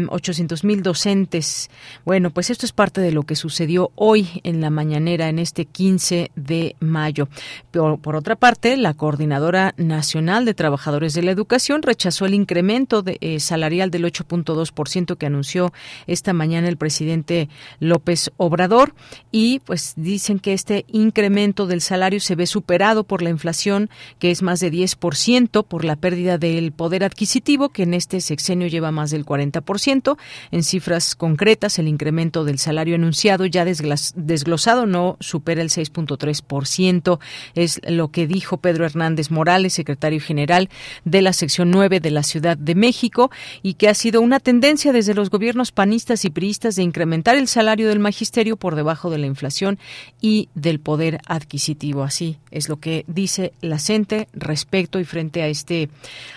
800 0.09 0.63
mm, 0.63 0.67
mil 0.67 0.83
docentes. 0.83 1.71
Bueno, 2.05 2.31
pues 2.31 2.51
esto 2.51 2.67
es 2.67 2.73
parte 2.73 3.01
de 3.01 3.13
lo 3.13 3.23
que 3.23 3.37
sucedió 3.37 3.91
hoy 3.95 4.41
en 4.45 4.61
la 4.61 4.71
mañanera, 4.71 5.29
en 5.29 5.39
este 5.39 5.65
15 5.65 6.31
de 6.37 6.77
mayo. 6.81 7.29
Por, 7.71 8.17
otra 8.17 8.37
parte, 8.37 8.77
la 8.77 8.95
Coordinadora 8.95 9.75
Nacional 9.77 10.45
de 10.45 10.55
Trabajadores 10.55 11.15
de 11.15 11.23
la 11.23 11.31
Educación 11.31 11.83
rechazó 11.83 12.27
el 12.27 12.35
incremento 12.35 13.03
de, 13.03 13.19
eh, 13.21 13.41
salarial 13.41 13.91
del 13.91 14.05
8.2% 14.05 15.17
que 15.17 15.27
anunció 15.27 15.73
esta 16.07 16.33
mañana 16.33 16.69
el 16.69 16.77
presidente 16.77 17.49
López 17.81 18.31
Obrador 18.37 18.95
y 19.33 19.61
pues 19.61 19.95
dicen 19.97 20.39
que 20.39 20.53
este 20.53 20.85
incremento 20.89 21.67
del 21.67 21.81
salario 21.81 22.21
se 22.21 22.35
ve 22.35 22.47
superado 22.47 23.05
por 23.05 23.23
la 23.23 23.31
inflación 23.31 23.91
que 24.19 24.31
es 24.31 24.43
más 24.43 24.61
de 24.61 24.73
10% 24.73 25.65
por 25.67 25.85
la 25.85 25.97
pérdida 25.97 26.39
del 26.39 26.73
poder 26.73 27.05
adquisitivo 27.05 27.69
que 27.69 27.83
en 27.83 27.95
este 27.95 28.21
sexenio 28.21 28.69
lleva 28.69 28.91
más 28.91 29.11
del 29.11 29.25
40%. 29.25 30.17
En 30.51 30.63
cifras 30.63 31.15
concretas, 31.15 31.79
el 31.79 31.89
incremento 31.89 32.45
del 32.45 32.59
salario 32.59 32.95
anunciado 32.95 33.47
ya 33.47 33.65
desglosado 33.65 34.87
no 34.87 35.17
supera 35.21 35.63
el 35.63 35.71
6.3%. 35.71 37.19
Es 37.55 37.81
lo 37.89 38.09
que 38.09 38.27
dijo 38.27 38.59
Pedro 38.59 38.87
Hernández 38.87 39.31
Morales, 39.31 39.75
secretario 39.75 40.21
general 40.21 40.69
de 41.05 41.23
la 41.23 41.33
sección 41.33 41.71
9 41.71 42.01
de 42.01 42.11
la 42.11 42.23
Ciudad 42.23 42.57
de 42.57 42.75
México 42.75 43.31
y 43.63 43.75
que 43.75 43.89
ha 43.89 43.95
sido 43.95 44.21
una 44.21 44.41
tendencia 44.41 44.93
desde 44.93 45.15
los 45.15 45.31
gobiernos 45.31 45.73
panistas 45.73 46.25
y 46.25 46.31
priistas 46.31 46.77
de 46.77 46.83
incrementar 46.83 47.37
el 47.37 47.49
salario 47.49 47.89
del 47.89 47.99
magisterio 47.99 48.57
por 48.57 48.75
debajo 48.75 48.94
de 49.11 49.19
la 49.19 49.27
inflación 49.27 49.79
y 50.21 50.49
del 50.55 50.81
poder 50.81 51.21
adquisitivo. 51.27 52.03
Así 52.03 52.39
es 52.51 52.69
lo 52.69 52.77
que 52.77 53.05
dice 53.07 53.53
la 53.61 53.79
CENTE 53.79 54.29
respecto 54.33 55.01
y 55.01 55.05
frente 55.05 55.43
a 55.43 55.49
este 55.49 55.89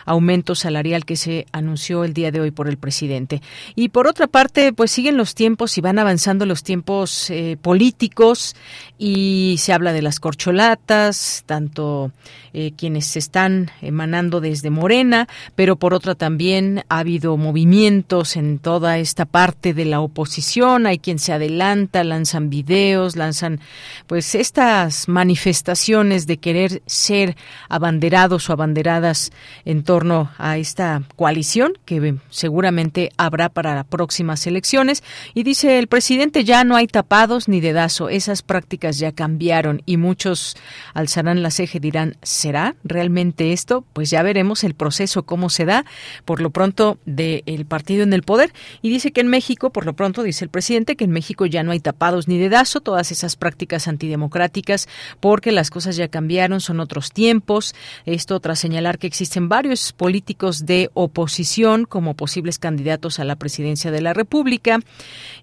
aumento 0.06 0.56
salarial 0.56 1.06
que 1.06 1.16
se 1.16 1.46
anunció 1.52 2.04
el 2.04 2.14
día 2.14 2.32
de 2.32 2.40
hoy 2.40 2.52
por 2.52 2.68
el 2.68 2.78
presidente. 2.78 3.42
Y 3.76 3.90
por 3.90 4.08
otra 4.08 4.28
parte, 4.28 4.74
pues 4.74 4.92
siguen 4.92 5.18
los 5.18 5.36
tiempos 5.36 5.78
y 5.78 5.82
van 5.82 6.00
avanzando 6.00 6.46
los 6.46 6.64
tiempos 6.64 7.30
eh, 7.30 7.58
políticos 7.62 8.56
y 8.98 9.56
se 9.60 9.74
habla 9.74 9.94
de 9.94 10.02
las 10.02 10.20
corcholatas, 10.20 11.44
tanto 11.46 12.12
eh, 12.54 12.72
quienes 12.76 13.06
se 13.06 13.20
están 13.20 13.70
emanando 13.82 14.42
desde 14.42 14.70
Morena, 14.70 15.28
pero 15.56 15.76
por 15.76 15.94
otra 15.94 16.16
también 16.16 16.84
ha 16.90 17.00
habido 17.00 17.38
movimientos 17.38 18.36
en 18.36 18.58
toda 18.60 18.98
esta 18.98 19.26
parte 19.26 19.74
de 19.74 19.86
la 19.86 20.00
oposición, 20.00 20.88
hay 20.88 20.98
quien 20.98 21.20
se 21.20 21.34
adelanta, 21.34 22.04
lanzan 22.04 22.47
videos, 22.50 23.16
lanzan 23.16 23.60
pues 24.08 24.36
estas 24.36 25.08
manifestaciones 25.08 26.28
de 26.28 26.38
querer 26.38 26.82
ser 26.86 27.36
abanderados 27.70 28.50
o 28.50 28.54
abanderadas 28.54 29.32
en 29.66 29.84
torno 29.84 30.32
a 30.38 30.58
esta 30.58 31.04
coalición 31.16 31.74
que 31.86 32.16
seguramente 32.30 33.12
habrá 33.18 33.50
para 33.50 33.76
las 33.76 33.86
próximas 33.86 34.46
elecciones. 34.48 35.04
Y 35.34 35.44
dice 35.44 35.80
el 35.80 35.88
presidente 35.88 36.44
ya 36.44 36.64
no 36.64 36.76
hay 36.76 36.88
tapados 36.88 37.48
ni 37.48 37.60
dedazo, 37.60 38.10
esas 38.10 38.42
prácticas 38.42 38.98
ya 38.98 39.12
cambiaron 39.12 39.82
y 39.86 39.98
muchos 39.98 40.56
alzarán 40.94 41.42
la 41.44 41.52
ceja 41.52 41.78
y 41.78 41.82
dirán 41.82 42.18
¿será 42.22 42.76
realmente 42.84 43.54
esto? 43.54 43.86
Pues 43.94 44.10
ya 44.10 44.24
veremos 44.24 44.64
el 44.64 44.74
proceso 44.74 45.24
cómo 45.24 45.50
se 45.50 45.66
da 45.66 45.86
por 46.26 46.42
lo 46.42 46.50
pronto 46.50 46.98
del 47.06 47.66
partido 47.66 48.04
en 48.04 48.14
el 48.14 48.24
poder 48.24 48.54
y 48.82 48.90
dice 48.90 49.12
que 49.12 49.22
en 49.22 49.28
México, 49.28 49.72
por 49.72 49.86
lo 49.86 49.94
pronto 49.94 50.24
dice 50.24 50.46
el 50.46 50.50
presidente 50.50 50.96
que 50.96 51.06
en 51.06 51.12
México 51.12 51.46
ya 51.46 51.64
no 51.64 51.72
hay 51.72 51.80
tapados 51.80 52.28
ni 52.28 52.37
dedazo, 52.38 52.82
todas 52.82 53.12
esas 53.12 53.36
prácticas 53.36 53.88
antidemocráticas 53.88 54.88
porque 55.20 55.52
las 55.52 55.70
cosas 55.70 55.96
ya 55.96 56.08
cambiaron, 56.08 56.62
son 56.62 56.80
otros 56.80 57.12
tiempos. 57.12 57.76
Esto 58.06 58.40
tras 58.40 58.60
señalar 58.60 58.98
que 58.98 59.08
existen 59.08 59.50
varios 59.50 59.94
políticos 59.94 60.66
de 60.66 60.90
oposición 60.94 61.86
como 61.86 62.16
posibles 62.16 62.60
candidatos 62.60 63.20
a 63.20 63.24
la 63.24 63.36
presidencia 63.36 63.92
de 63.92 64.02
la 64.02 64.14
República 64.14 64.80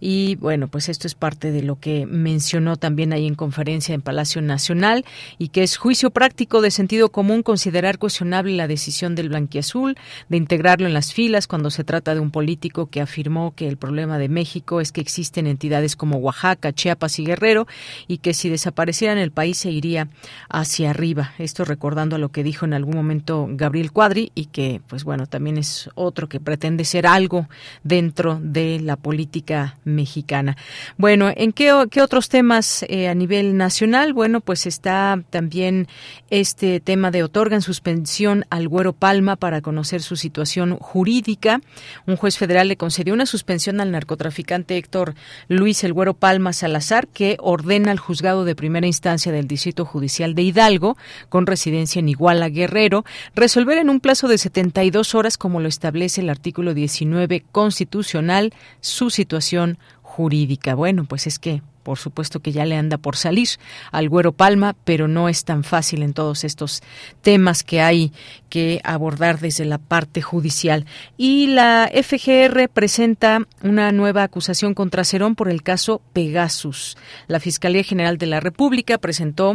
y 0.01 0.37
bueno, 0.37 0.69
pues 0.69 0.89
esto 0.89 1.07
es 1.07 1.15
parte 1.15 1.51
de 1.51 1.63
lo 1.63 1.79
que 1.79 2.07
mencionó 2.07 2.77
también 2.77 3.13
ahí 3.13 3.27
en 3.27 3.35
conferencia 3.35 3.95
en 3.95 4.03
Palacio 4.03 4.43
Nacional 4.43 5.05
y 5.39 5.49
que 5.49 5.63
es 5.63 5.77
juicio 5.77 6.11
práctico 6.11 6.61
de 6.61 6.71
sentido 6.71 7.11
común 7.11 7.43
considerar 7.43 7.99
cuestionable 7.99 8.55
la 8.55 8.69
decisión 8.69 9.15
del 9.15 9.29
blanquiazul 9.29 9.97
de 10.29 10.37
integrarlo 10.37 10.87
en 10.87 10.95
las 10.95 11.13
filas 11.13 11.47
cuando 11.47 11.71
se 11.71 11.85
trata 11.85 12.15
de 12.15 12.21
un 12.21 12.31
político 12.31 12.87
que 12.87 13.01
afirmó 13.01 13.55
que 13.55 13.69
el 13.69 13.77
problema 13.77 14.19
de 14.19 14.29
México 14.29 14.81
es 14.81 14.93
que 14.93 15.01
existen 15.01 15.47
entidades 15.47 15.97
como 15.97 16.19
Oaxaca, 16.19 16.73
Chiapas 16.85 17.19
y 17.19 17.25
Guerrero 17.25 17.67
y 18.09 18.19
que 18.19 18.35
si 18.35 18.51
desaparecieran 18.51 19.17
el 19.17 19.31
país 19.31 19.57
se 19.57 19.71
iría 19.71 20.09
hacia 20.51 20.91
arriba. 20.91 21.33
Esto 21.39 21.65
recordando 21.65 22.17
a 22.17 22.19
lo 22.19 22.29
que 22.29 22.45
dijo 22.45 22.67
en 22.67 22.75
algún 22.75 22.95
momento 22.95 23.47
Gabriel 23.49 23.91
Cuadri 23.91 24.33
y 24.35 24.47
que 24.47 24.83
pues 24.87 25.03
bueno, 25.03 25.27
también 25.27 25.57
es 25.57 25.89
otro 25.95 26.29
que 26.29 26.41
pretende 26.41 26.85
ser 26.85 27.07
algo 27.07 27.49
dentro 27.85 28.39
de 28.43 28.81
la 28.81 28.97
política 28.97 29.79
mexicana. 29.85 30.59
Bueno, 30.99 31.33
¿en 31.35 31.53
qué, 31.53 31.73
otros 31.73 32.29
temas 32.29 32.85
eh, 32.91 33.09
a 33.09 33.15
nivel 33.15 33.57
nacional? 33.57 34.13
Bueno, 34.13 34.41
pues 34.41 34.67
está 34.67 35.23
también 35.31 35.89
este 36.29 36.81
tema 36.81 37.11
de 37.11 37.23
otorgan 37.23 37.63
suspensión 37.63 38.45
al 38.51 38.69
Güero 38.69 38.93
Palma 38.93 39.37
para 39.37 39.63
conocer 39.63 40.03
su 40.03 40.17
situación 40.17 40.77
jurídica. 40.77 41.63
Un 42.07 42.17
juez 42.17 42.37
federal 42.37 42.69
le 42.69 42.77
concedió 42.77 43.15
una 43.15 43.25
suspensión 43.25 43.81
al 43.81 43.91
narcotraficante 43.91 44.77
Héctor 44.77 45.15
Luis 45.49 45.83
El 45.85 45.95
Güero 45.95 46.15
Palma 46.15 46.53
Salazar, 46.53 46.74
que 47.13 47.37
ordena 47.41 47.91
al 47.91 47.99
juzgado 47.99 48.45
de 48.45 48.55
primera 48.55 48.87
instancia 48.87 49.33
del 49.33 49.47
Distrito 49.47 49.85
Judicial 49.85 50.35
de 50.35 50.43
Hidalgo, 50.43 50.97
con 51.29 51.47
residencia 51.47 52.01
en 52.01 52.09
Iguala 52.09 52.49
Guerrero, 52.49 53.05
resolver 53.35 53.79
en 53.79 53.91
un 53.91 54.01
plazo 54.01 54.29
de 54.29 54.39
72 54.39 55.15
horas, 55.15 55.39
como 55.39 55.61
lo 55.61 55.69
establece 55.69 56.21
el 56.21 56.31
artículo 56.31 56.75
19 56.75 57.45
constitucional, 57.53 58.53
su 58.81 59.11
situación 59.11 59.79
jurídica. 60.03 60.75
Bueno, 60.75 61.05
pues 61.05 61.27
es 61.27 61.39
que 61.39 61.63
por 61.85 61.99
supuesto 61.99 62.41
que 62.41 62.51
ya 62.51 62.65
le 62.65 62.77
anda 62.77 62.99
por 62.99 63.17
salir 63.17 63.49
al 63.93 64.09
Güero 64.09 64.33
Palma, 64.33 64.75
pero 64.85 65.07
no 65.07 65.29
es 65.29 65.45
tan 65.45 65.63
fácil 65.63 66.03
en 66.03 66.15
todos 66.15 66.43
estos 66.43 66.83
temas 67.23 67.63
que 67.63 67.81
hay 67.81 68.13
que 68.49 68.81
abordar 68.83 69.39
desde 69.39 69.65
la 69.65 69.79
parte 69.79 70.23
judicial. 70.23 70.87
Y 71.17 71.49
la 71.49 71.91
FGR 71.93 72.69
presenta 72.73 73.47
una 73.63 73.93
nueva 73.93 74.25
acusación 74.25 74.75
contra 74.75 75.05
Cerón 75.05 75.37
por 75.37 75.49
el 75.49 75.63
caso 75.63 76.01
Pegasus. 76.13 76.97
La 77.29 77.39
Fiscalía 77.39 77.85
General 77.85 78.19
de 78.19 78.27
la 78.27 78.41
República 78.41 78.99
presentó 78.99 79.55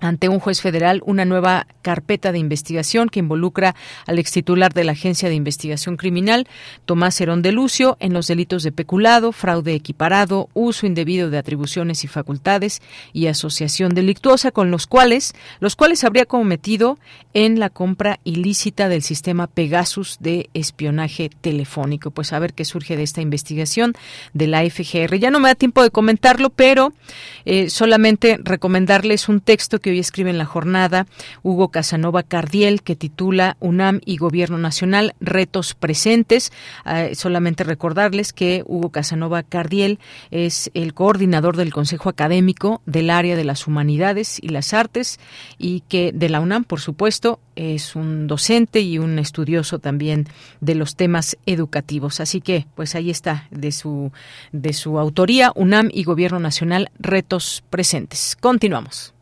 ante 0.00 0.28
un 0.28 0.40
juez 0.40 0.60
federal 0.60 1.02
una 1.06 1.24
nueva 1.24 1.66
carpeta 1.82 2.32
de 2.32 2.38
investigación 2.38 3.08
que 3.08 3.20
involucra 3.20 3.74
al 4.06 4.18
extitular 4.18 4.74
de 4.74 4.84
la 4.84 4.92
Agencia 4.92 5.28
de 5.28 5.34
Investigación 5.34 5.96
Criminal, 5.96 6.46
Tomás 6.84 7.20
Herón 7.20 7.42
de 7.42 7.52
Lucio, 7.52 7.96
en 8.00 8.12
los 8.12 8.26
delitos 8.26 8.62
de 8.62 8.72
peculado, 8.72 9.32
fraude 9.32 9.74
equiparado, 9.74 10.48
uso 10.54 10.86
indebido 10.86 11.30
de 11.30 11.38
atribuciones 11.38 12.04
y 12.04 12.08
facultades 12.08 12.82
y 13.12 13.26
asociación 13.26 13.94
delictuosa, 13.94 14.50
con 14.50 14.70
los 14.70 14.86
cuales, 14.86 15.34
los 15.60 15.76
cuales 15.76 16.04
habría 16.04 16.26
cometido 16.26 16.98
en 17.34 17.58
la 17.60 17.70
compra 17.70 18.18
ilícita 18.24 18.88
del 18.88 19.02
sistema 19.02 19.46
Pegasus 19.46 20.16
de 20.20 20.50
espionaje 20.54 21.30
telefónico. 21.40 22.10
Pues 22.10 22.32
a 22.32 22.38
ver 22.38 22.54
qué 22.54 22.64
surge 22.64 22.96
de 22.96 23.02
esta 23.02 23.20
investigación 23.20 23.94
de 24.32 24.46
la 24.46 24.68
FGR. 24.68 25.18
Ya 25.18 25.30
no 25.30 25.40
me 25.40 25.48
da 25.48 25.54
tiempo 25.54 25.82
de 25.82 25.90
comentarlo, 25.90 26.50
pero 26.50 26.92
eh, 27.44 27.70
solamente 27.70 28.38
recomendarles 28.42 29.28
un 29.28 29.40
texto 29.40 29.80
que 29.80 29.85
hoy 29.90 29.98
escribe 29.98 30.30
en 30.30 30.38
la 30.38 30.44
jornada 30.44 31.06
Hugo 31.42 31.68
Casanova 31.68 32.22
Cardiel, 32.22 32.82
que 32.82 32.96
titula 32.96 33.56
UNAM 33.60 34.00
y 34.04 34.16
Gobierno 34.16 34.58
Nacional, 34.58 35.14
retos 35.20 35.74
presentes. 35.74 36.52
Ah, 36.84 37.08
solamente 37.14 37.64
recordarles 37.64 38.32
que 38.32 38.62
Hugo 38.66 38.90
Casanova 38.90 39.42
Cardiel 39.42 39.98
es 40.30 40.70
el 40.74 40.94
coordinador 40.94 41.56
del 41.56 41.72
Consejo 41.72 42.08
Académico 42.08 42.82
del 42.86 43.10
área 43.10 43.36
de 43.36 43.44
las 43.44 43.66
humanidades 43.66 44.38
y 44.42 44.48
las 44.48 44.74
artes 44.74 45.18
y 45.58 45.80
que 45.88 46.12
de 46.12 46.28
la 46.28 46.40
UNAM, 46.40 46.64
por 46.64 46.80
supuesto, 46.80 47.40
es 47.56 47.96
un 47.96 48.26
docente 48.26 48.80
y 48.80 48.98
un 48.98 49.18
estudioso 49.18 49.78
también 49.78 50.26
de 50.60 50.74
los 50.74 50.94
temas 50.94 51.36
educativos. 51.46 52.20
Así 52.20 52.40
que, 52.40 52.66
pues 52.74 52.94
ahí 52.94 53.10
está 53.10 53.48
de 53.50 53.72
su 53.72 54.12
de 54.52 54.72
su 54.72 54.98
autoría 54.98 55.52
UNAM 55.54 55.88
y 55.92 56.04
Gobierno 56.04 56.38
Nacional 56.38 56.90
retos 56.98 57.64
presentes. 57.70 58.36
Continuamos. 58.38 59.15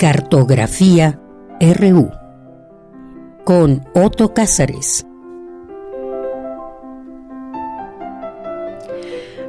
Cartografía 0.00 1.20
RU 1.60 2.10
con 3.44 3.86
Otto 3.94 4.32
Cázares. 4.32 5.06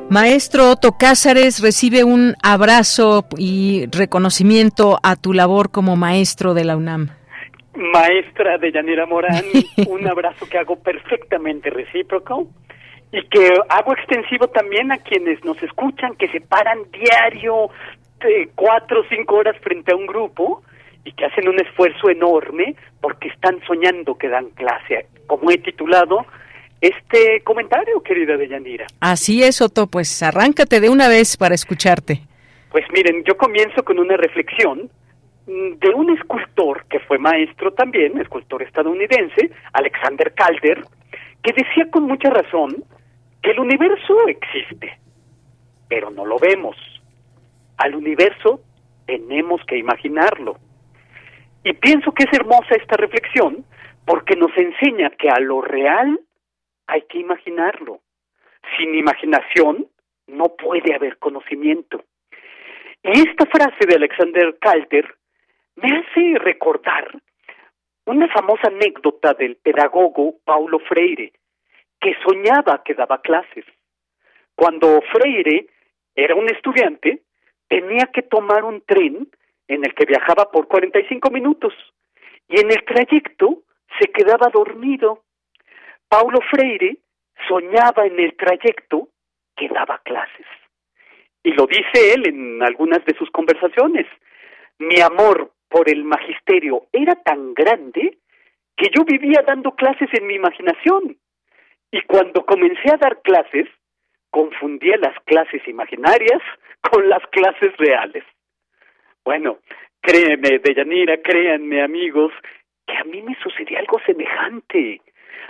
Maestro 0.10 0.72
Otto 0.72 0.98
Cázares 0.98 1.62
recibe 1.62 2.04
un 2.04 2.36
abrazo 2.44 3.26
y 3.38 3.86
reconocimiento 3.92 5.00
a 5.04 5.16
tu 5.16 5.32
labor 5.32 5.72
como 5.72 5.96
maestro 5.96 6.54
de 6.54 6.66
la 6.66 6.76
UNAM. 6.76 7.12
Maestra 7.76 8.58
de 8.58 8.72
Yanira 8.72 9.06
Morán, 9.06 9.46
un 9.88 10.08
abrazo 10.08 10.48
que 10.50 10.58
hago 10.58 10.78
perfectamente 10.78 11.70
recíproco 11.70 12.48
y 13.12 13.22
que 13.28 13.54
hago 13.70 13.94
extensivo 13.94 14.48
también 14.48 14.92
a 14.92 14.98
quienes 14.98 15.44
nos 15.44 15.62
escuchan, 15.64 16.16
que 16.16 16.30
se 16.30 16.42
paran 16.42 16.80
diario 16.92 17.70
de 18.20 18.50
cuatro 18.56 19.02
o 19.02 19.04
cinco 19.10 19.36
horas 19.36 19.56
frente 19.62 19.92
a 19.92 19.96
un 19.96 20.06
grupo 20.06 20.64
y 21.04 21.12
que 21.14 21.26
hacen 21.26 21.48
un 21.48 21.60
esfuerzo 21.60 22.10
enorme 22.10 22.76
porque 23.02 23.30
están 23.30 23.60
soñando 23.66 24.18
que 24.18 24.30
dan 24.30 24.50
clase. 24.52 25.08
Como 25.28 25.50
he 25.52 25.58
titulado, 25.58 26.26
este 26.80 27.42
comentario, 27.44 28.02
querida 28.02 28.38
Deyanira. 28.38 28.86
Así 29.00 29.44
es, 29.44 29.62
Otto, 29.62 29.88
pues 29.88 30.22
arráncate 30.24 30.80
de 30.80 30.90
una 30.90 31.08
vez 31.08 31.38
para 31.38 31.56
escucharte. 31.56 32.22
Pues 32.72 32.86
miren, 32.94 33.24
yo 33.26 33.36
comienzo 33.36 33.84
con 33.84 34.00
una 34.00 34.16
reflexión 34.16 34.90
de 35.46 35.90
un 35.90 36.10
escultor 36.18 36.86
que 36.90 37.00
fue 37.00 37.18
maestro 37.18 37.74
también, 37.74 38.20
escultor 38.20 38.62
estadounidense, 38.62 39.52
Alexander 39.74 40.34
Calder, 40.34 40.84
que 41.44 41.54
decía 41.54 41.90
con 41.92 42.04
mucha 42.04 42.30
razón 42.30 42.84
que 43.42 43.52
el 43.52 43.60
universo 43.60 44.28
existe, 44.28 45.00
pero 45.90 46.12
no 46.12 46.26
lo 46.26 46.38
vemos. 46.38 46.76
Al 47.78 47.96
universo 47.96 48.62
tenemos 49.06 49.62
que 49.66 49.78
imaginarlo. 49.78 50.58
Y 51.64 51.74
pienso 51.74 52.12
que 52.12 52.24
es 52.24 52.34
hermosa 52.34 52.76
esta 52.80 52.98
reflexión 52.98 53.66
porque 54.06 54.36
nos 54.36 54.56
enseña 54.58 55.10
que 55.12 55.30
a 55.30 55.40
lo 55.40 55.62
real 55.62 56.20
hay 56.88 57.04
que 57.10 57.20
imaginarlo. 57.20 58.00
Sin 58.78 58.96
imaginación 58.96 59.88
no 60.28 60.50
puede 60.56 60.94
haber 60.94 61.18
conocimiento. 61.18 62.04
Y 63.04 63.28
esta 63.28 63.46
frase 63.48 63.88
de 63.88 63.96
Alexander 63.96 64.58
Calder 64.60 65.16
me 65.76 65.98
hace 65.98 66.38
recordar 66.40 67.12
una 68.06 68.28
famosa 68.30 68.68
anécdota 68.68 69.34
del 69.34 69.58
pedagogo 69.58 70.36
Paulo 70.44 70.80
Freire, 70.80 71.34
que 72.00 72.16
soñaba 72.26 72.84
que 72.84 72.94
daba 72.94 73.22
clases. 73.22 73.66
Cuando 74.56 75.02
Freire 75.12 75.68
era 76.16 76.36
un 76.36 76.50
estudiante, 76.50 77.22
tenía 77.68 78.08
que 78.14 78.24
tomar 78.24 78.64
un 78.64 78.82
tren 78.82 79.30
en 79.68 79.86
el 79.86 79.94
que 79.94 80.06
viajaba 80.06 80.52
por 80.52 80.68
45 80.68 81.30
minutos 81.30 81.74
y 82.48 82.60
en 82.60 82.72
el 82.72 82.84
trayecto 82.84 83.64
se 84.00 84.08
quedaba 84.12 84.50
dormido 84.52 85.24
Paulo 86.12 86.40
Freire 86.50 86.98
soñaba 87.48 88.06
en 88.06 88.20
el 88.20 88.36
trayecto 88.36 89.08
que 89.56 89.70
daba 89.70 90.02
clases. 90.04 90.46
Y 91.42 91.54
lo 91.54 91.66
dice 91.66 92.14
él 92.14 92.28
en 92.28 92.62
algunas 92.62 93.04
de 93.06 93.16
sus 93.16 93.32
conversaciones. 93.32 94.06
Mi 94.78 95.00
amor 95.00 95.54
por 95.72 95.90
el 95.90 96.04
magisterio 96.04 96.84
era 96.92 97.16
tan 97.16 97.54
grande 97.54 98.18
que 98.76 98.90
yo 98.94 99.04
vivía 99.06 99.42
dando 99.48 99.72
clases 99.72 100.10
en 100.14 100.28
mi 100.28 100.36
imaginación. 100.36 101.18
Y 101.92 102.02
cuando 102.04 102.46
comencé 102.46 102.92
a 102.92 102.98
dar 102.98 103.22
clases, 103.22 103.68
confundía 104.30 104.98
las 104.98 105.18
clases 105.24 105.66
imaginarias 105.68 106.42
con 106.92 107.08
las 107.10 107.26
clases 107.28 107.76
reales. 107.78 108.24
Bueno, 109.24 109.60
créeme, 110.02 110.60
Deyanira, 110.60 111.18
créanme, 111.22 111.82
amigos, 111.82 112.34
que 112.86 112.98
a 112.98 113.04
mí 113.06 113.22
me 113.22 113.36
sucedía 113.42 113.80
algo 113.80 114.00
semejante. 114.06 115.02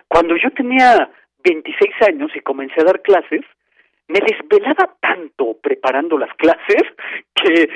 Cuando 0.07 0.35
yo 0.35 0.51
tenía 0.51 1.09
26 1.43 1.93
años 2.07 2.31
y 2.35 2.41
comencé 2.41 2.81
a 2.81 2.85
dar 2.85 3.01
clases, 3.01 3.41
me 4.07 4.19
desvelaba 4.19 4.93
tanto 4.99 5.57
preparando 5.63 6.17
las 6.17 6.33
clases 6.35 6.83
que 7.33 7.69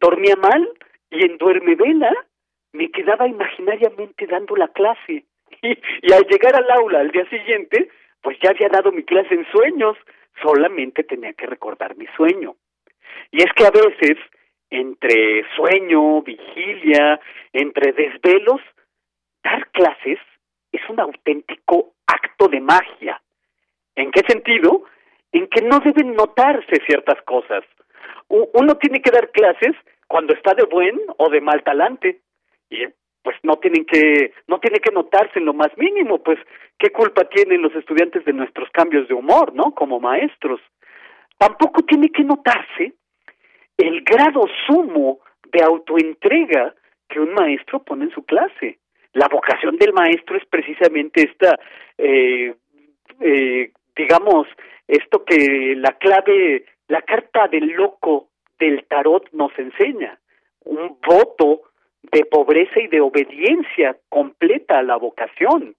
dormía 0.00 0.34
mal 0.36 0.66
y 1.10 1.24
en 1.24 1.38
duerme 1.38 1.74
vela 1.74 2.12
me 2.72 2.90
quedaba 2.90 3.26
imaginariamente 3.26 4.26
dando 4.26 4.56
la 4.56 4.68
clase. 4.68 5.24
Y, 5.62 5.78
y, 6.02 6.12
al 6.12 6.26
llegar 6.26 6.54
al 6.54 6.70
aula 6.70 7.00
al 7.00 7.10
día 7.10 7.24
siguiente, 7.30 7.88
pues 8.20 8.36
ya 8.42 8.50
había 8.50 8.68
dado 8.68 8.92
mi 8.92 9.04
clase 9.04 9.32
en 9.32 9.46
sueños, 9.50 9.96
solamente 10.42 11.04
tenía 11.04 11.32
que 11.32 11.46
recordar 11.46 11.96
mi 11.96 12.06
sueño. 12.16 12.56
Y 13.30 13.38
es 13.38 13.52
que 13.54 13.64
a 13.64 13.70
veces, 13.70 14.18
entre 14.70 15.44
sueño, 15.54 16.20
vigilia, 16.22 17.20
entre 17.52 17.92
desvelos, 17.92 18.60
dar 19.42 19.70
clases 19.70 20.18
es 20.72 20.80
un 20.90 21.00
auténtico 21.00 21.94
acto 22.06 22.48
de 22.48 22.60
magia. 22.60 23.22
¿En 23.94 24.10
qué 24.10 24.20
sentido? 24.28 24.84
En 25.32 25.48
que 25.48 25.62
no 25.62 25.78
deben 25.80 26.14
notarse 26.14 26.82
ciertas 26.86 27.20
cosas. 27.22 27.64
Uno 28.28 28.76
tiene 28.76 29.00
que 29.00 29.10
dar 29.10 29.30
clases 29.30 29.74
cuando 30.06 30.34
está 30.34 30.54
de 30.54 30.64
buen 30.64 31.00
o 31.18 31.28
de 31.30 31.40
mal 31.40 31.62
talante. 31.62 32.20
Y 32.70 32.84
pues 33.22 33.36
no 33.42 33.56
tienen 33.56 33.84
que 33.84 34.32
no 34.46 34.60
tiene 34.60 34.78
que 34.78 34.92
notarse 34.92 35.38
en 35.38 35.46
lo 35.46 35.54
más 35.54 35.76
mínimo, 35.76 36.22
pues 36.22 36.38
qué 36.78 36.90
culpa 36.90 37.24
tienen 37.24 37.62
los 37.62 37.74
estudiantes 37.74 38.24
de 38.24 38.32
nuestros 38.32 38.68
cambios 38.70 39.08
de 39.08 39.14
humor, 39.14 39.52
¿no? 39.54 39.72
Como 39.74 39.98
maestros. 39.98 40.60
Tampoco 41.38 41.82
tiene 41.82 42.10
que 42.10 42.22
notarse 42.22 42.94
el 43.76 44.02
grado 44.02 44.44
sumo 44.66 45.18
de 45.52 45.62
autoentrega 45.62 46.74
que 47.08 47.20
un 47.20 47.34
maestro 47.34 47.82
pone 47.82 48.04
en 48.04 48.10
su 48.10 48.24
clase 48.24 48.78
la 49.16 49.28
vocación 49.28 49.76
del 49.78 49.94
maestro 49.94 50.36
es 50.36 50.44
precisamente 50.44 51.22
esta, 51.22 51.58
eh, 51.96 52.54
eh, 53.20 53.70
digamos, 53.96 54.46
esto 54.86 55.24
que 55.24 55.74
la 55.74 55.92
clave, 55.92 56.66
la 56.88 57.00
carta 57.00 57.48
del 57.48 57.68
loco 57.68 58.28
del 58.58 58.84
tarot 58.86 59.28
nos 59.32 59.56
enseña, 59.58 60.18
un 60.64 60.98
voto 61.06 61.62
de 62.02 62.24
pobreza 62.24 62.80
y 62.80 62.88
de 62.88 63.00
obediencia 63.00 63.96
completa 64.08 64.78
a 64.78 64.82
la 64.82 64.96
vocación. 64.96 65.74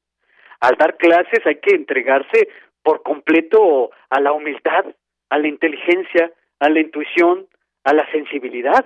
Al 0.59 0.75
dar 0.75 0.97
clases 0.97 1.45
hay 1.45 1.55
que 1.55 1.75
entregarse 1.75 2.49
por 2.83 3.03
completo 3.03 3.91
a 4.09 4.19
la 4.19 4.31
humildad, 4.31 4.85
a 5.29 5.37
la 5.37 5.47
inteligencia, 5.47 6.31
a 6.59 6.69
la 6.69 6.79
intuición, 6.79 7.47
a 7.83 7.93
la 7.93 8.09
sensibilidad. 8.11 8.85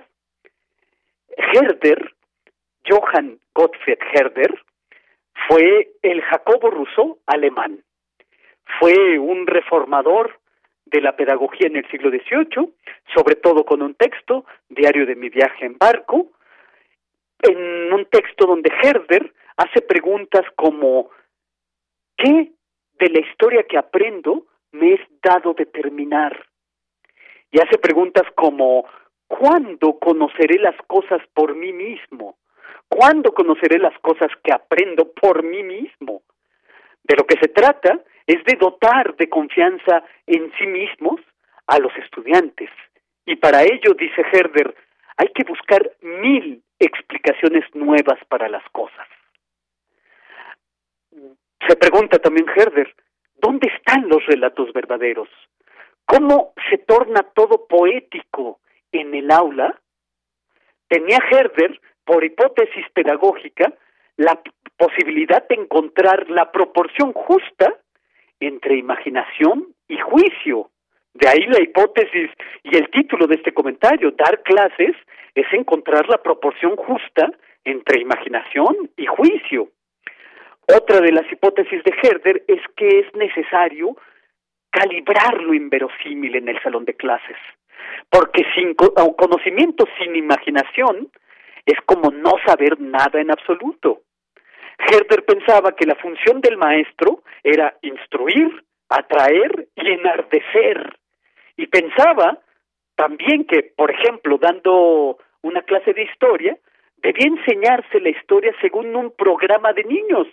Herder 1.36 2.12
Johann 2.88 3.38
Gottfried 3.54 3.98
Herder 4.12 4.54
fue 5.48 5.90
el 6.02 6.20
Jacobo 6.22 6.70
Rousseau 6.70 7.18
alemán. 7.26 7.82
Fue 8.78 9.18
un 9.18 9.46
reformador 9.46 10.38
de 10.92 11.00
la 11.00 11.16
pedagogía 11.16 11.66
en 11.66 11.76
el 11.76 11.90
siglo 11.90 12.10
XVIII, 12.10 12.72
sobre 13.14 13.36
todo 13.36 13.64
con 13.64 13.82
un 13.82 13.94
texto, 13.94 14.44
Diario 14.68 15.06
de 15.06 15.16
mi 15.16 15.30
viaje 15.30 15.64
en 15.64 15.78
barco, 15.78 16.32
en 17.40 17.92
un 17.92 18.04
texto 18.06 18.46
donde 18.46 18.70
Herder 18.82 19.32
hace 19.56 19.80
preguntas 19.82 20.42
como 20.54 21.10
¿qué 22.16 22.52
de 23.00 23.08
la 23.08 23.20
historia 23.20 23.64
que 23.64 23.78
aprendo 23.78 24.46
me 24.72 24.94
es 24.94 25.00
dado 25.22 25.54
determinar? 25.54 26.46
Y 27.50 27.60
hace 27.60 27.78
preguntas 27.78 28.24
como 28.34 28.86
¿cuándo 29.26 29.98
conoceré 29.98 30.58
las 30.58 30.76
cosas 30.86 31.20
por 31.34 31.54
mí 31.56 31.72
mismo? 31.72 32.36
¿Cuándo 32.88 33.32
conoceré 33.32 33.78
las 33.78 33.98
cosas 34.00 34.28
que 34.44 34.52
aprendo 34.52 35.10
por 35.12 35.42
mí 35.42 35.62
mismo? 35.62 36.22
De 37.02 37.16
lo 37.16 37.24
que 37.24 37.38
se 37.40 37.48
trata 37.48 38.00
es 38.32 38.44
de 38.44 38.56
dotar 38.56 39.14
de 39.16 39.28
confianza 39.28 40.04
en 40.26 40.52
sí 40.58 40.66
mismos 40.66 41.20
a 41.66 41.78
los 41.78 41.94
estudiantes. 41.96 42.70
Y 43.26 43.36
para 43.36 43.62
ello, 43.62 43.94
dice 43.98 44.22
Herder, 44.32 44.74
hay 45.16 45.28
que 45.28 45.44
buscar 45.44 45.90
mil 46.00 46.62
explicaciones 46.78 47.64
nuevas 47.74 48.18
para 48.28 48.48
las 48.48 48.64
cosas. 48.70 49.06
Se 51.68 51.76
pregunta 51.76 52.18
también 52.18 52.46
Herder, 52.48 52.92
¿dónde 53.34 53.70
están 53.76 54.08
los 54.08 54.24
relatos 54.26 54.72
verdaderos? 54.72 55.28
¿Cómo 56.06 56.54
se 56.70 56.78
torna 56.78 57.22
todo 57.34 57.66
poético 57.66 58.60
en 58.90 59.14
el 59.14 59.30
aula? 59.30 59.78
Tenía 60.88 61.18
Herder, 61.30 61.80
por 62.04 62.24
hipótesis 62.24 62.84
pedagógica, 62.92 63.72
la 64.16 64.40
posibilidad 64.76 65.46
de 65.48 65.54
encontrar 65.54 66.28
la 66.30 66.50
proporción 66.50 67.12
justa 67.12 67.76
entre 68.46 68.76
imaginación 68.76 69.68
y 69.88 69.98
juicio. 69.98 70.70
De 71.14 71.28
ahí 71.28 71.46
la 71.46 71.60
hipótesis 71.60 72.30
y 72.62 72.76
el 72.76 72.88
título 72.90 73.26
de 73.26 73.36
este 73.36 73.52
comentario, 73.52 74.12
dar 74.12 74.42
clases 74.42 74.96
es 75.34 75.46
encontrar 75.52 76.08
la 76.08 76.22
proporción 76.22 76.76
justa 76.76 77.30
entre 77.64 78.00
imaginación 78.00 78.90
y 78.96 79.06
juicio. 79.06 79.68
Otra 80.68 81.00
de 81.00 81.12
las 81.12 81.30
hipótesis 81.30 81.82
de 81.84 81.94
Herder 82.02 82.44
es 82.46 82.60
que 82.76 83.00
es 83.00 83.14
necesario 83.14 83.96
calibrar 84.70 85.40
lo 85.42 85.52
inverosímil 85.52 86.36
en 86.36 86.48
el 86.48 86.60
salón 86.62 86.84
de 86.84 86.94
clases, 86.94 87.36
porque 88.08 88.44
sin 88.54 88.74
conocimiento 88.74 89.84
sin 89.98 90.16
imaginación 90.16 91.10
es 91.66 91.78
como 91.84 92.10
no 92.10 92.32
saber 92.46 92.80
nada 92.80 93.20
en 93.20 93.30
absoluto. 93.30 94.00
Herder 94.90 95.24
pensaba 95.24 95.72
que 95.72 95.86
la 95.86 95.94
función 95.96 96.40
del 96.40 96.56
maestro 96.56 97.22
era 97.42 97.76
instruir, 97.82 98.64
atraer 98.88 99.68
y 99.76 99.90
enardecer. 99.92 100.98
Y 101.56 101.66
pensaba 101.66 102.38
también 102.96 103.44
que, 103.44 103.72
por 103.76 103.90
ejemplo, 103.90 104.38
dando 104.38 105.18
una 105.42 105.62
clase 105.62 105.92
de 105.92 106.02
historia, 106.02 106.56
debía 106.96 107.26
enseñarse 107.26 108.00
la 108.00 108.10
historia 108.10 108.52
según 108.60 108.94
un 108.94 109.10
programa 109.10 109.72
de 109.72 109.84
niños, 109.84 110.26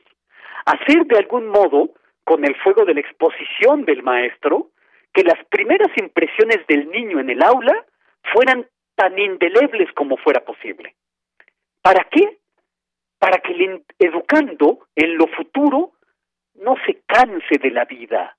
hacer 0.66 1.06
de 1.06 1.18
algún 1.18 1.48
modo, 1.48 1.90
con 2.24 2.46
el 2.46 2.56
fuego 2.58 2.86
de 2.86 2.94
la 2.94 3.00
exposición 3.00 3.86
del 3.86 4.04
maestro, 4.04 4.70
que 5.14 5.24
las 5.24 5.44
primeras 5.50 5.90
impresiones 5.98 6.66
del 6.68 6.90
niño 6.92 7.20
en 7.20 7.30
el 7.32 7.42
aula 7.42 7.86
fueran 8.34 8.68
tan 8.96 9.18
indelebles 9.18 9.92
como 9.94 10.18
fuera 10.18 10.42
posible. 10.46 10.94
¿Para 11.82 12.04
qué? 12.12 12.38
Para 13.20 13.40
que 13.40 13.54
el 13.54 13.84
educando 14.00 14.88
en 14.96 15.18
lo 15.18 15.28
futuro 15.28 15.92
no 16.56 16.76
se 16.86 17.02
canse 17.06 17.58
de 17.62 17.72
la 17.72 17.86
vida. 17.86 18.38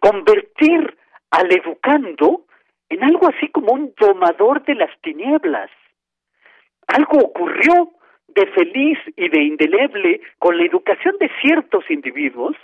Convertir 0.00 0.96
al 1.30 1.52
educando 1.52 2.46
en 2.88 3.02
algo 3.02 3.28
así 3.28 3.48
como 3.48 3.72
un 3.72 3.92
domador 3.98 4.64
de 4.64 4.74
las 4.76 4.90
tinieblas. 5.02 5.70
Algo 6.86 7.18
ocurrió 7.18 7.92
de 8.28 8.46
feliz 8.48 8.98
y 9.16 9.28
de 9.28 9.42
indeleble 9.42 10.20
con 10.38 10.56
la 10.56 10.64
educación 10.64 11.16
de 11.18 11.30
ciertos 11.40 11.84
individuos 11.90 12.56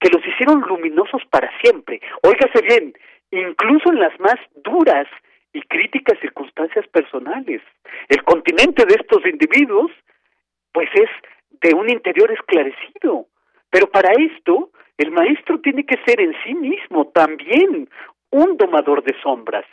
que 0.00 0.10
los 0.10 0.26
hicieron 0.26 0.60
luminosos 0.62 1.22
para 1.30 1.50
siempre. 1.60 2.00
Óigase 2.22 2.62
bien, 2.62 2.94
incluso 3.30 3.92
en 3.92 4.00
las 4.00 4.18
más 4.20 4.36
duras 4.56 5.06
y 5.52 5.60
críticas 5.62 6.18
circunstancias 6.20 6.86
personales. 6.88 7.62
El 8.08 8.22
continente 8.24 8.84
de 8.84 8.94
estos 8.94 9.24
individuos, 9.26 9.90
pues 10.72 10.88
es 10.94 11.10
de 11.60 11.74
un 11.74 11.90
interior 11.90 12.30
esclarecido. 12.30 13.26
Pero 13.70 13.88
para 13.90 14.12
esto, 14.12 14.70
el 14.96 15.10
maestro 15.10 15.60
tiene 15.60 15.84
que 15.84 15.98
ser 16.06 16.20
en 16.20 16.34
sí 16.44 16.54
mismo 16.54 17.08
también 17.08 17.88
un 18.30 18.56
domador 18.56 19.02
de 19.02 19.14
sombras. 19.22 19.66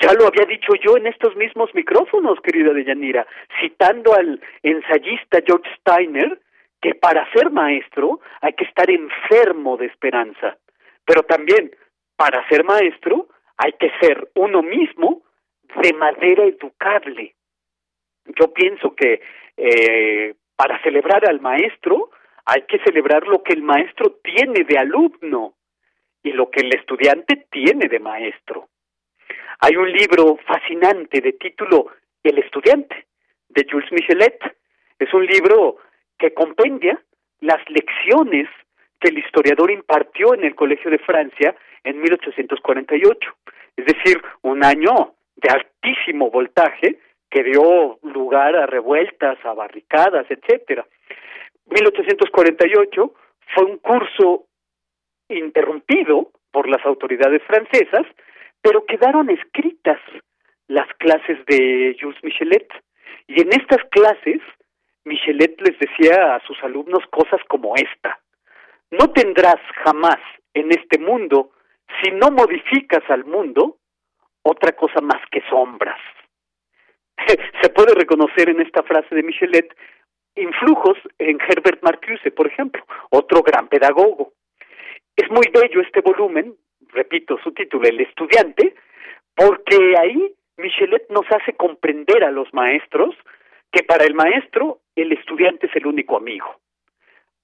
Ya 0.00 0.14
lo 0.14 0.26
había 0.26 0.46
dicho 0.46 0.72
yo 0.82 0.96
en 0.96 1.06
estos 1.06 1.36
mismos 1.36 1.74
micrófonos, 1.74 2.40
querida 2.40 2.72
Deyanira, 2.72 3.26
citando 3.60 4.14
al 4.14 4.40
ensayista 4.62 5.40
George 5.46 5.68
Steiner, 5.78 6.40
que 6.80 6.94
para 6.94 7.30
ser 7.32 7.50
maestro 7.50 8.20
hay 8.40 8.52
que 8.54 8.64
estar 8.64 8.88
enfermo 8.90 9.76
de 9.76 9.86
esperanza, 9.86 10.56
pero 11.04 11.22
también 11.22 11.70
para 12.16 12.46
ser 12.48 12.64
maestro 12.64 13.28
hay 13.56 13.72
que 13.72 13.90
ser 14.00 14.28
uno 14.34 14.62
mismo 14.62 15.22
de 15.82 15.92
manera 15.94 16.44
educable. 16.44 17.34
Yo 18.26 18.52
pienso 18.52 18.94
que 18.94 19.20
eh, 19.56 20.34
para 20.56 20.82
celebrar 20.82 21.28
al 21.28 21.40
maestro 21.40 22.10
hay 22.46 22.62
que 22.62 22.78
celebrar 22.80 23.26
lo 23.26 23.42
que 23.42 23.54
el 23.54 23.62
maestro 23.62 24.18
tiene 24.22 24.64
de 24.64 24.78
alumno 24.78 25.54
y 26.22 26.32
lo 26.32 26.50
que 26.50 26.60
el 26.60 26.74
estudiante 26.74 27.46
tiene 27.50 27.88
de 27.88 27.98
maestro. 27.98 28.68
Hay 29.60 29.76
un 29.76 29.90
libro 29.90 30.38
fascinante 30.46 31.20
de 31.20 31.32
título 31.34 31.86
El 32.22 32.38
estudiante, 32.38 33.06
de 33.48 33.66
Jules 33.70 33.90
Michelet. 33.92 34.38
Es 34.98 35.12
un 35.14 35.26
libro 35.26 35.76
que 36.18 36.34
compendia 36.34 37.00
las 37.40 37.60
lecciones 37.68 38.48
que 39.00 39.08
el 39.08 39.18
historiador 39.18 39.70
impartió 39.70 40.34
en 40.34 40.44
el 40.44 40.54
Colegio 40.54 40.90
de 40.90 40.98
Francia 40.98 41.54
en 41.82 42.00
1848, 42.00 43.36
es 43.76 43.84
decir, 43.84 44.22
un 44.42 44.64
año 44.64 45.14
de 45.36 45.50
altísimo 45.50 46.30
voltaje 46.30 46.98
que 47.30 47.42
dio 47.42 47.98
lugar 48.02 48.56
a 48.56 48.66
revueltas, 48.66 49.38
a 49.44 49.52
barricadas, 49.52 50.26
etcétera. 50.30 50.86
1848 51.66 53.14
fue 53.54 53.64
un 53.64 53.78
curso 53.78 54.46
interrumpido 55.28 56.30
por 56.50 56.68
las 56.68 56.84
autoridades 56.84 57.42
francesas, 57.44 58.06
pero 58.62 58.84
quedaron 58.84 59.30
escritas 59.30 59.98
las 60.68 60.86
clases 60.98 61.44
de 61.46 61.96
Jules 62.00 62.22
Michelet. 62.22 62.68
Y 63.26 63.40
en 63.40 63.48
estas 63.48 63.82
clases, 63.90 64.40
Michelet 65.04 65.60
les 65.60 65.78
decía 65.78 66.34
a 66.34 66.40
sus 66.46 66.62
alumnos 66.62 67.04
cosas 67.10 67.40
como 67.48 67.74
esta. 67.76 68.20
No 68.90 69.10
tendrás 69.12 69.60
jamás 69.84 70.18
en 70.54 70.70
este 70.70 70.98
mundo, 70.98 71.50
si 72.02 72.10
no 72.12 72.30
modificas 72.30 73.02
al 73.08 73.24
mundo, 73.24 73.78
otra 74.42 74.72
cosa 74.72 75.00
más 75.00 75.20
que 75.30 75.42
sombras. 75.48 76.00
Se 77.62 77.68
puede 77.70 77.94
reconocer 77.94 78.48
en 78.48 78.60
esta 78.60 78.82
frase 78.82 79.14
de 79.14 79.22
Michelet 79.22 79.74
influjos 80.36 80.98
en 81.18 81.38
Herbert 81.40 81.82
Marcuse, 81.82 82.30
por 82.30 82.46
ejemplo, 82.46 82.84
otro 83.10 83.42
gran 83.42 83.68
pedagogo. 83.68 84.32
Es 85.16 85.30
muy 85.30 85.46
bello 85.52 85.80
este 85.80 86.00
volumen, 86.00 86.54
repito 86.88 87.38
su 87.42 87.52
título, 87.52 87.86
El 87.88 88.00
estudiante, 88.00 88.74
porque 89.34 89.94
ahí 89.96 90.34
Michelet 90.56 91.08
nos 91.10 91.26
hace 91.30 91.54
comprender 91.54 92.24
a 92.24 92.30
los 92.30 92.52
maestros 92.52 93.14
que 93.70 93.82
para 93.82 94.04
el 94.04 94.14
maestro 94.14 94.80
el 94.94 95.12
estudiante 95.12 95.66
es 95.66 95.76
el 95.76 95.86
único 95.86 96.16
amigo. 96.16 96.60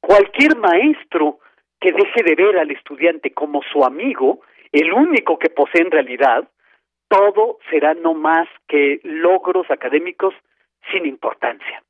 Cualquier 0.00 0.56
maestro 0.56 1.38
que 1.80 1.92
deje 1.92 2.22
de 2.22 2.34
ver 2.34 2.58
al 2.58 2.70
estudiante 2.70 3.32
como 3.32 3.62
su 3.72 3.84
amigo, 3.84 4.40
el 4.72 4.92
único 4.92 5.38
que 5.38 5.50
posee 5.50 5.82
en 5.82 5.90
realidad, 5.90 6.48
todo 7.10 7.58
será 7.68 7.94
no 7.94 8.14
más 8.14 8.48
que 8.68 9.00
logros 9.02 9.68
académicos 9.68 10.32
sin 10.92 11.06
importancia. 11.06 11.82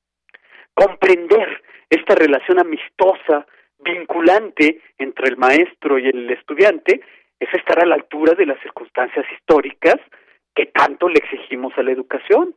Comprender 0.74 1.62
esta 1.90 2.14
relación 2.14 2.58
amistosa, 2.58 3.46
vinculante 3.78 4.80
entre 4.98 5.28
el 5.28 5.36
maestro 5.36 5.98
y 5.98 6.08
el 6.08 6.30
estudiante, 6.30 7.02
es 7.38 7.52
estar 7.52 7.82
a 7.82 7.86
la 7.86 7.96
altura 7.96 8.34
de 8.34 8.46
las 8.46 8.58
circunstancias 8.60 9.26
históricas 9.32 9.96
que 10.54 10.66
tanto 10.66 11.08
le 11.08 11.18
exigimos 11.18 11.76
a 11.76 11.82
la 11.82 11.92
educación. 11.92 12.54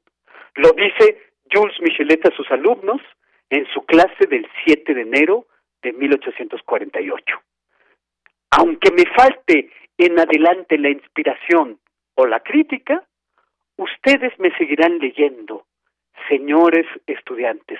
Lo 0.56 0.72
dice 0.72 1.22
Jules 1.52 1.76
Michelet 1.82 2.26
a 2.26 2.36
sus 2.36 2.50
alumnos 2.50 3.02
en 3.50 3.66
su 3.74 3.86
clase 3.86 4.26
del 4.30 4.48
7 4.66 4.94
de 4.94 5.02
enero 5.02 5.48
de 5.82 5.92
1848. 5.92 7.42
Aunque 8.52 8.92
me 8.92 9.06
falte 9.18 9.70
en 9.98 10.18
adelante 10.18 10.78
la 10.78 10.90
inspiración 10.90 11.80
o 12.16 12.26
la 12.26 12.40
crítica, 12.42 13.04
ustedes 13.78 14.38
me 14.40 14.56
seguirán 14.58 15.00
leyendo, 15.00 15.66
señores 16.30 16.86
estudiantes, 17.08 17.80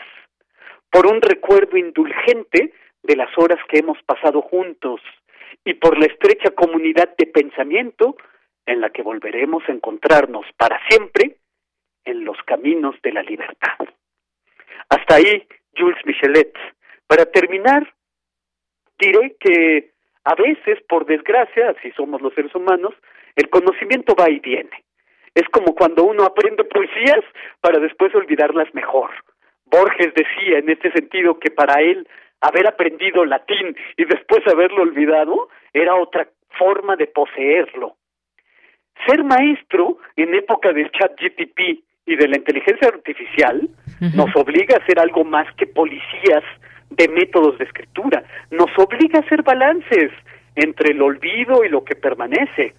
por 0.90 1.08
un 1.08 1.22
recuerdo 1.22 1.78
indulgente 1.78 2.74
de 3.02 3.16
las 3.16 3.30
horas 3.38 3.60
que 3.70 3.80
hemos 3.80 4.02
pasado 4.04 4.42
juntos 4.42 5.02
y 5.66 5.74
por 5.76 5.98
la 5.98 6.06
estrecha 6.06 6.52
comunidad 6.52 7.16
de 7.18 7.28
pensamiento 7.28 8.16
en 8.66 8.82
la 8.82 8.90
que 8.90 9.02
volveremos 9.02 9.64
a 9.68 9.72
encontrarnos 9.72 10.46
para 10.58 10.80
siempre 10.88 11.38
en 12.06 12.26
los 12.26 12.38
caminos 12.44 12.96
de 13.02 13.12
la 13.12 13.24
libertad. 13.24 13.78
Hasta 14.90 15.16
ahí, 15.16 15.48
Jules 15.76 16.00
Michelet. 16.06 16.54
Para 17.08 17.26
terminar, 17.26 17.94
diré 19.00 19.36
que 19.40 19.92
a 20.24 20.36
veces, 20.36 20.82
por 20.88 21.06
desgracia, 21.06 21.70
así 21.70 21.92
somos 21.92 22.22
los 22.22 22.34
seres 22.34 22.54
humanos, 22.56 22.94
el 23.36 23.50
conocimiento 23.50 24.16
va 24.16 24.30
y 24.30 24.40
viene. 24.40 24.84
Es 25.34 25.48
como 25.50 25.74
cuando 25.74 26.04
uno 26.04 26.24
aprende 26.24 26.64
poesías 26.64 27.24
para 27.60 27.80
después 27.80 28.14
olvidarlas 28.14 28.74
mejor. 28.74 29.10
Borges 29.66 30.14
decía 30.14 30.60
en 30.60 30.70
este 30.70 30.92
sentido 30.92 31.40
que 31.40 31.50
para 31.50 31.82
él 31.82 32.08
haber 32.42 32.68
aprendido 32.68 33.26
latín 33.26 33.76
y 33.98 34.06
después 34.06 34.46
haberlo 34.48 34.84
olvidado 34.84 35.50
era 35.74 35.96
otra 35.96 36.28
forma 36.60 36.96
de 36.96 37.08
poseerlo. 37.08 37.96
Ser 39.08 39.24
maestro 39.24 39.98
en 40.16 40.36
época 40.36 40.72
del 40.72 40.92
chat 40.92 41.20
GTP 41.20 41.84
y 42.06 42.16
de 42.16 42.28
la 42.28 42.38
inteligencia 42.38 42.90
artificial 42.90 43.70
nos 44.16 44.36
obliga 44.36 44.78
a 44.78 44.86
ser 44.86 45.00
algo 45.00 45.24
más 45.24 45.48
que 45.56 45.66
policías 45.66 46.44
de 46.90 47.08
métodos 47.08 47.58
de 47.58 47.66
escritura, 47.66 48.24
nos 48.52 48.70
obliga 48.78 49.20
a 49.20 49.22
hacer 49.24 49.42
balances 49.42 50.12
entre 50.56 50.92
el 50.92 51.02
olvido 51.02 51.64
y 51.64 51.70
lo 51.70 51.84
que 51.84 51.96
permanece. 51.96 52.76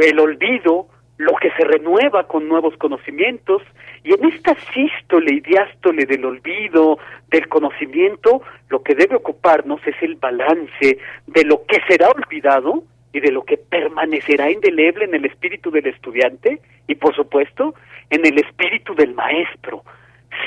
El 0.00 0.18
olvido, 0.18 0.86
lo 1.18 1.34
que 1.36 1.50
se 1.52 1.64
renueva 1.64 2.26
con 2.26 2.48
nuevos 2.48 2.76
conocimientos, 2.76 3.62
y 4.04 4.12
en 4.14 4.24
esta 4.24 4.56
sístole 4.72 5.34
y 5.34 5.40
diástole 5.40 6.06
del 6.06 6.24
olvido, 6.24 6.98
del 7.28 7.48
conocimiento, 7.48 8.42
lo 8.68 8.82
que 8.82 8.94
debe 8.94 9.16
ocuparnos 9.16 9.80
es 9.86 9.94
el 10.02 10.16
balance 10.16 10.98
de 11.26 11.44
lo 11.44 11.64
que 11.66 11.80
será 11.88 12.08
olvidado 12.08 12.82
y 13.12 13.20
de 13.20 13.30
lo 13.30 13.44
que 13.44 13.58
permanecerá 13.58 14.50
indeleble 14.50 15.04
en 15.04 15.14
el 15.14 15.26
espíritu 15.26 15.70
del 15.70 15.86
estudiante 15.86 16.60
y, 16.88 16.94
por 16.94 17.14
supuesto, 17.14 17.74
en 18.10 18.26
el 18.26 18.38
espíritu 18.38 18.94
del 18.94 19.14
maestro, 19.14 19.84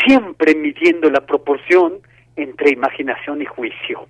siempre 0.05 0.55
midiendo 0.55 1.09
la 1.09 1.21
proporción 1.21 1.99
entre 2.35 2.71
imaginación 2.71 3.41
y 3.41 3.45
juicio. 3.45 4.07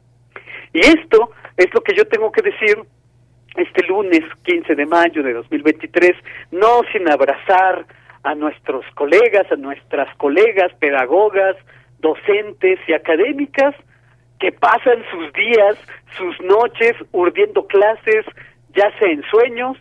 Y 0.73 0.79
esto 0.79 1.31
es 1.57 1.73
lo 1.73 1.81
que 1.81 1.95
yo 1.95 2.05
tengo 2.07 2.31
que 2.31 2.41
decir 2.41 2.77
este 3.55 3.85
lunes 3.87 4.21
15 4.43 4.75
de 4.75 4.85
mayo 4.85 5.23
de 5.23 5.33
2023, 5.33 6.11
no 6.51 6.81
sin 6.91 7.09
abrazar 7.09 7.85
a 8.23 8.35
nuestros 8.35 8.85
colegas, 8.95 9.51
a 9.51 9.55
nuestras 9.55 10.13
colegas, 10.17 10.73
pedagogas, 10.79 11.55
docentes 11.99 12.79
y 12.87 12.93
académicas 12.93 13.75
que 14.39 14.51
pasan 14.51 15.03
sus 15.11 15.31
días, 15.33 15.77
sus 16.17 16.39
noches 16.41 16.95
urdiendo 17.11 17.65
clases, 17.67 18.25
ya 18.73 18.91
sea 18.99 19.09
en 19.09 19.23
sueños, 19.23 19.77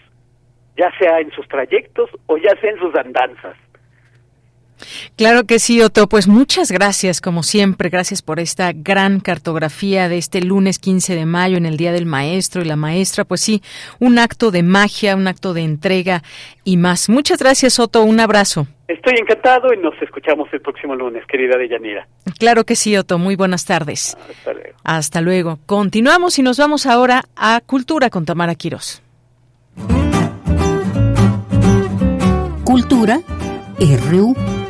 ya 0.77 0.91
sea 0.99 1.21
en 1.21 1.31
sus 1.33 1.47
trayectos 1.49 2.11
o 2.27 2.37
ya 2.37 2.55
sea 2.61 2.71
en 2.71 2.79
sus 2.79 2.95
andanzas. 2.95 3.57
Claro 5.17 5.45
que 5.45 5.59
sí, 5.59 5.81
Otto. 5.81 6.09
Pues 6.09 6.29
muchas 6.29 6.71
gracias, 6.71 7.21
como 7.21 7.43
siempre. 7.43 7.89
Gracias 7.89 8.23
por 8.23 8.41
esta 8.41 8.73
gran 8.73 9.21
cartografía 9.21 10.09
de 10.09 10.19
este 10.19 10.41
lunes 10.41 10.79
15 10.79 11.15
de 11.15 11.27
mayo 11.27 11.57
en 11.57 11.67
el 11.67 11.77
Día 11.77 11.93
del 11.93 12.07
Maestro 12.07 12.63
y 12.63 12.65
la 12.65 12.77
Maestra. 12.77 13.25
Pues 13.25 13.41
sí, 13.41 13.63
un 14.01 14.19
acto 14.19 14.51
de 14.51 14.63
magia, 14.63 15.17
un 15.17 15.29
acto 15.29 15.55
de 15.55 15.63
entrega 15.63 16.23
y 16.65 16.77
más. 16.77 17.09
Muchas 17.09 17.39
gracias, 17.39 17.79
Otto. 17.79 18.03
Un 18.03 18.21
abrazo. 18.21 18.67
Estoy 18.89 19.15
encantado 19.19 19.73
y 19.73 19.79
nos 19.79 19.95
escuchamos 20.03 20.49
el 20.53 20.61
próximo 20.61 20.95
lunes, 20.95 21.25
querida 21.27 21.57
Deyanira. 21.57 22.07
Claro 22.39 22.65
que 22.65 22.77
sí, 22.77 22.97
Otto. 22.97 23.19
Muy 23.19 23.35
buenas 23.37 23.65
tardes. 23.65 24.17
Hasta 24.29 24.53
luego. 24.53 24.79
Hasta 24.85 25.21
luego. 25.21 25.59
Continuamos 25.67 26.39
y 26.39 26.43
nos 26.43 26.59
vamos 26.59 26.87
ahora 26.87 27.25
a 27.37 27.61
Cultura 27.65 28.11
con 28.11 28.27
Tamara 28.27 28.55
Quirós. 28.55 29.03
Cultura 32.65 33.21
RU. 33.79 34.64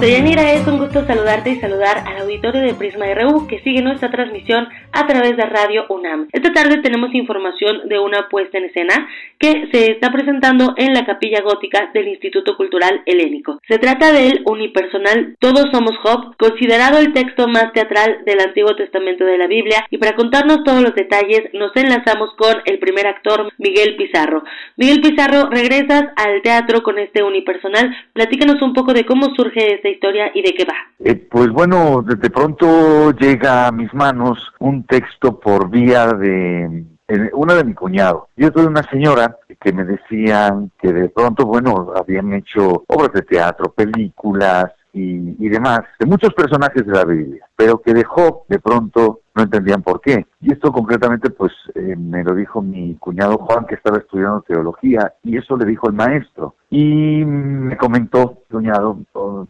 Deyanira, 0.00 0.52
es 0.52 0.66
un 0.66 0.76
gusto 0.78 1.06
saludarte 1.06 1.50
y 1.50 1.56
saludar 1.56 2.04
al 2.06 2.18
auditorio 2.22 2.60
de 2.60 2.74
Prisma 2.74 3.06
RU 3.14 3.46
que 3.46 3.60
sigue 3.60 3.80
nuestra 3.80 4.10
transmisión 4.10 4.68
a 4.92 5.06
través 5.06 5.38
de 5.38 5.46
Radio 5.46 5.86
UNAM. 5.88 6.28
Esta 6.32 6.52
tarde 6.52 6.82
tenemos 6.82 7.14
información 7.14 7.88
de 7.88 7.98
una 7.98 8.28
puesta 8.28 8.58
en 8.58 8.64
escena 8.64 9.08
que 9.38 9.68
se 9.72 9.92
está 9.92 10.12
presentando 10.12 10.74
en 10.76 10.92
la 10.92 11.06
capilla 11.06 11.40
gótica 11.40 11.90
del 11.94 12.08
Instituto 12.08 12.56
Cultural 12.58 13.02
Helénico. 13.06 13.58
Se 13.66 13.78
trata 13.78 14.12
del 14.12 14.42
unipersonal 14.44 15.36
Todos 15.40 15.70
Somos 15.72 15.96
Job, 16.02 16.36
considerado 16.36 16.98
el 16.98 17.14
texto 17.14 17.48
más 17.48 17.72
teatral 17.72 18.18
del 18.26 18.40
Antiguo 18.40 18.76
Testamento 18.76 19.24
de 19.24 19.38
la 19.38 19.46
Biblia, 19.46 19.86
y 19.90 19.96
para 19.96 20.14
contarnos 20.14 20.62
todos 20.62 20.82
los 20.82 20.94
detalles 20.94 21.50
nos 21.54 21.74
enlazamos 21.74 22.34
con 22.36 22.54
el 22.66 22.78
primer 22.78 23.06
actor 23.06 23.50
Miguel 23.56 23.96
Pizarro. 23.96 24.44
Miguel 24.76 25.00
Pizarro, 25.00 25.48
regresas 25.50 26.04
al 26.16 26.42
teatro 26.42 26.82
con 26.82 26.98
este 26.98 27.22
unipersonal. 27.22 27.96
Platícanos 28.12 28.60
un 28.60 28.74
poco 28.74 28.92
de 28.92 29.06
cómo 29.06 29.34
surge 29.34 29.74
este 29.74 29.85
historia 29.88 30.30
y 30.34 30.42
de 30.42 30.54
qué 30.54 30.64
va. 30.64 30.74
Eh, 30.98 31.14
pues 31.14 31.50
bueno, 31.50 32.02
de 32.02 32.30
pronto 32.30 33.12
llega 33.12 33.66
a 33.66 33.72
mis 33.72 33.92
manos 33.94 34.38
un 34.58 34.84
texto 34.84 35.38
por 35.38 35.70
vía 35.70 36.06
de 36.08 36.84
eh, 37.08 37.30
una 37.34 37.54
de 37.54 37.64
mi 37.64 37.74
cuñado. 37.74 38.28
Yo 38.36 38.50
soy 38.54 38.66
una 38.66 38.82
señora 38.82 39.36
que 39.60 39.72
me 39.72 39.84
decían 39.84 40.72
que 40.80 40.92
de 40.92 41.08
pronto, 41.08 41.46
bueno, 41.46 41.92
habían 41.96 42.32
hecho 42.32 42.84
obras 42.88 43.12
de 43.12 43.22
teatro, 43.22 43.72
películas, 43.72 44.72
y, 44.98 45.48
demás, 45.48 45.80
de 45.98 46.06
muchos 46.06 46.32
personajes 46.32 46.86
de 46.86 46.92
la 46.92 47.04
Biblia, 47.04 47.46
pero 47.54 47.80
que 47.82 47.92
dejó 47.92 48.44
de 48.48 48.58
pronto 48.58 49.20
no 49.34 49.42
entendían 49.42 49.82
por 49.82 50.00
qué. 50.00 50.26
Y 50.40 50.52
esto 50.52 50.72
concretamente 50.72 51.28
pues 51.28 51.52
eh, 51.74 51.94
me 51.94 52.24
lo 52.24 52.34
dijo 52.34 52.62
mi 52.62 52.94
cuñado 52.94 53.36
Juan 53.36 53.66
que 53.66 53.74
estaba 53.74 53.98
estudiando 53.98 54.40
teología 54.40 55.12
y 55.22 55.36
eso 55.36 55.58
le 55.58 55.66
dijo 55.66 55.88
el 55.88 55.92
maestro. 55.92 56.54
Y 56.70 57.22
me 57.26 57.76
comentó, 57.76 58.38
cuñado, 58.50 58.98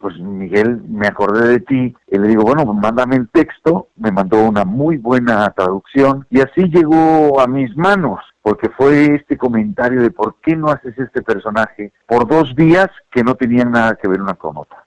pues 0.01 0.19
Miguel, 0.19 0.83
me 0.89 1.07
acordé 1.07 1.47
de 1.47 1.61
ti 1.61 1.95
y 2.09 2.19
le 2.19 2.27
digo, 2.27 2.43
bueno, 2.43 2.65
mándame 2.75 3.15
el 3.15 3.29
texto, 3.29 3.89
me 3.97 4.11
mandó 4.11 4.43
una 4.43 4.65
muy 4.65 4.97
buena 4.97 5.49
traducción 5.51 6.27
y 6.31 6.41
así 6.41 6.65
llegó 6.65 7.41
a 7.41 7.47
mis 7.47 7.77
manos 7.77 8.19
porque 8.43 8.69
fue 8.71 9.17
este 9.17 9.37
comentario 9.37 10.03
de 10.03 10.11
por 10.11 10.37
qué 10.41 10.55
no 10.55 10.69
haces 10.69 10.97
este 10.99 11.23
personaje 11.23 11.93
por 12.07 12.29
dos 12.29 12.55
días 12.55 12.89
que 13.11 13.25
no 13.25 13.35
tenían 13.35 13.73
nada 13.73 13.97
que 13.97 14.09
ver 14.09 14.21
una 14.21 14.35
con 14.35 14.57
otra. 14.57 14.86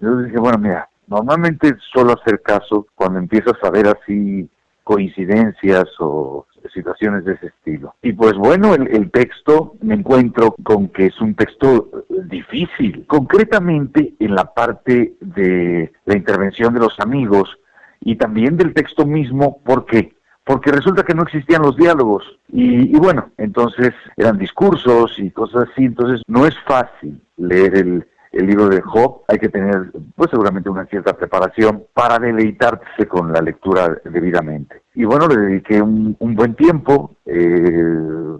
Yo 0.00 0.16
dije, 0.18 0.38
bueno, 0.38 0.58
mira, 0.58 0.88
normalmente 1.06 1.74
suelo 1.92 2.12
hacer 2.12 2.42
caso 2.42 2.86
cuando 2.94 3.18
empiezas 3.18 3.54
a 3.62 3.70
ver 3.70 3.88
así 3.88 4.48
coincidencias 4.84 5.86
o 5.98 6.46
situaciones 6.72 7.24
de 7.24 7.32
ese 7.34 7.46
estilo. 7.46 7.94
Y 8.02 8.12
pues 8.12 8.34
bueno, 8.34 8.74
el, 8.74 8.88
el, 8.88 9.10
texto 9.10 9.74
me 9.80 9.94
encuentro 9.94 10.54
con 10.62 10.88
que 10.88 11.06
es 11.06 11.20
un 11.20 11.34
texto 11.34 11.90
difícil, 12.08 13.04
concretamente 13.06 14.14
en 14.18 14.34
la 14.34 14.52
parte 14.52 15.14
de 15.20 15.92
la 16.04 16.16
intervención 16.16 16.74
de 16.74 16.80
los 16.80 16.98
amigos 17.00 17.56
y 18.00 18.16
también 18.16 18.56
del 18.56 18.74
texto 18.74 19.06
mismo, 19.06 19.60
¿por 19.64 19.86
qué? 19.86 20.14
Porque 20.44 20.70
resulta 20.70 21.02
que 21.02 21.14
no 21.14 21.22
existían 21.22 21.62
los 21.62 21.76
diálogos 21.76 22.38
y, 22.48 22.94
y 22.94 22.98
bueno, 22.98 23.30
entonces 23.38 23.92
eran 24.16 24.38
discursos 24.38 25.18
y 25.18 25.30
cosas 25.30 25.68
así, 25.70 25.84
entonces 25.84 26.22
no 26.28 26.46
es 26.46 26.54
fácil 26.66 27.20
leer 27.36 27.76
el, 27.76 28.06
el 28.36 28.46
libro 28.46 28.68
de 28.68 28.80
Job, 28.82 29.22
hay 29.28 29.38
que 29.38 29.48
tener 29.48 29.90
pues 30.14 30.30
seguramente 30.30 30.68
una 30.68 30.86
cierta 30.86 31.16
preparación 31.16 31.84
para 31.94 32.18
deleitarse 32.18 33.06
con 33.08 33.32
la 33.32 33.40
lectura 33.40 33.96
debidamente. 34.04 34.82
Y 34.94 35.04
bueno, 35.04 35.26
le 35.26 35.36
dediqué 35.36 35.80
un, 35.80 36.16
buen 36.18 36.54
tiempo, 36.54 37.16
eh, 37.24 37.82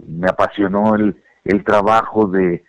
me 0.07 0.29
apasionó 0.29 0.95
el, 0.95 1.15
trabajo 1.63 2.27
de, 2.27 2.63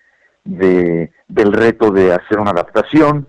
de, 0.45 1.11
del 1.27 1.53
reto 1.53 1.91
de 1.91 2.13
hacer 2.13 2.39
una 2.39 2.53
adaptación 2.53 3.29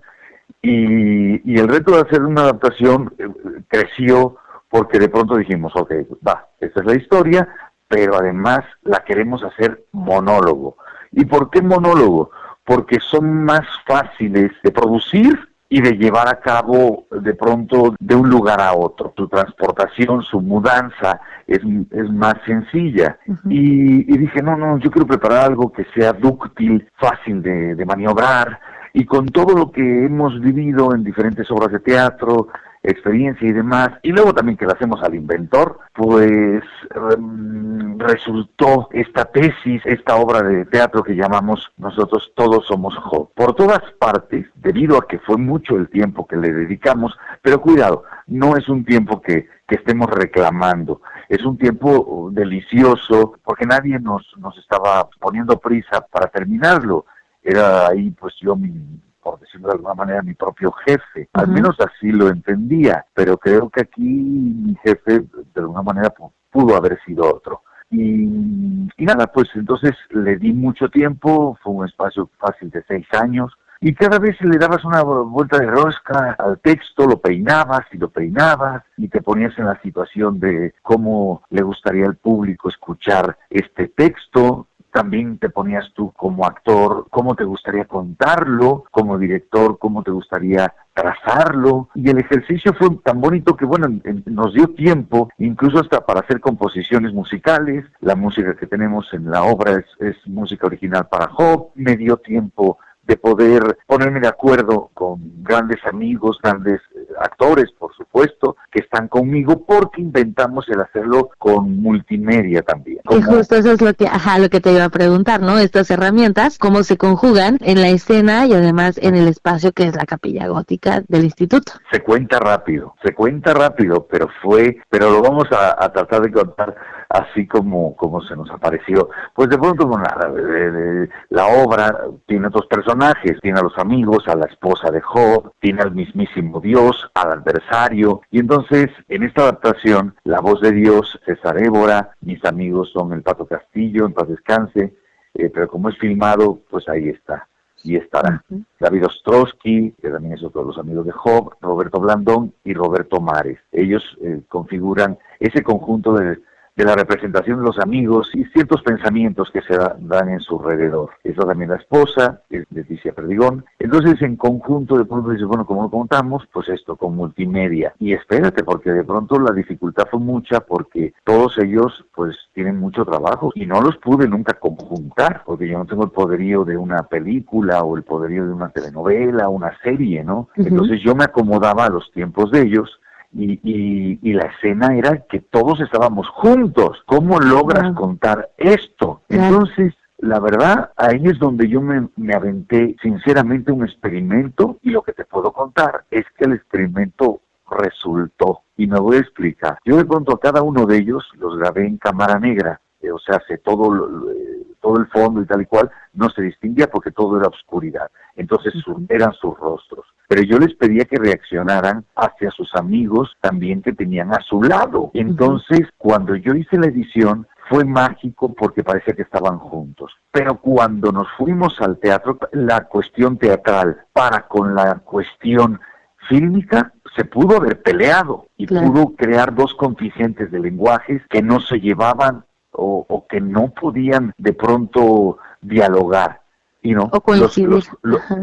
y, 0.62 1.52
y 1.52 1.58
el 1.58 1.68
reto 1.68 1.92
de 1.92 2.02
hacer 2.02 2.22
una 2.22 2.42
adaptación 2.42 3.12
eh, 3.18 3.28
creció 3.68 4.36
porque 4.68 4.98
de 4.98 5.08
pronto 5.08 5.36
dijimos, 5.36 5.72
ok, 5.74 5.92
va, 6.26 6.48
esta 6.60 6.80
es 6.80 6.86
la 6.86 6.94
historia, 6.94 7.48
pero 7.88 8.16
además 8.16 8.60
la 8.82 9.04
queremos 9.04 9.42
hacer 9.42 9.84
monólogo. 9.92 10.76
¿Y 11.10 11.24
por 11.24 11.50
qué 11.50 11.60
monólogo? 11.60 12.30
Porque 12.70 13.00
son 13.00 13.42
más 13.42 13.66
fáciles 13.84 14.52
de 14.62 14.70
producir 14.70 15.36
y 15.68 15.80
de 15.80 15.94
llevar 15.94 16.28
a 16.28 16.38
cabo 16.38 17.08
de 17.10 17.34
pronto 17.34 17.96
de 17.98 18.14
un 18.14 18.30
lugar 18.30 18.60
a 18.60 18.74
otro. 18.74 19.12
Su 19.16 19.26
transportación, 19.26 20.22
su 20.22 20.40
mudanza 20.40 21.20
es, 21.48 21.58
es 21.90 22.10
más 22.12 22.34
sencilla. 22.46 23.18
y, 23.46 24.16
dije, 24.16 24.40
no, 24.40 24.56
no, 24.56 24.78
yo 24.78 24.88
quiero 24.88 25.04
preparar 25.04 25.46
algo 25.46 25.72
que 25.72 25.84
sea 25.96 26.12
dúctil, 26.12 26.88
fácil 26.96 27.42
de, 27.42 27.74
de 27.74 27.84
maniobrar, 27.84 28.60
y 28.92 29.04
con 29.04 29.26
todo 29.26 29.56
lo 29.56 29.70
que 29.70 30.04
hemos 30.04 30.40
vivido 30.40 30.94
en 30.94 31.04
diferentes 31.04 31.50
obras 31.50 31.72
de 31.72 31.80
teatro, 31.80 32.48
experiencia 32.82 33.46
y 33.46 33.52
demás, 33.52 33.90
y 34.02 34.10
luego 34.10 34.32
también 34.32 34.56
que 34.56 34.64
le 34.64 34.72
hacemos 34.72 35.02
al 35.02 35.14
inventor, 35.14 35.80
pues 35.92 36.62
em, 36.94 37.98
resultó 37.98 38.88
esta 38.92 39.26
tesis, 39.26 39.82
esta 39.84 40.16
obra 40.16 40.42
de 40.42 40.64
teatro 40.64 41.02
que 41.02 41.14
llamamos 41.14 41.70
nosotros 41.76 42.32
Todos 42.34 42.66
Somos 42.66 42.96
Job. 42.96 43.30
Por 43.34 43.54
todas 43.54 43.82
partes, 43.98 44.46
debido 44.54 44.96
a 44.96 45.06
que 45.06 45.18
fue 45.18 45.36
mucho 45.36 45.76
el 45.76 45.90
tiempo 45.90 46.26
que 46.26 46.36
le 46.36 46.52
dedicamos, 46.52 47.16
pero 47.42 47.60
cuidado, 47.60 48.04
no 48.26 48.56
es 48.56 48.68
un 48.68 48.84
tiempo 48.84 49.20
que, 49.20 49.46
que 49.68 49.74
estemos 49.74 50.08
reclamando, 50.08 51.02
es 51.28 51.44
un 51.44 51.58
tiempo 51.58 52.30
delicioso 52.32 53.34
porque 53.44 53.66
nadie 53.66 53.98
nos, 53.98 54.26
nos 54.38 54.56
estaba 54.58 55.08
poniendo 55.20 55.58
prisa 55.58 56.06
para 56.10 56.28
terminarlo. 56.28 57.04
Era 57.42 57.88
ahí 57.88 58.10
pues 58.10 58.34
yo 58.40 58.56
mi 58.56 59.00
por 59.22 59.38
decirlo 59.38 59.68
de 59.68 59.74
alguna 59.74 59.94
manera, 59.94 60.22
mi 60.22 60.34
propio 60.34 60.72
jefe. 60.72 61.28
Al 61.34 61.48
menos 61.48 61.76
así 61.78 62.10
lo 62.10 62.28
entendía, 62.28 63.04
pero 63.14 63.36
creo 63.36 63.68
que 63.68 63.82
aquí 63.82 64.02
mi 64.02 64.74
jefe, 64.82 65.20
de 65.20 65.60
alguna 65.60 65.82
manera, 65.82 66.12
pudo 66.50 66.76
haber 66.76 66.98
sido 67.04 67.24
otro. 67.24 67.62
Y, 67.90 68.88
y, 68.96 69.04
nada, 69.04 69.26
pues 69.26 69.48
entonces 69.54 69.94
le 70.10 70.36
di 70.36 70.52
mucho 70.52 70.88
tiempo, 70.88 71.58
fue 71.62 71.72
un 71.72 71.86
espacio 71.86 72.30
fácil 72.38 72.70
de 72.70 72.82
seis 72.86 73.06
años, 73.12 73.52
y 73.82 73.94
cada 73.94 74.18
vez 74.18 74.38
le 74.42 74.58
dabas 74.58 74.84
una 74.84 75.02
vuelta 75.02 75.58
de 75.58 75.66
rosca 75.66 76.36
al 76.38 76.60
texto, 76.60 77.06
lo 77.06 77.18
peinabas 77.18 77.86
y 77.90 77.96
lo 77.96 78.10
peinabas, 78.10 78.82
y 78.98 79.08
te 79.08 79.22
ponías 79.22 79.58
en 79.58 79.64
la 79.64 79.80
situación 79.80 80.38
de 80.38 80.74
cómo 80.82 81.42
le 81.48 81.62
gustaría 81.62 82.04
al 82.04 82.16
público 82.16 82.68
escuchar 82.68 83.38
este 83.48 83.88
texto, 83.88 84.66
también 84.92 85.38
te 85.38 85.50
ponías 85.50 85.92
tú 85.94 86.12
como 86.12 86.44
actor, 86.44 87.06
cómo 87.10 87.34
te 87.34 87.44
gustaría 87.44 87.84
contarlo, 87.84 88.84
como 88.90 89.18
director, 89.18 89.78
cómo 89.78 90.02
te 90.02 90.10
gustaría 90.10 90.72
trazarlo. 90.94 91.88
Y 91.94 92.10
el 92.10 92.18
ejercicio 92.18 92.74
fue 92.74 92.90
tan 93.04 93.20
bonito 93.20 93.56
que, 93.56 93.64
bueno, 93.64 93.86
nos 94.26 94.52
dio 94.54 94.68
tiempo, 94.68 95.30
incluso 95.38 95.80
hasta 95.80 96.04
para 96.04 96.20
hacer 96.20 96.40
composiciones 96.40 97.12
musicales. 97.12 97.84
La 98.00 98.14
música 98.14 98.54
que 98.56 98.66
tenemos 98.66 99.12
en 99.12 99.30
la 99.30 99.42
obra 99.42 99.84
es, 99.98 100.16
música 100.26 100.66
original 100.66 101.08
para 101.10 101.28
Job. 101.28 101.70
Me 101.74 101.96
dio 101.96 102.16
tiempo 102.16 102.78
de 103.10 103.16
poder 103.16 103.76
ponerme 103.88 104.20
de 104.20 104.28
acuerdo 104.28 104.88
con 104.94 105.42
grandes 105.42 105.84
amigos, 105.84 106.38
grandes 106.40 106.80
eh, 106.94 107.08
actores, 107.20 107.66
por 107.76 107.92
supuesto, 107.96 108.56
que 108.70 108.82
están 108.84 109.08
conmigo 109.08 109.64
porque 109.66 110.00
inventamos 110.00 110.68
el 110.68 110.80
hacerlo 110.80 111.30
con 111.36 111.82
multimedia 111.82 112.62
también. 112.62 113.00
Y 113.10 113.20
justo 113.20 113.56
eso 113.56 113.72
es 113.72 113.82
lo 113.82 113.92
que, 113.94 114.06
ajá, 114.06 114.38
lo 114.38 114.48
que 114.48 114.60
te 114.60 114.72
iba 114.72 114.84
a 114.84 114.90
preguntar, 114.90 115.40
¿no? 115.40 115.58
Estas 115.58 115.90
herramientas, 115.90 116.56
cómo 116.56 116.84
se 116.84 116.96
conjugan 116.96 117.58
en 117.62 117.80
la 117.80 117.88
escena 117.88 118.46
y 118.46 118.52
además 118.52 118.96
en 119.02 119.16
el 119.16 119.26
espacio 119.26 119.72
que 119.72 119.88
es 119.88 119.96
la 119.96 120.06
capilla 120.06 120.46
gótica 120.46 121.02
del 121.08 121.24
instituto. 121.24 121.72
Se 121.90 122.04
cuenta 122.04 122.38
rápido, 122.38 122.94
se 123.04 123.12
cuenta 123.12 123.54
rápido, 123.54 124.06
pero 124.08 124.28
fue, 124.40 124.76
pero 124.88 125.10
lo 125.10 125.20
vamos 125.20 125.48
a, 125.50 125.84
a 125.84 125.92
tratar 125.92 126.22
de 126.22 126.30
contar 126.30 126.76
así 127.10 127.46
como, 127.46 127.96
como 127.96 128.22
se 128.22 128.36
nos 128.36 128.48
apareció. 128.50 129.10
Pues 129.34 129.48
de 129.50 129.58
pronto, 129.58 129.86
bueno, 129.86 130.04
la, 130.04 131.08
la 131.30 131.46
obra 131.64 132.04
tiene 132.26 132.46
otros 132.46 132.66
personajes, 132.66 132.99
tiene 133.40 133.58
a 133.58 133.62
los 133.62 133.76
amigos, 133.78 134.28
a 134.28 134.36
la 134.36 134.46
esposa 134.46 134.90
de 134.90 135.00
Job, 135.00 135.52
tiene 135.60 135.82
al 135.82 135.92
mismísimo 135.92 136.60
Dios, 136.60 137.10
al 137.14 137.32
adversario, 137.32 138.20
y 138.30 138.40
entonces 138.40 138.88
en 139.08 139.22
esta 139.22 139.42
adaptación, 139.42 140.14
la 140.24 140.40
voz 140.40 140.60
de 140.60 140.72
Dios, 140.72 141.18
César 141.24 141.62
Évora, 141.62 142.10
mis 142.20 142.44
amigos 142.44 142.90
son 142.92 143.12
el 143.12 143.22
Pato 143.22 143.46
Castillo, 143.46 144.06
en 144.06 144.12
paz 144.12 144.28
descanse, 144.28 144.94
eh, 145.34 145.50
pero 145.52 145.68
como 145.68 145.88
es 145.88 145.98
filmado, 145.98 146.60
pues 146.68 146.88
ahí 146.88 147.08
está 147.08 147.46
y 147.82 147.96
estará. 147.96 148.44
David 148.78 149.06
Ostrowski, 149.06 149.92
que 150.02 150.10
también 150.10 150.34
es 150.34 150.42
otro 150.42 150.60
de 150.60 150.66
los 150.68 150.78
amigos 150.78 151.06
de 151.06 151.12
Job, 151.12 151.54
Roberto 151.62 151.98
Blandón 151.98 152.52
y 152.64 152.74
Roberto 152.74 153.20
Mares. 153.20 153.58
Ellos 153.72 154.02
eh, 154.20 154.42
configuran 154.48 155.18
ese 155.38 155.62
conjunto 155.62 156.12
de 156.12 156.40
de 156.80 156.86
la 156.86 156.94
representación 156.94 157.58
de 157.58 157.66
los 157.66 157.78
amigos 157.78 158.30
y 158.32 158.44
ciertos 158.46 158.82
pensamientos 158.82 159.50
que 159.50 159.60
se 159.60 159.76
dan 159.76 160.30
en 160.30 160.40
su 160.40 160.58
alrededor. 160.58 161.10
Eso 161.22 161.42
también 161.42 161.70
la 161.70 161.76
esposa, 161.76 162.40
es 162.48 162.64
Leticia 162.70 163.12
Perdigón. 163.12 163.66
Entonces, 163.78 164.20
en 164.22 164.36
conjunto, 164.36 164.96
de 164.96 165.04
pronto 165.04 165.30
dices, 165.30 165.46
bueno, 165.46 165.66
como 165.66 165.82
lo 165.82 165.90
contamos? 165.90 166.48
Pues 166.50 166.70
esto, 166.70 166.96
con 166.96 167.16
multimedia. 167.16 167.92
Y 167.98 168.14
espérate, 168.14 168.64
porque 168.64 168.92
de 168.92 169.04
pronto 169.04 169.38
la 169.38 169.52
dificultad 169.52 170.04
fue 170.10 170.20
mucha 170.20 170.60
porque 170.60 171.12
todos 171.22 171.58
ellos, 171.58 172.06
pues, 172.14 172.34
tienen 172.54 172.78
mucho 172.78 173.04
trabajo 173.04 173.52
y 173.54 173.66
no 173.66 173.82
los 173.82 173.98
pude 173.98 174.26
nunca 174.26 174.54
conjuntar, 174.54 175.42
porque 175.44 175.68
yo 175.68 175.78
no 175.78 175.84
tengo 175.84 176.04
el 176.04 176.10
poderío 176.10 176.64
de 176.64 176.78
una 176.78 177.02
película 177.02 177.82
o 177.82 177.94
el 177.98 178.04
poderío 178.04 178.46
de 178.46 178.52
una 178.52 178.70
telenovela, 178.70 179.50
una 179.50 179.76
serie, 179.82 180.24
¿no? 180.24 180.48
Entonces 180.56 181.02
yo 181.02 181.14
me 181.14 181.24
acomodaba 181.24 181.84
a 181.84 181.90
los 181.90 182.10
tiempos 182.12 182.50
de 182.50 182.62
ellos 182.62 183.00
y, 183.32 184.18
y, 184.22 184.32
la 184.32 184.46
escena 184.46 184.96
era 184.96 185.24
que 185.28 185.40
todos 185.40 185.80
estábamos 185.80 186.28
juntos. 186.28 187.02
¿Cómo 187.06 187.38
logras 187.38 187.92
contar 187.94 188.50
esto? 188.56 189.22
Entonces, 189.28 189.94
la 190.18 190.40
verdad, 190.40 190.90
ahí 190.96 191.22
es 191.24 191.38
donde 191.38 191.68
yo 191.68 191.80
me, 191.80 192.08
me, 192.16 192.34
aventé 192.34 192.96
sinceramente 193.00 193.72
un 193.72 193.84
experimento 193.84 194.78
y 194.82 194.90
lo 194.90 195.02
que 195.02 195.12
te 195.12 195.24
puedo 195.24 195.52
contar 195.52 196.04
es 196.10 196.24
que 196.36 196.44
el 196.44 196.54
experimento 196.54 197.40
resultó. 197.70 198.62
Y 198.76 198.86
me 198.86 198.98
voy 198.98 199.16
a 199.16 199.20
explicar. 199.20 199.78
Yo 199.84 199.96
de 199.96 200.04
pronto 200.04 200.32
a 200.32 200.40
cada 200.40 200.62
uno 200.62 200.86
de 200.86 200.98
ellos 200.98 201.24
los 201.38 201.56
grabé 201.56 201.86
en 201.86 201.98
cámara 201.98 202.38
negra, 202.38 202.80
eh, 203.00 203.10
o 203.10 203.18
sea, 203.18 203.36
hace 203.36 203.58
todo, 203.58 204.30
eh, 204.30 204.49
todo 204.80 204.98
el 204.98 205.06
fondo 205.06 205.42
y 205.42 205.46
tal 205.46 205.62
y 205.62 205.66
cual, 205.66 205.90
no 206.14 206.30
se 206.30 206.42
distinguía 206.42 206.88
porque 206.88 207.10
todo 207.10 207.38
era 207.38 207.48
oscuridad. 207.48 208.10
Entonces 208.36 208.74
eran 209.08 209.32
sus 209.34 209.56
rostros 209.58 210.06
pero 210.30 210.42
yo 210.42 210.60
les 210.60 210.72
pedía 210.76 211.06
que 211.06 211.18
reaccionaran 211.18 212.04
hacia 212.14 212.52
sus 212.52 212.72
amigos 212.76 213.36
también 213.40 213.82
que 213.82 213.92
tenían 213.92 214.32
a 214.32 214.38
su 214.48 214.62
lado. 214.62 215.10
Entonces, 215.12 215.88
cuando 215.98 216.36
yo 216.36 216.54
hice 216.54 216.78
la 216.78 216.86
edición, 216.86 217.48
fue 217.68 217.84
mágico 217.84 218.54
porque 218.54 218.84
parecía 218.84 219.14
que 219.14 219.22
estaban 219.22 219.58
juntos. 219.58 220.12
Pero 220.30 220.60
cuando 220.60 221.10
nos 221.10 221.26
fuimos 221.36 221.80
al 221.80 221.98
teatro, 221.98 222.38
la 222.52 222.84
cuestión 222.84 223.38
teatral 223.38 224.04
para 224.12 224.46
con 224.46 224.76
la 224.76 225.00
cuestión 225.00 225.80
fílmica 226.28 226.92
se 227.16 227.24
pudo 227.24 227.56
haber 227.56 227.82
peleado 227.82 228.46
y 228.56 228.68
pudo 228.68 229.16
crear 229.16 229.52
dos 229.52 229.74
contingentes 229.74 230.52
de 230.52 230.60
lenguajes 230.60 231.22
que 231.28 231.42
no 231.42 231.58
se 231.58 231.80
llevaban 231.80 232.44
o, 232.72 233.06
o 233.08 233.26
que 233.26 233.40
no 233.40 233.70
podían 233.70 234.32
de 234.38 234.52
pronto 234.52 235.38
dialogar 235.60 236.40
y 236.82 236.92
no 236.92 237.10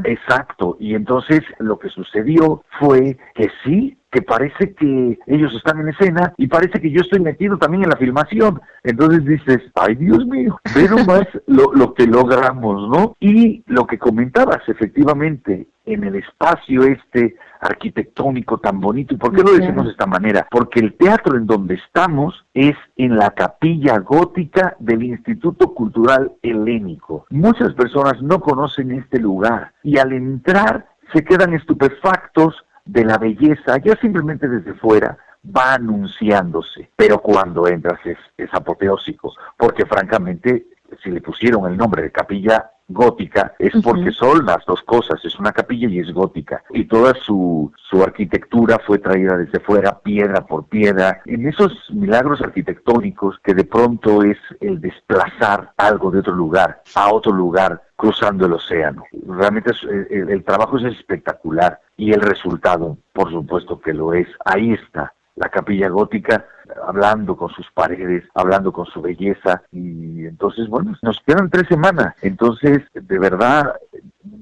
exacto. 0.03 0.77
Y 0.79 0.95
entonces 0.95 1.41
lo 1.59 1.79
que 1.79 1.89
sucedió 1.89 2.63
fue 2.79 3.17
que 3.33 3.49
sí 3.63 3.97
que 4.17 4.23
parece 4.23 4.73
que 4.73 5.19
ellos 5.27 5.53
están 5.53 5.79
en 5.79 5.89
escena 5.89 6.33
y 6.37 6.47
parece 6.47 6.81
que 6.81 6.89
yo 6.89 7.01
estoy 7.01 7.19
metido 7.19 7.55
también 7.57 7.83
en 7.83 7.91
la 7.91 7.97
filmación. 7.97 8.59
Entonces 8.83 9.23
dices, 9.25 9.59
ay 9.75 9.93
Dios 9.93 10.25
mío, 10.25 10.59
ve 10.73 10.89
nomás 10.89 11.27
lo, 11.45 11.71
lo 11.73 11.93
que 11.93 12.07
logramos, 12.07 12.89
¿no? 12.89 13.15
Y 13.19 13.63
lo 13.67 13.85
que 13.85 13.99
comentabas, 13.99 14.67
efectivamente, 14.67 15.67
en 15.85 16.03
el 16.03 16.15
espacio 16.15 16.81
este 16.83 17.35
arquitectónico 17.61 18.57
tan 18.57 18.81
bonito. 18.81 19.13
¿Y 19.13 19.17
por 19.17 19.35
qué 19.35 19.43
lo 19.43 19.51
decimos 19.51 19.85
de 19.85 19.91
esta 19.91 20.07
manera? 20.07 20.47
Porque 20.49 20.79
el 20.79 20.95
teatro 20.95 21.37
en 21.37 21.45
donde 21.45 21.75
estamos 21.75 22.43
es 22.55 22.75
en 22.95 23.17
la 23.17 23.29
capilla 23.31 23.99
gótica 23.99 24.75
del 24.79 25.03
Instituto 25.03 25.75
Cultural 25.75 26.31
Helénico. 26.41 27.27
Muchas 27.29 27.75
personas 27.75 28.19
no 28.23 28.39
conocen 28.39 28.93
este 28.93 29.19
lugar 29.19 29.73
y 29.83 29.99
al 29.99 30.11
entrar 30.11 30.87
se 31.13 31.23
quedan 31.23 31.53
estupefactos 31.53 32.55
de 32.87 33.05
la 33.05 33.17
belleza, 33.17 33.77
ya 33.83 33.95
simplemente 33.97 34.47
desde 34.47 34.73
fuera, 34.75 35.17
va 35.45 35.75
anunciándose. 35.75 36.89
Pero 36.95 37.19
cuando 37.19 37.67
entras 37.67 37.99
es, 38.05 38.17
es 38.37 38.49
apoteósico, 38.53 39.33
porque 39.57 39.85
francamente, 39.85 40.67
si 41.03 41.11
le 41.11 41.21
pusieron 41.21 41.69
el 41.71 41.77
nombre 41.77 42.01
de 42.01 42.11
capilla 42.11 42.71
gótica 42.87 43.53
es 43.59 43.73
porque 43.83 44.11
son 44.11 44.45
las 44.45 44.65
dos 44.65 44.81
cosas, 44.83 45.23
es 45.23 45.37
una 45.39 45.51
capilla 45.51 45.89
y 45.89 45.99
es 45.99 46.11
gótica. 46.11 46.63
Y 46.71 46.85
toda 46.85 47.13
su, 47.15 47.71
su 47.89 48.01
arquitectura 48.01 48.79
fue 48.85 48.99
traída 48.99 49.37
desde 49.37 49.59
fuera, 49.59 49.99
piedra 49.99 50.45
por 50.45 50.65
piedra, 50.67 51.21
en 51.25 51.47
esos 51.47 51.73
milagros 51.91 52.41
arquitectónicos 52.41 53.39
que 53.43 53.53
de 53.53 53.65
pronto 53.65 54.23
es 54.23 54.37
el 54.61 54.79
desplazar 54.79 55.71
algo 55.77 56.11
de 56.11 56.19
otro 56.19 56.33
lugar 56.33 56.81
a 56.95 57.13
otro 57.13 57.31
lugar 57.31 57.81
cruzando 57.95 58.45
el 58.45 58.53
océano. 58.53 59.03
Realmente 59.27 59.71
el, 59.89 60.29
el 60.29 60.43
trabajo 60.43 60.77
es 60.77 60.85
espectacular 60.85 61.79
y 61.97 62.13
el 62.13 62.21
resultado, 62.21 62.97
por 63.11 63.31
supuesto 63.31 63.79
que 63.79 63.93
lo 63.93 64.13
es. 64.13 64.27
Ahí 64.45 64.73
está 64.73 65.13
la 65.37 65.49
capilla 65.49 65.87
gótica 65.87 66.45
hablando 66.85 67.37
con 67.37 67.49
sus 67.49 67.65
paredes, 67.71 68.25
hablando 68.33 68.71
con 68.73 68.85
su 68.87 69.01
belleza 69.01 69.63
y 69.71 70.25
entonces 70.25 70.67
bueno, 70.67 70.95
nos 71.01 71.19
quedan 71.25 71.49
tres 71.49 71.67
semanas, 71.67 72.15
entonces 72.21 72.81
de 72.93 73.19
verdad 73.19 73.75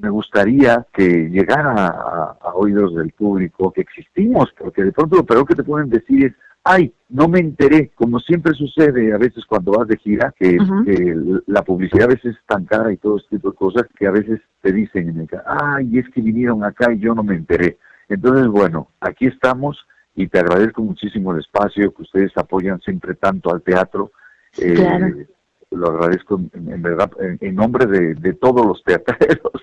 me 0.01 0.09
gustaría 0.09 0.85
que 0.91 1.29
llegara 1.29 1.87
a, 2.41 2.53
oídos 2.55 2.95
del 2.95 3.11
público 3.11 3.71
que 3.71 3.81
existimos, 3.81 4.49
porque 4.57 4.83
de 4.83 4.91
pronto 4.91 5.17
lo 5.17 5.25
peor 5.25 5.45
que 5.45 5.55
te 5.55 5.63
pueden 5.63 5.89
decir 5.89 6.25
es 6.25 6.33
ay, 6.67 6.91
no 7.09 7.27
me 7.27 7.39
enteré, 7.39 7.91
como 7.93 8.19
siempre 8.19 8.53
sucede 8.53 9.13
a 9.13 9.19
veces 9.19 9.45
cuando 9.45 9.73
vas 9.73 9.87
de 9.87 9.97
gira, 9.97 10.33
que, 10.35 10.57
la 11.45 11.61
publicidad 11.61 12.05
a 12.05 12.15
veces 12.15 12.35
es 12.35 12.45
tan 12.47 12.65
cara 12.65 12.91
y 12.91 12.97
todo 12.97 13.17
este 13.17 13.35
tipo 13.37 13.51
de 13.51 13.55
cosas, 13.55 13.83
que 13.95 14.07
a 14.07 14.11
veces 14.11 14.41
te 14.61 14.71
dicen, 14.71 15.29
ay, 15.45 15.99
es 15.99 16.09
que 16.09 16.21
vinieron 16.21 16.63
acá 16.63 16.91
y 16.91 16.97
yo 16.97 17.13
no 17.13 17.23
me 17.23 17.35
enteré. 17.35 17.77
Entonces, 18.09 18.47
bueno, 18.47 18.89
aquí 18.99 19.27
estamos 19.27 19.77
y 20.15 20.27
te 20.27 20.39
agradezco 20.39 20.81
muchísimo 20.81 21.33
el 21.33 21.39
espacio 21.39 21.93
que 21.93 22.03
ustedes 22.03 22.31
apoyan 22.37 22.79
siempre 22.81 23.15
tanto 23.15 23.51
al 23.51 23.61
teatro. 23.61 24.11
Eh, 24.57 25.27
lo 25.71 25.89
agradezco 25.89 26.39
en, 26.53 26.81
verdad 26.81 27.11
en, 27.19 27.55
nombre 27.55 27.85
de, 27.85 28.33
todos 28.33 28.65
los 28.65 28.83
teatreros. 28.83 29.51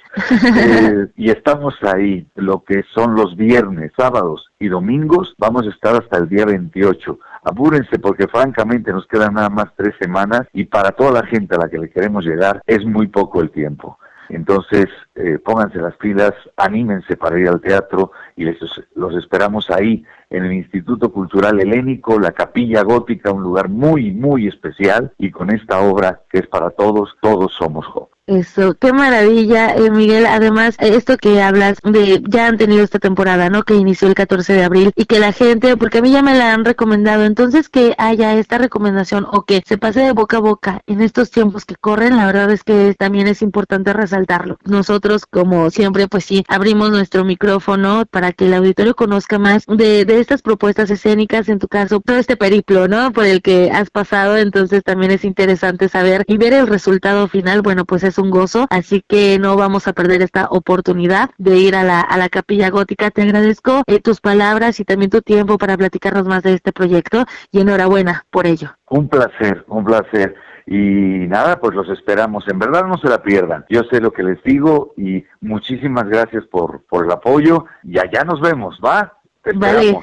Eh, 0.54 1.06
y 1.16 1.30
estamos 1.30 1.74
ahí, 1.82 2.26
lo 2.34 2.62
que 2.64 2.84
son 2.94 3.14
los 3.14 3.34
viernes, 3.34 3.92
sábados 3.96 4.50
y 4.58 4.68
domingos, 4.68 5.34
vamos 5.38 5.66
a 5.66 5.70
estar 5.70 5.96
hasta 5.96 6.18
el 6.18 6.28
día 6.28 6.44
28. 6.44 7.18
Apúrense 7.44 7.98
porque 7.98 8.28
francamente 8.28 8.92
nos 8.92 9.06
quedan 9.06 9.34
nada 9.34 9.48
más 9.48 9.68
tres 9.74 9.94
semanas 9.98 10.42
y 10.52 10.64
para 10.64 10.92
toda 10.92 11.12
la 11.12 11.26
gente 11.26 11.54
a 11.54 11.60
la 11.60 11.68
que 11.70 11.78
le 11.78 11.88
queremos 11.88 12.26
llegar 12.26 12.60
es 12.66 12.84
muy 12.84 13.06
poco 13.06 13.40
el 13.40 13.50
tiempo. 13.50 13.98
Entonces, 14.28 14.86
eh, 15.14 15.38
pónganse 15.44 15.78
las 15.78 15.96
pilas, 15.96 16.32
anímense 16.56 17.16
para 17.16 17.38
ir 17.38 17.48
al 17.48 17.60
teatro 17.60 18.12
y 18.36 18.44
les, 18.44 18.58
los 18.94 19.14
esperamos 19.14 19.70
ahí 19.70 20.04
en 20.32 20.44
el 20.44 20.52
Instituto 20.52 21.12
Cultural 21.12 21.60
Helénico, 21.60 22.18
la 22.18 22.32
Capilla 22.32 22.82
Gótica, 22.82 23.32
un 23.32 23.42
lugar 23.42 23.68
muy, 23.68 24.12
muy 24.12 24.48
especial, 24.48 25.12
y 25.18 25.30
con 25.30 25.50
esta 25.50 25.80
obra 25.80 26.22
que 26.30 26.38
es 26.38 26.46
para 26.46 26.70
todos, 26.70 27.10
todos 27.20 27.52
somos 27.58 27.86
jóvenes. 27.86 28.12
Eso, 28.26 28.74
qué 28.74 28.92
maravilla, 28.92 29.74
eh, 29.74 29.90
Miguel. 29.90 30.26
Además, 30.26 30.76
esto 30.78 31.16
que 31.16 31.42
hablas 31.42 31.78
de, 31.82 32.22
ya 32.28 32.46
han 32.46 32.56
tenido 32.56 32.84
esta 32.84 33.00
temporada, 33.00 33.50
¿no? 33.50 33.64
Que 33.64 33.74
inició 33.74 34.06
el 34.06 34.14
14 34.14 34.52
de 34.52 34.62
abril 34.62 34.92
y 34.94 35.06
que 35.06 35.18
la 35.18 35.32
gente, 35.32 35.76
porque 35.76 35.98
a 35.98 36.02
mí 36.02 36.12
ya 36.12 36.22
me 36.22 36.38
la 36.38 36.54
han 36.54 36.64
recomendado, 36.64 37.24
entonces 37.24 37.68
que 37.68 37.96
haya 37.98 38.34
esta 38.34 38.58
recomendación 38.58 39.26
o 39.32 39.42
que 39.42 39.62
se 39.66 39.76
pase 39.76 40.00
de 40.00 40.12
boca 40.12 40.36
a 40.36 40.40
boca 40.40 40.82
en 40.86 41.00
estos 41.00 41.32
tiempos 41.32 41.64
que 41.64 41.74
corren, 41.74 42.16
la 42.16 42.26
verdad 42.26 42.52
es 42.52 42.62
que 42.62 42.94
también 42.96 43.26
es 43.26 43.42
importante 43.42 43.92
resaltarlo. 43.92 44.56
Nosotros, 44.64 45.26
como 45.26 45.70
siempre, 45.70 46.06
pues 46.06 46.24
sí, 46.24 46.44
abrimos 46.46 46.92
nuestro 46.92 47.24
micrófono 47.24 48.04
para 48.08 48.30
que 48.32 48.46
el 48.46 48.54
auditorio 48.54 48.94
conozca 48.94 49.40
más 49.40 49.66
de 49.66 50.04
estas 50.22 50.40
propuestas 50.42 50.90
escénicas, 50.90 51.48
en 51.48 51.58
tu 51.58 51.68
caso, 51.68 52.00
todo 52.00 52.16
este 52.16 52.36
periplo, 52.36 52.88
¿no? 52.88 53.12
Por 53.12 53.26
el 53.26 53.42
que 53.42 53.70
has 53.70 53.90
pasado, 53.90 54.38
entonces 54.38 54.82
también 54.82 55.12
es 55.12 55.24
interesante 55.24 55.88
saber 55.88 56.24
y 56.26 56.38
ver 56.38 56.54
el 56.54 56.66
resultado 56.66 57.28
final, 57.28 57.60
bueno, 57.62 57.84
pues 57.84 58.04
es 58.04 58.18
un 58.18 58.30
gozo, 58.30 58.66
así 58.70 59.04
que 59.06 59.38
no 59.38 59.56
vamos 59.56 59.86
a 59.88 59.92
perder 59.92 60.22
esta 60.22 60.46
oportunidad 60.46 61.30
de 61.38 61.58
ir 61.58 61.76
a 61.76 61.82
la, 61.82 62.00
a 62.00 62.16
la 62.16 62.28
capilla 62.28 62.70
gótica. 62.70 63.10
Te 63.10 63.22
agradezco 63.22 63.82
eh, 63.86 64.00
tus 64.00 64.20
palabras 64.20 64.80
y 64.80 64.84
también 64.84 65.10
tu 65.10 65.20
tiempo 65.20 65.58
para 65.58 65.76
platicarnos 65.76 66.26
más 66.26 66.42
de 66.42 66.54
este 66.54 66.72
proyecto 66.72 67.24
y 67.50 67.60
enhorabuena 67.60 68.24
por 68.30 68.46
ello. 68.46 68.70
Un 68.88 69.08
placer, 69.08 69.64
un 69.68 69.84
placer. 69.84 70.34
Y 70.66 71.26
nada, 71.28 71.58
pues 71.58 71.74
los 71.74 71.88
esperamos. 71.88 72.46
En 72.48 72.58
verdad 72.58 72.84
no 72.86 72.96
se 72.98 73.08
la 73.08 73.22
pierdan. 73.22 73.64
Yo 73.68 73.82
sé 73.90 74.00
lo 74.00 74.12
que 74.12 74.22
les 74.22 74.42
digo 74.44 74.94
y 74.96 75.24
muchísimas 75.40 76.08
gracias 76.08 76.44
por, 76.46 76.84
por 76.88 77.04
el 77.04 77.10
apoyo 77.10 77.64
y 77.82 77.98
allá 77.98 78.24
nos 78.24 78.40
vemos, 78.40 78.78
¿va? 78.84 79.18
Vale. 79.54 79.96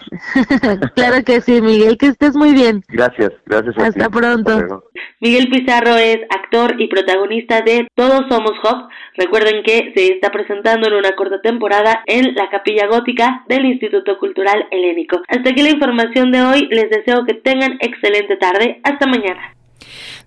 claro 0.96 1.24
que 1.24 1.42
sí, 1.42 1.62
Miguel, 1.62 1.98
que 1.98 2.08
estés 2.08 2.36
muy 2.36 2.54
bien. 2.54 2.84
Gracias, 2.88 3.32
gracias. 3.46 3.78
A 3.78 3.88
Hasta 3.88 4.10
pronto. 4.10 4.84
Miguel 5.20 5.50
Pizarro 5.50 5.96
es 5.98 6.18
actor 6.30 6.80
y 6.80 6.88
protagonista 6.88 7.62
de 7.62 7.88
Todos 7.96 8.26
Somos 8.30 8.54
Hop. 8.64 8.90
Recuerden 9.16 9.64
que 9.64 9.92
se 9.96 10.14
está 10.14 10.30
presentando 10.30 10.88
en 10.88 10.94
una 10.94 11.16
corta 11.16 11.42
temporada 11.42 12.04
en 12.06 12.36
la 12.36 12.50
Capilla 12.50 12.88
Gótica 12.88 13.44
del 13.48 13.66
Instituto 13.66 14.18
Cultural 14.18 14.68
Helénico. 14.72 15.22
Hasta 15.28 15.50
aquí 15.50 15.62
la 15.62 15.72
información 15.72 16.32
de 16.32 16.42
hoy. 16.42 16.68
Les 16.72 16.90
deseo 16.90 17.26
que 17.26 17.34
tengan 17.36 17.78
excelente 17.82 18.36
tarde. 18.38 18.80
Hasta 18.84 19.08
mañana. 19.08 19.56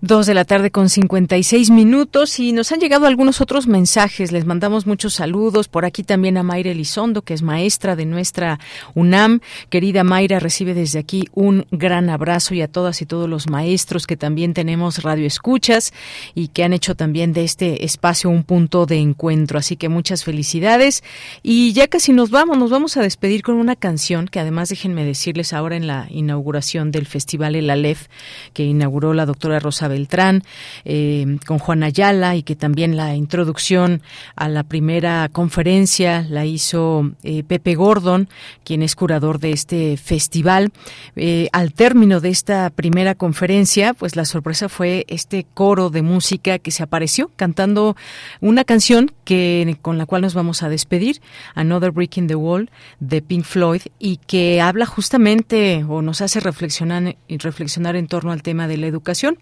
Dos 0.04 0.26
de 0.26 0.34
la 0.34 0.44
tarde 0.44 0.72
con 0.72 0.88
56 0.88 1.70
minutos 1.70 2.40
y 2.40 2.52
nos 2.52 2.72
han 2.72 2.80
llegado 2.80 3.06
algunos 3.06 3.40
otros 3.40 3.68
mensajes. 3.68 4.32
Les 4.32 4.44
mandamos 4.44 4.84
muchos 4.84 5.14
saludos. 5.14 5.68
Por 5.68 5.84
aquí 5.84 6.02
también 6.02 6.36
a 6.36 6.42
Mayra 6.42 6.72
Elizondo, 6.72 7.22
que 7.22 7.34
es 7.34 7.42
maestra 7.42 7.94
de 7.94 8.04
nuestra 8.04 8.58
UNAM. 8.96 9.38
Querida 9.70 10.02
Mayra, 10.02 10.40
recibe 10.40 10.74
desde 10.74 10.98
aquí 10.98 11.28
un 11.34 11.66
gran 11.70 12.10
abrazo 12.10 12.52
y 12.52 12.62
a 12.62 12.66
todas 12.66 13.00
y 13.00 13.06
todos 13.06 13.28
los 13.28 13.48
maestros 13.48 14.08
que 14.08 14.16
también 14.16 14.54
tenemos 14.54 15.04
radio 15.04 15.24
escuchas 15.24 15.92
y 16.34 16.48
que 16.48 16.64
han 16.64 16.72
hecho 16.72 16.96
también 16.96 17.32
de 17.32 17.44
este 17.44 17.84
espacio 17.84 18.28
un 18.28 18.42
punto 18.42 18.86
de 18.86 18.96
encuentro. 18.96 19.56
Así 19.56 19.76
que 19.76 19.88
muchas 19.88 20.24
felicidades. 20.24 21.04
Y 21.44 21.74
ya 21.74 21.86
casi 21.86 22.12
nos 22.12 22.30
vamos, 22.30 22.58
nos 22.58 22.72
vamos 22.72 22.96
a 22.96 23.02
despedir 23.02 23.44
con 23.44 23.54
una 23.54 23.76
canción 23.76 24.26
que 24.26 24.40
además 24.40 24.68
déjenme 24.68 25.04
decirles 25.04 25.52
ahora 25.52 25.76
en 25.76 25.86
la 25.86 26.08
inauguración 26.10 26.90
del 26.90 27.06
Festival 27.06 27.54
El 27.54 27.70
Aleph 27.70 28.08
que 28.52 28.64
inauguró 28.64 29.14
la 29.14 29.26
doctora 29.26 29.60
Rosa 29.60 29.91
Beltrán, 29.93 30.43
eh, 30.85 31.39
con 31.47 31.59
Juan 31.59 31.82
Ayala 31.82 32.36
y 32.36 32.43
que 32.43 32.56
también 32.56 32.97
la 32.97 33.14
introducción 33.14 34.02
a 34.35 34.48
la 34.48 34.64
primera 34.64 35.28
conferencia 35.31 36.27
la 36.28 36.44
hizo 36.44 37.12
eh, 37.23 37.43
Pepe 37.44 37.74
Gordon, 37.74 38.28
quien 38.64 38.82
es 38.82 38.97
curador 38.97 39.39
de 39.39 39.52
este 39.52 39.97
festival. 39.97 40.73
Eh, 41.16 41.48
al 41.52 41.73
término 41.73 42.20
de 42.20 42.31
esta 42.31 42.70
primera 42.70 43.14
conferencia, 43.14 43.94
pues 43.94 44.16
la 44.16 44.24
sorpresa 44.24 44.69
fue 44.69 45.05
este 45.09 45.47
coro 45.55 45.90
de 45.90 46.02
música 46.02 46.59
que 46.59 46.70
se 46.70 46.82
apareció 46.82 47.31
cantando 47.36 47.97
una 48.40 48.64
canción 48.64 49.12
que 49.24 49.77
con 49.82 49.98
la 49.98 50.06
cual 50.06 50.23
nos 50.23 50.35
vamos 50.35 50.62
a 50.62 50.69
despedir, 50.69 51.20
Another 51.55 51.90
Brick 51.90 52.16
in 52.16 52.27
the 52.27 52.35
Wall 52.35 52.70
de 53.01 53.23
Pink 53.23 53.44
Floyd 53.44 53.82
y 53.98 54.19
que 54.27 54.60
habla 54.60 54.86
justamente 54.86 55.85
o 55.89 56.02
nos 56.02 56.20
hace 56.20 56.40
reflexionar 56.40 57.16
reflexionar 57.28 57.97
en 57.97 58.06
torno 58.06 58.32
al 58.32 58.43
tema 58.43 58.69
de 58.69 58.77
la 58.77 58.86
educación 58.86 59.39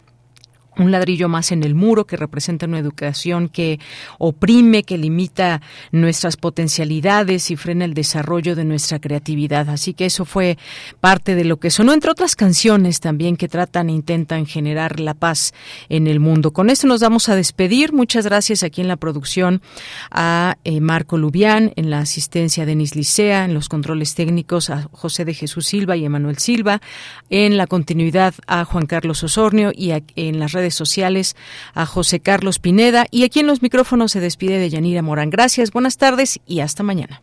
un 0.76 0.90
ladrillo 0.90 1.28
más 1.28 1.52
en 1.52 1.62
el 1.62 1.74
muro 1.74 2.06
que 2.06 2.16
representa 2.16 2.66
una 2.66 2.78
educación 2.78 3.48
que 3.48 3.80
oprime, 4.18 4.82
que 4.82 4.98
limita 4.98 5.60
nuestras 5.92 6.36
potencialidades 6.36 7.50
y 7.50 7.56
frena 7.56 7.84
el 7.84 7.94
desarrollo 7.94 8.54
de 8.54 8.64
nuestra 8.64 8.98
creatividad. 8.98 9.68
Así 9.68 9.94
que 9.94 10.06
eso 10.06 10.24
fue 10.24 10.58
parte 11.00 11.34
de 11.34 11.44
lo 11.44 11.58
que 11.58 11.70
sonó, 11.70 11.92
entre 11.92 12.10
otras 12.10 12.36
canciones 12.36 13.00
también 13.00 13.36
que 13.36 13.48
tratan 13.48 13.90
e 13.90 13.92
intentan 13.92 14.46
generar 14.46 15.00
la 15.00 15.14
paz 15.14 15.52
en 15.88 16.06
el 16.06 16.20
mundo. 16.20 16.52
Con 16.52 16.70
esto 16.70 16.86
nos 16.86 17.00
vamos 17.00 17.28
a 17.28 17.36
despedir. 17.36 17.92
Muchas 17.92 18.24
gracias 18.24 18.62
aquí 18.62 18.80
en 18.80 18.88
la 18.88 18.96
producción 18.96 19.62
a 20.10 20.56
eh, 20.64 20.80
Marco 20.80 21.18
Lubián, 21.18 21.72
en 21.76 21.90
la 21.90 22.00
asistencia 22.00 22.62
a 22.62 22.66
Denis 22.66 22.94
Licea, 22.94 23.44
en 23.44 23.54
los 23.54 23.68
controles 23.68 24.14
técnicos 24.14 24.70
a 24.70 24.88
José 24.92 25.24
de 25.24 25.34
Jesús 25.34 25.66
Silva 25.66 25.96
y 25.96 26.04
Emanuel 26.04 26.38
Silva, 26.38 26.80
en 27.28 27.56
la 27.56 27.66
continuidad 27.66 28.34
a 28.46 28.64
Juan 28.64 28.86
Carlos 28.86 29.22
Osornio 29.22 29.72
y 29.74 29.92
en 30.16 30.38
las 30.38 30.52
redes 30.52 30.59
sociales 30.74 31.36
a 31.74 31.86
José 31.86 32.20
Carlos 32.20 32.58
Pineda 32.58 33.06
y 33.10 33.24
aquí 33.24 33.40
en 33.40 33.46
los 33.46 33.62
micrófonos 33.62 34.12
se 34.12 34.20
despide 34.20 34.58
de 34.58 34.70
Yanira 34.70 35.02
Morán. 35.02 35.30
Gracias, 35.30 35.70
buenas 35.70 35.96
tardes 35.96 36.40
y 36.46 36.60
hasta 36.60 36.82
mañana. 36.82 37.22